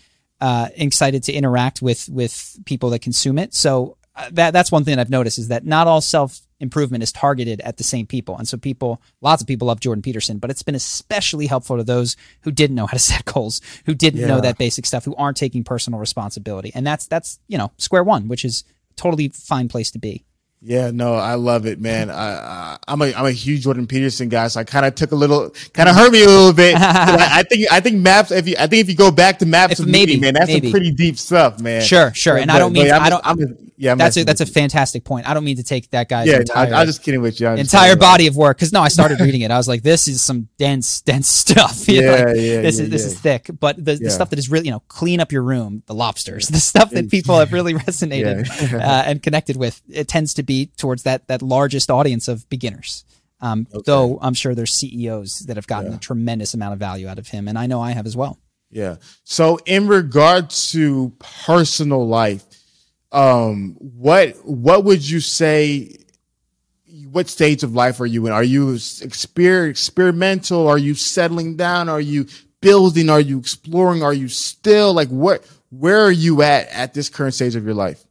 uh, 0.41 0.69
excited 0.77 1.21
to 1.23 1.31
interact 1.31 1.83
with 1.83 2.09
with 2.09 2.57
people 2.65 2.89
that 2.89 3.03
consume 3.03 3.37
it. 3.37 3.53
So 3.53 3.97
uh, 4.15 4.29
that 4.31 4.51
that's 4.51 4.71
one 4.71 4.83
thing 4.83 4.97
I've 4.97 5.11
noticed 5.11 5.37
is 5.37 5.49
that 5.49 5.63
not 5.63 5.85
all 5.85 6.01
self 6.01 6.41
improvement 6.63 7.03
is 7.03 7.11
targeted 7.11 7.61
at 7.61 7.77
the 7.77 7.83
same 7.83 8.07
people. 8.07 8.37
And 8.37 8.47
so 8.47 8.57
people, 8.57 9.01
lots 9.21 9.41
of 9.41 9.47
people 9.47 9.67
love 9.67 9.81
Jordan 9.81 10.01
Peterson, 10.01 10.39
but 10.39 10.49
it's 10.49 10.63
been 10.63 10.73
especially 10.73 11.45
helpful 11.45 11.77
to 11.77 11.83
those 11.83 12.15
who 12.41 12.51
didn't 12.51 12.75
know 12.75 12.87
how 12.87 12.93
to 12.93 12.99
set 13.11 13.25
goals, 13.25 13.61
who 13.85 13.93
didn't 13.93 14.21
yeah. 14.21 14.27
know 14.27 14.41
that 14.41 14.57
basic 14.57 14.85
stuff, 14.87 15.05
who 15.05 15.15
aren't 15.15 15.37
taking 15.37 15.63
personal 15.63 15.99
responsibility. 15.99 16.71
And 16.73 16.87
that's, 16.87 17.05
that's, 17.05 17.39
you 17.47 17.57
know, 17.57 17.71
square 17.77 18.03
one, 18.03 18.27
which 18.27 18.45
is 18.45 18.63
totally 18.95 19.27
fine 19.27 19.67
place 19.67 19.91
to 19.91 19.99
be. 19.99 20.25
Yeah, 20.65 20.91
no, 20.91 21.15
I 21.15 21.33
love 21.35 21.65
it, 21.65 21.81
man. 21.81 22.09
I, 22.09 22.77
am 22.87 23.01
a 23.01 23.13
I'm 23.13 23.25
a 23.25 23.31
huge 23.31 23.63
Jordan 23.63 23.85
Peterson 23.85 24.29
guy, 24.29 24.47
so 24.47 24.61
I 24.61 24.63
kind 24.63 24.85
of 24.85 24.95
took 24.95 25.11
a 25.11 25.15
little, 25.15 25.49
kind 25.73 25.89
of 25.89 25.95
hurt 25.95 26.13
me 26.13 26.23
a 26.23 26.27
little 26.27 26.53
bit. 26.53 26.75
I, 26.77 27.39
I, 27.39 27.43
think 27.43 27.69
I 27.69 27.81
think 27.81 27.97
maps. 27.97 28.31
If 28.31 28.47
you 28.47 28.55
I 28.57 28.67
think 28.67 28.79
if 28.79 28.89
you 28.89 28.95
go 28.95 29.11
back 29.11 29.39
to 29.39 29.45
maps, 29.45 29.81
if 29.81 29.85
maybe 29.85 30.17
man, 30.17 30.35
that's 30.35 30.47
maybe. 30.47 30.67
some 30.67 30.71
pretty 30.71 30.91
deep 30.91 31.17
stuff, 31.17 31.59
man. 31.59 31.81
Sure, 31.81 32.13
sure. 32.13 32.35
But, 32.35 32.43
and 32.43 32.51
I 32.51 32.59
don't 32.59 32.71
mean 32.71 32.89
I 32.89 33.09
don't. 33.09 33.21
I'm 33.25 33.41
a, 33.41 33.45
yeah, 33.75 33.91
I'm 33.91 33.97
that's 33.97 34.15
a 34.15 34.23
that's 34.23 34.39
a 34.39 34.45
fantastic 34.45 35.03
point. 35.03 35.27
I 35.27 35.33
don't 35.33 35.43
mean 35.43 35.57
to 35.57 35.63
take 35.63 35.89
that 35.91 36.07
guy's 36.07 36.27
yeah. 36.27 36.39
Entire, 36.39 36.73
I, 36.73 36.81
am 36.81 36.87
just 36.87 37.03
kidding 37.03 37.21
with 37.21 37.41
you. 37.41 37.47
I'm 37.47 37.57
entire 37.57 37.97
body 37.97 38.27
of 38.27 38.37
work 38.37 38.55
because 38.55 38.71
no, 38.71 38.79
I 38.81 38.87
started 38.87 39.19
reading 39.19 39.41
it. 39.41 39.51
I 39.51 39.57
was 39.57 39.67
like, 39.67 39.83
this 39.83 40.07
is 40.07 40.21
some 40.21 40.47
dense 40.57 41.01
dense 41.09 41.27
stuff. 41.27 41.89
You 41.89 41.95
yeah, 41.95 42.01
know, 42.01 42.11
like, 42.11 42.35
yeah, 42.37 42.61
This 42.61 42.77
yeah, 42.77 42.83
is 42.83 42.89
this 42.89 43.05
is 43.05 43.19
thick, 43.19 43.49
but 43.59 43.83
the, 43.83 43.95
the 43.95 44.09
stuff 44.09 44.29
that 44.29 44.39
is 44.39 44.49
really 44.49 44.67
you 44.67 44.71
know 44.71 44.81
clean 44.87 45.19
up 45.19 45.33
your 45.33 45.43
room, 45.43 45.83
the 45.87 45.93
lobsters, 45.93 46.47
the 46.49 46.59
stuff 46.59 46.91
that 46.91 47.09
people 47.09 47.37
have 47.37 47.51
really 47.51 47.73
resonated 47.73 48.49
uh, 48.73 49.03
and 49.05 49.21
connected 49.21 49.57
with. 49.57 49.81
It 49.89 50.07
tends 50.07 50.35
to 50.35 50.43
be 50.43 50.52
towards 50.77 51.03
that 51.03 51.27
that 51.27 51.41
largest 51.41 51.89
audience 51.89 52.27
of 52.27 52.47
beginners. 52.49 53.05
Um, 53.41 53.67
okay. 53.73 53.83
Though 53.85 54.19
I'm 54.21 54.33
sure 54.33 54.55
there's 54.55 54.73
CEOs 54.73 55.39
that 55.47 55.57
have 55.57 55.67
gotten 55.67 55.91
yeah. 55.91 55.97
a 55.97 55.99
tremendous 55.99 56.53
amount 56.53 56.73
of 56.73 56.79
value 56.79 57.07
out 57.07 57.19
of 57.19 57.27
him, 57.27 57.47
and 57.47 57.57
I 57.57 57.67
know 57.67 57.81
I 57.81 57.91
have 57.91 58.05
as 58.05 58.15
well. 58.15 58.39
Yeah. 58.69 58.95
So 59.23 59.59
in 59.65 59.87
regard 59.87 60.49
to 60.49 61.13
personal 61.45 62.07
life, 62.07 62.43
um, 63.11 63.75
what 63.79 64.29
what 64.45 64.83
would 64.85 65.07
you 65.07 65.19
say? 65.19 65.97
What 67.11 67.27
stage 67.27 67.63
of 67.63 67.73
life 67.73 67.99
are 67.99 68.05
you 68.05 68.25
in? 68.25 68.33
Are 68.33 68.43
you 68.43 68.73
exper- 68.73 69.69
experimental? 69.69 70.67
Are 70.67 70.77
you 70.77 70.95
settling 70.95 71.55
down? 71.55 71.89
Are 71.89 72.01
you 72.01 72.27
building? 72.61 73.09
Are 73.09 73.19
you 73.19 73.37
exploring? 73.37 74.03
Are 74.03 74.13
you 74.13 74.27
still 74.27 74.93
like 74.93 75.09
what? 75.09 75.45
Where 75.69 76.01
are 76.01 76.11
you 76.11 76.41
at 76.41 76.67
at 76.69 76.93
this 76.93 77.09
current 77.09 77.33
stage 77.33 77.55
of 77.55 77.65
your 77.65 77.73
life? 77.73 78.03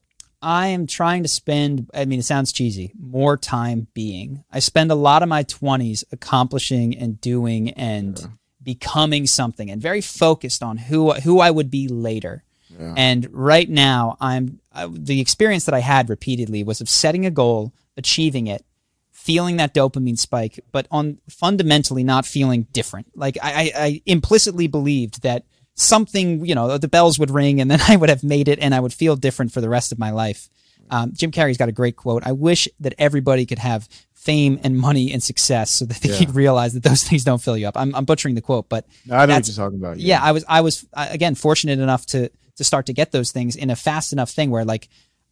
I 0.42 0.68
am 0.68 0.86
trying 0.86 1.22
to 1.22 1.28
spend, 1.28 1.88
I 1.94 2.04
mean, 2.04 2.18
it 2.18 2.24
sounds 2.24 2.52
cheesy, 2.52 2.92
more 2.98 3.36
time 3.36 3.86
being. 3.94 4.44
I 4.50 4.58
spend 4.58 4.90
a 4.90 4.96
lot 4.96 5.22
of 5.22 5.28
my 5.28 5.44
20s 5.44 6.04
accomplishing 6.10 6.96
and 6.96 7.20
doing 7.20 7.70
and 7.70 8.18
yeah. 8.18 8.26
becoming 8.62 9.26
something 9.26 9.70
and 9.70 9.80
very 9.80 10.00
focused 10.00 10.62
on 10.62 10.76
who 10.76 11.12
who 11.12 11.40
I 11.40 11.50
would 11.50 11.70
be 11.70 11.86
later. 11.86 12.42
Yeah. 12.68 12.94
And 12.96 13.28
right 13.30 13.68
now, 13.68 14.16
I'm 14.20 14.60
uh, 14.72 14.88
the 14.90 15.20
experience 15.20 15.66
that 15.66 15.74
I 15.74 15.80
had 15.80 16.08
repeatedly 16.08 16.64
was 16.64 16.80
of 16.80 16.88
setting 16.88 17.24
a 17.24 17.30
goal, 17.30 17.72
achieving 17.96 18.46
it, 18.48 18.64
feeling 19.10 19.58
that 19.58 19.74
dopamine 19.74 20.18
spike, 20.18 20.58
but 20.72 20.88
on 20.90 21.18
fundamentally 21.28 22.02
not 22.02 22.26
feeling 22.26 22.66
different. 22.72 23.06
Like 23.14 23.38
I, 23.40 23.72
I 23.76 24.02
implicitly 24.06 24.66
believed 24.66 25.22
that 25.22 25.44
something, 25.74 26.44
you 26.44 26.54
know, 26.54 26.78
the 26.78 26.88
bells 26.88 27.18
would 27.18 27.30
ring 27.30 27.60
and 27.60 27.70
then 27.70 27.80
I 27.88 27.96
would 27.96 28.08
have 28.08 28.24
made 28.24 28.48
it 28.48 28.58
and 28.58 28.74
I 28.74 28.80
would 28.80 28.92
feel 28.92 29.16
different 29.16 29.52
for 29.52 29.60
the 29.60 29.68
rest 29.68 29.92
of 29.92 29.98
my 29.98 30.10
life. 30.10 30.48
Um, 30.90 31.12
Jim 31.14 31.30
Carrey's 31.30 31.56
got 31.56 31.68
a 31.68 31.72
great 31.72 31.96
quote. 31.96 32.22
I 32.26 32.32
wish 32.32 32.68
that 32.80 32.94
everybody 32.98 33.46
could 33.46 33.58
have 33.58 33.88
fame 34.12 34.60
and 34.62 34.76
money 34.76 35.12
and 35.12 35.22
success 35.22 35.70
so 35.70 35.84
that 35.86 35.96
they 35.98 36.10
yeah. 36.10 36.18
could 36.18 36.34
realize 36.34 36.74
that 36.74 36.82
those 36.82 37.02
things 37.02 37.24
don't 37.24 37.40
fill 37.40 37.56
you 37.56 37.66
up. 37.66 37.76
I'm, 37.76 37.94
I'm 37.94 38.04
butchering 38.04 38.34
the 38.34 38.42
quote, 38.42 38.68
but 38.68 38.86
no, 39.06 39.16
I 39.16 39.26
know 39.26 39.34
what 39.34 39.48
you're 39.48 39.56
talking 39.56 39.78
about. 39.78 39.98
Yeah. 39.98 40.18
yeah, 40.18 40.22
I 40.22 40.32
was, 40.32 40.44
I 40.48 40.60
was 40.60 40.86
again 40.92 41.34
fortunate 41.34 41.78
enough 41.78 42.06
to 42.06 42.30
to 42.56 42.64
start 42.64 42.86
to 42.86 42.92
get 42.92 43.12
those 43.12 43.32
things 43.32 43.56
in 43.56 43.70
a 43.70 43.76
fast 43.76 44.12
enough 44.12 44.30
thing 44.30 44.50
where 44.50 44.64
like 44.64 44.88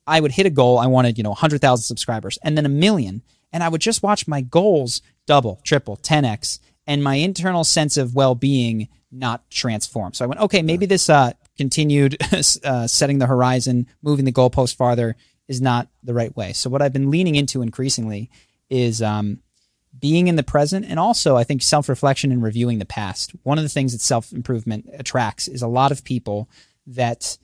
I 0.07 0.19
would 0.21 0.33
hit 0.33 0.47
a 0.47 0.51
goal. 0.51 0.79
I 0.79 0.87
wanted 0.87 1.19
you 1.19 1.25
know 1.25 1.31
100,000 1.31 1.83
subscribers 1.83 2.39
and 2.43 2.57
then 2.57 2.67
a 2.67 2.71
million, 2.71 3.23
and 3.53 3.63
I 3.63 3.69
would 3.69 3.81
just 3.81 4.03
watch 4.03 4.27
my 4.27 4.41
goals 4.41 5.03
double, 5.27 5.61
triple, 5.63 5.97
10x, 5.99 6.59
and 6.87 7.05
my 7.05 7.17
internal 7.17 7.65
sense 7.65 7.97
of 7.97 8.15
well 8.15 8.35
being 8.35 8.89
not 9.13 9.49
transform. 9.51 10.13
So 10.13 10.25
I 10.25 10.29
went, 10.29 10.41
okay, 10.41 10.63
maybe 10.63 10.87
this 10.87 11.11
uh, 11.11 11.33
continued 11.57 12.17
uh, 12.65 12.87
setting 12.87 13.19
the 13.19 13.27
horizon, 13.27 13.87
moving 14.03 14.25
the 14.25 14.33
goalpost 14.33 14.77
farther 14.77 15.17
is 15.49 15.61
not 15.61 15.89
the 16.03 16.15
right 16.15 16.35
way. 16.37 16.53
So 16.53 16.71
what 16.71 16.83
I've 16.83 16.93
been 16.93 17.11
leaning 17.11 17.35
into 17.35 17.63
increasingly 17.63 18.31
is 18.69 19.03
um, 19.03 19.41
being 19.99 20.29
in 20.29 20.37
the 20.37 20.43
present 20.43 20.87
and 20.87 20.99
also 20.99 21.37
I 21.37 21.45
think 21.45 21.63
self 21.63 21.89
reflection 21.89 22.31
and 22.31 22.43
reviewing 22.43 22.79
the 22.79 22.87
past. 22.87 23.33
One 23.43 23.59
of 23.59 23.65
the 23.65 23.69
things 23.69 23.93
that 23.93 24.01
self 24.01 24.33
improvement 24.33 24.89
attracts 24.97 25.49
is 25.49 25.63
a 25.63 25.69
lot 25.69 25.91
of 25.91 26.05
people 26.05 26.49
that 26.87 27.37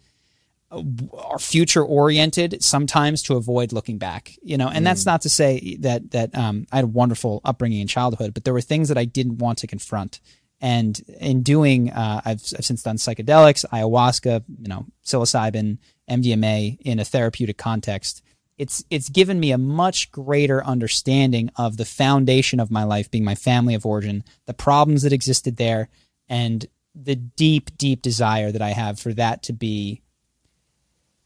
uh, 0.71 0.83
are 1.19 1.39
future 1.39 1.85
oriented 1.85 2.62
sometimes 2.62 3.23
to 3.23 3.37
avoid 3.37 3.73
looking 3.73 3.99
back 3.99 4.33
you 4.43 4.59
know 4.59 4.67
and 4.67 4.79
mm. 4.79 4.85
that's 4.85 5.07
not 5.07 5.21
to 5.21 5.29
say 5.29 5.77
that 5.79 6.11
that 6.11 6.37
um, 6.37 6.67
i 6.73 6.77
had 6.77 6.85
a 6.85 6.89
wonderful 6.89 7.41
upbringing 7.45 7.81
in 7.81 7.87
childhood 7.87 8.35
but 8.35 8.43
there 8.43 8.53
were 8.53 8.61
things 8.61 8.89
that 8.89 8.99
i 8.99 9.05
didn't 9.05 9.39
want 9.39 9.59
to 9.59 9.69
confront 9.69 10.21
and 10.61 10.99
in 11.21 11.43
doing, 11.43 11.91
uh, 11.91 12.23
I've, 12.25 12.43
I've 12.57 12.65
since 12.65 12.83
done 12.83 12.97
psychedelics, 12.97 13.65
ayahuasca, 13.73 14.45
you 14.61 14.69
know, 14.69 14.87
psilocybin, 15.05 15.79
MDMA 16.11 16.79
in 16.81 16.99
a 16.99 17.05
therapeutic 17.05 17.59
context. 17.59 18.23
It's 18.57 18.83
it's 18.89 19.11
given 19.11 19.39
me 19.39 19.53
a 19.53 19.59
much 19.59 20.11
greater 20.11 20.65
understanding 20.65 21.51
of 21.57 21.77
the 21.77 21.85
foundation 21.85 22.59
of 22.59 22.71
my 22.71 22.85
life, 22.85 23.11
being 23.11 23.25
my 23.25 23.35
family 23.35 23.75
of 23.75 23.85
origin, 23.85 24.25
the 24.47 24.55
problems 24.55 25.03
that 25.03 25.13
existed 25.13 25.59
there, 25.59 25.91
and 26.29 26.65
the 26.95 27.17
deep, 27.17 27.77
deep 27.77 28.01
desire 28.01 28.51
that 28.51 28.63
I 28.63 28.71
have 28.71 28.99
for 28.99 29.13
that 29.15 29.43
to 29.45 29.53
be 29.53 30.01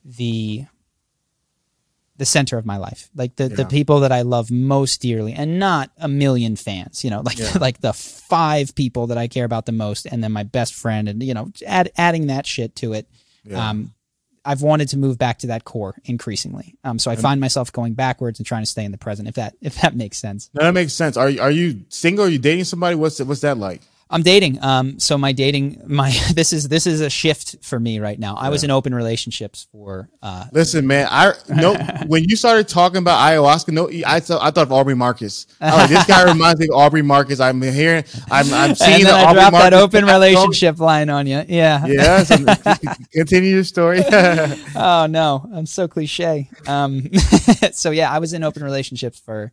the 0.05 0.67
the 2.21 2.27
center 2.27 2.59
of 2.59 2.67
my 2.67 2.77
life, 2.77 3.09
like 3.17 3.35
the, 3.37 3.49
yeah. 3.49 3.57
the 3.57 3.65
people 3.65 4.01
that 4.01 4.13
I 4.13 4.21
love 4.21 4.51
most 4.51 5.01
dearly, 5.01 5.33
and 5.33 5.59
not 5.59 5.91
a 5.97 6.07
million 6.07 6.55
fans. 6.55 7.03
You 7.03 7.09
know, 7.09 7.21
like 7.25 7.39
yeah. 7.39 7.57
like 7.59 7.81
the 7.81 7.95
five 7.95 8.75
people 8.75 9.07
that 9.07 9.17
I 9.17 9.27
care 9.27 9.47
about 9.47 9.65
the 9.65 9.73
most, 9.73 10.05
and 10.05 10.23
then 10.23 10.31
my 10.31 10.43
best 10.43 10.75
friend, 10.75 11.09
and 11.09 11.23
you 11.23 11.33
know, 11.33 11.51
add, 11.67 11.91
adding 11.97 12.27
that 12.27 12.47
shit 12.47 12.77
to 12.77 12.93
it. 12.93 13.09
Yeah. 13.43 13.71
Um, 13.71 13.95
I've 14.45 14.61
wanted 14.61 14.89
to 14.91 14.99
move 14.99 15.17
back 15.17 15.39
to 15.39 15.47
that 15.49 15.65
core 15.65 15.95
increasingly. 16.05 16.77
Um, 16.85 16.99
so 16.99 17.11
I 17.11 17.17
find 17.17 17.41
myself 17.41 17.73
going 17.73 17.93
backwards 17.95 18.39
and 18.39 18.47
trying 18.47 18.63
to 18.63 18.71
stay 18.71 18.85
in 18.85 18.93
the 18.93 18.99
present. 18.99 19.27
If 19.27 19.37
that 19.37 19.55
if 19.63 19.81
that 19.81 19.97
makes 19.97 20.19
sense. 20.19 20.51
No, 20.53 20.65
that 20.65 20.75
makes 20.75 20.93
sense. 20.93 21.17
Are 21.17 21.33
are 21.41 21.51
you 21.51 21.87
single? 21.89 22.27
Are 22.27 22.29
you 22.29 22.39
dating 22.39 22.65
somebody? 22.65 22.97
What's 22.97 23.19
what's 23.21 23.41
that 23.41 23.57
like? 23.57 23.81
I'm 24.13 24.23
dating. 24.23 24.63
Um, 24.63 24.99
so 24.99 25.17
my 25.17 25.31
dating, 25.31 25.83
my 25.87 26.11
this 26.35 26.53
is 26.53 26.69
this 26.69 26.87
is 26.87 27.01
a 27.01 27.09
shift 27.09 27.57
for 27.63 27.79
me 27.79 28.01
right 28.01 28.19
now. 28.19 28.35
I 28.35 28.49
was 28.49 28.65
in 28.65 28.71
open 28.71 28.95
relationships 28.95 29.69
for. 29.71 30.09
Uh, 30.21 30.47
Listen, 30.53 30.87
man, 30.87 31.07
I 31.09 31.33
no 31.49 31.75
when 32.07 32.25
you 32.25 32.35
started 32.35 32.67
talking 32.67 32.99
about 32.99 33.19
ayahuasca, 33.19 33.73
no, 33.73 33.89
I 34.07 34.19
thought 34.19 34.43
I 34.43 34.51
thought 34.51 34.67
of 34.67 34.73
Aubrey 34.73 34.97
Marcus. 34.97 35.47
Like, 35.61 35.89
this 35.89 36.05
guy 36.07 36.25
reminds 36.33 36.61
me 36.61 36.67
of 36.67 36.75
Aubrey 36.75 37.03
Marcus. 37.03 37.39
I'm 37.39 37.63
hearing, 37.63 38.05
I'm 38.31 38.53
I'm 38.53 38.75
seeing 38.75 38.95
and 38.95 39.07
then 39.07 39.15
I 39.15 39.33
dropped 39.33 39.53
Marcus 39.53 39.71
that 39.71 39.75
open 39.75 40.05
relationship 40.05 40.81
line 40.81 41.09
on 41.09 41.27
you. 41.27 41.45
Yeah. 41.49 41.87
Yeah. 41.87 42.25
So 42.25 42.37
continue 43.13 43.51
your 43.51 43.65
story. 43.65 44.03
oh 44.05 45.07
no, 45.09 45.49
I'm 45.55 45.67
so 45.67 45.87
cliche. 45.87 46.51
Um, 46.67 47.11
so 47.73 47.93
yeah, 47.93 48.11
I 48.11 48.19
was 48.19 48.33
in 48.33 48.43
open 48.43 48.65
relationships 48.65 49.21
for 49.21 49.53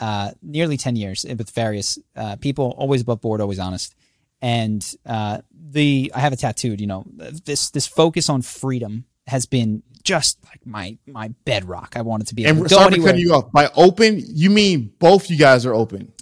uh, 0.00 0.32
nearly 0.42 0.76
10 0.76 0.96
years 0.96 1.24
with 1.24 1.50
various 1.50 1.98
uh, 2.16 2.36
people, 2.36 2.74
always 2.76 3.02
above 3.02 3.20
board, 3.20 3.40
always 3.40 3.58
honest. 3.58 3.94
And 4.42 4.84
uh, 5.06 5.38
the 5.52 6.12
I 6.14 6.20
have 6.20 6.32
it 6.32 6.40
tattooed. 6.40 6.80
You 6.80 6.86
know, 6.86 7.04
this 7.08 7.70
this 7.70 7.86
focus 7.86 8.28
on 8.28 8.42
freedom 8.42 9.04
has 9.26 9.46
been 9.46 9.82
just 10.02 10.38
like 10.44 10.64
my 10.66 10.98
my 11.06 11.28
bedrock. 11.44 11.94
I 11.96 12.02
wanted 12.02 12.26
to 12.28 12.34
be 12.34 12.44
able 12.44 12.60
and 12.60 12.68
to 12.68 12.74
go 12.74 12.86
anywhere. 12.86 13.12
cutting 13.12 13.20
you 13.26 13.32
off. 13.32 13.50
By 13.52 13.70
open, 13.74 14.22
you 14.26 14.50
mean 14.50 14.92
both 14.98 15.30
you 15.30 15.38
guys 15.38 15.64
are 15.64 15.74
open. 15.74 16.12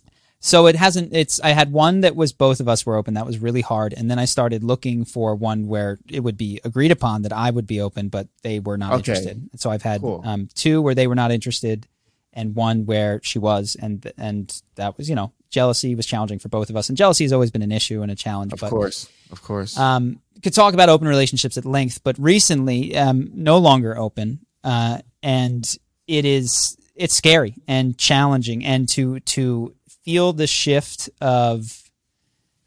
So 0.44 0.66
it 0.66 0.74
hasn't. 0.74 1.14
It's. 1.14 1.40
I 1.40 1.50
had 1.50 1.70
one 1.70 2.00
that 2.00 2.16
was 2.16 2.32
both 2.32 2.58
of 2.58 2.68
us 2.68 2.84
were 2.84 2.96
open. 2.96 3.14
That 3.14 3.26
was 3.26 3.38
really 3.38 3.60
hard, 3.60 3.94
and 3.96 4.10
then 4.10 4.18
I 4.18 4.24
started 4.24 4.64
looking 4.64 5.04
for 5.04 5.36
one 5.36 5.68
where 5.68 6.00
it 6.10 6.18
would 6.18 6.36
be 6.36 6.60
agreed 6.64 6.90
upon 6.90 7.22
that 7.22 7.32
I 7.32 7.48
would 7.48 7.66
be 7.66 7.80
open, 7.80 8.08
but 8.08 8.26
they 8.42 8.58
were 8.58 8.76
not 8.76 8.92
okay. 8.94 8.98
interested. 9.12 9.50
so 9.56 9.70
I've 9.70 9.82
had 9.82 10.00
cool. 10.00 10.20
um, 10.24 10.48
two 10.54 10.82
where 10.82 10.96
they 10.96 11.06
were 11.06 11.14
not 11.14 11.30
interested, 11.30 11.86
and 12.32 12.54
one 12.54 12.86
where 12.86 13.20
she 13.22 13.38
was, 13.38 13.76
and 13.80 14.10
and 14.16 14.62
that 14.76 14.96
was 14.96 15.08
you 15.08 15.14
know 15.14 15.32
jealousy 15.50 15.94
was 15.94 16.06
challenging 16.06 16.38
for 16.38 16.48
both 16.48 16.70
of 16.70 16.76
us, 16.76 16.88
and 16.88 16.98
jealousy 16.98 17.24
has 17.24 17.32
always 17.32 17.50
been 17.50 17.62
an 17.62 17.72
issue 17.72 18.02
and 18.02 18.10
a 18.10 18.14
challenge. 18.14 18.52
Of 18.52 18.60
but, 18.60 18.70
course, 18.70 19.08
of 19.30 19.42
course. 19.42 19.78
Um, 19.78 20.20
could 20.42 20.54
talk 20.54 20.74
about 20.74 20.88
open 20.88 21.06
relationships 21.06 21.56
at 21.56 21.64
length, 21.64 22.02
but 22.02 22.18
recently, 22.18 22.96
um, 22.96 23.30
no 23.34 23.58
longer 23.58 23.96
open, 23.96 24.40
uh, 24.64 24.98
and 25.22 25.78
it 26.06 26.24
is 26.24 26.76
it's 26.94 27.14
scary 27.14 27.54
and 27.68 27.96
challenging, 27.96 28.64
and 28.64 28.88
to 28.90 29.20
to 29.20 29.74
feel 30.04 30.32
the 30.32 30.46
shift 30.46 31.10
of 31.20 31.90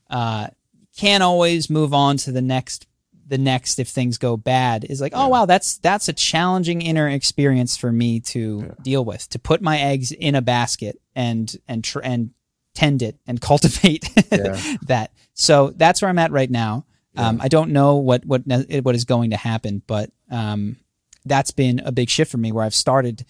uh, 0.10 0.48
can't 0.96 1.24
always 1.24 1.70
move 1.70 1.94
on 1.94 2.18
to 2.18 2.32
the 2.32 2.42
next 2.42 2.88
the 3.28 3.38
next 3.38 3.80
if 3.80 3.88
things 3.88 4.18
go 4.18 4.38
bad 4.38 4.86
is 4.86 5.02
like, 5.02 5.14
oh 5.16 5.28
wow, 5.28 5.46
that's 5.46 5.78
that's 5.78 6.08
a 6.08 6.14
challenging 6.14 6.82
inner 6.82 7.08
experience 7.10 7.76
for 7.76 7.92
me 7.92 8.20
to 8.20 8.64
yeah. 8.66 8.74
deal 8.82 9.06
with. 9.06 9.28
To 9.30 9.40
put 9.40 9.62
my 9.62 9.80
eggs 9.80 10.12
in 10.12 10.36
a 10.36 10.42
basket 10.42 11.02
and 11.16 11.56
and 11.68 11.84
tr- 11.84 12.02
and 12.04 12.32
tend 12.74 13.02
it 13.02 13.18
and 13.26 13.42
cultivate 13.42 14.10
yeah. 14.32 14.60
that. 14.88 15.12
So 15.34 15.72
that's 15.76 16.02
where 16.02 16.10
I'm 16.10 16.20
at 16.20 16.32
right 16.32 16.50
now. 16.50 16.86
Um, 17.18 17.40
I 17.42 17.48
don't 17.48 17.72
know 17.72 17.96
what 17.96 18.26
what 18.26 18.42
what 18.46 18.96
is 18.96 19.06
going 19.06 19.30
to 19.30 19.38
happen, 19.38 19.82
but 19.88 20.12
um, 20.30 20.76
that's 21.24 21.52
been 21.52 21.80
a 21.80 21.92
big 21.92 22.10
shift 22.10 22.30
for 22.30 22.38
me 22.38 22.52
where 22.52 22.66
I've 22.66 22.76
started 22.76 23.26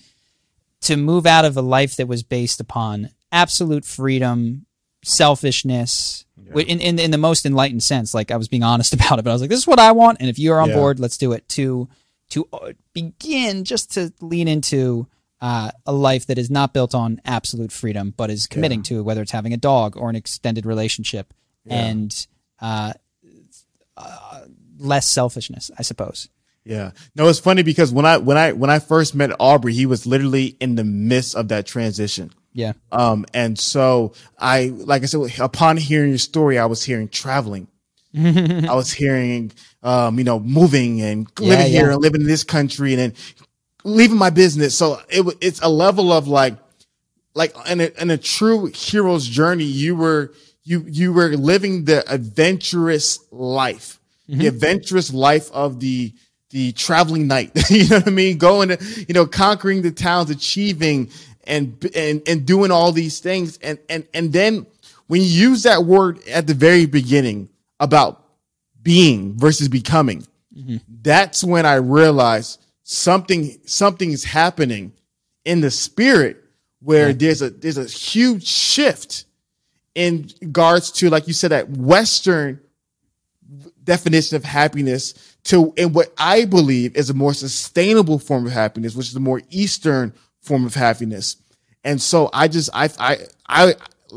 to 0.82 0.98
move 0.98 1.26
out 1.26 1.46
of 1.46 1.56
a 1.58 1.62
life 1.62 1.96
that 1.98 2.08
was 2.08 2.24
based 2.24 2.60
upon 2.60 3.12
absolute 3.32 3.86
freedom, 3.86 4.66
selfishness, 5.08 6.26
yeah. 6.38 6.62
in, 6.64 6.80
in 6.80 7.00
in 7.00 7.12
the 7.12 7.18
most 7.18 7.46
enlightened 7.46 7.84
sense. 7.84 8.14
Like 8.14 8.32
I 8.32 8.38
was 8.38 8.48
being 8.48 8.64
honest 8.64 8.94
about 8.98 9.20
it, 9.20 9.24
but 9.24 9.32
I 9.32 9.34
was 9.34 9.42
like, 9.42 9.50
"This 9.50 9.60
is 9.60 9.68
what 9.68 9.80
I 9.80 9.92
want, 9.92 10.18
and 10.20 10.30
if 10.30 10.40
you're 10.40 10.60
on 10.60 10.70
yeah. 10.70 10.76
board, 10.76 11.00
let's 11.00 11.18
do 11.18 11.32
it." 11.34 11.48
To 11.50 11.88
to 12.30 12.48
uh, 12.52 12.74
begin 12.94 13.64
just 13.64 13.94
to 13.94 14.12
lean 14.20 14.48
into 14.48 15.08
uh, 15.42 15.72
a 15.86 15.94
life 15.94 16.28
that 16.28 16.38
is 16.38 16.50
not 16.50 16.74
built 16.74 16.96
on 16.96 17.22
absolute 17.26 17.72
freedom, 17.72 18.14
but 18.16 18.30
is 18.30 18.48
committing 18.48 18.80
yeah. 18.80 18.98
to 18.98 19.04
whether 19.04 19.22
it's 19.22 19.32
having 19.32 19.54
a 19.54 19.58
dog 19.58 19.96
or 19.98 20.10
an 20.10 20.16
extended 20.16 20.66
relationship 20.66 21.34
and 21.68 22.28
uh, 22.62 22.94
uh, 23.98 24.42
less 24.78 25.08
selfishness, 25.08 25.72
I 25.78 25.82
suppose. 25.82 26.30
Yeah. 26.64 26.92
No, 27.16 27.28
it's 27.28 27.40
funny 27.40 27.62
because 27.62 27.92
when 27.92 28.06
I 28.06 28.18
when 28.18 28.38
I 28.38 28.54
when 28.54 28.70
I 28.70 28.80
first 28.80 29.14
met 29.14 29.32
Aubrey, 29.40 29.74
he 29.74 29.86
was 29.86 30.08
literally 30.08 30.58
in 30.60 30.76
the 30.76 30.84
midst 30.84 31.36
of 31.36 31.50
that 31.50 31.68
transition. 31.68 32.32
Yeah. 32.56 32.72
Um, 32.90 33.26
and 33.34 33.60
so 33.60 34.14
I, 34.40 34.68
like 34.74 35.04
I 35.04 35.08
said, 35.08 35.40
upon 35.40 35.76
hearing 35.76 36.10
your 36.10 36.18
story, 36.18 36.58
I 36.58 36.66
was 36.66 36.84
hearing 36.84 37.10
traveling. 37.10 37.68
I 38.18 38.74
was 38.74 38.94
hearing, 38.94 39.52
um, 39.84 40.18
you 40.18 40.24
know, 40.24 40.40
moving 40.40 41.02
and 41.02 41.28
yeah, 41.38 41.50
living 41.50 41.66
yeah. 41.66 41.80
here 41.80 41.92
and 41.92 42.02
living 42.02 42.22
in 42.22 42.28
this 42.28 42.46
country 42.46 42.94
and 42.94 43.00
then 43.00 43.14
leaving 43.84 44.18
my 44.18 44.30
business. 44.30 44.74
So 44.74 45.02
it, 45.10 45.26
it's 45.42 45.60
a 45.62 45.68
level 45.68 46.14
of 46.14 46.30
like, 46.30 46.56
like 47.34 47.54
in 47.70 47.82
a, 47.82 47.92
in 48.02 48.10
a 48.10 48.18
true 48.18 48.68
hero's 48.68 49.28
journey, 49.28 49.66
you 49.66 49.98
were, 49.98 50.34
you, 50.64 50.86
you 50.88 51.12
were 51.12 51.36
living 51.36 51.84
the 51.84 52.10
adventurous 52.10 53.20
life, 53.34 54.00
mm-hmm. 54.30 54.40
the 54.40 54.48
adventurous 54.48 55.14
life 55.14 55.52
of 55.52 55.82
the, 55.82 56.14
the 56.52 56.72
traveling 56.72 57.28
knight. 57.28 57.52
you 57.70 57.90
know 57.90 57.98
what 57.98 58.08
I 58.08 58.12
mean? 58.12 58.38
Going, 58.38 58.70
to, 58.70 59.06
you 59.10 59.14
know, 59.14 59.26
conquering 59.26 59.82
the 59.82 59.92
towns, 59.92 60.30
achieving 60.30 61.10
and, 61.48 61.90
and, 61.96 62.22
and 62.28 62.46
doing 62.46 62.72
all 62.72 62.92
these 62.92 63.20
things. 63.20 63.58
And, 63.58 63.80
and, 63.90 64.08
and 64.14 64.32
then 64.32 64.66
when 65.08 65.22
you 65.22 65.28
use 65.28 65.64
that 65.64 65.86
word 65.86 66.26
at 66.28 66.48
the 66.48 66.54
very 66.54 66.86
beginning 66.86 67.50
about 67.80 68.24
being 68.82 69.38
versus 69.38 69.68
becoming, 69.68 70.26
mm-hmm. 70.56 70.78
that's 71.02 71.44
when 71.44 71.66
I 71.66 71.76
realized 71.76 72.62
something, 72.84 73.58
something 73.66 74.12
is 74.12 74.24
happening 74.24 74.94
in 75.44 75.62
the 75.62 75.72
spirit 75.72 76.44
where 76.82 77.08
yeah. 77.08 77.16
there's 77.18 77.42
a, 77.42 77.50
there's 77.50 77.78
a 77.78 77.86
huge 77.86 78.46
shift 78.46 79.26
in 79.94 80.30
regards 80.42 80.92
to, 80.92 81.10
like 81.10 81.28
you 81.28 81.34
said, 81.34 81.52
that 81.52 81.70
Western 81.70 82.60
definition 83.84 84.36
of 84.36 84.44
happiness 84.44 85.36
to 85.46 85.74
in 85.78 85.94
what 85.94 86.12
I 86.18 86.46
believe 86.46 86.96
is 86.96 87.10
a 87.10 87.14
more 87.14 87.34
sustainable 87.34 88.20
form 88.20 88.46
of 88.46 88.52
happiness, 88.52 88.96
which 88.96 89.08
is 89.08 89.16
a 89.16 89.20
more 89.20 89.42
Eastern 89.50 90.14
form 90.46 90.66
of 90.66 90.76
happiness. 90.76 91.38
And 91.84 92.02
so 92.02 92.30
I 92.34 92.48
just 92.48 92.70
I 92.74 92.90
I 93.00 93.18
I 93.48 93.76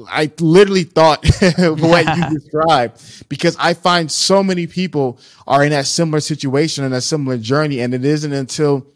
I 0.09 0.31
literally 0.39 0.85
thought 0.85 1.24
what 1.59 2.16
you 2.16 2.39
described 2.39 3.29
because 3.29 3.57
I 3.59 3.74
find 3.74 4.11
so 4.11 4.43
many 4.43 4.66
people 4.66 5.18
are 5.47 5.64
in 5.64 5.70
that 5.70 5.87
similar 5.87 6.20
situation 6.20 6.85
and 6.85 6.95
a 6.95 7.01
similar 7.01 7.39
journey, 7.39 7.81
and 7.81 7.93
it 7.95 8.05
isn't 8.05 8.33
until 8.33 8.87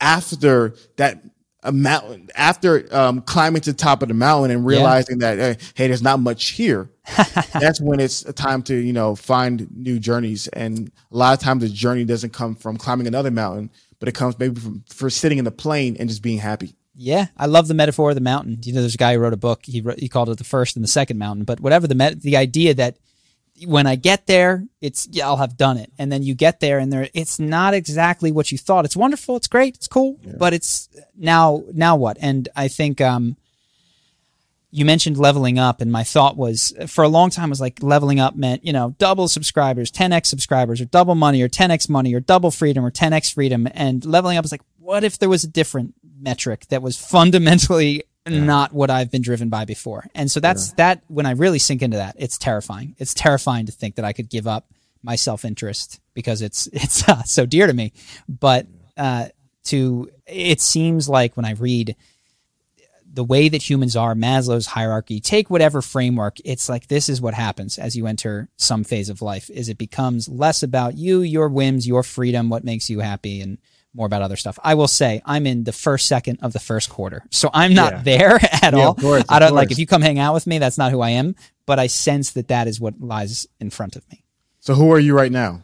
after 0.00 0.74
that 0.96 1.22
a 1.64 1.72
mountain 1.72 2.28
after 2.36 2.86
um, 2.94 3.20
climbing 3.20 3.60
to 3.60 3.72
the 3.72 3.76
top 3.76 4.02
of 4.02 4.08
the 4.08 4.14
mountain 4.14 4.52
and 4.52 4.64
realizing 4.64 5.20
yeah. 5.20 5.34
that 5.34 5.60
hey, 5.74 5.88
there's 5.88 6.02
not 6.02 6.20
much 6.20 6.50
here 6.50 6.88
that's 7.52 7.80
when 7.80 7.98
it's 7.98 8.24
a 8.26 8.32
time 8.32 8.62
to 8.62 8.74
you 8.74 8.92
know 8.92 9.16
find 9.16 9.66
new 9.76 9.98
journeys 9.98 10.46
and 10.48 10.92
a 11.10 11.16
lot 11.16 11.36
of 11.36 11.40
times 11.40 11.62
the 11.62 11.68
journey 11.68 12.04
doesn't 12.04 12.32
come 12.32 12.54
from 12.54 12.76
climbing 12.76 13.08
another 13.08 13.32
mountain 13.32 13.70
but 14.00 14.08
it 14.08 14.12
comes 14.12 14.38
maybe 14.38 14.60
from 14.60 14.84
for 14.88 15.10
sitting 15.10 15.38
in 15.38 15.44
the 15.44 15.50
plane 15.50 15.96
and 15.98 16.08
just 16.08 16.22
being 16.22 16.38
happy 16.38 16.74
yeah 16.94 17.26
i 17.36 17.46
love 17.46 17.68
the 17.68 17.74
metaphor 17.74 18.10
of 18.10 18.14
the 18.14 18.20
mountain 18.20 18.58
you 18.62 18.72
know 18.72 18.80
there's 18.80 18.94
a 18.94 18.98
guy 18.98 19.14
who 19.14 19.20
wrote 19.20 19.32
a 19.32 19.36
book 19.36 19.60
he 19.64 19.80
wrote, 19.80 19.98
he 19.98 20.08
called 20.08 20.28
it 20.28 20.38
the 20.38 20.44
first 20.44 20.76
and 20.76 20.84
the 20.84 20.88
second 20.88 21.18
mountain 21.18 21.44
but 21.44 21.60
whatever 21.60 21.86
the 21.86 21.94
met- 21.94 22.20
the 22.22 22.36
idea 22.36 22.74
that 22.74 22.96
when 23.66 23.86
I 23.86 23.96
get 23.96 24.26
there, 24.26 24.64
it's 24.80 25.08
yeah, 25.10 25.26
I'll 25.26 25.36
have 25.36 25.56
done 25.56 25.78
it. 25.78 25.92
And 25.98 26.12
then 26.12 26.22
you 26.22 26.34
get 26.34 26.60
there 26.60 26.78
and 26.78 26.92
there 26.92 27.08
it's 27.14 27.38
not 27.38 27.74
exactly 27.74 28.30
what 28.30 28.52
you 28.52 28.58
thought. 28.58 28.84
It's 28.84 28.96
wonderful, 28.96 29.36
it's 29.36 29.48
great, 29.48 29.76
it's 29.76 29.88
cool, 29.88 30.16
yeah. 30.22 30.34
but 30.38 30.52
it's 30.52 30.88
now 31.16 31.64
now 31.72 31.96
what? 31.96 32.18
And 32.20 32.48
I 32.54 32.68
think 32.68 33.00
um 33.00 33.36
you 34.70 34.84
mentioned 34.84 35.16
leveling 35.16 35.58
up 35.58 35.80
and 35.80 35.90
my 35.90 36.04
thought 36.04 36.36
was 36.36 36.74
for 36.86 37.02
a 37.02 37.08
long 37.08 37.30
time 37.30 37.48
was 37.48 37.60
like 37.60 37.82
leveling 37.82 38.20
up 38.20 38.36
meant, 38.36 38.64
you 38.64 38.72
know, 38.72 38.94
double 38.98 39.26
subscribers, 39.28 39.90
10x 39.90 40.26
subscribers 40.26 40.80
or 40.80 40.84
double 40.84 41.14
money 41.14 41.40
or 41.40 41.48
10x 41.48 41.88
money 41.88 42.14
or 42.14 42.20
double 42.20 42.50
freedom 42.50 42.84
or 42.84 42.90
10x 42.90 43.32
freedom 43.32 43.66
and 43.72 44.04
leveling 44.04 44.36
up 44.36 44.44
is 44.44 44.52
like 44.52 44.60
what 44.78 45.04
if 45.04 45.18
there 45.18 45.28
was 45.28 45.44
a 45.44 45.48
different 45.48 45.94
metric 46.20 46.66
that 46.68 46.82
was 46.82 46.98
fundamentally 46.98 48.04
yeah. 48.26 48.44
not 48.44 48.72
what 48.72 48.90
I've 48.90 49.10
been 49.10 49.22
driven 49.22 49.48
by 49.48 49.64
before. 49.64 50.06
And 50.14 50.30
so 50.30 50.40
that's 50.40 50.70
yeah. 50.70 50.74
that 50.76 51.02
when 51.08 51.26
I 51.26 51.32
really 51.32 51.58
sink 51.58 51.82
into 51.82 51.96
that, 51.96 52.16
it's 52.18 52.38
terrifying. 52.38 52.94
It's 52.98 53.14
terrifying 53.14 53.66
to 53.66 53.72
think 53.72 53.96
that 53.96 54.04
I 54.04 54.12
could 54.12 54.28
give 54.28 54.46
up 54.46 54.66
my 55.02 55.16
self-interest 55.16 56.00
because 56.14 56.42
it's 56.42 56.66
it's 56.72 57.08
uh, 57.08 57.22
so 57.22 57.46
dear 57.46 57.66
to 57.66 57.72
me. 57.72 57.92
But 58.28 58.66
uh, 58.96 59.28
to 59.64 60.10
it 60.26 60.60
seems 60.60 61.08
like 61.08 61.36
when 61.36 61.46
I 61.46 61.52
read 61.52 61.96
the 63.12 63.24
way 63.24 63.48
that 63.48 63.68
humans 63.68 63.96
are, 63.96 64.14
Maslow's 64.14 64.66
hierarchy, 64.66 65.20
take 65.20 65.50
whatever 65.50 65.82
framework, 65.82 66.36
it's 66.44 66.68
like 66.68 66.88
this 66.88 67.08
is 67.08 67.20
what 67.20 67.34
happens 67.34 67.78
as 67.78 67.96
you 67.96 68.06
enter 68.06 68.48
some 68.56 68.84
phase 68.84 69.08
of 69.08 69.22
life 69.22 69.50
is 69.50 69.68
it 69.68 69.78
becomes 69.78 70.28
less 70.28 70.62
about 70.62 70.96
you, 70.96 71.22
your 71.22 71.48
whims, 71.48 71.86
your 71.86 72.02
freedom, 72.02 72.48
what 72.48 72.64
makes 72.64 72.90
you 72.90 73.00
happy 73.00 73.40
and 73.40 73.58
more 73.94 74.06
about 74.06 74.22
other 74.22 74.36
stuff. 74.36 74.58
I 74.62 74.74
will 74.74 74.88
say 74.88 75.22
I'm 75.24 75.46
in 75.46 75.64
the 75.64 75.72
first 75.72 76.06
second 76.06 76.38
of 76.42 76.52
the 76.52 76.60
first 76.60 76.90
quarter. 76.90 77.24
So 77.30 77.50
I'm 77.52 77.74
not 77.74 77.92
yeah. 77.92 78.02
there 78.02 78.34
at 78.62 78.74
yeah, 78.74 78.78
all. 78.78 78.94
Course, 78.94 79.24
I 79.28 79.38
don't 79.38 79.54
like 79.54 79.70
if 79.70 79.78
you 79.78 79.86
come 79.86 80.02
hang 80.02 80.18
out 80.18 80.34
with 80.34 80.46
me, 80.46 80.58
that's 80.58 80.78
not 80.78 80.92
who 80.92 81.00
I 81.00 81.10
am, 81.10 81.34
but 81.66 81.78
I 81.78 81.86
sense 81.86 82.32
that 82.32 82.48
that 82.48 82.68
is 82.68 82.80
what 82.80 83.00
lies 83.00 83.46
in 83.60 83.70
front 83.70 83.96
of 83.96 84.08
me. 84.10 84.24
So 84.60 84.74
who 84.74 84.92
are 84.92 84.98
you 84.98 85.14
right 85.14 85.32
now? 85.32 85.62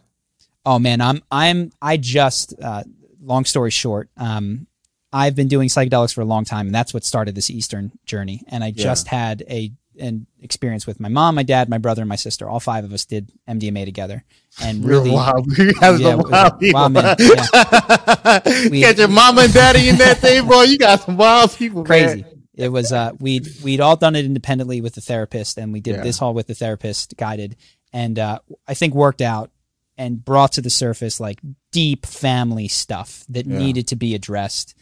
Oh 0.67 0.79
man, 0.79 1.01
I'm 1.01 1.23
I'm 1.31 1.73
I 1.83 1.99
just 1.99 2.55
uh, 2.61 2.85
long 3.23 3.45
story 3.45 3.71
short, 3.71 4.09
um, 4.17 4.67
I've 5.15 5.37
been 5.37 5.49
doing 5.49 5.69
psychedelics 5.69 6.13
for 6.13 6.21
a 6.21 6.27
long 6.27 6.45
time 6.45 6.67
and 6.67 6.75
that's 6.75 6.93
what 6.93 7.05
started 7.05 7.35
this 7.35 7.49
eastern 7.49 7.93
journey 8.05 8.43
and 8.49 8.65
I 8.65 8.73
just 8.73 9.07
yeah. 9.07 9.19
had 9.19 9.45
a 9.49 9.73
an 9.99 10.27
experience 10.41 10.87
with 10.87 10.99
my 10.99 11.09
mom, 11.09 11.37
my 11.37 11.43
dad, 11.43 11.69
my 11.69 11.79
brother, 11.79 12.03
and 12.03 12.09
my 12.09 12.17
sister. 12.17 12.49
All 12.49 12.61
five 12.61 12.85
of 12.85 12.93
us 12.93 13.05
did 13.05 13.31
MDMA 13.49 13.85
together, 13.85 14.25
and 14.61 14.85
really, 14.85 15.11
wild. 15.11 15.47
yeah, 15.59 16.15
wild, 16.15 16.63
wild 16.73 16.93
man. 16.93 17.17
Yeah. 17.19 18.41
we, 18.71 18.81
Get 18.81 18.99
your 18.99 19.09
mama 19.09 19.43
and 19.43 19.53
daddy 19.53 19.89
in 19.89 19.97
that 19.99 20.19
thing, 20.19 20.47
bro. 20.47 20.63
You 20.63 20.79
got 20.79 21.03
some 21.03 21.17
wild 21.17 21.53
people. 21.55 21.85
Crazy. 21.85 22.23
Man. 22.23 22.43
It 22.57 22.69
was 22.69 22.93
uh, 22.93 23.13
we'd 23.19 23.49
we'd 23.63 23.81
all 23.81 23.97
done 23.97 24.17
it 24.17 24.25
independently 24.25 24.81
with 24.81 24.95
the 24.95 25.01
therapist, 25.01 25.59
and 25.59 25.73
we 25.73 25.81
did 25.81 25.97
yeah. 25.97 26.03
this 26.03 26.23
all 26.23 26.35
with 26.35 26.47
the 26.47 26.55
therapist 26.55 27.17
guided, 27.17 27.57
and 27.93 28.19
uh, 28.19 28.39
I 28.67 28.75
think 28.75 28.95
worked 28.95 29.21
out 29.23 29.51
and 29.97 30.25
brought 30.25 30.53
to 30.53 30.61
the 30.61 30.71
surface 30.71 31.21
like 31.21 31.41
deep 31.71 32.07
family 32.07 32.69
stuff 32.69 33.25
that 33.29 33.47
yeah. 33.47 33.59
needed 33.59 33.89
to 33.89 33.97
be 33.97 34.15
addressed. 34.15 34.77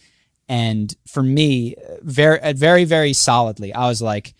And 0.48 0.94
for 1.06 1.22
me, 1.22 1.76
very 2.02 2.40
uh, 2.40 2.52
very 2.52 2.84
very 2.84 3.12
solidly, 3.12 3.72
I 3.72 3.88
was 3.88 4.02
like 4.02 4.34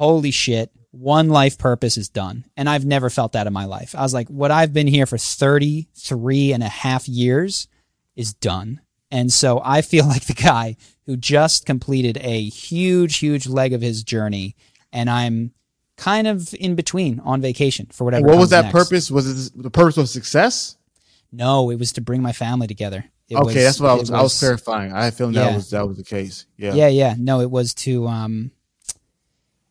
holy 0.00 0.30
shit, 0.30 0.72
one 0.92 1.28
life 1.28 1.58
purpose 1.58 1.98
is 1.98 2.08
done. 2.08 2.46
And 2.56 2.70
I've 2.70 2.86
never 2.86 3.10
felt 3.10 3.32
that 3.32 3.46
in 3.46 3.52
my 3.52 3.66
life. 3.66 3.94
I 3.94 4.00
was 4.00 4.14
like, 4.14 4.28
what 4.28 4.50
I've 4.50 4.72
been 4.72 4.86
here 4.86 5.04
for 5.04 5.18
33 5.18 6.54
and 6.54 6.62
a 6.62 6.68
half 6.68 7.06
years 7.06 7.68
is 8.16 8.32
done. 8.32 8.80
And 9.10 9.30
so 9.30 9.60
I 9.62 9.82
feel 9.82 10.06
like 10.08 10.24
the 10.24 10.32
guy 10.32 10.76
who 11.04 11.18
just 11.18 11.66
completed 11.66 12.16
a 12.22 12.44
huge, 12.44 13.18
huge 13.18 13.46
leg 13.46 13.74
of 13.74 13.82
his 13.82 14.02
journey. 14.02 14.56
And 14.90 15.10
I'm 15.10 15.52
kind 15.98 16.26
of 16.26 16.54
in 16.54 16.76
between 16.76 17.20
on 17.20 17.42
vacation 17.42 17.88
for 17.92 18.04
whatever. 18.04 18.26
What 18.26 18.38
was 18.38 18.50
that 18.50 18.62
next. 18.62 18.72
purpose? 18.72 19.10
Was 19.10 19.48
it 19.48 19.62
the 19.62 19.70
purpose 19.70 19.98
of 19.98 20.08
success? 20.08 20.78
No, 21.30 21.68
it 21.68 21.78
was 21.78 21.92
to 21.92 22.00
bring 22.00 22.22
my 22.22 22.32
family 22.32 22.66
together. 22.66 23.04
It 23.30 23.36
okay, 23.36 23.44
was, 23.44 23.54
that's 23.54 23.80
what 23.80 23.90
I 23.90 23.92
was, 23.92 24.00
was, 24.02 24.10
I 24.10 24.22
was 24.22 24.38
clarifying. 24.38 24.92
I 24.92 25.10
feel 25.12 25.32
yeah. 25.32 25.44
that 25.44 25.54
was 25.54 25.70
that 25.70 25.86
was 25.86 25.96
the 25.96 26.04
case. 26.04 26.46
Yeah. 26.56 26.74
Yeah, 26.74 26.88
yeah. 26.88 27.14
No, 27.16 27.40
it 27.40 27.50
was 27.50 27.74
to 27.74 28.08
um 28.08 28.50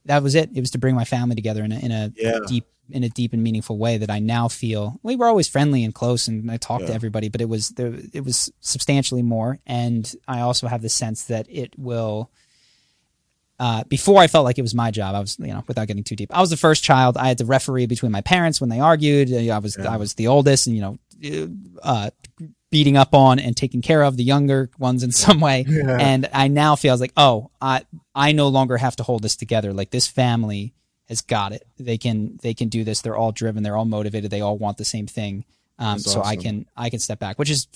that 0.06 0.24
was 0.24 0.34
it. 0.34 0.50
It 0.56 0.62
was 0.62 0.72
to 0.72 0.78
bring 0.78 0.96
my 0.96 1.04
family 1.04 1.36
together 1.36 1.64
in 1.66 1.74
a, 1.74 1.80
in 1.80 1.92
a 1.92 2.14
yeah. 2.16 2.40
deep 2.48 2.66
in 2.90 3.04
a 3.04 3.10
deep 3.10 3.34
and 3.34 3.44
meaningful 3.44 3.78
way 3.78 3.98
that 3.98 4.10
I 4.10 4.20
now 4.20 4.48
feel 4.48 5.00
we 5.04 5.16
were 5.18 5.28
always 5.28 5.48
friendly 5.48 5.84
and 5.84 5.94
close 5.94 6.28
and 6.30 6.50
I 6.50 6.56
talked 6.56 6.84
yeah. 6.84 6.88
to 6.88 6.94
everybody, 6.94 7.28
but 7.28 7.42
it 7.42 7.50
was 7.50 7.70
there 7.72 7.94
it 8.14 8.24
was 8.24 8.50
substantially 8.62 9.24
more. 9.24 9.60
And 9.68 10.12
I 10.26 10.40
also 10.40 10.68
have 10.68 10.82
the 10.82 10.90
sense 10.90 11.26
that 11.26 11.46
it 11.50 11.78
will 11.78 12.32
uh, 13.60 13.84
before 13.90 14.22
I 14.22 14.28
felt 14.28 14.46
like 14.46 14.58
it 14.58 14.62
was 14.62 14.74
my 14.74 14.90
job, 14.90 15.16
I 15.16 15.20
was, 15.20 15.38
you 15.38 15.48
know, 15.48 15.66
without 15.68 15.86
getting 15.86 16.06
too 16.06 16.16
deep, 16.16 16.34
I 16.34 16.40
was 16.40 16.50
the 16.50 16.56
first 16.56 16.82
child. 16.82 17.18
I 17.18 17.28
had 17.28 17.40
to 17.40 17.46
referee 17.46 17.88
between 17.88 18.12
my 18.12 18.22
parents 18.22 18.62
when 18.62 18.70
they 18.70 18.80
argued. 18.80 19.34
I 19.34 19.60
was, 19.60 19.76
yeah. 19.78 19.94
I 19.94 19.98
was 19.98 20.14
the 20.14 20.28
oldest, 20.28 20.68
and 20.68 20.78
you 20.78 20.82
know, 20.82 20.98
uh, 21.84 22.10
beating 22.72 22.98
up 22.98 23.14
on 23.14 23.40
and 23.40 23.58
taking 23.58 23.82
care 23.82 24.04
of 24.04 24.18
the 24.18 24.24
younger 24.24 24.70
ones 24.78 25.04
in 25.04 25.12
some 25.26 25.40
way. 25.40 25.66
Yeah. 25.68 25.98
And 26.00 26.30
I 26.34 26.48
now 26.48 26.76
feel 26.76 26.98
like, 26.98 27.14
oh, 27.18 27.52
I 27.62 27.86
I 28.16 28.32
no 28.32 28.48
longer 28.48 28.78
have 28.78 28.96
to 28.98 29.04
hold 29.04 29.24
this 29.24 29.36
together. 29.36 29.74
Like 29.74 29.92
this 29.92 30.08
family 30.08 30.74
has 31.08 31.22
got 31.22 31.52
it. 31.52 31.68
They 31.78 31.98
can 31.98 32.40
they 32.42 32.54
can 32.54 32.70
do 32.70 32.84
this. 32.84 33.02
They're 33.02 33.18
all 33.18 33.32
driven. 33.32 33.64
They're 33.64 33.78
all 33.78 33.86
motivated. 33.86 34.32
They 34.32 34.42
all 34.42 34.58
want 34.58 34.78
the 34.78 34.86
same 34.86 35.08
thing. 35.08 35.46
Um, 35.78 35.98
so 36.00 36.22
I 36.22 36.36
can 36.36 36.66
I 36.76 36.90
can 36.90 37.00
step 37.00 37.20
back, 37.20 37.40
which 37.40 37.50
is 37.50 37.68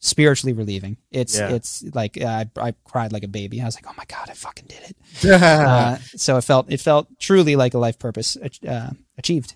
spiritually 0.00 0.54
relieving. 0.54 0.96
It's 1.10 1.38
yeah. 1.38 1.50
it's 1.50 1.84
like 1.94 2.20
uh, 2.20 2.26
I 2.26 2.46
I 2.56 2.74
cried 2.84 3.12
like 3.12 3.22
a 3.22 3.28
baby. 3.28 3.60
I 3.60 3.66
was 3.66 3.74
like, 3.74 3.86
oh 3.86 3.94
my 3.96 4.04
god, 4.06 4.30
I 4.30 4.34
fucking 4.34 4.66
did 4.66 4.80
it. 4.90 5.30
uh, 5.42 5.98
so 6.16 6.38
it 6.38 6.42
felt 6.42 6.72
it 6.72 6.80
felt 6.80 7.06
truly 7.18 7.54
like 7.54 7.74
a 7.74 7.78
life 7.78 7.98
purpose 7.98 8.36
uh, 8.66 8.90
achieved. 9.18 9.54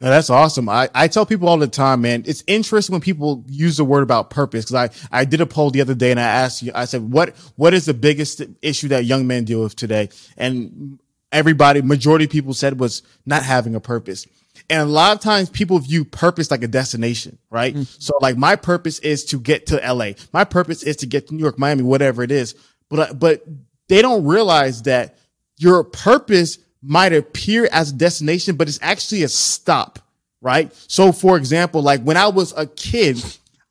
No, 0.00 0.10
that's 0.10 0.30
awesome. 0.30 0.68
I, 0.68 0.88
I 0.94 1.08
tell 1.08 1.26
people 1.26 1.48
all 1.48 1.58
the 1.58 1.66
time, 1.66 2.02
man, 2.02 2.22
it's 2.24 2.44
interesting 2.46 2.92
when 2.92 3.00
people 3.00 3.44
use 3.48 3.78
the 3.78 3.84
word 3.84 4.04
about 4.04 4.30
purpose. 4.30 4.66
Cause 4.66 4.74
I, 4.74 4.90
I 5.10 5.24
did 5.24 5.40
a 5.40 5.46
poll 5.46 5.70
the 5.70 5.80
other 5.80 5.94
day 5.94 6.12
and 6.12 6.20
I 6.20 6.24
asked 6.24 6.62
you, 6.62 6.70
I 6.72 6.84
said, 6.84 7.10
what, 7.12 7.36
what 7.56 7.74
is 7.74 7.84
the 7.84 7.94
biggest 7.94 8.42
issue 8.62 8.88
that 8.88 9.06
young 9.06 9.26
men 9.26 9.44
deal 9.44 9.60
with 9.60 9.74
today? 9.74 10.10
And 10.36 11.00
everybody, 11.32 11.82
majority 11.82 12.26
of 12.26 12.30
people 12.30 12.54
said 12.54 12.78
was 12.78 13.02
not 13.26 13.42
having 13.42 13.74
a 13.74 13.80
purpose. 13.80 14.26
And 14.70 14.82
a 14.82 14.84
lot 14.92 15.16
of 15.16 15.20
times 15.20 15.50
people 15.50 15.78
view 15.80 16.04
purpose 16.04 16.50
like 16.50 16.62
a 16.62 16.68
destination, 16.68 17.38
right? 17.50 17.74
Mm. 17.74 17.86
So 18.00 18.14
like 18.20 18.36
my 18.36 18.54
purpose 18.54 19.00
is 19.00 19.24
to 19.26 19.40
get 19.40 19.66
to 19.66 19.76
LA. 19.76 20.12
My 20.32 20.44
purpose 20.44 20.84
is 20.84 20.96
to 20.96 21.06
get 21.06 21.26
to 21.28 21.34
New 21.34 21.42
York, 21.42 21.58
Miami, 21.58 21.82
whatever 21.82 22.22
it 22.22 22.30
is. 22.30 22.54
But, 22.88 23.18
but 23.18 23.42
they 23.88 24.00
don't 24.00 24.24
realize 24.24 24.82
that 24.82 25.18
your 25.56 25.82
purpose 25.82 26.58
might 26.82 27.12
appear 27.12 27.68
as 27.72 27.90
a 27.90 27.94
destination, 27.94 28.56
but 28.56 28.68
it's 28.68 28.78
actually 28.82 29.22
a 29.22 29.28
stop, 29.28 29.98
right? 30.40 30.72
So 30.88 31.12
for 31.12 31.36
example, 31.36 31.82
like 31.82 32.02
when 32.02 32.16
I 32.16 32.28
was 32.28 32.52
a 32.56 32.66
kid, 32.66 33.22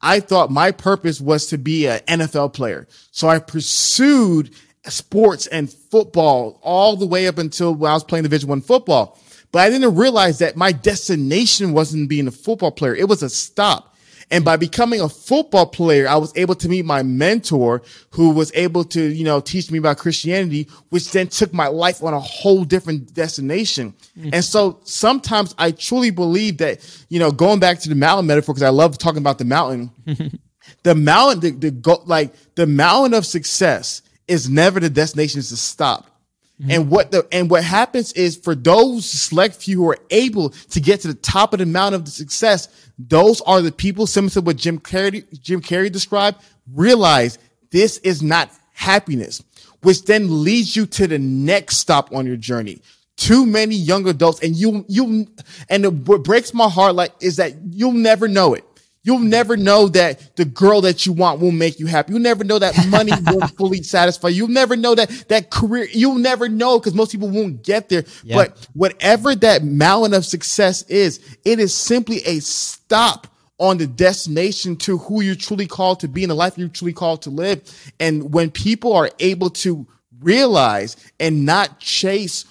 I 0.01 0.19
thought 0.19 0.51
my 0.51 0.71
purpose 0.71 1.19
was 1.19 1.47
to 1.47 1.57
be 1.57 1.87
an 1.87 1.99
NFL 2.07 2.53
player. 2.53 2.87
So 3.11 3.27
I 3.27 3.39
pursued 3.39 4.51
sports 4.85 5.47
and 5.47 5.71
football 5.71 6.59
all 6.61 6.95
the 6.95 7.07
way 7.07 7.27
up 7.27 7.37
until 7.37 7.73
when 7.73 7.91
I 7.91 7.93
was 7.93 8.03
playing 8.03 8.23
Division 8.23 8.49
One 8.49 8.61
football. 8.61 9.19
But 9.51 9.59
I 9.59 9.69
didn't 9.69 9.95
realize 9.95 10.39
that 10.39 10.57
my 10.57 10.71
destination 10.71 11.73
wasn't 11.73 12.09
being 12.09 12.27
a 12.27 12.31
football 12.31 12.71
player. 12.71 12.95
It 12.95 13.07
was 13.07 13.23
a 13.23 13.29
stop. 13.29 13.95
And 14.29 14.43
by 14.43 14.57
becoming 14.57 14.99
a 14.99 15.07
football 15.07 15.65
player, 15.65 16.07
I 16.07 16.17
was 16.17 16.33
able 16.35 16.55
to 16.55 16.67
meet 16.67 16.83
my 16.83 17.01
mentor 17.01 17.81
who 18.09 18.31
was 18.31 18.51
able 18.55 18.83
to, 18.85 19.01
you 19.01 19.23
know, 19.23 19.39
teach 19.39 19.71
me 19.71 19.79
about 19.79 19.99
Christianity, 19.99 20.67
which 20.89 21.11
then 21.11 21.27
took 21.27 21.53
my 21.53 21.67
life 21.67 22.03
on 22.03 22.13
a 22.13 22.19
whole 22.19 22.65
different 22.65 23.13
destination. 23.13 23.93
Mm-hmm. 24.17 24.29
And 24.33 24.43
so 24.43 24.79
sometimes 24.83 25.55
I 25.57 25.71
truly 25.71 26.09
believe 26.09 26.57
that, 26.57 26.79
you 27.07 27.19
know, 27.19 27.31
going 27.31 27.59
back 27.59 27.79
to 27.79 27.89
the 27.89 27.95
mountain 27.95 28.27
metaphor, 28.27 28.53
because 28.53 28.63
I 28.63 28.69
love 28.69 28.97
talking 28.97 29.19
about 29.19 29.37
the 29.37 29.45
mountain, 29.45 29.91
the 30.83 30.95
mountain, 30.95 31.39
the, 31.39 31.51
the 31.51 31.71
go, 31.71 32.03
like 32.05 32.33
the 32.55 32.67
mountain 32.67 33.13
of 33.13 33.25
success 33.25 34.01
is 34.27 34.49
never 34.49 34.81
the 34.81 34.89
destination, 34.89 35.39
it's 35.39 35.49
to 35.49 35.57
stop. 35.57 36.16
Mm-hmm. 36.61 36.71
And 36.71 36.89
what 36.89 37.11
the 37.11 37.27
and 37.31 37.51
what 37.51 37.63
happens 37.63 38.13
is 38.13 38.35
for 38.35 38.55
those 38.55 39.07
select 39.07 39.55
few 39.55 39.83
who 39.83 39.89
are 39.91 39.99
able 40.09 40.49
to 40.49 40.79
get 40.79 41.01
to 41.01 41.07
the 41.07 41.13
top 41.13 41.53
of 41.53 41.59
the 41.59 41.67
mountain 41.67 42.01
of 42.01 42.05
the 42.05 42.11
success, 42.11 42.67
those 42.97 43.41
are 43.41 43.61
the 43.61 43.71
people, 43.71 44.07
similar 44.07 44.31
to 44.31 44.41
what 44.41 44.57
Jim 44.57 44.79
Carrey 44.79 45.23
Jim 45.39 45.61
Carrey 45.61 45.91
described, 45.91 46.43
realize 46.73 47.37
this 47.69 47.99
is 47.99 48.23
not 48.23 48.49
happiness, 48.73 49.43
which 49.83 50.05
then 50.05 50.43
leads 50.43 50.75
you 50.75 50.87
to 50.87 51.05
the 51.05 51.19
next 51.19 51.77
stop 51.77 52.11
on 52.11 52.25
your 52.25 52.37
journey. 52.37 52.81
Too 53.17 53.45
many 53.45 53.75
young 53.75 54.07
adults, 54.07 54.41
and 54.41 54.55
you 54.55 54.83
you 54.87 55.27
and 55.69 56.07
what 56.07 56.23
breaks 56.23 56.55
my 56.55 56.69
heart 56.69 56.95
like 56.95 57.11
is 57.21 57.35
that 57.35 57.53
you'll 57.69 57.91
never 57.91 58.27
know 58.27 58.55
it. 58.55 58.63
You'll 59.07 59.19
never 59.19 59.55
know 59.55 59.87
that 59.87 60.35
the 60.35 60.43
girl 60.43 60.81
that 60.81 61.05
you 61.05 61.13
want 61.13 61.39
will 61.39 61.53
make 61.53 61.79
you 61.79 61.85
happy. 61.85 62.11
You'll 62.11 62.21
never 62.21 62.43
know 62.43 62.59
that 62.59 62.75
money 62.89 63.13
will 63.27 63.47
fully 63.47 63.81
satisfy 63.81 64.27
you. 64.27 64.35
You'll 64.35 64.47
never 64.49 64.75
know 64.75 64.95
that 64.95 65.09
that 65.29 65.49
career, 65.49 65.87
you'll 65.93 66.17
never 66.17 66.49
know 66.49 66.77
because 66.77 66.93
most 66.93 67.13
people 67.13 67.29
won't 67.29 67.63
get 67.63 67.87
there. 67.87 68.03
Yeah. 68.21 68.35
But 68.35 68.67
whatever 68.73 69.33
that 69.33 69.63
mountain 69.63 70.13
of 70.13 70.25
success 70.25 70.81
is, 70.89 71.21
it 71.45 71.57
is 71.57 71.73
simply 71.73 72.17
a 72.25 72.41
stop 72.41 73.27
on 73.59 73.77
the 73.77 73.87
destination 73.87 74.75
to 74.75 74.97
who 74.97 75.21
you're 75.21 75.35
truly 75.35 75.67
called 75.67 76.01
to 76.01 76.09
be 76.09 76.23
in 76.23 76.27
the 76.27 76.35
life 76.35 76.57
you're 76.57 76.67
truly 76.67 76.91
called 76.91 77.21
to 77.21 77.29
live. 77.29 77.61
And 78.01 78.33
when 78.33 78.51
people 78.51 78.91
are 78.91 79.09
able 79.19 79.51
to 79.51 79.87
realize 80.19 80.97
and 81.17 81.45
not 81.45 81.79
chase 81.79 82.43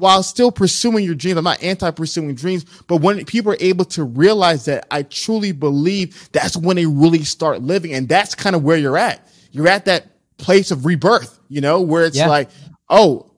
while 0.00 0.22
still 0.22 0.50
pursuing 0.50 1.04
your 1.04 1.14
dreams. 1.14 1.38
I'm 1.38 1.44
not 1.44 1.62
anti 1.62 1.90
pursuing 1.90 2.34
dreams, 2.34 2.64
but 2.88 2.96
when 2.96 3.24
people 3.24 3.52
are 3.52 3.58
able 3.60 3.84
to 3.86 4.04
realize 4.04 4.64
that, 4.64 4.86
I 4.90 5.02
truly 5.04 5.52
believe 5.52 6.30
that's 6.32 6.56
when 6.56 6.76
they 6.76 6.86
really 6.86 7.24
start 7.24 7.62
living. 7.62 7.92
And 7.92 8.08
that's 8.08 8.34
kind 8.34 8.56
of 8.56 8.64
where 8.64 8.76
you're 8.76 8.98
at. 8.98 9.26
You're 9.52 9.68
at 9.68 9.84
that 9.84 10.06
place 10.38 10.70
of 10.70 10.86
rebirth, 10.86 11.38
you 11.48 11.60
know, 11.60 11.80
where 11.80 12.04
it's 12.04 12.16
yeah. 12.16 12.28
like, 12.28 12.50
oh, 12.88 13.30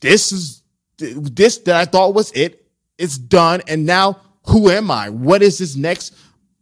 this 0.00 0.32
is 0.32 0.62
this 0.98 1.58
that 1.58 1.76
I 1.76 1.84
thought 1.84 2.14
was 2.14 2.30
it. 2.32 2.66
It's 2.98 3.18
done. 3.18 3.62
And 3.66 3.86
now 3.86 4.20
who 4.46 4.70
am 4.70 4.90
I? 4.90 5.08
What 5.08 5.42
is 5.42 5.58
this 5.58 5.76
next 5.76 6.14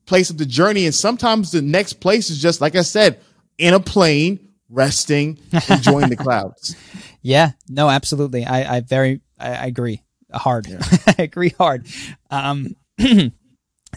place 0.07 0.31
of 0.31 0.39
the 0.39 0.47
journey? 0.47 0.87
And 0.87 0.95
sometimes 0.95 1.51
the 1.51 1.63
next 1.63 1.95
place 1.95 2.31
is 2.31 2.41
just, 2.41 2.61
like 2.61 2.77
I 2.77 2.83
said, 2.83 3.21
in 3.59 3.75
a 3.75 3.81
plane, 3.81 4.49
resting, 4.71 5.39
enjoying 5.69 6.09
the 6.09 6.17
clouds. 6.17 6.77
Yeah, 7.23 7.53
no, 7.69 7.89
absolutely. 7.89 8.45
I, 8.45 8.77
I 8.77 8.81
very, 8.81 9.21
I, 9.39 9.55
I 9.55 9.67
agree 9.67 10.03
hard. 10.33 10.67
Yeah. 10.67 10.81
I 11.07 11.23
agree 11.23 11.51
hard. 11.51 11.87
Um, 12.31 12.77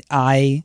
I 0.10 0.64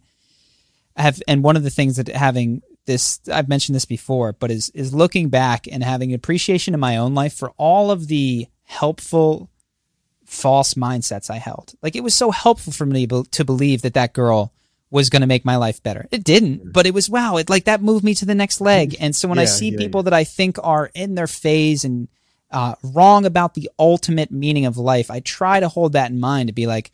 have, 0.97 1.23
and 1.27 1.43
one 1.43 1.57
of 1.57 1.63
the 1.63 1.71
things 1.71 1.97
that 1.97 2.09
having 2.09 2.63
this, 2.87 3.21
I've 3.33 3.49
mentioned 3.49 3.77
this 3.77 3.85
before, 3.85 4.33
but 4.33 4.51
is, 4.51 4.71
is 4.71 4.95
looking 4.95 5.29
back 5.29 5.67
and 5.71 5.83
having 5.83 6.13
appreciation 6.13 6.75
in 6.75 6.81
my 6.81 6.97
own 6.97 7.15
life 7.15 7.35
for 7.35 7.51
all 7.57 7.91
of 7.91 8.09
the 8.09 8.47
helpful 8.65 9.51
false 10.25 10.75
mindsets 10.75 11.31
I 11.31 11.39
held. 11.39 11.75
Like 11.83 11.97
it 11.97 12.05
was 12.05 12.15
so 12.15 12.31
helpful 12.31 12.73
for 12.73 12.87
me 12.87 13.07
to 13.07 13.45
believe 13.45 13.83
that 13.83 13.95
that 13.95 14.13
girl 14.13 14.53
was 14.91 15.11
going 15.11 15.21
to 15.21 15.27
make 15.27 15.45
my 15.45 15.57
life 15.57 15.83
better. 15.83 16.07
It 16.11 16.25
didn't, 16.25 16.73
but 16.73 16.87
it 16.87 16.95
was 16.95 17.09
wow. 17.09 17.37
It 17.37 17.49
like 17.51 17.65
that 17.65 17.83
moved 17.83 18.05
me 18.05 18.15
to 18.17 18.25
the 18.25 18.35
next 18.35 18.61
leg. 18.61 18.97
And 18.99 19.15
so 19.15 19.29
when 19.29 19.37
yeah, 19.37 19.43
I 19.43 19.47
see 19.47 19.71
yeah, 19.71 19.79
people 19.79 20.05
that 20.05 20.15
I 20.15 20.25
think 20.25 20.57
are 20.63 20.91
in 20.95 21.15
their 21.15 21.27
phase 21.27 21.85
and 21.85 22.09
uh, 22.51 22.75
wrong 22.83 23.27
about 23.27 23.55
the 23.55 23.71
ultimate 23.79 24.31
meaning 24.31 24.67
of 24.67 24.77
life, 24.77 25.11
I 25.11 25.21
try 25.21 25.61
to 25.61 25.69
hold 25.69 25.93
that 25.93 26.11
in 26.11 26.21
mind 26.21 26.49
to 26.49 26.53
be 26.53 26.67
like, 26.67 26.91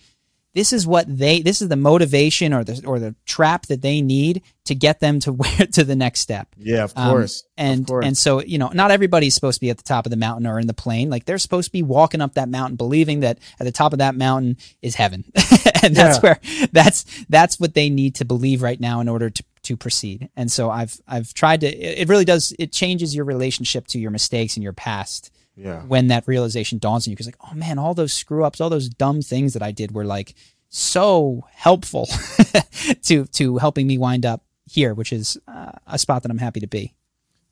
this 0.57 0.73
is 0.73 0.87
what 0.87 1.05
they 1.07 1.43
this 1.43 1.61
is 1.61 1.69
the 1.69 1.77
motivation 1.77 2.55
or 2.55 2.65
the 2.65 2.83
or 2.87 2.99
the 2.99 3.15
trap 3.27 3.67
that 3.67 3.83
they 3.83 4.01
need 4.01 4.41
to 4.65 4.75
get 4.75 5.01
them 5.01 5.21
to 5.21 5.31
where 5.41 5.67
to 5.73 5.85
the 5.85 5.95
next 5.95 6.21
step. 6.21 6.49
Yeah 6.57 6.85
of 6.85 6.95
um, 6.97 7.11
course. 7.11 7.43
Um, 7.59 7.67
and 7.67 7.81
of 7.83 7.87
course. 7.87 8.07
and 8.07 8.17
so 8.17 8.43
you 8.43 8.57
know 8.57 8.71
not 8.73 8.91
everybody's 8.91 9.35
supposed 9.35 9.57
to 9.57 9.61
be 9.61 9.69
at 9.69 9.77
the 9.77 9.83
top 9.83 10.07
of 10.07 10.11
the 10.11 10.17
mountain 10.17 10.47
or 10.47 10.59
in 10.59 10.67
the 10.67 10.75
plane. 10.75 11.11
Like 11.11 11.27
they're 11.27 11.37
supposed 11.37 11.67
to 11.67 11.73
be 11.73 11.83
walking 11.83 12.23
up 12.23 12.35
that 12.35 12.49
mountain 12.49 12.77
believing 12.77 13.21
that 13.21 13.39
at 13.61 13.65
the 13.65 13.73
top 13.73 13.93
of 13.93 13.99
that 13.99 14.17
mountain 14.17 14.57
is 14.83 14.97
heaven. 14.97 15.25
And 15.83 15.95
that's 15.95 16.17
yeah. 16.17 16.23
where 16.23 16.69
that's 16.73 17.05
that's 17.29 17.61
what 17.61 17.75
they 17.75 17.91
need 17.91 18.17
to 18.17 18.25
believe 18.25 18.61
right 18.61 18.81
now 18.81 19.01
in 19.01 19.09
order 19.09 19.31
to 19.31 19.45
to 19.65 19.77
proceed. 19.77 20.31
And 20.35 20.51
so 20.51 20.71
i've 20.71 20.99
i've 21.07 21.33
tried 21.35 21.61
to 21.61 21.67
it 21.69 22.09
really 22.09 22.25
does 22.25 22.55
it 22.59 22.73
changes 22.73 23.15
your 23.15 23.27
relationship 23.27 23.87
to 23.89 23.99
your 24.01 24.11
mistakes 24.11 24.57
and 24.57 24.65
your 24.65 24.73
past 24.73 25.31
yeah. 25.57 25.83
when 25.83 26.09
that 26.09 26.27
realization 26.27 26.79
dawns 26.79 27.07
on 27.07 27.11
you 27.11 27.17
because 27.17 27.27
like 27.27 27.37
oh 27.51 27.55
man 27.55 27.79
all 27.79 27.95
those 27.95 28.13
screw 28.13 28.45
ups 28.45 28.61
all 28.61 28.71
those 28.71 28.89
dumb 28.89 29.23
things 29.23 29.55
that 29.55 29.63
i 29.63 29.73
did 29.73 29.93
were 29.93 30.05
like 30.05 30.35
so 30.69 31.45
helpful 31.53 32.07
to 33.03 33.25
to 33.27 33.57
helping 33.59 33.87
me 33.87 33.99
wind 33.99 34.27
up 34.27 34.45
here 34.67 34.95
which 34.95 35.13
is 35.13 35.39
uh, 35.49 35.73
a 35.87 35.99
spot 35.99 36.23
that 36.23 36.31
i'm 36.31 36.39
happy 36.39 36.61
to 36.61 36.67
be 36.67 36.95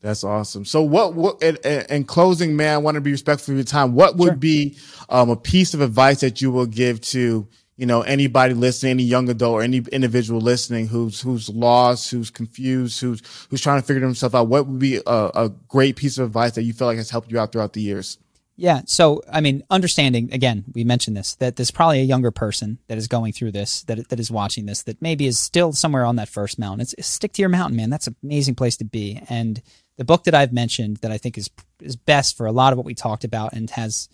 that's 0.04 0.22
awesome. 0.22 0.66
So, 0.66 0.82
what, 0.82 1.14
what 1.14 1.42
in, 1.42 1.56
in, 1.88 2.04
closing, 2.04 2.56
man, 2.56 2.74
I 2.74 2.76
want 2.76 2.96
to 2.96 3.00
be 3.00 3.10
respectful 3.10 3.52
of 3.52 3.56
your 3.56 3.64
time. 3.64 3.94
What 3.94 4.18
would 4.18 4.26
sure. 4.26 4.36
be 4.36 4.76
um, 5.08 5.30
a 5.30 5.36
piece 5.36 5.72
of 5.72 5.80
advice 5.80 6.20
that 6.20 6.42
you 6.42 6.50
will 6.50 6.66
give 6.66 7.00
to 7.00 7.48
you 7.76 7.86
know 7.86 8.02
anybody 8.02 8.54
listening, 8.54 8.90
any 8.90 9.02
young 9.02 9.28
adult 9.28 9.54
or 9.54 9.62
any 9.62 9.78
individual 9.92 10.40
listening 10.40 10.88
who's 10.88 11.20
who's 11.20 11.48
lost, 11.48 12.10
who's 12.10 12.30
confused, 12.30 13.00
who's 13.00 13.22
who's 13.50 13.60
trying 13.60 13.80
to 13.80 13.86
figure 13.86 14.00
themselves 14.00 14.34
out? 14.34 14.48
What 14.48 14.66
would 14.66 14.78
be 14.78 14.96
a, 14.96 15.30
a 15.34 15.52
great 15.68 15.96
piece 15.96 16.18
of 16.18 16.26
advice 16.26 16.52
that 16.52 16.62
you 16.62 16.72
feel 16.72 16.86
like 16.86 16.96
has 16.96 17.10
helped 17.10 17.30
you 17.30 17.38
out 17.38 17.52
throughout 17.52 17.72
the 17.72 17.82
years? 17.82 18.18
Yeah. 18.56 18.82
So, 18.86 19.20
I 19.32 19.40
mean, 19.40 19.64
understanding 19.68 20.32
again, 20.32 20.64
we 20.72 20.84
mentioned 20.84 21.16
this 21.16 21.34
that 21.36 21.56
there's 21.56 21.72
probably 21.72 22.00
a 22.00 22.04
younger 22.04 22.30
person 22.30 22.78
that 22.86 22.98
is 22.98 23.08
going 23.08 23.32
through 23.32 23.52
this, 23.52 23.82
that 23.84 24.08
that 24.08 24.20
is 24.20 24.30
watching 24.30 24.66
this, 24.66 24.82
that 24.84 25.02
maybe 25.02 25.26
is 25.26 25.38
still 25.38 25.72
somewhere 25.72 26.04
on 26.04 26.16
that 26.16 26.28
first 26.28 26.58
mountain. 26.58 26.80
It's, 26.80 26.94
it's 26.94 27.08
stick 27.08 27.32
to 27.32 27.42
your 27.42 27.48
mountain, 27.48 27.76
man. 27.76 27.90
That's 27.90 28.06
an 28.06 28.14
amazing 28.22 28.54
place 28.54 28.76
to 28.76 28.84
be. 28.84 29.20
And 29.28 29.60
the 29.96 30.04
book 30.04 30.24
that 30.24 30.34
I've 30.34 30.52
mentioned 30.52 30.98
that 30.98 31.10
I 31.10 31.18
think 31.18 31.36
is 31.36 31.50
is 31.80 31.96
best 31.96 32.36
for 32.36 32.46
a 32.46 32.52
lot 32.52 32.72
of 32.72 32.76
what 32.76 32.86
we 32.86 32.94
talked 32.94 33.24
about 33.24 33.52
and 33.52 33.68
has 33.70 34.08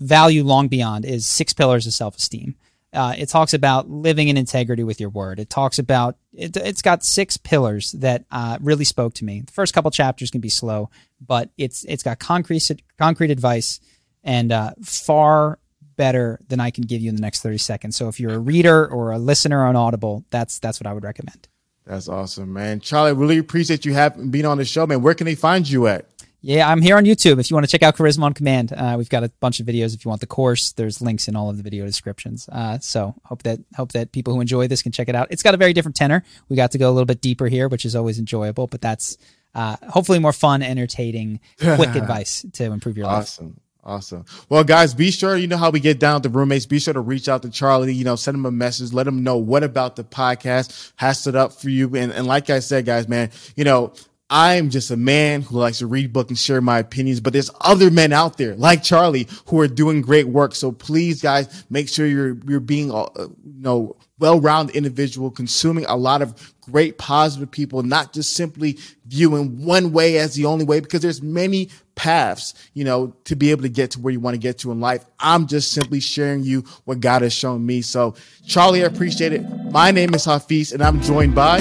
value 0.00 0.44
long 0.44 0.68
beyond 0.68 1.04
is 1.04 1.26
Six 1.26 1.52
Pillars 1.52 1.86
of 1.86 1.92
Self 1.92 2.16
Esteem. 2.16 2.56
Uh, 2.92 3.14
it 3.18 3.28
talks 3.28 3.52
about 3.52 3.90
living 3.90 4.28
in 4.28 4.36
integrity 4.36 4.82
with 4.82 5.00
your 5.00 5.10
word. 5.10 5.38
It 5.38 5.50
talks 5.50 5.78
about 5.78 6.16
it, 6.32 6.54
has 6.54 6.80
got 6.80 7.04
six 7.04 7.36
pillars 7.36 7.92
that 7.92 8.24
uh, 8.30 8.58
really 8.62 8.84
spoke 8.84 9.12
to 9.14 9.24
me. 9.24 9.42
The 9.42 9.52
first 9.52 9.74
couple 9.74 9.90
chapters 9.90 10.30
can 10.30 10.40
be 10.40 10.48
slow, 10.48 10.88
but 11.20 11.50
it's 11.58 11.84
it's 11.84 12.02
got 12.02 12.18
concrete 12.18 12.70
concrete 12.98 13.30
advice 13.30 13.80
and 14.24 14.50
uh, 14.50 14.72
far 14.82 15.58
better 15.96 16.40
than 16.48 16.58
I 16.60 16.70
can 16.70 16.84
give 16.84 17.02
you 17.02 17.10
in 17.10 17.16
the 17.16 17.22
next 17.22 17.42
thirty 17.42 17.58
seconds. 17.58 17.96
So 17.96 18.08
if 18.08 18.18
you're 18.18 18.34
a 18.34 18.38
reader 18.38 18.86
or 18.86 19.12
a 19.12 19.18
listener 19.18 19.66
on 19.66 19.76
Audible, 19.76 20.24
that's 20.30 20.58
that's 20.58 20.80
what 20.80 20.86
I 20.86 20.94
would 20.94 21.04
recommend. 21.04 21.48
That's 21.84 22.08
awesome, 22.08 22.52
man. 22.52 22.80
Charlie, 22.80 23.12
really 23.12 23.38
appreciate 23.38 23.84
you 23.84 23.92
having 23.92 24.30
being 24.30 24.46
on 24.46 24.58
the 24.58 24.64
show, 24.64 24.86
man. 24.86 25.02
Where 25.02 25.14
can 25.14 25.26
they 25.26 25.34
find 25.34 25.68
you 25.68 25.86
at? 25.86 26.06
Yeah, 26.46 26.70
I'm 26.70 26.80
here 26.80 26.96
on 26.96 27.04
YouTube. 27.04 27.40
If 27.40 27.50
you 27.50 27.56
want 27.56 27.66
to 27.66 27.72
check 27.72 27.82
out 27.82 27.96
Charisma 27.96 28.22
on 28.22 28.32
Command, 28.32 28.72
uh, 28.72 28.94
we've 28.96 29.08
got 29.08 29.24
a 29.24 29.32
bunch 29.40 29.58
of 29.58 29.66
videos. 29.66 29.96
If 29.96 30.04
you 30.04 30.10
want 30.10 30.20
the 30.20 30.28
course, 30.28 30.70
there's 30.70 31.02
links 31.02 31.26
in 31.26 31.34
all 31.34 31.50
of 31.50 31.56
the 31.56 31.62
video 31.64 31.84
descriptions. 31.84 32.48
Uh, 32.52 32.78
so 32.78 33.16
hope 33.24 33.42
that 33.42 33.58
hope 33.76 33.90
that 33.92 34.12
people 34.12 34.32
who 34.32 34.40
enjoy 34.40 34.68
this 34.68 34.80
can 34.80 34.92
check 34.92 35.08
it 35.08 35.16
out. 35.16 35.26
It's 35.30 35.42
got 35.42 35.54
a 35.54 35.56
very 35.56 35.72
different 35.72 35.96
tenor. 35.96 36.22
We 36.48 36.54
got 36.54 36.70
to 36.70 36.78
go 36.78 36.88
a 36.88 36.92
little 36.92 37.04
bit 37.04 37.20
deeper 37.20 37.48
here, 37.48 37.66
which 37.66 37.84
is 37.84 37.96
always 37.96 38.20
enjoyable. 38.20 38.68
But 38.68 38.80
that's 38.80 39.18
uh, 39.56 39.74
hopefully 39.88 40.20
more 40.20 40.32
fun, 40.32 40.62
entertaining, 40.62 41.40
quick 41.58 41.94
advice 41.96 42.46
to 42.52 42.66
improve 42.66 42.96
your 42.96 43.06
life. 43.06 43.22
Awesome. 43.22 43.60
Awesome. 43.82 44.24
Well, 44.48 44.62
guys, 44.62 44.94
be 44.94 45.10
sure, 45.10 45.36
you 45.36 45.48
know 45.48 45.56
how 45.56 45.70
we 45.70 45.80
get 45.80 45.98
down 45.98 46.22
to 46.22 46.28
roommates. 46.28 46.66
Be 46.66 46.78
sure 46.78 46.94
to 46.94 47.00
reach 47.00 47.28
out 47.28 47.42
to 47.42 47.50
Charlie, 47.50 47.92
you 47.92 48.04
know, 48.04 48.16
send 48.16 48.36
him 48.36 48.44
a 48.44 48.50
message, 48.50 48.92
let 48.92 49.06
him 49.06 49.22
know 49.22 49.36
what 49.36 49.62
about 49.62 49.94
the 49.94 50.02
podcast 50.02 50.92
has 50.96 51.20
stood 51.20 51.36
up 51.36 51.52
for 51.52 51.70
you. 51.70 51.94
And, 51.94 52.10
and 52.10 52.26
like 52.26 52.50
I 52.50 52.58
said, 52.58 52.84
guys, 52.84 53.06
man, 53.06 53.30
you 53.54 53.62
know, 53.62 53.92
I'm 54.28 54.70
just 54.70 54.90
a 54.90 54.96
man 54.96 55.42
who 55.42 55.58
likes 55.58 55.78
to 55.78 55.86
read 55.86 56.12
books 56.12 56.30
and 56.30 56.38
share 56.38 56.60
my 56.60 56.80
opinions, 56.80 57.20
but 57.20 57.32
there's 57.32 57.50
other 57.60 57.92
men 57.92 58.12
out 58.12 58.38
there 58.38 58.56
like 58.56 58.82
Charlie 58.82 59.28
who 59.46 59.60
are 59.60 59.68
doing 59.68 60.02
great 60.02 60.26
work. 60.26 60.54
So 60.54 60.72
please, 60.72 61.22
guys, 61.22 61.64
make 61.70 61.88
sure 61.88 62.06
you're, 62.06 62.36
you're 62.44 62.58
being, 62.58 62.90
uh, 62.90 63.06
you 63.16 63.30
know, 63.44 63.96
well-rounded 64.18 64.74
individual, 64.74 65.30
consuming 65.30 65.84
a 65.86 65.96
lot 65.96 66.22
of 66.22 66.54
great 66.60 66.98
positive 66.98 67.50
people, 67.50 67.84
not 67.84 68.12
just 68.12 68.32
simply 68.32 68.78
viewing 69.06 69.64
one 69.64 69.92
way 69.92 70.18
as 70.18 70.34
the 70.34 70.46
only 70.46 70.64
way, 70.64 70.80
because 70.80 71.02
there's 71.02 71.22
many 71.22 71.70
paths, 71.94 72.54
you 72.74 72.82
know, 72.82 73.14
to 73.24 73.36
be 73.36 73.52
able 73.52 73.62
to 73.62 73.68
get 73.68 73.92
to 73.92 74.00
where 74.00 74.12
you 74.12 74.18
want 74.18 74.34
to 74.34 74.40
get 74.40 74.58
to 74.58 74.72
in 74.72 74.80
life. 74.80 75.04
I'm 75.20 75.46
just 75.46 75.70
simply 75.70 76.00
sharing 76.00 76.42
you 76.42 76.64
what 76.84 76.98
God 76.98 77.22
has 77.22 77.32
shown 77.32 77.64
me. 77.64 77.80
So 77.80 78.16
Charlie, 78.44 78.82
I 78.82 78.86
appreciate 78.86 79.32
it. 79.32 79.48
My 79.70 79.92
name 79.92 80.14
is 80.14 80.26
Hafeez 80.26 80.72
and 80.72 80.82
I'm 80.82 81.00
joined 81.00 81.34
by 81.34 81.60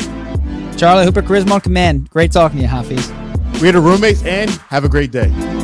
Charlie 0.77 1.05
Houpert, 1.05 1.25
Charisma 1.25 1.51
on 1.51 1.61
Command. 1.61 2.09
Great 2.09 2.31
talking 2.31 2.57
to 2.57 2.63
you, 2.63 2.69
Hafeez. 2.69 3.61
We're 3.61 3.71
the 3.71 3.79
roommates 3.79 4.23
and 4.23 4.49
have 4.69 4.83
a 4.83 4.89
great 4.89 5.11
day. 5.11 5.54